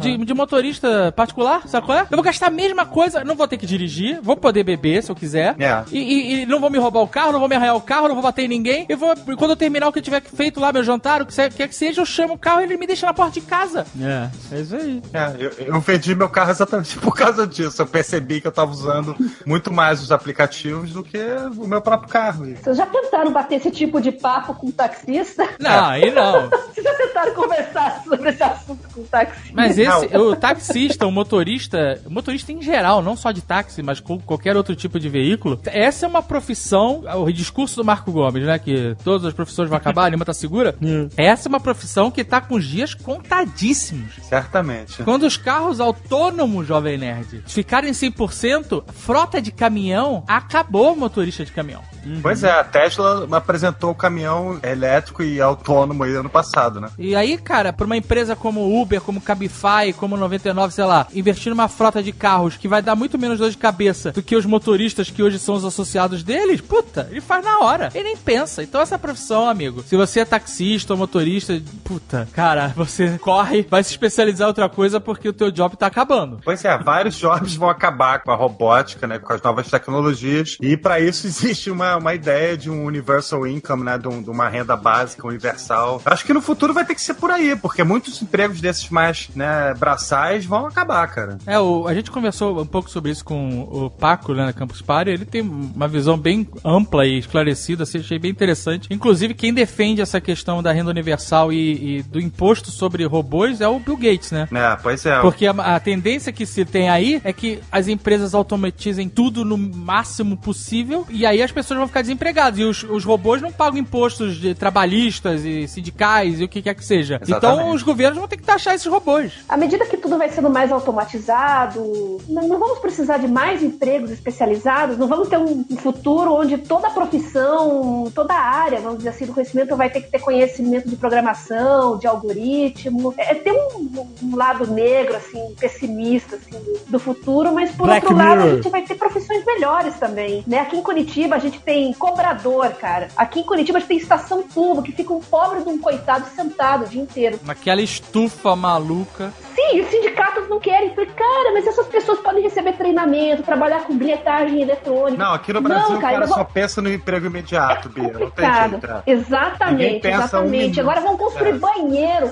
de- 0.00 0.24
de 0.24 0.34
motorista 0.34 1.12
particular, 1.14 1.66
sabe 1.68 1.86
qual 1.86 1.98
é? 1.98 2.02
Eu 2.02 2.16
vou 2.16 2.22
gastar 2.22 2.46
a 2.46 2.50
mesma 2.50 2.86
coisa, 2.86 3.22
não 3.24 3.34
vou 3.34 3.46
ter 3.46 3.56
que 3.58 3.66
dirigir, 3.66 4.20
vou 4.22 4.36
poder 4.36 4.64
beber 4.64 5.02
se 5.02 5.10
eu 5.10 5.14
quiser. 5.14 5.54
É. 5.58 5.84
E, 5.92 5.98
e- 5.98 6.42
e 6.42 6.46
não 6.46 6.60
vou 6.60 6.70
me 6.70 6.78
roubar 6.78 7.00
o 7.00 7.08
carro, 7.08 7.32
não 7.32 7.40
vou 7.40 7.48
me 7.48 7.54
arranhar 7.56 7.76
o 7.76 7.80
carro, 7.80 8.08
não 8.08 8.14
vou 8.14 8.22
bater 8.22 8.44
em 8.44 8.48
ninguém. 8.48 8.86
Eu 8.88 8.96
vou, 8.96 9.14
quando 9.36 9.50
eu 9.50 9.56
terminar 9.56 9.88
o 9.88 9.92
que 9.92 9.98
eu 9.98 10.02
tiver 10.02 10.22
feito 10.22 10.60
lá, 10.60 10.72
meu 10.72 10.82
jantar, 10.82 11.20
o 11.22 11.26
que 11.26 11.34
quer 11.50 11.68
que 11.68 11.74
seja, 11.74 12.00
eu 12.00 12.06
chamo 12.06 12.34
o 12.34 12.38
carro 12.38 12.53
e 12.60 12.64
ele 12.64 12.76
me 12.76 12.86
deixa 12.86 13.06
na 13.06 13.14
porta 13.14 13.32
de 13.32 13.40
casa. 13.42 13.86
É, 14.00 14.56
é 14.56 14.60
isso 14.60 14.74
aí. 14.74 15.02
É, 15.12 15.34
eu, 15.38 15.50
eu 15.66 15.80
vendi 15.80 16.14
meu 16.14 16.28
carro 16.28 16.50
exatamente 16.50 16.98
por 17.00 17.14
causa 17.14 17.46
disso. 17.46 17.80
Eu 17.82 17.86
percebi 17.86 18.40
que 18.40 18.46
eu 18.46 18.52
tava 18.52 18.70
usando 18.70 19.16
muito 19.46 19.72
mais 19.72 20.02
os 20.02 20.12
aplicativos 20.12 20.92
do 20.92 21.02
que 21.02 21.18
o 21.56 21.66
meu 21.66 21.80
próprio 21.80 22.08
carro. 22.08 22.44
Vocês 22.56 22.76
já 22.76 22.86
tentaram 22.86 23.32
bater 23.32 23.56
esse 23.56 23.70
tipo 23.70 24.00
de 24.00 24.12
papo 24.12 24.54
com 24.54 24.68
o 24.68 24.72
taxista? 24.72 25.48
Não, 25.58 25.86
aí 25.86 26.10
não. 26.10 26.48
Vocês 26.74 26.84
já 26.84 26.94
tentaram 26.94 27.34
conversar 27.34 28.02
sobre 28.04 28.30
esse 28.30 28.42
assunto 28.42 28.88
com 28.92 29.00
o 29.00 29.04
taxista? 29.04 29.52
Mas 29.52 29.78
esse, 29.78 30.16
o 30.16 30.36
taxista, 30.36 31.06
o 31.06 31.12
motorista, 31.12 32.00
o 32.04 32.10
motorista 32.10 32.52
em 32.52 32.62
geral, 32.62 33.02
não 33.02 33.16
só 33.16 33.30
de 33.30 33.42
táxi, 33.42 33.82
mas 33.82 34.00
com 34.00 34.18
qualquer 34.18 34.56
outro 34.56 34.74
tipo 34.74 34.98
de 34.98 35.08
veículo, 35.08 35.60
essa 35.66 36.06
é 36.06 36.08
uma 36.08 36.22
profissão, 36.22 37.02
o 37.16 37.30
discurso 37.32 37.76
do 37.76 37.84
Marco 37.84 38.10
Gomes, 38.10 38.44
né, 38.44 38.58
que 38.58 38.96
todas 39.04 39.24
as 39.26 39.32
profissões 39.32 39.68
vão 39.68 39.78
acabar, 39.78 40.08
nenhuma 40.10 40.24
tá 40.24 40.32
segura. 40.32 40.74
Hum. 40.82 41.08
Essa 41.16 41.48
é 41.48 41.50
uma 41.50 41.60
profissão 41.60 42.10
que 42.10 42.24
tá 42.24 42.40
com 42.44 42.56
os 42.56 42.64
dias 42.64 42.94
contadíssimos. 42.94 44.14
Certamente. 44.28 45.02
Quando 45.02 45.24
os 45.24 45.36
carros 45.36 45.80
autônomos, 45.80 46.66
Jovem 46.66 46.98
Nerd, 46.98 47.42
ficarem 47.46 47.92
100%, 47.92 48.84
frota 48.92 49.40
de 49.40 49.50
caminhão, 49.50 50.24
acabou 50.26 50.92
o 50.92 50.96
motorista 50.96 51.44
de 51.44 51.52
caminhão. 51.52 51.82
Pois 52.22 52.44
é, 52.44 52.50
a 52.50 52.64
Tesla 52.64 53.26
apresentou 53.32 53.90
o 53.90 53.94
caminhão 53.94 54.58
elétrico 54.62 55.22
e 55.22 55.40
autônomo 55.40 56.02
aí 56.04 56.14
ano 56.14 56.28
passado, 56.28 56.80
né? 56.80 56.88
E 56.98 57.16
aí, 57.16 57.38
cara, 57.38 57.72
pra 57.72 57.86
uma 57.86 57.96
empresa 57.96 58.36
como 58.36 58.80
Uber, 58.80 59.00
como 59.00 59.20
Cabify, 59.20 59.92
como 59.96 60.16
99, 60.16 60.74
sei 60.74 60.84
lá, 60.84 61.06
investir 61.14 61.50
numa 61.50 61.68
frota 61.68 62.02
de 62.02 62.12
carros 62.12 62.56
que 62.56 62.68
vai 62.68 62.82
dar 62.82 62.94
muito 62.94 63.18
menos 63.18 63.38
dor 63.38 63.50
de 63.50 63.56
cabeça 63.56 64.12
do 64.12 64.22
que 64.22 64.36
os 64.36 64.44
motoristas 64.44 65.10
que 65.10 65.22
hoje 65.22 65.38
são 65.38 65.54
os 65.54 65.64
associados 65.64 66.22
deles, 66.22 66.60
puta, 66.60 67.08
ele 67.10 67.20
faz 67.20 67.44
na 67.44 67.60
hora. 67.60 67.90
Ele 67.94 68.04
nem 68.04 68.16
pensa. 68.16 68.62
Então 68.62 68.80
essa 68.80 68.98
profissão, 68.98 69.48
amigo, 69.48 69.82
se 69.82 69.96
você 69.96 70.20
é 70.20 70.24
taxista 70.24 70.92
ou 70.92 70.98
motorista, 70.98 71.60
puta, 71.82 72.28
cara, 72.34 72.68
você 72.76 73.18
corre, 73.18 73.66
vai 73.68 73.82
se 73.82 73.90
especializar 73.90 74.46
em 74.46 74.48
outra 74.48 74.68
coisa 74.68 75.00
porque 75.00 75.28
o 75.28 75.32
teu 75.32 75.50
job 75.50 75.76
tá 75.76 75.86
acabando. 75.86 76.40
Pois 76.44 76.64
é, 76.64 76.76
vários 76.78 77.16
jobs 77.16 77.54
vão 77.54 77.68
acabar 77.68 78.20
com 78.22 78.30
a 78.30 78.34
robótica, 78.36 79.06
né? 79.06 79.18
Com 79.18 79.32
as 79.32 79.42
novas 79.42 79.70
tecnologias. 79.70 80.56
E 80.60 80.76
para 80.76 81.00
isso 81.00 81.26
existe 81.28 81.70
uma, 81.70 81.96
uma 81.96 82.14
ideia 82.14 82.56
de 82.56 82.70
um 82.70 82.84
universal 82.84 83.46
income, 83.46 83.84
né? 83.84 83.98
De, 83.98 84.08
um- 84.08 84.22
de 84.22 84.30
uma 84.30 84.48
renda 84.48 84.76
básica 84.76 85.26
universal. 85.26 86.00
Acho 86.04 86.24
que 86.24 86.32
no 86.32 86.40
futuro 86.40 86.72
vai 86.74 86.84
ter 86.84 86.94
que 86.94 87.00
ser 87.02 87.14
por 87.14 87.30
aí, 87.30 87.54
porque 87.56 87.84
muitos 87.84 88.20
empregos 88.20 88.60
desses 88.60 88.88
mais, 88.90 89.28
né, 89.34 89.74
braçais 89.74 90.44
vão 90.44 90.66
acabar, 90.66 91.06
cara. 91.08 91.38
É, 91.46 91.58
o, 91.58 91.86
a 91.86 91.94
gente 91.94 92.10
conversou 92.10 92.60
um 92.60 92.66
pouco 92.66 92.90
sobre 92.90 93.10
isso 93.10 93.24
com 93.24 93.60
o 93.62 93.90
Paco, 93.90 94.34
né, 94.34 94.44
na 94.46 94.52
Campus 94.52 94.82
Party. 94.82 95.10
Ele 95.10 95.24
tem 95.24 95.42
uma 95.42 95.86
visão 95.88 96.16
bem 96.18 96.46
ampla 96.64 97.06
e 97.06 97.18
esclarecida, 97.18 97.82
assim, 97.84 97.98
achei 97.98 98.18
bem 98.18 98.30
interessante. 98.30 98.88
Inclusive, 98.90 99.34
quem 99.34 99.52
defende 99.54 100.00
essa 100.00 100.20
questão 100.20 100.62
da 100.62 100.72
renda 100.72 100.90
universal 100.90 101.52
e, 101.52 101.98
e 101.98 102.02
do 102.02 102.20
imposto 102.24 102.70
sobre 102.70 103.04
robôs 103.04 103.60
é 103.60 103.68
o 103.68 103.78
Bill 103.78 103.96
Gates, 103.96 104.30
né? 104.30 104.48
É, 104.52 104.76
pois 104.82 105.04
é. 105.06 105.20
Porque 105.20 105.46
a, 105.46 105.52
a 105.52 105.80
tendência 105.80 106.32
que 106.32 106.46
se 106.46 106.64
tem 106.64 106.88
aí 106.88 107.20
é 107.24 107.32
que 107.32 107.60
as 107.70 107.88
empresas 107.88 108.34
automatizem 108.34 109.08
tudo 109.08 109.44
no 109.44 109.56
máximo 109.56 110.36
possível 110.36 111.06
e 111.10 111.26
aí 111.26 111.42
as 111.42 111.52
pessoas 111.52 111.78
vão 111.78 111.86
ficar 111.86 112.02
desempregados. 112.02 112.58
E 112.58 112.64
os, 112.64 112.82
os 112.84 113.04
robôs 113.04 113.40
não 113.40 113.52
pagam 113.52 113.78
impostos 113.78 114.36
de 114.36 114.54
trabalhistas 114.54 115.44
e 115.44 115.66
sindicais 115.68 116.40
e 116.40 116.44
o 116.44 116.48
que 116.48 116.62
quer 116.62 116.74
que 116.74 116.84
seja. 116.84 117.20
Exatamente. 117.22 117.60
Então 117.60 117.74
os 117.74 117.82
governos 117.82 118.18
vão 118.18 118.28
ter 118.28 118.36
que 118.36 118.42
taxar 118.42 118.74
esses 118.74 118.86
robôs. 118.86 119.32
À 119.48 119.56
medida 119.56 119.86
que 119.86 119.96
tudo 119.96 120.18
vai 120.18 120.28
sendo 120.28 120.50
mais 120.50 120.72
automatizado, 120.72 122.20
não, 122.28 122.48
não 122.48 122.58
vamos 122.58 122.78
precisar 122.78 123.18
de 123.18 123.28
mais 123.28 123.62
empregos 123.62 124.10
especializados, 124.10 124.96
não 124.98 125.06
vamos 125.06 125.28
ter 125.28 125.38
um 125.38 125.64
futuro 125.76 126.34
onde 126.34 126.58
toda 126.58 126.90
profissão, 126.90 128.10
toda 128.14 128.34
área, 128.34 128.80
vamos 128.80 128.98
dizer 128.98 129.10
assim, 129.10 129.26
do 129.26 129.32
conhecimento 129.32 129.76
vai 129.76 129.90
ter 129.90 130.00
que 130.00 130.10
ter 130.10 130.20
conhecimento 130.20 130.88
de 130.88 130.96
programação, 130.96 131.98
de 132.04 132.08
algoritmo. 132.08 133.14
É, 133.16 133.34
tem 133.34 133.52
um, 133.52 134.06
um 134.22 134.36
lado 134.36 134.66
negro, 134.70 135.16
assim, 135.16 135.54
pessimista, 135.58 136.36
assim, 136.36 136.60
do 136.86 136.98
futuro, 136.98 137.52
mas 137.54 137.70
por 137.72 137.86
Black 137.86 138.04
outro 138.06 138.18
lado, 138.18 138.36
Mirror. 138.36 138.52
a 138.52 138.56
gente 138.56 138.68
vai 138.68 138.82
ter 138.82 138.94
profissões 138.96 139.44
melhores 139.44 139.94
também, 139.98 140.44
né? 140.46 140.60
Aqui 140.60 140.76
em 140.76 140.82
Curitiba 140.82 141.36
a 141.36 141.38
gente 141.38 141.58
tem 141.60 141.92
cobrador, 141.94 142.68
cara. 142.74 143.08
Aqui 143.16 143.40
em 143.40 143.44
Curitiba 143.44 143.78
a 143.78 143.80
gente 143.80 143.88
tem 143.88 143.96
estação 143.96 144.42
turbo, 144.42 144.82
que 144.82 144.92
fica 144.92 145.12
um 145.12 145.20
pobre 145.20 145.62
de 145.62 145.68
um 145.68 145.78
coitado 145.78 146.26
sentado 146.36 146.84
o 146.84 146.88
dia 146.88 147.00
inteiro. 147.02 147.40
Aquela 147.48 147.80
estufa 147.80 148.54
maluca. 148.54 149.32
Sim, 149.54 149.80
os 149.80 149.88
sindicatos 149.88 150.48
não 150.48 150.58
querem. 150.60 150.90
Falei, 150.94 151.10
cara, 151.10 151.52
mas 151.54 151.66
essas 151.66 151.86
pessoas 151.86 152.18
podem 152.18 152.42
receber 152.42 152.72
treinamento, 152.74 153.42
trabalhar 153.42 153.84
com 153.84 153.96
bilhetagem 153.96 154.60
eletrônica. 154.60 155.22
Não, 155.22 155.32
aqui 155.32 155.52
no 155.52 155.60
Brasil 155.60 155.90
Não, 155.90 155.98
o 155.98 156.00
cara 156.00 156.14
ainda 156.14 156.26
só 156.26 156.44
pensa 156.44 156.82
no 156.82 156.92
emprego 156.92 157.26
imediato, 157.26 157.88
Bia. 157.88 158.04
Não 158.04 158.10
tem 158.12 158.26
complicado. 158.28 158.70
jeito. 158.72 158.86
é. 158.86 159.02
Exatamente, 159.06 160.06
um 160.06 160.10
exatamente. 160.10 160.52
minuto. 160.58 160.80
Agora 160.80 161.00
vão 161.00 161.16
construir 161.16 161.50
É. 161.50 161.52
banheiro, 161.52 161.84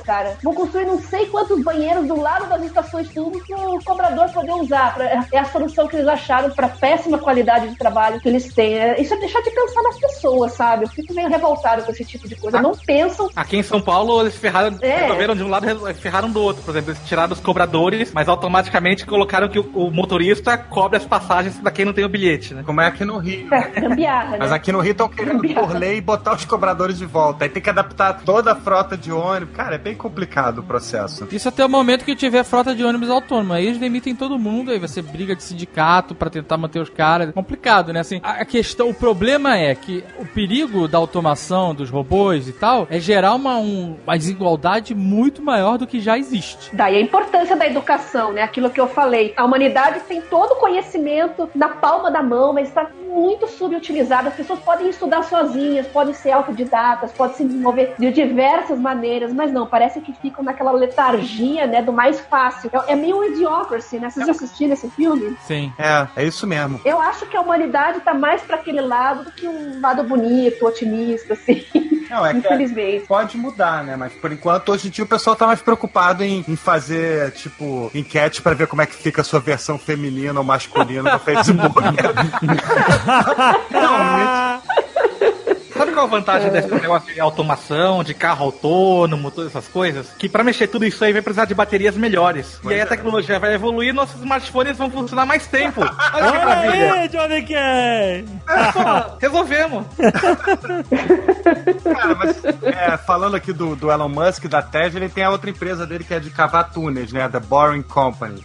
cara. 0.05 0.37
Vão 0.43 0.55
construir 0.55 0.85
não 0.87 0.99
sei 1.01 1.27
quantos 1.27 1.63
banheiros 1.63 2.07
do 2.07 2.21
lado 2.21 2.49
das 2.49 2.63
estações 2.63 3.09
públicas 3.09 3.47
para 3.49 3.69
o 3.71 3.85
cobrador 3.85 4.29
poder 4.33 4.53
usar. 4.53 4.95
Pra- 4.95 5.27
É 5.33 5.39
a 5.39 5.45
solução 5.45 5.87
que 5.87 5.97
eles 5.97 6.09
acharam 6.09 6.51
para 6.51 6.69
péssima 6.69 7.19
qualidade 7.19 7.69
de 7.69 7.77
trabalho 7.79 8.21
que 8.21 8.29
eles 8.29 8.53
têm. 8.53 8.75
É, 8.79 9.01
Isso 9.01 9.15
é 9.15 9.17
deixar 9.19 9.41
de 9.43 9.51
pensar 9.51 9.83
nas 9.83 9.99
pessoas, 9.99 10.53
sabe? 10.53 10.85
Eu 10.85 10.89
fico 10.89 11.13
meio 11.15 11.29
revoltado 11.29 11.83
com 11.85 11.93
esse 11.93 12.05
tipo 12.05 12.29
de 12.29 12.37
coisa. 12.37 12.61
Não 12.61 12.73
pensam 12.73 13.29
Aqui 13.35 13.57
em 13.57 13.63
São 13.63 13.81
Paulo, 13.81 14.21
eles 14.21 14.37
ferraram, 14.37 14.77
É. 14.81 14.97
resolveram 15.03 15.35
de 15.35 15.43
um 15.43 15.49
lado 15.49 15.89
e 15.91 15.95
ferraram 15.95 16.31
do 16.31 16.43
outro. 16.43 16.63
Por 16.63 16.71
exemplo, 16.73 16.91
eles 16.91 17.01
tiraram 17.07 17.33
os 17.33 17.41
cobradores, 17.41 18.13
mas 18.13 18.29
automaticamente 18.29 19.07
colocaram 19.07 19.49
que 19.49 19.59
o, 19.59 19.63
o 19.75 19.91
motorista 19.91 20.57
cobre 20.59 20.97
as 20.99 21.05
passagens 21.05 21.59
da 21.59 21.71
quem 21.71 21.85
não 21.85 21.93
tem 21.93 22.05
o 22.05 22.09
bilhete, 22.09 22.55
né? 22.55 22.63
Como 22.65 22.81
é 22.81 22.87
aqui 22.87 23.05
no 23.05 23.19
Rio. 23.19 23.49
gambiarra, 23.81 24.37
Mas 24.39 24.51
né? 24.51 24.57
aqui 24.57 24.73
no 24.73 24.81
Rio 24.81 24.93
estão 24.93 25.09
querendo, 25.09 25.43
por 25.55 25.73
lei, 25.77 26.01
botar 26.01 26.35
os 26.35 26.45
cobradores 26.45 26.99
de 26.99 27.07
volta. 27.07 27.45
Aí 27.45 27.51
tem 27.51 27.63
que 27.63 27.71
adaptar 27.71 28.21
toda 28.25 28.53
a 28.53 28.57
frota 28.57 28.97
de 28.97 29.11
ônibus. 29.13 29.52
Cara, 29.55 29.75
é 29.75 29.79
bem 29.79 29.95
complicado 29.95 30.59
o 30.59 30.63
processo. 30.63 31.27
Isso 31.31 31.49
até 31.49 31.65
o 31.65 31.69
momento 31.69 32.05
que 32.05 32.15
tiver 32.17 32.43
frota 32.45 32.75
de 32.75 32.85
ônibus 32.85 33.11
autônoma. 33.11 33.57
Aí 33.57 33.67
eles 33.67 33.79
demitem 33.79 34.15
todo 34.15 34.39
mundo, 34.39 34.71
aí 34.71 34.79
você 34.79 35.01
briga 35.03 35.35
de 35.37 35.43
sindicato 35.43 36.15
pra 36.15 36.31
tentar 36.31 36.57
manter 36.57 36.81
os 36.81 36.89
caras. 36.89 37.29
É 37.29 37.33
complicado, 37.33 37.93
né? 37.93 38.01
Assim, 38.01 38.21
a 38.23 38.43
a 38.43 38.45
questão, 38.45 38.89
o 38.91 38.95
problema 38.95 39.57
é 39.57 39.75
que 39.75 40.03
o 40.19 40.25
perigo 40.27 40.89
da 40.89 40.99
automação 40.99 41.75
dos 41.75 41.89
robôs 41.91 42.49
e 42.49 42.53
tal 42.53 42.87
é 42.91 42.99
gerar 42.99 43.35
uma, 43.35 43.57
um- 43.57 43.97
uma 44.05 44.17
desigualdade 44.19 44.95
muito 44.95 45.43
maior 45.43 45.79
do 45.79 45.87
que 45.87 46.01
já 46.01 46.19
existe. 46.19 46.75
Daí 46.75 46.97
a 46.97 47.01
importância 47.01 47.55
da 47.55 47.67
educação, 47.67 48.33
né? 48.33 48.43
Aquilo 48.43 48.69
que 48.71 48.81
eu 48.81 48.89
falei. 48.89 49.33
A 49.37 49.45
humanidade 49.45 50.01
tem 50.09 50.21
todo 50.23 50.53
o 50.53 50.57
conhecimento 50.57 51.49
na 51.55 51.69
palma 51.69 52.11
da 52.11 52.23
mão, 52.23 52.53
mas 52.53 52.69
está 52.69 52.89
muito 53.07 53.47
subutilizado. 53.47 54.29
As 54.29 54.35
pessoas 54.35 54.59
podem 54.61 54.89
estudar 54.89 55.23
sozinhas, 55.23 55.87
podem 55.87 56.15
ser 56.15 56.33
autodidatas, 56.33 57.13
podem 57.13 57.37
se 57.37 57.45
desenvolver 57.45 57.95
de 57.99 58.11
diversas 58.11 58.79
maneiras, 58.79 59.33
mas 59.43 59.53
não, 59.53 59.67
parece 59.67 60.01
que 60.01 60.13
ficam 60.13 60.45
naquela 60.45 60.71
letargia, 60.71 61.67
né? 61.67 61.83
Do 61.83 61.93
mais 61.93 62.21
fácil. 62.21 62.71
É, 62.73 62.93
é 62.93 62.95
meio 62.95 63.19
um 63.19 63.25
idiocracy, 63.25 63.99
né? 63.99 64.09
Vocês 64.09 64.25
já 64.25 64.31
assistiram 64.31 64.73
esse 64.73 64.89
filme? 64.91 65.37
Sim. 65.45 65.73
É, 65.77 66.07
é 66.15 66.25
isso 66.25 66.47
mesmo. 66.47 66.81
Eu 66.85 67.01
acho 67.01 67.27
que 67.27 67.37
a 67.37 67.41
humanidade 67.41 67.99
tá 68.03 68.15
mais 68.15 68.41
para 68.43 68.55
aquele 68.55 68.81
lado 68.81 69.25
do 69.25 69.33
que 69.33 69.49
um 69.49 69.81
lado 69.81 70.05
bonito, 70.05 70.65
otimista, 70.65 71.35
assim. 71.35 71.67
Não, 72.09 72.25
é 72.25 72.35
que 72.35 72.39
Infelizmente. 72.39 73.05
pode 73.07 73.37
mudar, 73.37 73.83
né? 73.83 73.97
Mas 73.97 74.13
por 74.13 74.31
enquanto, 74.31 74.71
hoje 74.71 74.87
em 74.87 74.93
dia, 74.93 75.05
o 75.05 75.09
pessoal 75.09 75.35
tá 75.35 75.45
mais 75.45 75.61
preocupado 75.61 76.23
em, 76.23 76.45
em 76.47 76.55
fazer, 76.55 77.33
tipo, 77.33 77.91
enquete 77.93 78.41
pra 78.43 78.55
ver 78.55 78.69
como 78.69 78.83
é 78.83 78.87
que 78.87 78.95
fica 78.95 79.23
a 79.23 79.25
sua 79.25 79.41
versão 79.41 79.77
feminina 79.77 80.39
ou 80.39 80.45
masculina 80.45 81.15
no 81.15 81.19
Facebook. 81.19 81.81
Sabe 85.83 85.95
qual 85.95 86.07
a 86.07 86.09
vantagem 86.09 86.49
desse 86.49 86.73
negócio 86.73 87.13
de 87.13 87.19
automação, 87.19 88.05
de 88.05 88.15
carro 88.15 88.45
autônomo, 88.45 89.33
todas 89.33 89.51
essas 89.51 89.67
coisas? 89.67 90.11
Que 90.17 90.29
pra 90.29 90.45
mexer 90.45 90.69
tudo 90.69 90.85
isso 90.85 91.05
aí 91.05 91.13
vai 91.13 91.21
precisar 91.21 91.45
de 91.45 91.55
baterias 91.57 91.97
melhores. 91.97 92.61
e 92.63 92.73
aí 92.73 92.81
a 92.81 92.87
tecnologia 92.87 93.37
vai 93.41 93.55
evoluir 93.55 93.89
e 93.89 93.93
nossos 93.93 94.15
smartphones 94.21 94.79
vão 94.79 94.89
funcionar 94.89 95.27
mais 95.27 95.45
tempo. 95.49 95.81
Olha 96.15 96.33
que 96.33 96.39
maravilha. 96.39 96.93
Aí, 96.93 97.09
Johnny 97.09 97.43
Cash! 97.43 98.73
Pô, 98.73 99.17
resolvemos. 99.21 99.85
Cara, 101.83 102.15
mas 102.15 102.45
é, 102.63 102.97
falando 102.99 103.35
aqui 103.35 103.53
do, 103.53 103.75
do 103.75 103.91
Elon 103.91 104.09
Musk, 104.09 104.45
da 104.47 104.63
Tesla, 104.63 105.01
ele 105.01 105.09
tem 105.09 105.25
a 105.25 105.31
outra 105.31 105.51
empresa 105.51 105.85
dele 105.85 106.05
que 106.05 106.15
é 106.15 106.21
de 106.21 106.31
cavar 106.31 106.71
túneis, 106.71 107.13
né? 107.13 107.29
The 107.29 107.41
Boring 107.41 107.83
Company. 107.83 108.45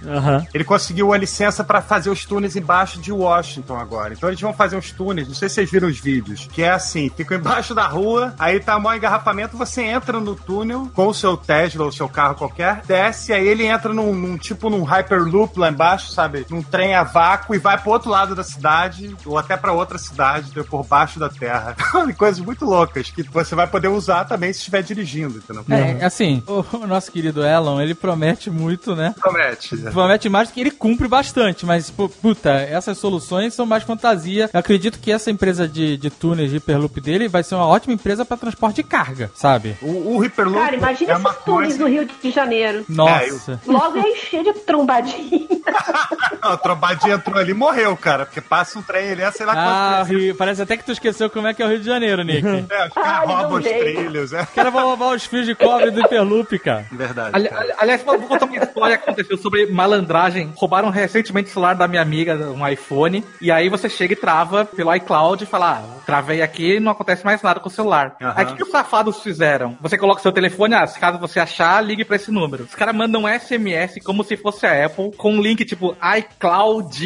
Ele 0.51 0.63
conseguiu 0.63 1.13
a 1.13 1.17
licença 1.17 1.63
pra 1.63 1.81
fazer 1.83 2.09
os 2.09 2.25
túneis 2.25 2.55
embaixo 2.55 2.99
de 2.99 3.11
Washington 3.11 3.77
agora. 3.77 4.15
Então 4.15 4.27
eles 4.27 4.41
vão 4.41 4.53
fazer 4.53 4.75
uns 4.75 4.91
túneis, 4.91 5.27
não 5.27 5.35
sei 5.35 5.47
se 5.49 5.55
vocês 5.55 5.69
viram 5.69 5.87
os 5.87 5.99
vídeos, 5.99 6.47
que 6.51 6.63
é 6.63 6.71
assim, 6.71 7.09
embaixo 7.35 7.73
da 7.75 7.87
rua, 7.87 8.33
aí 8.39 8.59
tá 8.59 8.77
maior 8.79 8.97
engarrafamento, 8.97 9.57
você 9.57 9.81
entra 9.83 10.19
no 10.19 10.35
túnel 10.35 10.89
com 10.93 11.07
o 11.07 11.13
seu 11.13 11.35
Tesla 11.37 11.85
ou 11.85 11.91
seu 11.91 12.07
carro 12.09 12.35
qualquer, 12.35 12.81
desce, 12.85 13.33
aí 13.33 13.47
ele 13.47 13.65
entra 13.65 13.93
num, 13.93 14.13
num 14.13 14.37
tipo 14.37 14.69
num 14.69 14.83
Hyperloop 14.83 15.59
lá 15.59 15.69
embaixo, 15.69 16.11
sabe? 16.11 16.45
Num 16.49 16.61
trem 16.61 16.95
a 16.95 17.03
vácuo 17.03 17.55
e 17.55 17.57
vai 17.59 17.77
pro 17.77 17.91
outro 17.91 18.09
lado 18.09 18.35
da 18.35 18.43
cidade, 18.43 19.15
ou 19.25 19.37
até 19.37 19.55
pra 19.57 19.71
outra 19.71 19.97
cidade, 19.97 20.45
entendeu? 20.47 20.65
por 20.65 20.85
baixo 20.85 21.19
da 21.19 21.29
terra. 21.29 21.75
Coisas 22.17 22.39
muito 22.39 22.65
loucas 22.65 23.09
que 23.09 23.23
você 23.23 23.55
vai 23.55 23.67
poder 23.67 23.87
usar 23.87 24.25
também 24.25 24.51
se 24.51 24.59
estiver 24.59 24.81
dirigindo, 24.83 25.37
entendeu? 25.37 25.63
É, 25.69 26.03
assim, 26.05 26.43
o, 26.47 26.63
o 26.83 26.87
nosso 26.87 27.11
querido 27.11 27.45
Elon, 27.45 27.79
ele 27.81 27.93
promete 27.95 28.49
muito, 28.49 28.95
né? 28.95 29.13
Promete. 29.19 29.77
Promete 29.77 30.29
mais 30.29 30.49
do 30.49 30.53
que 30.53 30.59
ele 30.61 30.71
cumpre 30.71 31.07
bastante, 31.07 31.65
mas, 31.65 31.89
pu- 31.89 32.09
puta, 32.09 32.51
essas 32.51 32.97
soluções 32.97 33.53
são 33.53 33.65
mais 33.65 33.83
fantasia. 33.83 34.49
Eu 34.53 34.59
acredito 34.59 34.99
que 34.99 35.11
essa 35.11 35.29
empresa 35.31 35.67
de, 35.67 35.97
de 35.97 36.09
túneis 36.09 36.49
de 36.49 36.57
Hyperloop 36.57 36.99
dele 37.01 37.16
vai 37.25 37.41
ser 37.41 37.55
uma 37.55 37.65
ótima 37.65 37.93
empresa 37.93 38.25
pra 38.25 38.35
transporte 38.35 38.75
de 38.77 38.83
carga, 38.83 39.31
sabe? 39.33 39.77
O, 39.81 40.15
o 40.15 40.19
Hyperloop 40.19 40.59
Cara, 40.59 40.75
imagina 40.75 41.13
é 41.13 41.15
esses 41.15 41.37
túneis 41.45 41.77
coisa... 41.77 41.83
no 41.83 41.89
Rio 41.89 42.05
de 42.21 42.31
Janeiro. 42.31 42.83
Nossa. 42.89 43.61
Logo 43.65 43.97
ia 43.97 44.09
encher 44.11 44.43
de 44.43 44.51
trombadinha. 44.59 45.47
Não, 46.43 46.51
a 46.51 46.57
trombadinha 46.57 47.15
entrou 47.15 47.37
ali 47.37 47.51
e 47.51 47.53
morreu, 47.53 47.95
cara, 47.95 48.25
porque 48.25 48.41
passa 48.41 48.77
um 48.77 48.81
trem 48.81 49.11
ali, 49.11 49.31
sei 49.31 49.45
lá 49.45 49.53
Ah, 49.55 49.97
quanto. 50.05 50.09
Rio, 50.17 50.35
parece 50.35 50.61
até 50.61 50.75
que 50.75 50.83
tu 50.83 50.91
esqueceu 50.91 51.29
como 51.29 51.47
é 51.47 51.53
que 51.53 51.61
é 51.63 51.65
o 51.65 51.69
Rio 51.69 51.79
de 51.79 51.85
Janeiro, 51.85 52.23
Nick. 52.23 52.45
É, 52.69 52.87
os 52.87 52.93
caras 52.93 53.29
roubam 53.29 53.59
os 53.59 53.65
trilhos, 53.65 54.33
é 54.33 54.41
O 54.41 54.47
cara 54.47 54.69
vai 54.69 54.83
roubar 54.83 55.13
os 55.15 55.25
fios 55.25 55.45
de 55.45 55.55
cobre 55.55 55.89
do 55.91 56.01
Hyperloop, 56.01 56.59
cara. 56.59 56.85
verdade. 56.91 57.31
Ali- 57.33 57.49
aliás, 57.79 58.03
vou 58.03 58.17
vou 58.19 58.27
contar 58.27 58.45
uma 58.45 58.57
história 58.57 58.97
que 58.97 59.03
aconteceu 59.03 59.37
sobre 59.37 59.67
malandragem. 59.67 60.51
Roubaram 60.55 60.89
recentemente 60.89 61.49
o 61.49 61.53
celular 61.53 61.75
da 61.75 61.87
minha 61.87 62.01
amiga, 62.01 62.35
um 62.51 62.67
iPhone, 62.67 63.23
e 63.41 63.51
aí 63.51 63.69
você 63.69 63.87
chega 63.89 64.13
e 64.13 64.15
trava 64.15 64.65
pelo 64.65 64.93
iCloud 64.95 65.43
e 65.43 65.47
fala, 65.47 65.77
ah, 65.83 65.99
travei 66.05 66.41
aqui 66.41 66.75
e 66.75 66.79
não 66.79 66.91
acontece 66.97 67.23
mais 67.25 67.41
nada 67.41 67.59
com 67.59 67.69
o 67.69 67.71
celular. 67.71 68.15
Aham. 68.21 68.33
Aí 68.35 68.45
o 68.45 68.47
que, 68.49 68.55
que 68.57 68.63
os 68.63 68.69
safados 68.71 69.21
fizeram? 69.21 69.77
Você 69.81 69.97
coloca 69.97 70.19
o 70.19 70.21
seu 70.23 70.31
telefone, 70.31 70.75
ah, 70.75 70.85
se 70.87 70.99
caso 70.99 71.17
você 71.19 71.39
achar, 71.39 71.81
ligue 71.83 72.03
pra 72.03 72.15
esse 72.17 72.31
número. 72.31 72.63
Os 72.65 72.75
caras 72.75 72.95
mandam 72.95 73.23
um 73.23 73.27
SMS 73.27 73.99
como 74.03 74.23
se 74.23 74.35
fosse 74.37 74.65
a 74.65 74.85
Apple, 74.85 75.11
com 75.15 75.33
um 75.33 75.41
link 75.41 75.63
tipo 75.65 75.95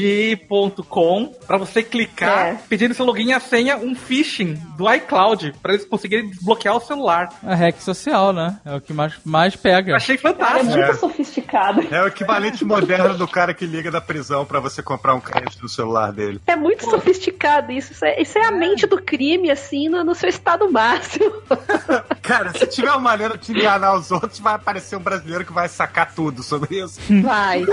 iCloud.com, 0.01 1.31
pra 1.45 1.57
você 1.57 1.83
clicar, 1.83 2.47
É. 2.47 2.57
pedindo 2.69 2.93
seu 2.93 3.05
login 3.05 3.27
e 3.29 3.33
a 3.33 3.39
senha, 3.39 3.77
um 3.77 3.93
phishing 3.95 4.53
do 4.77 4.91
iCloud, 4.93 5.53
pra 5.61 5.73
eles 5.73 5.85
conseguirem 5.85 6.29
desbloquear 6.29 6.75
o 6.75 6.79
celular. 6.79 7.29
A 7.43 7.55
hack 7.55 7.79
social, 7.81 8.33
né? 8.33 8.57
É 8.65 8.75
o 8.75 8.81
que 8.81 8.93
mais, 8.93 9.13
mais 9.25 9.55
pega. 9.55 9.95
Achei 9.95 10.17
Cara, 10.17 10.29
é 10.29 10.37
fantástico. 10.37 10.77
muito 10.77 10.95
sofisticado. 10.97 11.87
É 11.91 12.01
o 12.03 12.07
equivalente 12.07 12.63
moderno 12.65 13.17
do 13.17 13.27
cara 13.27 13.53
que 13.53 13.65
liga 13.65 13.91
da 13.91 14.01
prisão 14.01 14.45
pra 14.45 14.59
você 14.59 14.81
comprar 14.81 15.13
um 15.15 15.19
crédito 15.19 15.61
no 15.61 15.69
celular 15.69 16.11
dele. 16.11 16.39
É 16.47 16.55
muito 16.55 16.85
sofisticado 16.89 17.71
isso. 17.71 17.91
Isso 17.91 18.05
é, 18.05 18.21
isso 18.21 18.37
é 18.37 18.45
a 18.45 18.51
mente 18.51 18.85
do 18.87 19.01
crime, 19.01 19.49
assim, 19.51 19.80
no, 19.89 20.03
no 20.03 20.15
seu 20.15 20.29
estado 20.29 20.69
máximo. 20.71 21.31
Cara, 22.21 22.51
se 22.53 22.65
tiver 22.67 22.89
uma 22.91 22.99
maneira 22.99 23.37
de 23.37 23.51
enganar 23.51 23.95
os 23.95 24.11
outros, 24.11 24.39
vai 24.39 24.55
aparecer 24.55 24.95
um 24.95 24.99
brasileiro 25.01 25.45
que 25.45 25.53
vai 25.53 25.67
sacar 25.67 26.13
tudo 26.13 26.43
sobre 26.43 26.79
isso. 26.79 26.99
Vai. 27.21 27.63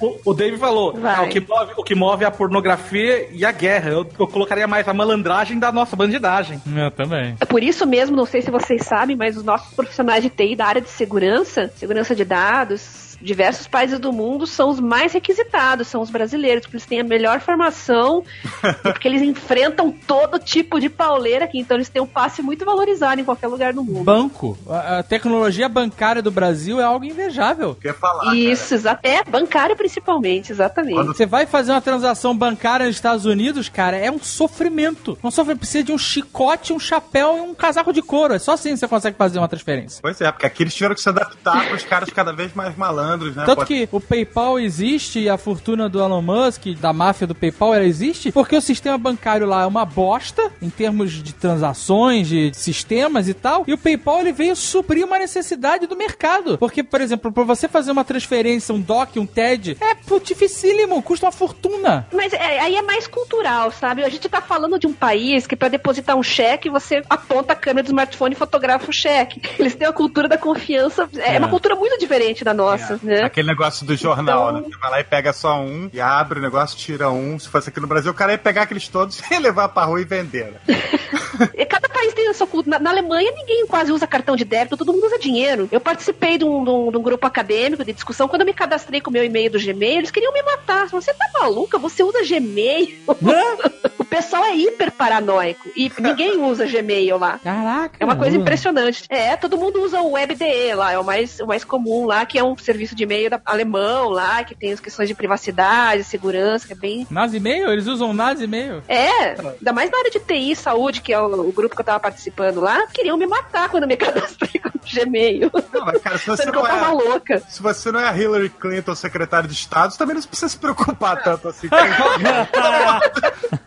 O, 0.00 0.30
o 0.30 0.34
Dave 0.34 0.56
falou, 0.58 0.92
Vai. 0.98 1.14
ah, 1.14 1.22
o, 1.22 1.28
que 1.28 1.40
move, 1.40 1.72
o 1.76 1.82
que 1.82 1.94
move 1.94 2.24
é 2.24 2.26
a 2.26 2.30
pornografia 2.30 3.28
e 3.32 3.44
a 3.44 3.52
guerra. 3.52 3.90
Eu, 3.90 4.06
eu 4.18 4.26
colocaria 4.26 4.66
mais 4.66 4.86
a 4.88 4.94
malandragem 4.94 5.58
da 5.58 5.72
nossa 5.72 5.96
bandidagem. 5.96 6.60
Eu 6.66 6.90
também. 6.90 7.36
É 7.40 7.44
por 7.44 7.62
isso 7.62 7.86
mesmo, 7.86 8.16
não 8.16 8.26
sei 8.26 8.42
se 8.42 8.50
vocês 8.50 8.82
sabem, 8.84 9.16
mas 9.16 9.36
os 9.36 9.44
nossos 9.44 9.72
profissionais 9.74 10.22
de 10.22 10.30
TI 10.30 10.56
da 10.56 10.66
área 10.66 10.80
de 10.80 10.88
segurança, 10.90 11.72
segurança 11.76 12.14
de 12.14 12.24
dados, 12.24 13.03
diversos 13.24 13.66
países 13.66 13.98
do 13.98 14.12
mundo 14.12 14.46
são 14.46 14.68
os 14.70 14.78
mais 14.78 15.12
requisitados, 15.12 15.88
são 15.88 16.02
os 16.02 16.10
brasileiros, 16.10 16.62
porque 16.64 16.76
eles 16.76 16.86
têm 16.86 17.00
a 17.00 17.04
melhor 17.04 17.40
formação, 17.40 18.22
porque 18.82 19.08
eles 19.08 19.22
enfrentam 19.22 19.90
todo 19.90 20.38
tipo 20.38 20.78
de 20.78 20.88
pauleira 20.88 21.44
aqui, 21.46 21.58
então 21.58 21.76
eles 21.76 21.88
têm 21.88 22.02
um 22.02 22.06
passe 22.06 22.42
muito 22.42 22.64
valorizado 22.64 23.20
em 23.20 23.24
qualquer 23.24 23.46
lugar 23.48 23.72
do 23.72 23.82
mundo. 23.82 24.04
Banco. 24.04 24.56
A, 24.68 24.98
a 24.98 25.02
tecnologia 25.02 25.68
bancária 25.68 26.20
do 26.22 26.30
Brasil 26.30 26.80
é 26.80 26.84
algo 26.84 27.04
invejável. 27.04 27.74
Quer 27.74 27.94
falar? 27.94 28.34
Isso, 28.36 28.74
exa- 28.74 28.98
é, 29.02 29.24
bancário 29.24 29.74
principalmente, 29.76 30.52
exatamente. 30.52 30.94
Quando- 30.94 31.14
Você 31.14 31.26
vai 31.26 31.46
fazer 31.46 31.72
uma 31.72 31.80
transação 31.80 32.36
bancária 32.36 32.86
nos 32.86 32.96
Estados 32.96 33.24
Unidos, 33.24 33.68
cara, 33.68 33.96
é 33.96 34.10
um 34.10 34.18
sofrimento. 34.18 35.16
Um 35.22 35.30
sofrimento. 35.30 35.60
Precisa 35.60 35.84
de 35.84 35.92
um 35.92 35.98
chicote, 35.98 36.72
um 36.72 36.78
chapéu 36.78 37.36
e 37.38 37.40
um 37.40 37.54
casaco 37.54 37.92
de 37.92 38.02
couro. 38.02 38.34
É 38.34 38.38
só 38.38 38.52
assim 38.52 38.70
que 38.70 38.76
você 38.76 38.88
consegue 38.88 39.16
fazer 39.16 39.38
uma 39.38 39.48
transferência. 39.48 40.00
Pois 40.02 40.20
é, 40.20 40.30
porque 40.30 40.44
aqui 40.46 40.62
eles 40.62 40.74
tiveram 40.74 40.94
que 40.94 41.00
se 41.00 41.08
adaptar 41.08 41.66
para 41.66 41.74
os 41.76 41.84
caras 41.84 42.10
cada 42.10 42.32
vez 42.32 42.52
mais 42.54 42.76
malandros, 42.76 43.13
né? 43.16 43.44
Tanto 43.46 43.60
Pô, 43.60 43.66
que 43.66 43.88
o 43.90 44.00
PayPal 44.00 44.58
existe 44.58 45.20
e 45.20 45.28
a 45.28 45.36
fortuna 45.36 45.88
do 45.88 46.00
Elon 46.00 46.22
Musk, 46.22 46.66
da 46.80 46.92
máfia 46.92 47.26
do 47.26 47.34
PayPal, 47.34 47.74
ela 47.74 47.84
existe 47.84 48.32
porque 48.32 48.56
o 48.56 48.60
sistema 48.60 48.96
bancário 48.98 49.46
lá 49.46 49.62
é 49.62 49.66
uma 49.66 49.84
bosta 49.84 50.50
em 50.60 50.70
termos 50.70 51.12
de 51.12 51.32
transações, 51.34 52.28
de 52.28 52.50
sistemas 52.54 53.28
e 53.28 53.34
tal. 53.34 53.64
E 53.66 53.72
o 53.72 53.78
PayPal 53.78 54.20
ele 54.20 54.32
veio 54.32 54.56
suprir 54.56 55.04
uma 55.04 55.18
necessidade 55.18 55.86
do 55.86 55.96
mercado. 55.96 56.58
Porque, 56.58 56.82
por 56.82 57.00
exemplo, 57.00 57.32
para 57.32 57.44
você 57.44 57.68
fazer 57.68 57.90
uma 57.90 58.04
transferência, 58.04 58.74
um 58.74 58.80
DOC, 58.80 59.18
um 59.18 59.26
TED, 59.26 59.76
é 59.80 59.94
dificílimo, 60.24 61.02
custa 61.02 61.26
uma 61.26 61.32
fortuna. 61.32 62.06
Mas 62.12 62.32
é, 62.32 62.60
aí 62.60 62.76
é 62.76 62.82
mais 62.82 63.06
cultural, 63.06 63.70
sabe? 63.70 64.02
A 64.04 64.08
gente 64.08 64.28
tá 64.28 64.40
falando 64.40 64.78
de 64.78 64.86
um 64.86 64.92
país 64.92 65.46
que 65.46 65.56
para 65.56 65.68
depositar 65.68 66.16
um 66.16 66.22
cheque, 66.22 66.70
você 66.70 67.02
aponta 67.08 67.52
a 67.52 67.56
câmera 67.56 67.84
do 67.84 67.88
smartphone 67.88 68.34
e 68.34 68.38
fotografa 68.38 68.90
o 68.90 68.92
cheque. 68.92 69.40
Eles 69.58 69.74
têm 69.74 69.86
a 69.86 69.92
cultura 69.92 70.28
da 70.28 70.38
confiança, 70.38 71.08
é, 71.16 71.36
É. 71.36 71.38
uma 71.38 71.48
cultura 71.48 71.74
muito 71.74 71.98
diferente 71.98 72.44
da 72.44 72.54
nossa, 72.54 72.93
né? 73.02 73.22
Aquele 73.24 73.48
negócio 73.48 73.84
do 73.86 73.96
jornal, 73.96 74.48
Então- 74.50 74.60
né? 74.62 74.68
Você 74.70 74.78
vai 74.78 74.90
lá 74.90 75.00
e 75.00 75.04
pega 75.04 75.32
só 75.32 75.60
um, 75.60 75.88
e 75.92 76.00
abre 76.00 76.38
o 76.38 76.42
negócio, 76.42 76.76
tira 76.76 77.10
um. 77.10 77.38
Se 77.38 77.48
fosse 77.48 77.68
aqui 77.68 77.80
no 77.80 77.86
Brasil, 77.86 78.10
o 78.10 78.14
cara 78.14 78.32
ia 78.32 78.38
pegar 78.38 78.62
aqueles 78.62 78.88
todos 78.88 79.20
e 79.30 79.38
levar 79.38 79.68
pra 79.68 79.84
rua 79.84 80.00
e 80.00 80.04
vender. 80.04 80.52
né? 80.52 80.58
E 81.52 81.66
cada 81.66 81.88
país 81.88 82.14
tem 82.14 82.28
a 82.28 82.34
sua 82.34 82.46
cultura. 82.46 82.78
Na, 82.78 82.84
na 82.84 82.90
Alemanha, 82.90 83.32
ninguém 83.34 83.66
quase 83.66 83.90
usa 83.90 84.06
cartão 84.06 84.36
de 84.36 84.44
débito, 84.44 84.76
todo 84.76 84.92
mundo 84.92 85.04
usa 85.06 85.18
dinheiro. 85.18 85.68
Eu 85.72 85.80
participei 85.80 86.38
de 86.38 86.44
um, 86.44 86.62
de 86.62 86.70
um- 86.70 86.90
de 86.92 86.96
um 86.96 87.02
grupo 87.02 87.26
acadêmico 87.26 87.84
de 87.84 87.92
discussão. 87.92 88.28
Quando 88.28 88.42
eu 88.42 88.46
me 88.46 88.54
cadastrei 88.54 89.00
com 89.00 89.10
o 89.10 89.12
meu 89.12 89.24
e-mail 89.24 89.50
do 89.50 89.58
Gmail, 89.58 89.98
eles 89.98 90.12
queriam 90.12 90.32
me 90.32 90.42
matar. 90.44 90.86
Você 90.90 91.12
tá 91.12 91.26
maluca? 91.34 91.76
Você 91.78 92.04
usa 92.04 92.20
Gmail? 92.24 92.94
o 93.98 94.04
pessoal 94.04 94.44
é 94.44 94.54
hiper 94.56 94.92
paranoico. 94.92 95.68
E 95.76 95.90
ninguém 95.98 96.38
usa 96.40 96.66
Gmail 96.66 97.18
lá. 97.18 97.40
Caraca. 97.42 97.96
É 97.98 98.04
uma 98.04 98.14
coisa 98.16 98.36
impressionante. 98.36 99.02
É, 99.08 99.36
todo 99.36 99.58
mundo 99.58 99.82
usa 99.82 100.00
o 100.00 100.12
WebDE 100.12 100.74
lá, 100.76 100.92
é 100.92 100.98
o 100.98 101.04
mais, 101.04 101.40
o 101.40 101.46
mais 101.46 101.64
comum 101.64 102.06
lá, 102.06 102.24
que 102.24 102.38
é 102.38 102.44
um 102.44 102.56
serviço 102.56 102.83
de 102.92 103.04
e-mail 103.04 103.30
da- 103.30 103.40
alemão 103.44 104.08
lá, 104.08 104.42
que 104.42 104.54
tem 104.56 104.72
as 104.72 104.80
questões 104.80 105.08
de 105.08 105.14
privacidade, 105.14 106.02
segurança, 106.02 106.66
que 106.66 106.72
é 106.72 106.76
bem 106.76 107.06
Nas 107.08 107.32
e-mail? 107.32 107.70
Eles 107.70 107.86
usam 107.86 108.12
nas 108.12 108.40
e-mail? 108.40 108.82
é, 108.88 109.30
ainda 109.40 109.72
mais 109.72 109.88
na 109.90 109.98
área 109.98 110.10
de 110.10 110.18
TI 110.18 110.50
e 110.50 110.56
saúde, 110.56 111.00
que 111.00 111.12
é 111.12 111.20
o, 111.20 111.26
o 111.48 111.52
grupo 111.52 111.76
que 111.76 111.80
eu 111.80 111.84
tava 111.84 112.00
participando 112.00 112.60
lá, 112.60 112.86
queriam 112.88 113.16
me 113.16 113.26
matar 113.26 113.68
quando 113.68 113.86
me 113.86 113.96
cadastrei 113.96 114.60
com 114.60 114.70
o 114.70 114.72
Gmail. 114.92 115.50
Não, 115.72 115.84
mas 115.84 116.02
cara, 116.02 116.18
se 116.18 116.26
você 116.26 116.46
não 116.50 116.66
é. 116.66 116.88
louca. 116.88 117.40
Se 117.48 117.62
você 117.62 117.92
não 117.92 118.00
é 118.00 118.08
a 118.08 118.16
Hillary 118.16 118.48
Clinton, 118.50 118.94
secretário 118.94 119.46
de 119.48 119.54
Estado, 119.54 119.96
também 119.96 120.14
não 120.16 120.22
precisa 120.22 120.48
se 120.48 120.58
preocupar 120.58 121.22
tanto 121.22 121.46
assim. 121.48 121.68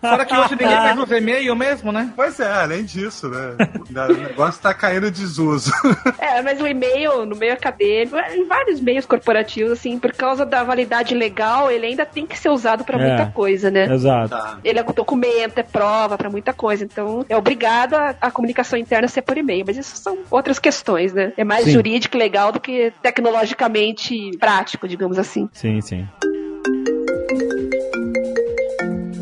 Fora 0.01 0.25
que 0.25 0.35
hoje 0.35 0.51
ninguém 0.51 0.67
mais 0.67 0.97
usa 0.99 1.17
e-mail 1.17 1.55
mesmo, 1.55 1.91
né? 1.91 2.11
pois 2.15 2.39
é, 2.39 2.51
além 2.51 2.83
disso, 2.83 3.27
né? 3.29 3.55
O 3.89 4.13
negócio 4.13 4.61
tá 4.61 4.73
caindo 4.73 5.07
em 5.07 5.11
desuso. 5.11 5.71
É, 6.19 6.41
mas 6.41 6.59
o 6.61 6.67
e-mail, 6.67 7.25
no 7.25 7.35
meio 7.35 7.53
acadêmico, 7.53 8.17
em 8.17 8.45
vários 8.47 8.79
meios 8.79 9.05
corporativos, 9.07 9.71
assim, 9.71 9.97
por 9.97 10.11
causa 10.11 10.45
da 10.45 10.63
validade 10.63 11.15
legal, 11.15 11.71
ele 11.71 11.85
ainda 11.87 12.05
tem 12.05 12.25
que 12.25 12.37
ser 12.37 12.49
usado 12.49 12.83
pra 12.83 12.99
É. 12.99 13.07
muita 13.07 13.31
coisa, 13.31 13.71
né? 13.71 13.85
Exato. 13.91 14.29
Tá. 14.29 14.59
Ele 14.63 14.79
é 14.79 14.83
documento, 14.83 15.57
é 15.57 15.63
prova 15.63 16.17
pra 16.17 16.29
muita 16.29 16.53
coisa. 16.53 16.83
Então, 16.83 17.25
é 17.29 17.37
obrigado 17.37 17.93
a, 17.95 18.15
a 18.19 18.31
comunicação 18.31 18.77
interna 18.77 19.07
ser 19.07 19.21
por 19.21 19.37
e-mail. 19.37 19.63
Mas 19.65 19.77
isso 19.77 19.95
são 19.97 20.17
outras 20.29 20.59
questões, 20.59 21.13
né? 21.13 21.31
É 21.37 21.43
mais 21.43 21.65
Sim. 21.65 21.71
jurídico 21.71 22.17
e 22.17 22.19
legal 22.19 22.51
do 22.51 22.59
que 22.59 22.91
tecnologicamente 23.01 24.31
prático, 24.37 24.87
digamos 24.87 25.17
assim. 25.17 25.49
Sim, 25.53 25.81
sim. 25.81 26.07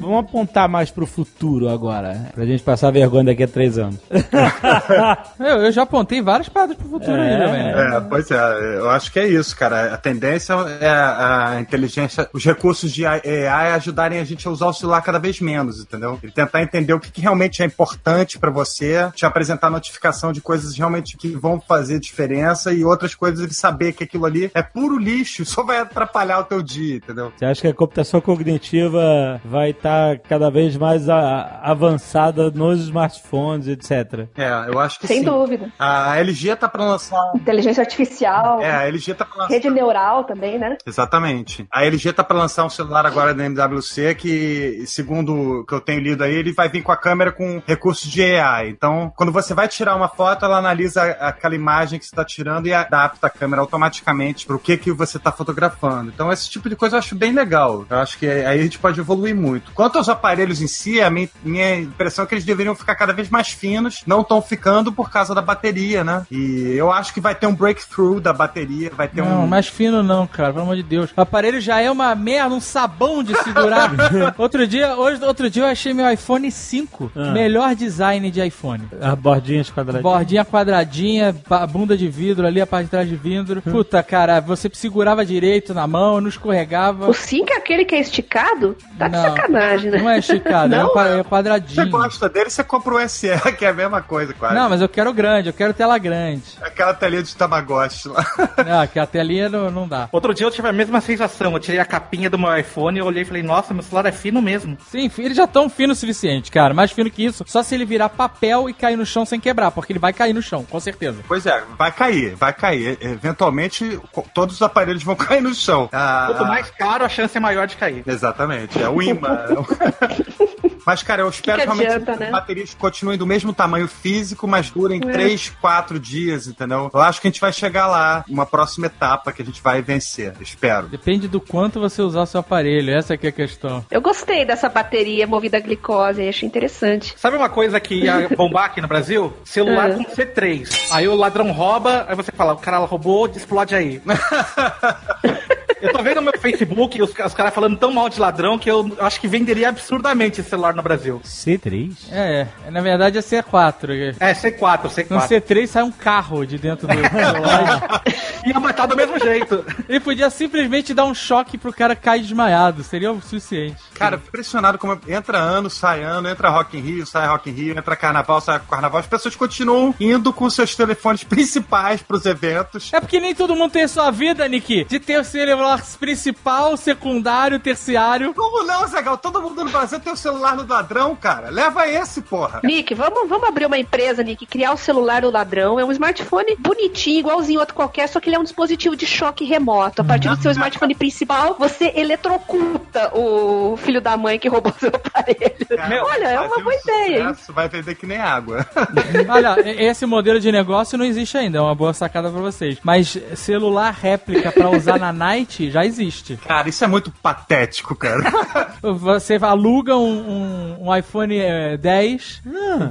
Vamos 0.06 0.20
apontar 0.30 0.70
mais 0.70 0.92
pro 0.92 1.06
futuro 1.08 1.68
agora, 1.68 2.30
pra 2.34 2.46
gente 2.46 2.62
passar 2.62 2.92
vergonha 2.92 3.26
daqui 3.26 3.44
a 3.44 3.48
três 3.48 3.78
anos. 3.78 3.98
Eu, 5.40 5.64
eu 5.64 5.72
já 5.72 5.84
apontei 5.84 6.22
várias 6.22 6.48
paradas 6.50 6.76
pro 6.78 6.88
futuro 6.88 7.18
É. 7.18 7.36
aí 7.36 7.46
também. 7.46 7.64
né? 7.64 7.98
É, 7.98 8.00
pois 8.02 8.30
é, 8.32 8.78
eu 8.78 8.90
acho 8.90 9.12
que 9.12 9.20
é 9.20 9.28
isso, 9.28 9.56
cara. 9.56 9.94
A 9.94 9.98
tendência 9.98 10.54
é 10.80 10.88
a 10.90 11.58
inteligência, 11.60 12.30
os 12.34 12.44
recursos 12.44 12.92
de 12.92 13.06
AI 13.06 13.72
ajudarem 13.74 14.20
a 14.20 14.24
gente 14.24 14.48
a 14.48 14.52
usar 14.52 14.68
o 14.68 14.74
celular 14.74 15.02
cada 15.02 15.20
vez 15.20 15.40
menos, 15.42 15.80
entendeu? 15.82 16.20
E 16.24 16.30
tentar 16.32 16.62
entender 16.62 16.94
o 16.94 17.00
que, 17.00 17.12
que 17.12 17.22
realmente 17.22 17.62
é 17.62 17.66
importante 17.66 18.38
pra 18.40 18.50
você, 18.52 19.10
te 19.14 19.26
apresentar 19.26 19.70
notificação 19.70 20.32
de 20.32 20.42
coisas 20.42 20.76
realmente 20.78 21.18
que 21.18 21.30
vão 21.36 21.60
fazer 21.60 22.00
diferença 22.00 22.72
e 22.72 22.84
outras 22.84 23.14
coisas 23.16 23.40
ele 23.44 23.54
saber 23.54 23.94
que 23.94 24.04
aquilo 24.04 24.26
ali 24.26 24.50
é 24.54 24.62
puro 24.62 24.98
lixo, 24.98 25.46
só 25.46 25.64
vai 25.64 25.80
atrapalhar 25.80 26.40
o 26.40 26.44
teu 26.44 26.62
dia, 26.62 26.96
entendeu? 26.98 27.32
Você 27.38 27.46
acha 27.46 27.62
que 27.62 27.68
a 27.68 27.74
computação 27.74 28.22
cognitiva 28.22 29.42
vai 29.44 29.72
estar 29.72 29.95
cada 30.28 30.50
vez 30.50 30.76
mais 30.78 31.10
a- 31.10 31.60
avançada 31.64 32.50
nos 32.52 32.80
smartphones, 32.82 33.68
etc? 33.68 34.28
É, 34.38 34.50
eu 34.68 34.80
acho 34.80 35.00
que 35.00 35.08
Sem 35.08 35.20
sim. 35.20 35.26
dúvida. 35.26 35.72
A 35.78 36.18
LG 36.20 36.56
tá 36.56 36.68
pra 36.68 36.84
lançar. 36.84 37.32
Inteligência 37.36 37.82
artificial, 37.82 38.62
É, 38.62 38.72
a 38.72 38.88
LG 38.88 39.14
tá 39.14 39.26
pra 39.26 39.44
lançar. 39.44 39.54
rede 39.54 39.70
neural 39.70 40.24
também, 40.24 40.58
né? 40.58 40.78
Exatamente. 40.86 41.68
A 41.72 41.86
LG 41.86 42.14
tá 42.14 42.24
para 42.24 42.38
lançar 42.38 42.66
um 42.66 42.70
celular 42.70 43.06
agora 43.06 43.34
da 43.34 43.44
MWC 43.46 44.16
que, 44.16 44.84
segundo 44.88 45.60
o 45.62 45.66
que 45.66 45.74
eu 45.74 45.82
tenho 45.82 46.02
lido 46.02 46.24
aí, 46.24 46.34
ele 46.36 46.52
vai 46.54 46.70
vir 46.70 46.82
com 46.82 46.92
a 46.92 46.98
câmera 46.98 47.32
com 47.32 47.62
recursos 47.66 48.10
de 48.10 48.24
AI. 48.24 48.70
Então, 48.70 49.12
quando 49.16 49.32
você 49.32 49.54
vai 49.54 49.68
tirar 49.68 49.96
uma 49.96 50.08
foto, 50.10 50.46
ela 50.46 50.58
analisa 50.58 51.04
aquela 51.20 51.56
imagem 51.56 52.00
que 52.00 52.06
você 52.06 52.12
está 52.14 52.24
tirando 52.26 52.68
e 52.68 52.74
adapta 52.74 53.28
a 53.28 53.30
câmera 53.30 53.62
automaticamente 53.62 54.46
para 54.46 54.56
o 54.56 54.60
que 54.60 54.78
que 54.78 54.92
você 54.92 55.18
está 55.18 55.32
fotografando. 55.32 56.12
Então, 56.14 56.32
esse 56.32 56.50
tipo 56.50 56.70
de 56.70 56.76
coisa 56.76 56.96
eu 56.96 57.00
acho 57.00 57.16
bem 57.16 57.32
legal. 57.32 57.86
Eu 57.90 57.98
acho 58.00 58.18
que 58.18 58.28
aí 58.28 58.60
a 58.60 58.64
gente 58.64 58.80
pode 58.80 59.00
evoluir 59.00 59.36
muito. 59.36 59.72
Quanto 59.86 60.00
aos 60.00 60.10
aparelhos 60.10 60.64
em 60.64 60.68
si, 60.68 61.00
a 61.00 61.12
minha, 61.12 61.30
minha 61.44 61.76
impressão 61.76 62.26
é 62.26 62.28
que 62.28 62.34
eles 62.34 62.44
deveriam 62.44 62.74
ficar 62.74 62.96
cada 62.96 63.14
vez 63.14 63.30
mais 63.30 63.50
finos, 63.50 64.02
não 64.08 64.22
estão 64.22 64.42
ficando 64.42 64.92
por 64.92 65.12
causa 65.12 65.36
da 65.36 65.44
bateria, 65.44 66.04
né? 66.04 66.26
E 66.32 66.74
eu 66.76 66.92
acho 66.92 67.14
que 67.14 67.22
vai 67.22 67.36
ter 67.36 67.46
um 67.46 67.54
breakthrough 67.54 68.20
da 68.20 68.34
bateria, 68.34 68.90
vai 68.98 69.08
ter 69.08 69.22
Não, 69.22 69.44
um 69.44 69.48
mais 69.48 69.68
fino 69.68 70.02
não, 70.02 70.26
cara, 70.26 70.50
pelo 70.52 70.64
amor 70.64 70.76
de 70.76 70.82
Deus. 70.82 71.12
O 71.16 71.22
aparelho 71.22 71.62
já 71.62 71.80
é 71.80 71.92
uma 71.92 72.16
merda, 72.16 72.56
um 72.56 72.60
sabão 72.60 73.22
de 73.22 73.36
segurar. 73.44 73.92
outro 74.40 74.66
dia, 74.66 74.96
hoje, 74.96 75.24
outro 75.24 75.52
dia 75.52 75.62
eu 75.62 75.68
achei 75.68 75.94
meu 75.94 76.10
iPhone 76.12 76.50
5, 76.50 77.12
Ah. 77.16 77.30
melhor 77.32 77.76
design 77.76 78.32
de 78.32 78.44
iPhone. 78.44 78.88
As 79.00 79.14
bordinhas 79.14 79.70
quadradas. 79.70 80.02
Bordinha 80.02 80.44
quadradinha, 80.44 81.36
ba- 81.48 81.68
bunda 81.68 81.96
de 81.96 82.08
vidro 82.08 82.48
ali, 82.48 82.60
a 82.60 82.66
parte 82.66 82.86
de 82.86 82.90
trás 82.90 83.08
de 83.08 83.16
vidro. 83.16 83.62
Puta, 83.62 84.02
cara, 84.02 84.40
você 84.40 84.68
segurava 84.74 85.24
direito 85.24 85.76
na 85.76 85.86
mão, 85.86 86.20
não 86.20 86.28
escorregava. 86.30 87.08
O 87.08 87.14
5 87.14 87.54
é 87.54 87.58
aquele 87.58 87.86
que 87.86 87.94
é 87.94 88.00
esticado? 88.00 88.76
Tá 88.98 89.08
de 89.08 89.16
Não. 89.16 89.36
Sacanagem, 89.76 89.92
né? 89.92 89.98
Não 90.00 90.10
é 90.10 90.20
esticado, 90.20 90.74
é, 90.74 90.78
Não? 90.78 90.94
um 90.94 91.00
é 91.00 91.18
Você 91.18 91.24
quadradinho. 91.24 91.90
gosta 91.90 92.30
dele, 92.30 92.50
você 92.50 92.64
compra 92.64 92.96
o 92.96 93.10
SE, 93.10 93.30
que 93.58 93.66
é 93.66 93.70
a 93.70 93.74
mesma 93.74 94.02
coisa, 94.02 94.34
quase. 94.34 94.56
Não, 94.56 94.70
mas 94.70 94.82
eu 94.82 94.90
quero 94.90 95.14
grande, 95.14 95.50
eu 95.50 95.54
quero 95.54 95.74
tela 95.74 95.98
grande. 95.98 96.44
Aquela 96.62 96.94
telinha 96.94 97.24
de 97.24 97.36
Tamagotchi 97.36 98.08
lá. 98.10 98.26
Ah, 98.68 98.88
que 98.88 99.00
a 99.00 99.06
telinha 99.06 99.48
não, 99.50 99.70
não 99.70 99.88
dá. 99.88 100.10
Outro 100.12 100.34
dia 100.34 100.46
eu 100.46 100.52
tive 100.52 100.68
a 100.68 100.74
mesma 100.74 101.00
sensação. 101.00 101.54
Eu 101.54 101.60
tirei 101.60 101.80
a 101.80 101.86
capinha 101.86 102.30
do 102.30 102.38
meu 102.40 102.56
iPhone 102.58 102.98
e 102.98 103.02
eu 103.02 103.06
olhei 103.06 103.22
e 103.22 103.26
falei, 103.26 103.44
nossa, 103.44 103.74
meu 103.74 103.84
celular 103.84 104.08
é 104.08 104.12
fino 104.12 104.42
mesmo. 104.42 104.78
Sim, 104.90 105.10
ele 105.20 105.34
já 105.34 105.46
tão 105.46 105.70
fino 105.70 105.94
o 105.94 105.96
suficiente, 105.96 106.50
cara. 106.52 106.74
Mais 106.74 106.92
fino 106.92 107.10
que 107.12 107.24
isso, 107.26 107.44
só 107.48 107.62
se 107.62 107.76
ele 107.76 107.86
virar 107.86 108.10
papel 108.10 108.70
e 108.70 108.74
cair 108.74 108.96
no 108.96 109.06
chão 109.06 109.26
sem 109.26 109.40
quebrar, 109.40 109.72
porque 109.72 109.92
ele 109.94 110.00
vai 110.00 110.14
cair 110.14 110.34
no 110.34 110.42
chão, 110.42 110.64
com 110.64 110.80
certeza. 110.80 111.20
Pois 111.28 111.46
é, 111.46 111.64
vai 111.78 111.92
cair, 111.92 112.36
vai 112.36 112.54
cair. 112.54 112.98
Eventualmente, 113.02 114.00
todos 114.34 114.56
os 114.56 114.62
aparelhos 114.62 115.04
vão 115.04 115.16
cair 115.16 115.42
no 115.42 115.54
chão. 115.54 115.90
Ah, 115.92 116.26
Quanto 116.28 116.46
mais 116.48 116.70
caro, 116.72 117.06
a 117.06 117.10
chance 117.10 117.36
é 117.38 117.40
maior 117.40 117.68
de 117.68 117.76
cair. 117.76 118.04
Exatamente, 118.08 118.82
é 118.82 118.90
o 118.90 119.02
imã. 119.02 119.46
Mas, 120.86 121.02
cara, 121.02 121.24
eu 121.24 121.30
espero 121.30 121.58
Que 121.58 121.64
que 121.64 121.66
realmente 121.68 121.88
adianta, 121.94 122.12
as 122.12 122.20
né? 122.20 122.30
baterias 122.30 122.76
continuem 122.76 123.18
do 123.18 123.26
mesmo 123.26 123.52
tamanho 123.52 123.88
físico, 123.88 124.48
mas 124.48 124.70
durem 124.70 125.00
3, 125.00 125.50
4 125.60 126.00
dias, 126.00 126.46
entendeu? 126.46 126.92
Eu 126.94 127.00
acho 127.02 127.20
que 127.20 127.28
a 127.28 127.32
gente 127.32 127.42
vai 127.42 127.52
chegar 127.52 127.88
lá, 127.88 128.24
uma 128.30 128.46
próxima 128.46 128.86
etapa 128.86 129.32
que 129.32 129.42
a 129.42 129.46
gente 129.46 129.64
vai 129.64 129.82
vencer, 129.82 130.36
espero. 130.40 130.86
Depende 130.88 131.28
do 131.28 131.42
quanto 131.42 131.80
você 131.80 132.04
usar 132.04 132.22
o 132.22 132.26
seu 132.28 132.40
aparelho, 132.40 132.96
essa 132.96 133.18
que 133.18 133.26
é 133.26 133.30
a 133.30 133.34
questão. 133.34 133.84
Eu 133.90 134.00
gostei 134.00 134.46
dessa 134.46 134.70
bateria 134.70 135.26
movida 135.26 135.58
a 135.58 135.60
glicose, 135.60 136.28
achei 136.30 136.48
interessante. 136.48 137.16
Sabe 137.18 137.36
uma 137.36 137.50
coisa 137.50 137.80
que 137.80 137.96
ia 138.04 138.30
bombar 138.38 138.66
aqui 138.66 138.80
no 138.80 138.88
Brasil? 138.88 139.34
Celular 139.44 139.90
É. 139.90 139.94
com 139.96 140.04
C3. 140.04 140.90
Aí 140.92 141.08
o 141.08 141.16
ladrão 141.16 141.52
rouba, 141.52 142.06
aí 142.08 142.16
você 142.16 142.32
fala, 142.32 142.54
o 142.54 142.58
cara 142.58 142.78
roubou, 142.78 143.26
explode 143.28 143.74
aí. 143.74 144.00
Eu 145.86 145.94
tô 145.94 146.02
vendo 146.02 146.16
no 146.16 146.22
meu 146.24 146.40
Facebook 146.40 147.02
os, 147.02 147.10
os 147.12 147.34
caras 147.34 147.54
falando 147.54 147.78
tão 147.78 147.92
mal 147.94 148.10
de 148.10 148.20
ladrão 148.20 148.58
que 148.58 148.70
eu 148.70 148.96
acho 149.00 149.22
que 149.22 149.28
venderia 149.28 149.70
absurdamente 149.70 150.42
esse 150.42 150.50
celular 150.50 150.74
no 150.74 150.82
Brasil. 150.82 151.22
C3? 151.24 151.94
É, 152.12 152.48
é, 152.66 152.72
na 152.72 152.82
verdade 152.82 153.18
é 153.18 153.22
C4. 153.22 154.16
É, 154.20 154.34
C4, 154.34 154.84
No 155.10 155.20
C4. 155.20 155.28
C3 155.28 155.68
sai 155.68 155.84
um 155.84 155.92
carro 155.92 156.46
de 156.46 156.58
dentro 156.58 156.88
do 156.88 156.94
celular. 156.96 158.02
Ia 158.46 158.60
matar 158.60 158.88
do 158.88 158.96
mesmo 158.96 159.20
jeito. 159.20 159.64
Ele 159.88 160.00
podia 160.00 160.30
simplesmente 160.30 160.94
dar 160.94 161.06
um 161.06 161.14
choque 161.14 161.58
pro 161.58 161.72
cara 161.74 161.96
cair 161.96 162.22
desmaiado. 162.22 162.84
Seria 162.84 163.12
o 163.12 163.22
suficiente. 163.22 163.78
Cara, 163.96 164.18
impressionado 164.18 164.78
como 164.78 165.00
entra 165.08 165.38
ano, 165.38 165.70
sai 165.70 166.04
ano, 166.04 166.28
entra 166.28 166.50
Rock 166.50 166.78
in 166.78 166.82
Rio, 166.82 167.06
sai 167.06 167.28
Rock 167.28 167.50
in 167.50 167.54
Rio, 167.54 167.78
entra 167.78 167.96
Carnaval, 167.96 168.42
sai 168.42 168.60
Carnaval. 168.70 169.00
As 169.00 169.08
pessoas 169.08 169.36
continuam 169.36 169.96
indo 170.00 170.34
com 170.34 170.50
seus 170.50 170.76
telefones 170.76 171.24
principais 171.26 172.02
pros 172.02 172.26
eventos. 172.26 172.92
É 172.94 173.00
porque 173.00 173.20
nem 173.20 173.34
todo 173.34 173.56
mundo 173.56 173.72
tem 173.72 173.84
a 173.84 173.88
sua 173.88 174.12
vida, 174.12 174.48
Niki. 174.48 174.84
De 174.84 175.00
ter 175.00 175.20
o 175.20 175.24
celular 175.24 175.82
principal, 175.98 176.76
secundário, 176.76 177.60
terciário. 177.60 178.34
Como 178.34 178.64
não, 178.64 178.86
Zagal? 178.88 179.18
Todo 179.18 179.42
mundo 179.42 179.64
no 179.64 179.72
Brasil 179.72 180.00
tem 180.00 180.12
o 180.12 180.18
celular 180.18 180.58
do 180.58 180.68
ladrão, 180.68 181.16
cara. 181.16 181.50
Leva 181.50 181.88
esse, 181.88 182.22
porra. 182.22 182.60
Nick, 182.64 182.94
vamos, 182.94 183.30
vamos 183.30 183.48
abrir 183.48 183.66
uma 183.66 183.78
empresa, 183.78 184.22
Nick, 184.24 184.46
criar 184.46 184.74
o 184.74 184.78
celular 184.78 185.22
do 185.22 185.32
ladrão. 185.32 185.80
É 185.80 185.86
um 185.86 185.92
smartphone 185.92 186.56
bonitinho, 186.60 187.20
igualzinho 187.20 187.60
outro 187.60 187.76
qualquer, 187.76 188.10
só 188.10 188.20
que 188.20 188.30
ele 188.30 188.36
é 188.36 188.40
um 188.40 188.44
dispositivo 188.44 188.96
de 188.96 189.06
choque 189.06 189.46
remoto. 189.46 190.02
A 190.02 190.06
partir 190.06 190.28
do 190.30 190.42
seu 190.42 190.52
smartphone 190.52 190.96
principal, 190.96 191.56
você 191.58 191.94
eletrocuta 191.96 193.12
o 193.16 193.78
filho 193.86 194.02
da 194.02 194.18
mãe 194.18 194.38
que 194.40 194.48
roubou 194.50 194.74
seu 194.80 194.90
aparelho. 194.90 195.56
Cara, 195.76 196.04
Olha, 196.04 196.26
é 196.28 196.40
uma 196.40 196.50
fazer 196.50 196.62
um 196.62 196.64
boa 196.64 196.76
ideia. 196.76 197.30
sucesso, 197.30 197.54
Vai 197.54 197.70
vender 197.70 197.96
que 197.96 198.06
nem 198.06 198.18
água. 198.18 198.66
Olha, 199.30 199.56
esse 199.82 200.06
modelo 200.06 200.40
de 200.40 200.52
negócio 200.52 200.98
não 200.98 201.06
existe 201.06 201.38
ainda. 201.38 201.58
É 201.60 201.62
uma 201.62 201.76
boa 201.76 201.94
sacada 201.94 202.30
pra 202.30 202.42
vocês. 202.42 202.78
Mas 202.84 203.18
celular 203.36 203.92
réplica 203.94 204.52
pra 204.52 204.70
usar 204.70 205.00
na 205.00 205.14
night 205.14 205.70
já 205.72 205.86
existe. 205.86 206.38
Cara, 206.48 206.68
isso 206.70 206.84
é 206.84 206.88
muito 206.88 207.12
patético, 207.22 207.96
cara. 207.96 208.24
Você 208.82 209.36
aluga 209.42 209.96
um, 209.96 210.78
um- 210.80 210.88
um 210.88 210.96
iPhone 210.96 211.38
eh, 211.38 211.78
10 211.78 212.42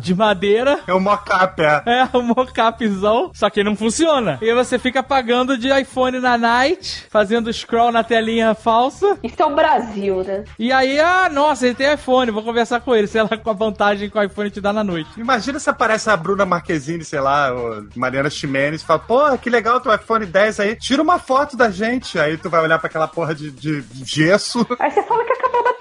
de 0.00 0.14
madeira. 0.14 0.80
É 0.86 0.94
um 0.94 1.00
mock-up, 1.00 1.60
é. 1.62 1.82
É, 1.86 2.16
um 2.16 2.22
mockupzão, 2.22 3.30
só 3.34 3.48
que 3.50 3.62
não 3.62 3.76
funciona. 3.76 4.38
E 4.40 4.48
aí 4.48 4.54
você 4.54 4.78
fica 4.78 5.02
pagando 5.02 5.56
de 5.58 5.68
iPhone 5.80 6.18
na 6.20 6.36
night, 6.38 7.06
fazendo 7.10 7.52
scroll 7.52 7.92
na 7.92 8.02
telinha 8.02 8.54
falsa. 8.54 9.18
Isso 9.22 9.40
é 9.40 9.46
o 9.46 9.54
Brasil, 9.54 10.22
né? 10.24 10.44
E 10.58 10.72
aí, 10.72 10.83
ah, 10.98 11.28
nossa, 11.28 11.66
ele 11.66 11.74
tem 11.74 11.92
iPhone, 11.92 12.30
vou 12.30 12.42
conversar 12.42 12.80
com 12.80 12.94
ele, 12.94 13.06
sei 13.08 13.22
lá, 13.22 13.36
com 13.36 13.50
a 13.50 13.54
vantagem 13.54 14.08
que 14.10 14.18
o 14.18 14.22
iPhone 14.22 14.50
te 14.50 14.60
dá 14.60 14.72
na 14.72 14.84
noite. 14.84 15.10
Imagina 15.16 15.58
se 15.58 15.68
aparece 15.70 16.10
a 16.10 16.16
Bruna 16.16 16.44
Marquezine, 16.44 17.04
sei 17.04 17.20
lá, 17.20 17.52
ou 17.52 17.84
Mariana 17.94 18.30
Ximenes, 18.30 18.82
e 18.82 18.84
fala, 18.84 18.98
pô, 19.00 19.38
que 19.38 19.50
legal 19.50 19.80
teu 19.80 19.94
iPhone 19.94 20.26
10 20.26 20.60
aí, 20.60 20.76
tira 20.76 21.02
uma 21.02 21.18
foto 21.18 21.56
da 21.56 21.70
gente. 21.70 22.18
Aí 22.18 22.36
tu 22.36 22.50
vai 22.50 22.60
olhar 22.60 22.78
pra 22.78 22.88
aquela 22.88 23.08
porra 23.08 23.34
de, 23.34 23.50
de 23.50 23.84
gesso. 24.04 24.66
Aí 24.78 24.90
você 24.90 25.02
fala 25.02 25.24
que 25.24 25.32
acabou 25.32 25.60
a 25.60 25.73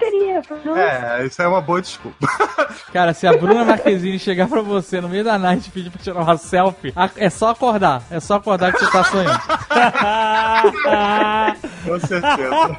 Não. 0.64 0.76
É, 0.76 1.24
isso 1.26 1.40
é 1.40 1.48
uma 1.48 1.60
boa 1.60 1.80
desculpa. 1.80 2.26
Cara, 2.92 3.14
se 3.14 3.26
a 3.26 3.36
Bruna 3.36 3.64
Marquezine 3.64 4.18
chegar 4.18 4.48
pra 4.48 4.60
você 4.60 5.00
no 5.00 5.08
meio 5.08 5.24
da 5.24 5.38
night 5.38 5.68
e 5.68 5.70
pedir 5.70 5.90
pra 5.90 6.02
tirar 6.02 6.20
uma 6.20 6.36
selfie, 6.36 6.92
é 7.16 7.30
só 7.30 7.50
acordar. 7.50 8.02
É 8.10 8.20
só 8.20 8.34
acordar 8.34 8.72
que 8.72 8.78
você 8.78 8.90
tá 8.90 9.04
sonhando. 9.04 9.40
Com 11.84 12.00
certeza. 12.00 12.78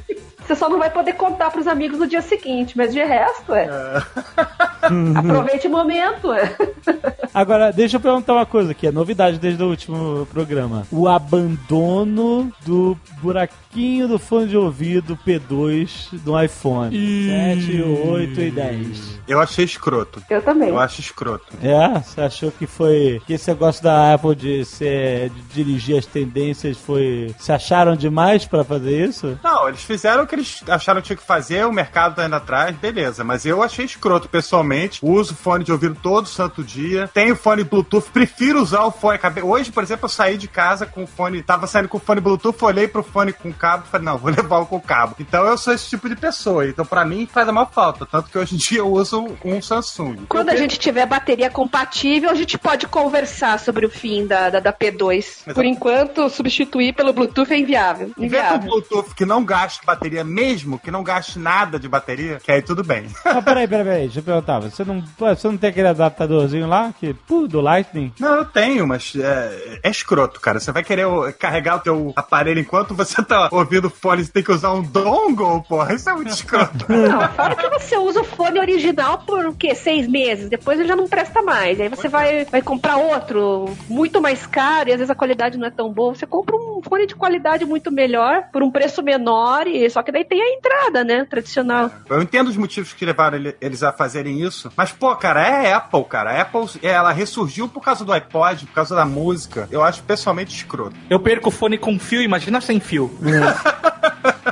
Você 0.50 0.56
só 0.56 0.68
não 0.68 0.80
vai 0.80 0.90
poder 0.90 1.12
contar 1.12 1.48
pros 1.52 1.68
amigos 1.68 2.00
no 2.00 2.08
dia 2.08 2.20
seguinte, 2.20 2.76
mas 2.76 2.92
de 2.92 2.98
resto, 2.98 3.54
é. 3.54 3.68
Aproveite 5.16 5.68
o 5.68 5.70
momento, 5.70 6.32
é. 6.32 6.56
Agora, 7.32 7.72
deixa 7.72 7.98
eu 7.98 8.00
perguntar 8.00 8.32
uma 8.32 8.46
coisa 8.46 8.72
aqui, 8.72 8.88
é 8.88 8.90
novidade 8.90 9.38
desde 9.38 9.62
o 9.62 9.68
último 9.68 10.26
programa. 10.26 10.84
O 10.90 11.06
abandono 11.06 12.52
do 12.66 12.98
buraquinho 13.22 14.08
do 14.08 14.18
fone 14.18 14.48
de 14.48 14.56
ouvido 14.56 15.16
P2 15.24 16.18
do 16.24 16.40
iPhone. 16.42 16.90
7, 16.90 17.82
8 17.82 18.40
e 18.40 18.50
10. 18.50 19.20
Eu 19.28 19.40
achei 19.40 19.64
escroto. 19.64 20.20
Eu 20.28 20.42
também. 20.42 20.70
Eu 20.70 20.80
acho 20.80 21.00
escroto. 21.00 21.46
É? 21.62 22.00
Você 22.00 22.20
achou 22.20 22.50
que 22.50 22.66
foi. 22.66 23.22
Que 23.26 23.34
esse 23.34 23.48
negócio 23.48 23.82
da 23.82 24.14
Apple 24.14 24.34
de, 24.34 24.64
ser, 24.64 25.30
de 25.30 25.42
dirigir 25.54 25.98
as 25.98 26.06
tendências 26.06 26.76
foi. 26.76 27.32
Se 27.38 27.52
acharam 27.52 27.94
demais 27.94 28.44
pra 28.44 28.64
fazer 28.64 29.08
isso? 29.08 29.38
Não, 29.44 29.68
eles 29.68 29.84
fizeram 29.84 30.24
o 30.24 30.26
que 30.26 30.34
eles 30.40 30.62
acharam 30.68 31.00
que 31.00 31.08
tinha 31.08 31.16
que 31.16 31.22
fazer, 31.22 31.64
o 31.66 31.72
mercado 31.72 32.16
tá 32.16 32.26
indo 32.26 32.34
atrás, 32.34 32.74
beleza. 32.76 33.22
Mas 33.22 33.44
eu 33.44 33.62
achei 33.62 33.84
escroto, 33.84 34.28
pessoalmente. 34.28 35.00
Uso 35.02 35.34
fone 35.34 35.64
de 35.64 35.72
ouvido 35.72 35.96
todo 36.02 36.26
santo 36.26 36.64
dia. 36.64 37.08
Tenho 37.12 37.36
fone 37.36 37.62
Bluetooth, 37.62 38.10
prefiro 38.10 38.60
usar 38.60 38.84
o 38.84 38.90
fone. 38.90 39.18
Hoje, 39.42 39.70
por 39.70 39.82
exemplo, 39.82 40.06
eu 40.06 40.08
saí 40.08 40.36
de 40.36 40.48
casa 40.48 40.86
com 40.86 41.04
o 41.04 41.06
fone. 41.06 41.42
Tava 41.42 41.66
saindo 41.66 41.88
com 41.88 41.98
o 41.98 42.00
fone 42.00 42.20
Bluetooth, 42.20 42.64
olhei 42.64 42.88
pro 42.88 43.02
fone 43.02 43.32
com 43.32 43.52
cabo 43.52 43.84
e 43.86 43.90
falei, 43.90 44.06
não, 44.06 44.18
vou 44.18 44.30
levar 44.34 44.58
o 44.58 44.66
com 44.66 44.80
cabo. 44.80 45.14
Então 45.20 45.44
eu 45.46 45.56
sou 45.56 45.72
esse 45.72 45.88
tipo 45.88 46.08
de 46.08 46.16
pessoa. 46.16 46.66
Então, 46.66 46.84
pra 46.84 47.04
mim, 47.04 47.28
faz 47.30 47.48
a 47.48 47.52
maior 47.52 47.70
falta. 47.70 48.06
Tanto 48.06 48.30
que 48.30 48.38
hoje 48.38 48.54
em 48.54 48.58
dia 48.58 48.78
eu 48.78 48.90
uso 48.90 49.36
um 49.44 49.60
Samsung. 49.60 50.26
Quando 50.28 50.50
a 50.50 50.56
gente 50.56 50.78
tiver 50.78 51.06
bateria 51.06 51.50
compatível, 51.50 52.30
a 52.30 52.34
gente 52.34 52.56
pode 52.58 52.86
conversar 52.86 53.58
sobre 53.58 53.86
o 53.86 53.90
fim 53.90 54.26
da, 54.26 54.50
da, 54.50 54.60
da 54.60 54.72
P2. 54.72 55.52
Por 55.52 55.64
enquanto, 55.64 56.28
substituir 56.28 56.94
pelo 56.94 57.12
Bluetooth 57.12 57.52
é 57.52 57.58
inviável. 57.58 58.12
Inventa 58.16 58.20
um 58.20 58.24
Inviável. 58.24 58.60
Bluetooth 58.60 59.14
que 59.14 59.24
não 59.24 59.44
gaste 59.44 59.84
bateria 59.84 60.24
mesmo, 60.30 60.78
que 60.78 60.90
não 60.90 61.02
gaste 61.02 61.38
nada 61.38 61.78
de 61.78 61.88
bateria, 61.88 62.38
que 62.42 62.50
aí 62.50 62.62
tudo 62.62 62.82
bem. 62.82 63.06
Mas 63.24 63.44
peraí, 63.44 63.66
peraí, 63.66 63.84
peraí, 63.84 64.02
deixa 64.02 64.20
eu 64.20 64.22
perguntar. 64.22 64.60
Você 64.60 64.84
não, 64.84 65.02
você 65.18 65.48
não 65.48 65.56
tem 65.56 65.70
aquele 65.70 65.88
adaptadorzinho 65.88 66.66
lá? 66.66 66.92
Que, 66.98 67.12
pô, 67.12 67.46
do 67.46 67.60
Lightning? 67.60 68.12
Não, 68.18 68.36
eu 68.36 68.44
tenho, 68.44 68.86
mas 68.86 69.14
é, 69.16 69.80
é 69.82 69.90
escroto, 69.90 70.40
cara. 70.40 70.60
Você 70.60 70.72
vai 70.72 70.82
querer 70.82 71.06
carregar 71.38 71.76
o 71.76 71.80
teu 71.80 72.12
aparelho 72.16 72.60
enquanto 72.60 72.94
você 72.94 73.22
tá 73.22 73.48
ouvindo 73.50 73.90
fone, 73.90 74.24
você 74.24 74.32
tem 74.32 74.42
que 74.42 74.52
usar 74.52 74.72
um 74.72 74.82
dongle, 74.82 75.62
porra. 75.68 75.94
Isso 75.94 76.08
é 76.08 76.14
muito 76.14 76.30
escroto. 76.30 76.86
Não, 76.88 77.28
fora 77.28 77.56
que 77.56 77.68
você 77.68 77.96
usa 77.96 78.20
o 78.20 78.24
fone 78.24 78.58
original 78.58 79.18
por 79.18 79.44
o 79.46 79.54
quê? 79.54 79.74
Seis 79.74 80.06
meses. 80.06 80.48
Depois 80.48 80.78
ele 80.78 80.88
já 80.88 80.96
não 80.96 81.08
presta 81.08 81.42
mais. 81.42 81.80
Aí 81.80 81.88
você 81.88 82.08
vai, 82.08 82.44
vai 82.44 82.62
comprar 82.62 82.96
outro 82.96 83.74
muito 83.88 84.20
mais 84.20 84.46
caro 84.46 84.88
e 84.88 84.92
às 84.92 84.98
vezes 84.98 85.10
a 85.10 85.14
qualidade 85.14 85.58
não 85.58 85.66
é 85.66 85.70
tão 85.70 85.92
boa. 85.92 86.14
Você 86.14 86.26
compra 86.26 86.56
um 86.56 86.80
fone 86.82 87.06
de 87.06 87.14
qualidade 87.14 87.64
muito 87.64 87.90
melhor 87.90 88.44
por 88.52 88.62
um 88.62 88.70
preço 88.70 89.02
menor 89.02 89.66
e 89.66 89.88
só 89.90 90.02
que 90.02 90.12
daí 90.12 90.19
tem 90.24 90.40
a 90.42 90.52
entrada, 90.54 91.04
né? 91.04 91.24
Tradicional. 91.24 91.90
Eu 92.08 92.22
entendo 92.22 92.48
os 92.48 92.56
motivos 92.56 92.92
que 92.92 93.04
levaram 93.04 93.36
ele- 93.36 93.56
eles 93.60 93.82
a 93.82 93.92
fazerem 93.92 94.40
isso, 94.40 94.70
mas, 94.76 94.92
pô, 94.92 95.14
cara, 95.16 95.46
é 95.46 95.72
Apple, 95.72 96.04
cara. 96.04 96.30
A 96.32 96.40
Apple, 96.42 96.66
ela 96.82 97.12
ressurgiu 97.12 97.68
por 97.68 97.82
causa 97.82 98.04
do 98.04 98.12
iPod, 98.12 98.66
por 98.66 98.74
causa 98.74 98.94
da 98.94 99.04
música. 99.04 99.68
Eu 99.70 99.82
acho 99.82 100.02
pessoalmente 100.02 100.54
escroto. 100.54 100.96
Eu 101.08 101.20
perco 101.20 101.48
o 101.48 101.52
fone 101.52 101.78
com 101.78 101.98
fio, 101.98 102.22
imagina 102.22 102.60
sem 102.60 102.80
fio. 102.80 103.10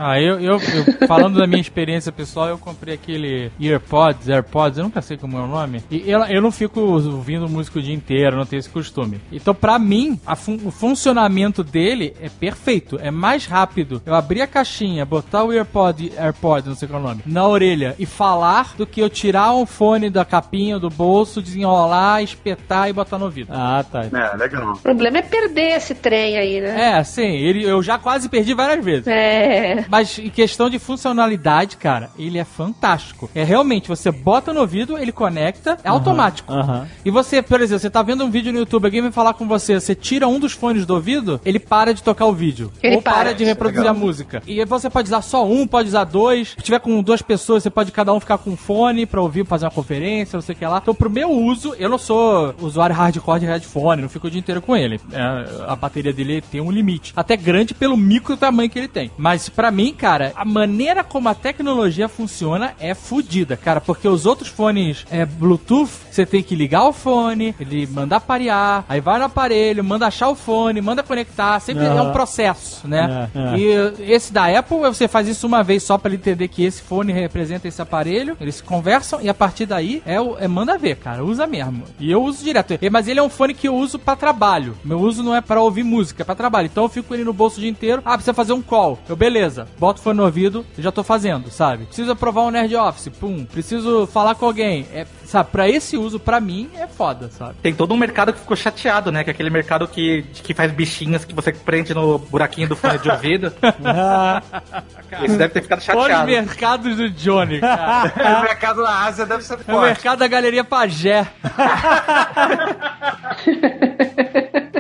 Ah, 0.01 0.20
eu, 0.20 0.39
eu, 0.39 0.53
eu- 0.61 1.09
falando 1.09 1.39
da 1.39 1.47
minha 1.47 1.61
experiência 1.61 2.12
pessoal, 2.12 2.49
eu 2.49 2.57
comprei 2.59 2.95
aquele 2.95 3.51
AirPods, 3.61 4.28
AirPods, 4.28 4.78
eu 4.78 4.85
nunca 4.85 5.03
sei 5.03 5.16
como 5.16 5.36
é 5.36 5.40
o 5.40 5.47
nome. 5.49 5.82
E 5.90 6.09
eu, 6.09 6.20
eu 6.24 6.40
não 6.40 6.53
fico 6.53 6.78
ouvindo 6.81 7.49
música 7.49 7.78
o 7.81 7.82
dia 7.82 7.95
inteiro, 7.95 8.36
não 8.36 8.47
tenho 8.47 8.61
esse 8.61 8.69
costume. 8.69 9.20
Então, 9.32 9.53
pra 9.55 9.77
mim, 9.78 10.20
a 10.24 10.36
fun- 10.36 10.61
o 10.65 10.70
funcionamento 10.70 11.65
dele 11.65 12.15
é 12.20 12.28
perfeito, 12.28 12.97
é 13.03 13.11
mais 13.11 13.47
rápido. 13.47 14.01
Eu 14.07 14.15
abrir 14.15 14.40
a 14.40 14.47
caixinha, 14.47 15.05
botar 15.05 15.43
o 15.49 15.53
AirPod, 15.53 16.12
AirPod, 16.16 16.69
não 16.69 16.75
sei 16.75 16.89
qual 16.89 17.01
é 17.01 17.05
o 17.05 17.09
nome, 17.09 17.23
na 17.27 17.47
orelha 17.47 17.95
e 17.99 18.07
falar 18.07 18.75
do 18.77 18.87
que 18.87 19.01
eu 19.01 19.09
tirar 19.09 19.55
um 19.55 19.66
fone 19.66 20.11
da 20.11 20.25
capinha 20.25 20.79
do 20.79 20.91
bolso, 20.91 21.43
desenrolar, 21.43 22.23
espetar 22.23 22.89
e 22.89 22.93
botar 22.93 23.19
no 23.19 23.27
ouvido. 23.27 23.53
Ah, 23.53 23.85
tá. 23.91 24.05
É, 24.05 24.37
legal. 24.37 24.73
O 24.73 24.79
problema 24.79 25.19
é 25.19 25.23
perder 25.23 25.77
esse 25.77 25.95
trem 25.95 26.37
aí, 26.37 26.61
né? 26.61 26.99
É, 26.99 27.05
sim, 27.05 27.23
ele, 27.23 27.65
eu 27.65 27.83
já 27.83 27.99
quase 27.99 28.29
perdi 28.29 28.55
várias 28.55 28.85
vezes. 28.85 29.07
É. 29.07 29.85
Mas 29.89 30.19
em 30.19 30.31
questão 30.31 30.69
de 30.70 30.79
funcionalidade, 30.79 31.77
cara, 31.77 32.11
ele 32.19 32.39
é 32.39 32.45
fantástico. 32.45 33.31
É 33.35 33.43
realmente, 33.43 33.89
você 33.89 34.11
bota 34.11 34.53
no 34.53 34.61
ouvido, 34.61 34.99
ele 34.99 35.12
conecta, 35.12 35.79
é 35.83 35.89
automático. 35.89 36.53
Aham. 36.53 36.87
E 37.05 37.11
você, 37.11 37.43
por 37.43 37.61
exemplo, 37.61 37.81
você 37.81 37.91
tá 37.91 38.03
vendo 38.03 38.25
um 38.25 38.31
vídeo 38.31 38.53
no 38.53 38.59
YouTube, 38.59 38.85
alguém 38.85 39.03
vem 39.03 39.12
falar 39.12 39.35
com 39.35 39.47
você, 39.47 39.81
você 39.81 39.95
tira 39.95 40.29
um 40.29 40.39
dos 40.39 40.53
fones 40.53 40.85
do 40.85 40.95
ouvido, 40.95 41.41
ele 41.45 41.59
para 41.59 41.95
de 41.95 42.03
tocar 42.03 42.27
o 42.27 42.33
vídeo. 42.33 42.73
Ele 42.83 42.97
ou 42.97 43.03
para, 43.03 43.15
para. 43.15 43.35
de 43.35 43.45
reproduzir 43.45 43.83
Legal. 43.83 43.97
a 43.97 43.99
música. 43.99 44.43
E 44.47 44.61
aí 44.61 44.66
você 44.66 44.91
pode 44.91 45.09
usar 45.09 45.23
só 45.23 45.38
um, 45.44 45.66
pode 45.66 45.89
usar 45.89 46.05
dois. 46.05 46.51
Se 46.51 46.62
tiver 46.62 46.81
com 46.81 47.02
duas 47.02 47.20
pessoas, 47.20 47.62
você 47.62 47.70
pode 47.70 47.93
cada 47.93 48.12
um 48.12 48.20
ficar 48.20 48.39
com 48.39 48.51
um 48.51 48.56
fone 48.56 49.05
pra 49.05 49.20
ouvir, 49.20 49.44
fazer 49.44 49.66
uma 49.66 49.70
conferência, 49.70 50.36
não 50.36 50.43
sei 50.43 50.55
o 50.55 50.59
que 50.59 50.66
lá. 50.66 50.78
Então, 50.82 50.94
pro 50.94 51.10
meu 51.10 51.31
uso, 51.31 51.74
eu 51.78 51.89
não 51.89 51.98
sou 51.98 52.55
usuário 52.60 52.94
hardcore 52.94 53.40
de 53.40 53.47
headphone, 53.47 54.02
não 54.02 54.09
fico 54.09 54.27
o 54.27 54.31
dia 54.31 54.40
inteiro 54.40 54.62
com 54.62 54.77
ele. 54.77 55.01
É, 55.12 55.65
a 55.66 55.77
bateria 55.77 56.12
dele 56.12 56.40
tem 56.40 56.60
um 56.60 56.70
limite. 56.70 57.12
Até 57.16 57.36
grande 57.36 57.74
pelo 57.74 57.97
micro 57.97 58.36
tamanho 58.36 58.70
que 58.70 58.78
ele 58.78 58.89
tem. 58.89 59.10
Mas 59.16 59.48
pra 59.48 59.70
mim 59.70 59.89
cara, 59.93 60.32
a 60.36 60.44
maneira 60.44 61.02
como 61.02 61.28
a 61.28 61.35
tecnologia 61.35 62.09
funciona 62.09 62.74
é 62.78 62.94
fodida, 62.94 63.56
cara, 63.56 63.81
porque 63.81 64.09
os 64.09 64.27
outros 64.27 64.48
fones 64.48 65.05
é, 65.10 65.24
Bluetooth, 65.24 65.90
você 66.10 66.24
tem 66.24 66.43
que 66.43 66.55
ligar 66.55 66.85
o 66.85 66.93
fone, 66.93 67.55
ele 67.59 67.86
manda 67.86 68.20
parear, 68.20 68.85
aí 68.89 69.01
vai 69.01 69.19
no 69.19 69.24
aparelho, 69.24 69.85
manda 69.85 70.06
achar 70.06 70.28
o 70.28 70.35
fone, 70.35 70.81
manda 70.81 71.02
conectar, 71.02 71.59
sempre 71.60 71.85
é 71.85 72.02
um 72.02 72.12
processo, 72.12 72.86
né? 72.86 73.28
É, 73.35 73.39
é. 73.39 73.59
E 73.59 74.12
esse 74.12 74.32
da 74.32 74.47
Apple, 74.47 74.78
você 74.78 75.09
faz 75.09 75.28
isso 75.29 75.47
uma 75.47 75.63
vez 75.63 75.83
só 75.83 75.97
pra 75.99 76.09
ele 76.11 76.17
entender 76.17 76.49
que 76.49 76.65
esse 76.65 76.83
fone 76.83 77.13
representa 77.13 77.69
esse 77.69 77.81
aparelho, 77.81 78.37
eles 78.41 78.61
conversam 78.61 79.21
e 79.21 79.29
a 79.29 79.35
partir 79.35 79.67
daí 79.67 80.03
é, 80.05 80.21
o- 80.21 80.37
é 80.39 80.49
manda 80.49 80.77
ver, 80.79 80.97
cara, 80.97 81.25
usa 81.25 81.47
mesmo. 81.47 81.85
E 82.01 82.11
eu 82.11 82.23
uso 82.23 82.43
direto. 82.45 82.75
Mas 82.91 83.07
ele 83.09 83.21
é 83.21 83.23
um 83.23 83.29
fone 83.29 83.55
que 83.55 83.69
eu 83.69 83.75
uso 83.75 83.99
pra 83.99 84.17
trabalho. 84.17 84.77
Meu 84.85 84.99
uso 85.01 85.23
não 85.23 85.35
é 85.35 85.41
pra 85.41 85.61
ouvir 85.61 85.83
música, 85.85 86.23
é 86.23 86.25
pra 86.25 86.35
trabalho. 86.35 86.67
Então 86.67 86.85
eu 86.85 86.89
fico 86.89 87.09
com 87.09 87.15
ele 87.15 87.25
no 87.25 87.33
bolso 87.33 87.59
o 87.59 87.61
dia 87.61 87.71
inteiro. 87.71 88.03
Ah, 88.05 88.13
precisa 88.13 88.35
fazer 88.35 88.53
um 88.53 88.63
call. 88.63 88.99
Eu, 89.09 89.17
beleza, 89.17 89.69
boto 89.79 90.01
o 90.01 90.03
fone 90.03 90.17
no 90.17 90.25
ouvido 90.25 90.65
já 90.79 90.91
tô 90.93 91.03
fazendo, 91.03 91.51
sabe? 91.51 91.85
Preciso 91.87 92.13
aprovar 92.13 92.43
um 92.43 92.51
Nerd 92.51 92.75
Office, 92.77 93.09
pum. 93.09 93.45
Preciso 93.45 94.07
falar 94.07 94.35
com 94.35 94.47
alguém. 94.47 94.87
É, 94.93 95.07
sabe, 95.29 95.51
pra 95.53 95.69
esse 95.69 95.97
uso, 95.97 96.19
pra 96.19 96.41
mim, 96.41 96.71
é 96.75 96.87
foda, 96.87 97.29
sabe? 97.31 97.55
Tem 97.63 97.75
todo 97.75 97.93
um 97.95 97.97
mercado 97.97 98.33
que 98.33 98.41
ficou 98.41 98.57
chateado, 98.57 99.13
né? 99.13 99.23
Que 99.25 99.31
é 99.31 99.33
aquele 99.33 99.51
mercado 99.51 99.87
que, 99.87 100.23
que 100.43 100.55
faz 100.55 100.73
bichinhas 100.73 101.25
que 101.25 101.35
você 101.35 101.53
prende 101.53 101.93
no 101.95 102.19
buraquinho 102.19 102.69
do 102.69 102.77
fone 102.77 102.99
de 102.99 103.11
ouvido. 103.11 103.53
Esse 105.23 105.37
deve 105.37 105.53
ter 105.55 105.63
ficado 105.63 105.79
Os 105.79 105.85
chateado. 105.85 106.27
mercados 106.27 106.97
do 106.97 107.11
Johnny, 107.11 107.61
cara. 107.61 108.39
o 108.41 108.43
mercado 108.43 108.83
na 108.83 109.05
Ásia 109.05 109.27
deve 109.27 109.43
ser 109.45 109.55
É 109.55 109.57
o 109.57 109.59
forte. 109.65 109.85
mercado 109.87 110.19
da 110.19 110.29
Galeria 110.29 110.65
Pajé. 110.65 111.27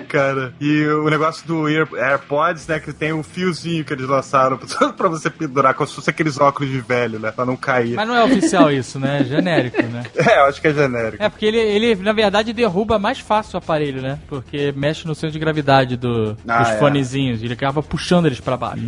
cara. 0.08 0.52
E 0.60 0.86
o 0.86 1.08
negócio 1.10 1.46
do 1.46 1.66
AirPods, 1.96 2.66
né? 2.66 2.80
Que 2.80 2.92
tem 2.92 3.12
um 3.12 3.22
fiozinho 3.22 3.84
que 3.84 3.92
eles 3.92 4.08
lançaram 4.08 4.58
pra 4.96 5.08
você 5.08 5.28
pendurar, 5.30 5.74
como 5.74 5.86
se 5.86 5.94
fosse 5.94 6.08
aqueles 6.10 6.40
óculos 6.40 6.70
de 6.70 6.80
velho, 6.80 7.18
né? 7.18 7.30
Pra 7.30 7.44
não 7.44 7.56
cair. 7.56 7.94
Mas 7.94 8.08
não 8.08 8.16
é 8.16 8.24
oficial 8.24 8.72
isso, 8.72 8.98
né? 8.98 9.20
É 9.20 9.24
genérico, 9.24 9.82
né? 9.82 10.02
É, 10.16 10.37
eu 10.40 10.46
acho 10.46 10.60
que 10.60 10.68
é 10.68 10.74
genérico. 10.74 11.22
É, 11.22 11.28
porque 11.28 11.46
ele, 11.46 11.58
ele, 11.58 11.94
na 11.96 12.12
verdade, 12.12 12.52
derruba 12.52 12.98
mais 12.98 13.18
fácil 13.18 13.56
o 13.56 13.58
aparelho, 13.58 14.00
né? 14.02 14.18
Porque 14.28 14.72
mexe 14.76 15.06
no 15.06 15.14
centro 15.14 15.30
de 15.32 15.38
gravidade 15.38 15.96
do, 15.96 16.36
Ah, 16.46 16.58
dos 16.62 16.68
é. 16.70 16.78
fonezinhos. 16.78 17.42
Ele 17.42 17.52
acaba 17.52 17.82
puxando 17.82 18.26
eles 18.26 18.40
pra 18.40 18.56
baixo. 18.56 18.82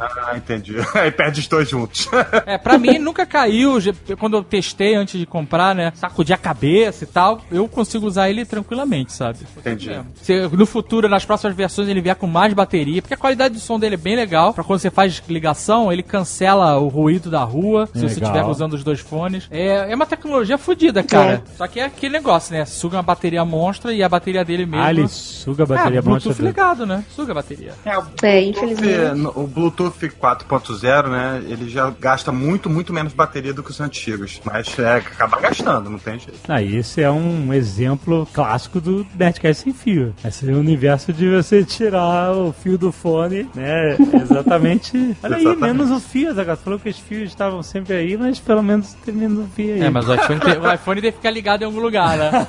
Ah, 0.00 0.36
entendi. 0.36 0.74
Aí 0.94 1.10
perde 1.10 1.40
os 1.40 1.48
dois 1.48 1.68
juntos. 1.68 2.08
É, 2.46 2.58
pra 2.58 2.78
mim 2.78 2.98
nunca 2.98 3.24
caiu. 3.26 3.78
Quando 4.18 4.36
eu 4.36 4.42
testei 4.44 4.94
antes 4.94 5.18
de 5.18 5.26
comprar, 5.26 5.74
né? 5.74 5.92
Sacudir 5.94 6.34
a 6.34 6.38
cabeça 6.38 7.04
e 7.04 7.06
tal, 7.06 7.40
eu 7.50 7.68
consigo 7.68 8.06
usar 8.06 8.28
ele 8.30 8.44
tranquilamente, 8.44 9.12
sabe? 9.12 9.38
Entendi. 9.56 9.90
É. 9.92 10.02
Se 10.16 10.48
no 10.48 10.66
futuro, 10.66 11.08
nas 11.08 11.24
próximas 11.24 11.56
versões, 11.56 11.88
ele 11.88 12.00
vier 12.00 12.14
com 12.16 12.26
mais 12.26 12.52
bateria, 12.52 13.00
porque 13.02 13.14
a 13.14 13.16
qualidade 13.18 13.54
do 13.54 13.60
som 13.60 13.78
dele 13.78 13.94
é 13.94 13.98
bem 13.98 14.16
legal. 14.16 14.52
Pra 14.54 14.64
quando 14.64 14.80
você 14.80 14.90
faz 14.90 15.22
ligação, 15.28 15.92
ele 15.92 16.02
cancela 16.02 16.78
o 16.78 16.88
ruído 16.88 17.30
da 17.30 17.42
rua, 17.44 17.86
se 17.86 18.00
você 18.00 18.14
Legal. 18.16 18.30
estiver 18.32 18.44
usando 18.50 18.74
os 18.74 18.84
dois 18.84 19.00
fones. 19.00 19.46
É, 19.50 19.90
é 19.90 19.94
uma 19.94 20.06
tecnologia 20.06 20.58
fodida, 20.76 21.02
cara. 21.02 21.42
Só 21.56 21.66
que 21.66 21.80
é 21.80 21.84
aquele 21.84 22.12
negócio, 22.12 22.54
né? 22.54 22.64
Suga 22.64 22.96
uma 22.98 23.02
bateria 23.02 23.44
monstra 23.44 23.92
e 23.92 24.02
a 24.02 24.08
bateria 24.08 24.44
dele 24.44 24.66
mesmo. 24.66 24.84
Ah, 24.84 24.90
ele 24.90 25.08
suga 25.08 25.62
a 25.64 25.66
bateria 25.66 25.98
é, 25.98 26.02
monstra 26.02 26.32
Bluetooth 26.32 26.42
do- 26.42 26.46
ligado, 26.46 26.86
né? 26.86 27.04
Suga 27.10 27.32
a 27.32 27.34
bateria. 27.34 27.72
É, 27.84 27.96
o 27.98 28.00
É, 28.00 28.02
Bluetooth, 28.02 28.48
infelizmente. 28.50 29.32
o 29.34 29.46
Bluetooth 29.46 30.08
4.0, 30.10 31.08
né? 31.10 31.42
Ele 31.48 31.68
já 31.68 31.90
gasta 31.98 32.30
muito, 32.30 32.68
muito 32.68 32.92
menos 32.92 33.12
bateria 33.12 33.52
do 33.54 33.62
que 33.62 33.70
os 33.70 33.80
antigos. 33.80 34.40
Mas 34.44 34.78
é, 34.78 34.96
acaba 34.96 35.40
gastando, 35.40 35.88
não 35.90 35.98
tem 35.98 36.18
jeito. 36.18 36.38
Ah, 36.48 36.62
esse 36.62 37.02
é 37.02 37.10
um 37.10 37.52
exemplo 37.52 38.28
clássico 38.32 38.80
do 38.80 39.06
Nerdcast 39.18 39.62
sem 39.64 39.72
fio. 39.72 40.14
Esse 40.24 40.48
é 40.48 40.52
o 40.52 40.58
universo 40.58 41.12
de 41.12 41.28
você 41.30 41.64
tirar 41.64 42.32
o 42.32 42.52
fio 42.52 42.76
do 42.76 42.92
fone, 42.92 43.48
né? 43.54 43.96
Exatamente. 44.22 45.16
Olha 45.22 45.36
aí, 45.36 45.42
Exatamente. 45.42 45.60
menos 45.78 45.90
o 45.90 46.00
fio, 46.00 46.34
Zagat. 46.34 46.60
Falou 46.62 46.78
que 46.78 46.88
os 46.88 46.98
fios 46.98 47.28
estavam 47.30 47.62
sempre 47.62 47.94
aí, 47.94 48.16
mas 48.16 48.38
pelo 48.38 48.62
menos 48.62 48.94
tem 49.04 49.14
menos 49.14 49.38
o 49.38 49.48
fio 49.54 49.74
aí. 49.74 49.80
É, 49.82 49.90
mas 49.90 50.08
o 50.08 50.14
iPhone, 50.14 50.40
tem, 50.40 50.58
o 50.70 50.74
iPhone 50.74 51.00
deve 51.00 51.16
ficar 51.16 51.30
ligado 51.30 51.62
em 51.62 51.64
algum 51.64 51.80
lugar, 51.80 52.16
né? 52.16 52.30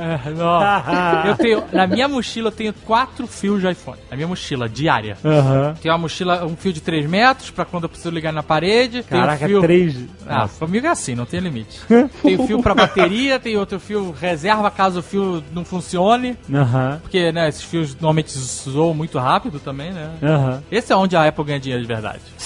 É, 0.00 0.30
não. 0.30 1.26
Eu 1.26 1.36
tenho, 1.36 1.64
na 1.72 1.86
minha 1.86 2.08
mochila 2.08 2.48
eu 2.48 2.52
tenho 2.52 2.72
quatro 2.72 3.26
fios 3.26 3.60
de 3.60 3.70
iPhone. 3.70 3.98
Na 4.10 4.16
minha 4.16 4.28
mochila, 4.28 4.68
diária. 4.68 5.16
Aham. 5.24 5.74
Tem 5.80 5.90
uma 5.90 5.98
mochila, 5.98 6.44
um 6.44 6.56
fio 6.56 6.72
de 6.72 6.80
3 6.80 7.06
metros 7.08 7.50
pra 7.50 7.64
quando 7.64 7.84
eu 7.84 7.88
preciso 7.88 8.10
ligar 8.10 8.32
na 8.32 8.42
parede. 8.42 9.02
Tem 9.02 9.18
um 9.18 9.22
Caraca, 9.22 9.46
fio... 9.46 9.60
três. 9.60 9.96
Ah, 10.26 10.48
comigo 10.58 10.86
é 10.86 10.90
assim, 10.90 11.14
não 11.14 11.26
tem 11.26 11.40
limite. 11.40 11.80
tem 12.22 12.36
o 12.38 12.46
fio 12.46 12.62
pra 12.62 12.74
bateria, 12.74 13.38
tem 13.38 13.56
outro 13.56 13.78
fio 13.80 14.14
reserva 14.18 14.70
caso 14.70 15.00
o 15.00 15.02
fio 15.02 15.42
não 15.52 15.64
funcione. 15.64 16.36
Aham. 16.52 16.98
Porque, 17.02 17.32
né, 17.32 17.48
esses 17.48 17.62
fios 17.62 17.94
normalmente 17.94 18.32
zoam 18.38 18.94
muito 18.94 19.18
rápido 19.18 19.58
também, 19.58 19.92
né? 19.92 20.10
Aham. 20.22 20.62
Esse 20.70 20.92
é 20.92 20.96
onde 20.96 21.16
a 21.16 21.26
Apple 21.26 21.44
ganha 21.44 21.60
dinheiro 21.60 21.82
de 21.82 21.88
verdade. 21.88 22.20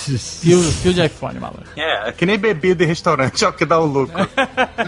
Fio, 0.45 0.61
fio 0.61 0.93
de 0.93 1.05
iPhone, 1.05 1.39
malandro. 1.39 1.65
É, 1.77 2.09
é 2.09 2.13
que 2.13 2.27
nem 2.27 2.39
bebida 2.39 2.85
em 2.85 2.87
restaurante, 2.87 3.45
é 3.45 3.49
o 3.49 3.53
que 3.53 3.65
dá 3.65 3.79
o 3.79 3.87
lucro. 3.87 4.15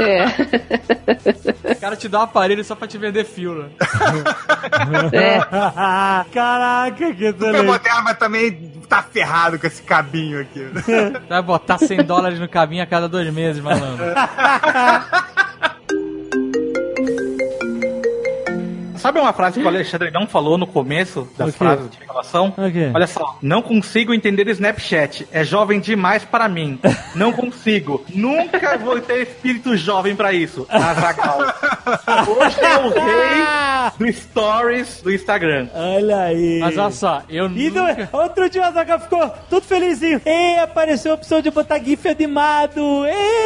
É. 0.00 1.72
O 1.72 1.80
cara 1.80 1.96
te 1.96 2.08
dá 2.08 2.20
um 2.20 2.22
aparelho 2.22 2.64
só 2.64 2.74
pra 2.74 2.88
te 2.88 2.98
vender 2.98 3.24
fio, 3.24 3.54
né? 3.54 3.68
é. 5.12 5.38
Caraca, 6.32 7.12
que 7.14 7.26
Super 7.26 7.46
excelente. 7.48 7.66
moderno, 7.66 8.02
mas 8.04 8.18
também 8.18 8.72
tá 8.88 9.02
ferrado 9.02 9.58
com 9.58 9.66
esse 9.66 9.82
cabinho 9.82 10.40
aqui. 10.40 10.66
Vai 11.28 11.42
botar 11.42 11.78
100 11.78 12.04
dólares 12.04 12.38
no 12.38 12.48
caminho 12.48 12.82
a 12.82 12.86
cada 12.86 13.08
dois 13.08 13.32
meses, 13.32 13.62
malandro. 13.62 14.04
Sabe 19.04 19.20
uma 19.20 19.34
frase 19.34 19.60
que 19.60 19.66
o 19.66 19.68
Alexandre 19.68 20.10
não 20.10 20.26
falou 20.26 20.56
no 20.56 20.66
começo 20.66 21.28
das 21.36 21.54
frases 21.54 21.90
de 21.90 21.98
relação? 22.06 22.54
O 22.56 22.72
quê? 22.72 22.90
Olha 22.94 23.06
só, 23.06 23.36
não 23.42 23.60
consigo 23.60 24.14
entender 24.14 24.48
Snapchat. 24.48 25.28
É 25.30 25.44
jovem 25.44 25.78
demais 25.78 26.24
para 26.24 26.48
mim. 26.48 26.80
Não 27.14 27.30
consigo. 27.30 28.02
Nunca 28.14 28.78
vou 28.78 28.98
ter 29.02 29.20
espírito 29.24 29.76
jovem 29.76 30.16
pra 30.16 30.32
isso. 30.32 30.66
Azagal. 30.70 31.38
Hoje 31.38 32.60
é 32.64 32.78
o 32.78 32.88
rei 32.88 33.44
do 33.98 34.10
stories 34.10 35.02
do 35.02 35.12
Instagram. 35.12 35.68
Olha 35.74 36.20
aí. 36.22 36.60
Mas 36.60 36.78
olha 36.78 36.90
só, 36.90 37.22
eu 37.28 37.44
E 37.50 37.68
do- 37.68 37.82
nunca... 37.82 38.08
outro 38.10 38.48
dia 38.48 38.62
o 38.62 38.64
Azaghal 38.64 39.00
ficou 39.00 39.28
todo 39.50 39.64
felizinho. 39.64 40.18
Ei, 40.24 40.58
apareceu 40.60 41.12
a 41.12 41.16
opção 41.16 41.42
de 41.42 41.50
botar 41.50 41.78
GIF 41.78 42.08
animado. 42.08 43.04
Ei, 43.04 43.44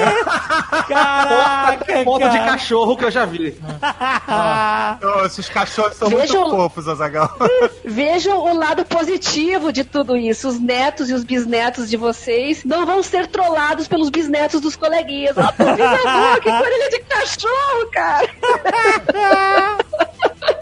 caraca, 0.87 2.05
Foto 2.05 2.29
de 2.31 2.39
cachorro 2.39 2.97
que 2.97 3.05
eu 3.07 3.11
já 3.11 3.25
vi. 3.25 3.59
Esses 5.27 5.48
cachorros 5.49 5.97
são 5.97 6.09
Veja 6.09 6.39
muito 6.39 6.47
o- 6.47 6.51
fofos, 6.57 6.89
Azagal. 6.89 7.31
Vejam 7.85 8.39
o 8.39 8.55
lado 8.57 8.85
positivo 8.85 9.73
de 9.73 9.85
tudo 9.85 10.16
isso. 10.16 10.49
Os 10.49 10.61
netos 10.61 11.09
e 11.11 11.15
os 11.15 11.25
bisnetos 11.25 11.89
de 11.89 11.97
vocês 11.97 12.65
não 12.65 12.85
vão 12.87 13.03
ser 13.03 13.27
trollados 13.27 13.89
pelos 13.89 14.11
bisnetos 14.11 14.61
dos 14.61 14.77
coleguinhas. 14.77 15.37
Ó, 15.37 15.41
oh, 15.41 15.53
bisavô, 15.75 16.41
que 16.41 16.49
orelha 16.49 16.91
de 16.91 16.99
cachorro, 17.01 17.91
cara! 17.93 18.29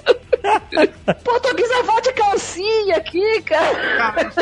Pô, 1.24 1.40
tua 1.40 1.54
bisavó 1.54 2.00
de 2.00 2.12
calcinha 2.12 2.96
aqui, 2.96 3.42
cara! 3.42 4.32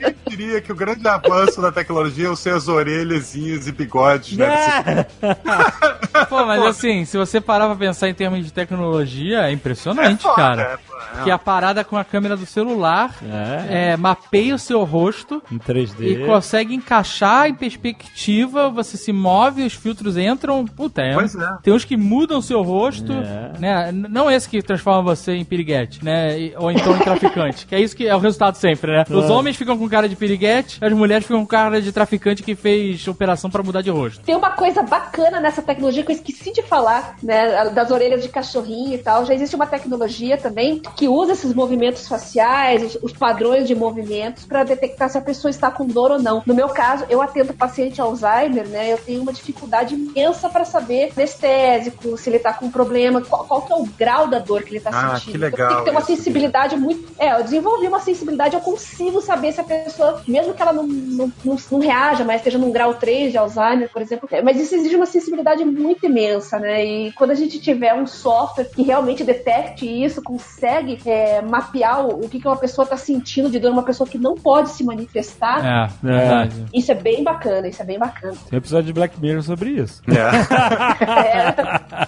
Eu 0.00 0.14
diria 0.28 0.60
que 0.60 0.72
o 0.72 0.74
grande 0.74 1.06
avanço 1.06 1.60
da 1.60 1.72
tecnologia 1.72 2.30
é 2.30 2.36
ser 2.36 2.54
as 2.54 2.68
orelhazinhas 2.68 3.66
e 3.66 3.72
bigodes, 3.72 4.36
né? 4.36 5.06
É. 5.22 6.24
Pô, 6.26 6.44
mas 6.44 6.62
assim, 6.62 7.04
se 7.04 7.16
você 7.16 7.40
parar 7.40 7.66
pra 7.66 7.76
pensar 7.76 8.08
em 8.08 8.14
termos 8.14 8.44
de 8.44 8.52
tecnologia, 8.52 9.48
é 9.48 9.52
impressionante, 9.52 10.22
foda, 10.22 10.36
cara. 10.36 10.62
é, 10.62 10.78
pô, 11.12 11.20
é. 11.20 11.24
Que 11.24 11.30
a 11.30 11.38
parada 11.38 11.84
com 11.84 11.96
a 11.96 12.04
câmera 12.04 12.36
do 12.36 12.46
celular 12.46 13.14
É. 13.22 13.90
é, 13.92 13.96
mapeia 13.96 14.54
o 14.54 14.58
seu 14.58 14.84
rosto 14.84 15.42
Em 15.50 15.58
3D. 15.58 16.00
e 16.22 16.26
consegue 16.26 16.74
encaixar 16.74 17.48
em 17.48 17.54
perspectiva, 17.54 18.68
você 18.68 18.96
se 18.96 19.12
move, 19.12 19.62
os 19.64 19.72
filtros 19.74 20.16
entram. 20.16 20.64
Puta, 20.66 21.02
é. 21.02 21.14
Pois 21.14 21.34
é. 21.34 21.48
Tem 21.62 21.72
uns 21.72 21.84
que 21.84 21.96
mudam 21.96 22.38
o 22.38 22.42
seu 22.42 22.62
rosto, 22.62 23.12
É. 23.12 23.52
né? 23.58 23.92
Não 23.92 24.30
esse 24.30 24.48
que 24.48 24.62
transforma 24.62 25.02
você 25.14 25.32
em 25.34 25.44
piriguete, 25.44 26.04
né? 26.04 26.52
Ou 26.56 26.70
então 26.70 26.94
em 26.96 26.98
traficante. 27.00 27.66
que 27.66 27.74
é 27.74 27.80
isso 27.80 27.96
que 27.96 28.06
é 28.06 28.14
o 28.14 28.18
resultado 28.18 28.54
sempre, 28.56 28.92
né? 28.92 29.04
Os 29.10 29.24
É. 29.28 29.32
homens 29.32 29.56
ficam 29.56 29.76
com 29.76 29.88
cara 29.88 30.08
de 30.08 30.16
piriguete, 30.16 30.78
as 30.84 30.92
mulheres 30.92 31.26
ficam 31.26 31.40
com 31.40 31.46
cara 31.46 31.80
de 31.80 31.92
traficante 31.92 32.42
que 32.42 32.54
fez 32.54 33.06
operação 33.08 33.50
pra 33.50 33.62
mudar 33.62 33.82
de 33.82 33.90
rosto. 33.90 34.22
Tem 34.24 34.36
uma 34.36 34.50
coisa 34.50 34.82
bacana 34.82 35.40
nessa 35.40 35.62
tecnologia 35.62 36.02
que 36.04 36.12
eu 36.12 36.16
esqueci 36.16 36.52
de 36.52 36.62
falar, 36.62 37.16
né? 37.22 37.70
Das 37.70 37.90
orelhas 37.90 38.22
de 38.22 38.28
cachorrinho 38.28 38.94
e 38.94 38.98
tal. 38.98 39.24
Já 39.24 39.34
existe 39.34 39.54
uma 39.56 39.66
tecnologia 39.66 40.36
também 40.36 40.80
que 40.98 41.06
usa 41.08 41.32
esses 41.32 41.54
movimentos 41.54 42.08
faciais, 42.08 42.82
os, 42.82 42.98
os 43.00 43.12
padrões 43.12 43.68
de 43.68 43.74
movimentos, 43.74 44.44
para 44.44 44.64
detectar 44.64 45.08
se 45.08 45.16
a 45.16 45.20
pessoa 45.20 45.48
está 45.48 45.70
com 45.70 45.86
dor 45.86 46.10
ou 46.10 46.18
não. 46.18 46.42
No 46.44 46.52
meu 46.52 46.68
caso, 46.68 47.04
eu 47.08 47.22
atendo 47.22 47.54
paciente 47.54 48.00
Alzheimer, 48.00 48.66
né? 48.66 48.92
Eu 48.92 48.98
tenho 48.98 49.22
uma 49.22 49.32
dificuldade 49.32 49.94
imensa 49.94 50.48
para 50.48 50.64
saber 50.64 51.12
anestésico, 51.16 52.16
se 52.18 52.28
ele 52.28 52.40
tá 52.40 52.52
com 52.52 52.68
problema, 52.68 53.22
qual, 53.22 53.44
qual 53.44 53.62
que 53.62 53.72
é 53.72 53.76
o 53.76 53.84
grau 53.84 54.26
da 54.26 54.40
dor 54.40 54.64
que 54.64 54.70
ele 54.70 54.80
tá 54.80 54.90
Ah, 54.92 55.16
sentindo. 55.16 55.32
que 55.32 55.46
Então, 55.46 55.50
legal 55.50 55.68
tem 55.68 55.78
que 55.78 55.84
ter 55.84 55.90
uma 55.92 56.00
sensibilidade 56.04 56.76
muito. 56.76 57.12
É, 57.16 57.38
eu 57.38 57.44
desenvolvi 57.44 57.86
uma 57.86 58.00
sensibilidade, 58.00 58.56
eu 58.56 58.60
consigo 58.60 59.20
saber 59.20 59.52
se 59.52 59.60
a 59.60 59.64
pessoa, 59.64 60.20
mesmo 60.26 60.52
que 60.52 60.60
ela 60.62 60.72
não, 60.72 60.82
não, 60.84 61.32
não, 61.44 61.56
não 61.70 61.78
reaja, 61.78 62.24
mas 62.24 62.36
esteja 62.38 62.58
num 62.58 62.72
grau 62.72 62.94
3 62.94 63.30
de 63.30 63.38
Alzheimer, 63.38 63.88
por 63.92 64.02
exemplo. 64.02 64.28
é, 64.32 64.42
Mas 64.42 64.58
isso 64.58 64.74
exige 64.74 64.96
uma 64.96 65.06
sensibilidade 65.06 65.64
muito 65.64 66.04
imensa, 66.06 66.58
né? 66.58 66.84
E 66.84 67.12
quando 67.12 67.30
a 67.30 67.34
gente 67.34 67.60
tiver 67.60 67.94
um 67.94 68.06
software 68.06 68.64
que 68.64 68.82
realmente 68.82 69.22
detecte 69.22 69.86
isso, 69.86 70.20
consegue 70.22 70.77
consegue 70.78 70.98
é, 71.06 71.42
mapear 71.42 72.06
o, 72.06 72.24
o 72.24 72.28
que, 72.28 72.40
que 72.40 72.46
uma 72.46 72.56
pessoa 72.56 72.86
tá 72.86 72.96
sentindo 72.96 73.50
de 73.50 73.58
dor, 73.58 73.72
uma 73.72 73.82
pessoa 73.82 74.08
que 74.08 74.18
não 74.18 74.34
pode 74.34 74.70
se 74.70 74.84
manifestar. 74.84 75.64
É, 75.64 75.90
verdade. 76.02 76.66
Isso 76.72 76.92
é 76.92 76.94
bem 76.94 77.22
bacana, 77.22 77.68
isso 77.68 77.82
é 77.82 77.84
bem 77.84 77.98
bacana. 77.98 78.34
Tem 78.48 78.56
um 78.56 78.58
episódio 78.58 78.86
de 78.86 78.92
Black 78.92 79.20
Mirror 79.20 79.42
sobre 79.42 79.70
isso. 79.70 80.02
É, 80.08 80.28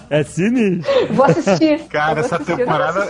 sinistro. 0.23 0.91
vou 1.11 1.25
assistir. 1.25 1.79
Cara, 1.89 2.15
vou 2.15 2.23
essa 2.25 2.35
assistir, 2.35 2.51
eu 2.51 2.57
temporada. 2.57 3.07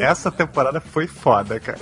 Essa 0.00 0.30
temporada 0.30 0.80
foi 0.80 1.06
foda, 1.06 1.58
cara. 1.60 1.78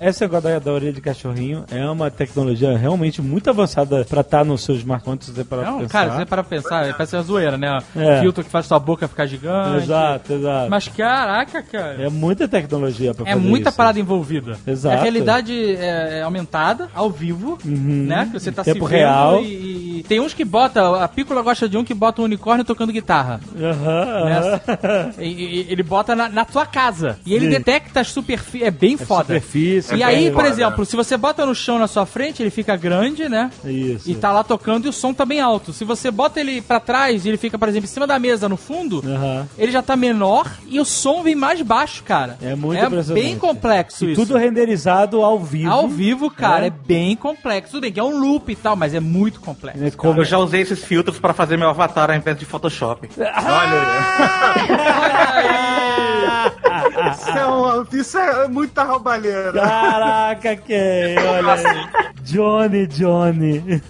Esse 0.00 0.22
negócio 0.22 0.48
da, 0.48 0.58
da 0.58 0.72
orelha 0.72 0.92
de 0.92 1.00
cachorrinho 1.00 1.64
é 1.70 1.84
uma 1.88 2.10
tecnologia 2.10 2.76
realmente 2.76 3.20
muito 3.22 3.48
avançada 3.50 4.04
pra 4.04 4.20
estar 4.20 4.44
no 4.44 4.56
seu 4.58 4.74
smartphone, 4.76 5.18
se 5.22 5.32
você 5.32 5.44
parar 5.44 5.62
pra 5.62 5.70
Não, 5.72 5.78
pensar. 5.80 5.92
cara, 6.06 6.16
você 6.18 6.26
para 6.26 6.44
pensar, 6.44 6.92
parece 6.94 7.16
uma 7.16 7.22
zoeira, 7.22 7.56
né? 7.58 7.78
É. 7.96 8.20
Filtro 8.20 8.44
que 8.44 8.50
faz 8.50 8.66
sua 8.66 8.78
boca 8.78 9.08
ficar 9.08 9.26
gigante. 9.26 9.84
Exato, 9.84 10.32
exato. 10.32 10.70
Mas 10.70 10.88
caraca, 10.88 11.62
cara. 11.62 12.02
É 12.02 12.08
muita 12.08 12.46
tecnologia 12.46 13.14
pra 13.14 13.28
É 13.28 13.34
fazer 13.34 13.46
muita 13.46 13.68
isso. 13.70 13.76
parada 13.76 13.98
envolvida. 13.98 14.58
Exato. 14.66 14.94
É 14.96 14.98
a 14.98 15.02
realidade 15.02 15.76
é, 15.76 16.18
é 16.18 16.22
aumentada, 16.22 16.88
ao 16.94 17.10
vivo, 17.10 17.58
né? 17.64 18.26
Que 18.32 18.38
você 18.38 18.52
tá 18.52 18.62
Tempo 18.62 18.86
se 18.86 18.92
vendo 18.92 19.00
real. 19.00 19.40
E, 19.42 19.46
e 19.46 19.87
tem 20.02 20.20
uns 20.20 20.34
que 20.34 20.44
bota, 20.44 21.02
a 21.02 21.08
Pícola 21.08 21.42
gosta 21.42 21.68
de 21.68 21.76
um 21.76 21.84
que 21.84 21.94
bota 21.94 22.20
um 22.20 22.24
unicórnio 22.24 22.64
tocando 22.64 22.92
guitarra. 22.92 23.40
Aham, 23.56 24.60
aham. 24.82 25.10
E- 25.18 25.24
e- 25.26 25.66
ele 25.70 25.82
bota 25.82 26.14
na, 26.14 26.28
na 26.28 26.44
tua 26.44 26.66
casa. 26.66 27.18
E 27.24 27.34
ele 27.34 27.46
Sim. 27.46 27.50
detecta 27.50 28.00
as 28.00 28.08
superfícies. 28.08 28.66
É 28.66 28.70
bem 28.70 28.96
foda. 28.96 29.22
Superfície. 29.34 29.94
E 29.96 30.02
É 30.02 30.06
aí, 30.06 30.30
por 30.30 30.42
foda. 30.42 30.48
exemplo, 30.48 30.84
se 30.84 30.96
você 30.96 31.16
bota 31.16 31.44
no 31.46 31.54
chão 31.54 31.78
na 31.78 31.86
sua 31.86 32.06
frente, 32.06 32.42
ele 32.42 32.50
fica 32.50 32.76
grande, 32.76 33.28
né? 33.28 33.50
Isso. 33.64 34.10
E 34.10 34.14
tá 34.14 34.32
lá 34.32 34.42
tocando 34.44 34.86
e 34.86 34.88
o 34.88 34.92
som 34.92 35.12
tá 35.12 35.24
bem 35.24 35.40
alto. 35.40 35.72
Se 35.72 35.84
você 35.84 36.10
bota 36.10 36.40
ele 36.40 36.60
pra 36.60 36.80
trás 36.80 37.24
e 37.24 37.28
ele 37.28 37.36
fica, 37.36 37.58
por 37.58 37.68
exemplo, 37.68 37.84
em 37.88 37.92
cima 37.92 38.06
da 38.06 38.18
mesa, 38.18 38.48
no 38.48 38.56
fundo, 38.56 39.02
Aham. 39.06 39.46
ele 39.58 39.72
já 39.72 39.82
tá 39.82 39.96
menor 39.96 40.50
e 40.66 40.78
o 40.80 40.84
som 40.84 41.22
vem 41.22 41.34
mais 41.34 41.60
baixo, 41.62 42.02
cara. 42.04 42.36
É 42.42 42.54
muito 42.54 42.78
É 42.82 42.88
bem 43.14 43.38
complexo 43.38 44.04
E 44.04 44.12
isso. 44.12 44.20
tudo 44.22 44.36
renderizado 44.38 45.22
ao 45.22 45.38
vivo. 45.38 45.70
Ao 45.70 45.88
vivo, 45.88 46.30
cara, 46.30 46.64
É. 46.64 46.68
é 46.68 46.70
bem 46.70 47.16
complexo. 47.16 47.72
Tudo 47.72 47.82
bem 47.82 47.92
que 47.92 48.00
é 48.00 48.04
um 48.04 48.18
loop 48.18 48.50
e 48.52 48.56
tal, 48.56 48.76
mas 48.76 48.94
é 48.94 49.00
muito 49.00 49.40
complexo. 49.40 49.80
Né, 49.80 49.87
como- 49.96 50.20
Eu 50.20 50.24
já 50.24 50.38
usei 50.38 50.60
esses 50.62 50.84
filtros 50.84 51.18
pra 51.18 51.32
fazer 51.32 51.56
meu 51.56 51.68
avatar 51.68 52.10
ao 52.10 52.16
invés 52.16 52.38
de 52.38 52.44
Photoshop. 52.44 53.08
Isso 57.12 57.28
é, 57.30 57.44
uma- 57.46 57.86
isso 57.92 58.18
é 58.18 58.48
muita 58.48 58.82
roubalheira. 58.84 59.52
Caraca, 59.52 60.56
quem? 60.56 61.18
Olha 61.18 61.52
aí. 61.54 61.88
Johnny, 62.22 62.86
Johnny. 62.86 63.82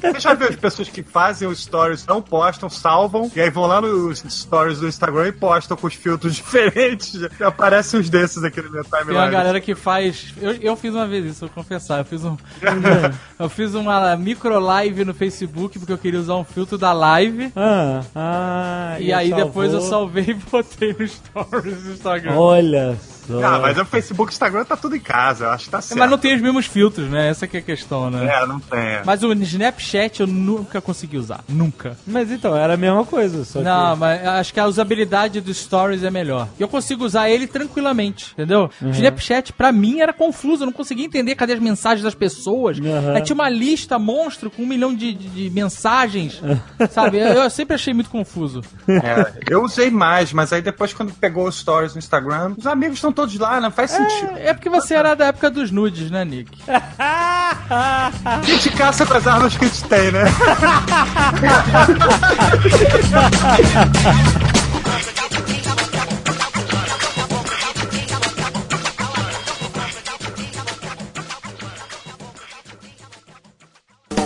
Você 0.00 0.20
já 0.20 0.34
viu 0.34 0.48
as 0.48 0.56
pessoas 0.56 0.88
que 0.88 1.02
fazem 1.02 1.48
os 1.48 1.62
stories, 1.62 2.04
não 2.06 2.20
postam, 2.20 2.68
salvam, 2.68 3.30
e 3.34 3.40
aí 3.40 3.48
vão 3.50 3.66
lá 3.66 3.80
nos 3.80 4.18
stories 4.28 4.80
do 4.80 4.86
Instagram 4.88 5.28
e 5.28 5.32
postam 5.32 5.76
com 5.76 5.86
os 5.86 5.94
filtros 5.94 6.34
diferentes. 6.36 7.14
E 7.38 7.42
aparecem 7.44 8.00
uns 8.00 8.10
desses 8.10 8.44
aqui 8.44 8.60
no 8.60 8.70
meu 8.70 8.84
Tem 8.84 8.92
uma 8.92 8.98
timeline. 9.04 9.30
galera 9.30 9.60
que 9.60 9.74
faz. 9.74 10.34
Eu, 10.40 10.52
eu 10.54 10.76
fiz 10.76 10.94
uma 10.94 11.06
vez 11.06 11.24
isso, 11.24 11.40
vou 11.40 11.48
confessar. 11.50 11.98
Eu 11.98 12.04
fiz 12.04 12.24
um. 12.24 12.36
eu 13.38 13.48
fiz 13.48 13.74
uma 13.74 14.14
micro 14.16 14.58
live 14.58 15.04
no 15.04 15.14
Facebook 15.14 15.78
porque 15.78 15.92
eu 15.92 15.98
queria 15.98 16.20
usar 16.20 16.34
um 16.34 16.44
filtro 16.44 16.76
da 16.76 16.92
live. 16.92 17.50
Ah, 17.56 18.02
ah, 18.14 18.96
E 19.00 19.12
aí 19.12 19.30
salvou. 19.30 19.46
depois 19.46 19.72
eu 19.72 19.80
salvei 19.80 20.24
e 20.28 20.34
botei 20.34 20.94
no 20.98 21.06
stories 21.08 21.82
do 21.82 21.92
Instagram. 21.92 22.34
Olha 22.50 22.96
só. 23.26 23.42
Ah, 23.44 23.58
mas 23.58 23.78
o 23.78 23.84
Facebook 23.84 24.30
e 24.30 24.32
o 24.32 24.34
Instagram 24.34 24.64
tá 24.64 24.76
tudo 24.76 24.96
em 24.96 25.00
casa, 25.00 25.44
eu 25.46 25.50
acho 25.50 25.64
que 25.66 25.70
tá 25.70 25.80
certo. 25.80 25.98
Mas 25.98 26.10
não 26.10 26.18
tem 26.18 26.34
os 26.34 26.40
mesmos 26.42 26.66
filtros, 26.66 27.08
né? 27.08 27.28
Essa 27.28 27.46
que 27.46 27.56
é 27.56 27.60
a 27.60 27.62
questão, 27.62 28.10
né? 28.10 28.26
É, 28.42 28.46
não 28.46 28.60
tem. 28.60 29.00
Mas 29.04 29.22
o 29.22 29.32
Snapchat 29.32 30.20
eu 30.20 30.26
nunca 30.26 30.80
consegui 30.80 31.16
usar. 31.18 31.40
Nunca. 31.48 31.96
Mas 32.06 32.30
então, 32.30 32.56
era 32.56 32.74
a 32.74 32.76
mesma 32.76 33.04
coisa. 33.04 33.44
Só 33.44 33.60
Não, 33.60 33.94
que... 33.94 34.00
mas 34.00 34.26
acho 34.26 34.54
que 34.54 34.60
a 34.60 34.66
usabilidade 34.66 35.40
do 35.40 35.52
Stories 35.52 36.02
é 36.02 36.10
melhor. 36.10 36.48
Eu 36.58 36.68
consigo 36.68 37.04
usar 37.04 37.28
ele 37.30 37.46
tranquilamente, 37.46 38.32
entendeu? 38.32 38.70
O 38.82 38.88
Snapchat, 38.88 39.52
pra 39.52 39.72
mim, 39.72 40.00
era 40.00 40.12
confuso. 40.12 40.62
Eu 40.62 40.66
não 40.66 40.72
conseguia 40.72 41.04
entender 41.04 41.34
cadê 41.34 41.52
as 41.54 41.60
mensagens 41.60 42.02
das 42.02 42.14
pessoas. 42.14 42.78
Uhum. 42.78 43.14
Aí 43.14 43.22
tinha 43.22 43.34
uma 43.34 43.48
lista 43.48 43.98
monstro 43.98 44.50
com 44.50 44.62
um 44.62 44.66
milhão 44.66 44.94
de, 44.94 45.12
de- 45.14 45.28
de 45.28 45.50
mensagens. 45.50 46.40
sabe? 46.90 47.18
Eu, 47.18 47.26
eu 47.42 47.50
sempre 47.50 47.74
achei 47.74 47.92
muito 47.94 48.10
confuso. 48.10 48.60
É, 48.88 49.32
eu 49.48 49.62
usei 49.64 49.90
mais, 49.90 50.32
mas 50.32 50.52
aí 50.52 50.60
depois 50.62 50.92
quando 50.92 51.12
pegou 51.12 51.46
os 51.46 51.58
stories 51.58 51.94
no 51.94 51.98
Instagram, 51.98 52.54
os 52.56 52.66
amigos 52.66 52.96
estão 52.96 53.12
todos 53.20 53.38
lá, 53.38 53.60
não 53.60 53.70
faz 53.70 53.90
sentido. 53.90 54.32
É 54.36 54.54
porque 54.54 54.70
você 54.70 54.94
era 54.94 55.14
da 55.14 55.26
época 55.26 55.50
dos 55.50 55.70
nudes, 55.70 56.10
né, 56.10 56.24
Nick? 56.24 56.50
A 56.66 58.40
gente 58.42 58.70
caça 58.70 59.04
com 59.04 59.14
as 59.14 59.26
armas 59.26 59.56
que 59.56 59.64
a 59.64 59.68
gente 59.68 59.84
tem, 59.84 60.10
né? 60.10 60.24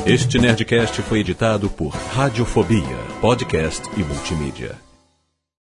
Este 0.06 0.38
Nerdcast 0.38 1.02
foi 1.02 1.20
editado 1.20 1.68
por 1.70 1.88
Radiofobia, 1.88 2.98
podcast 3.20 3.82
e 3.96 4.04
multimídia. 4.04 4.76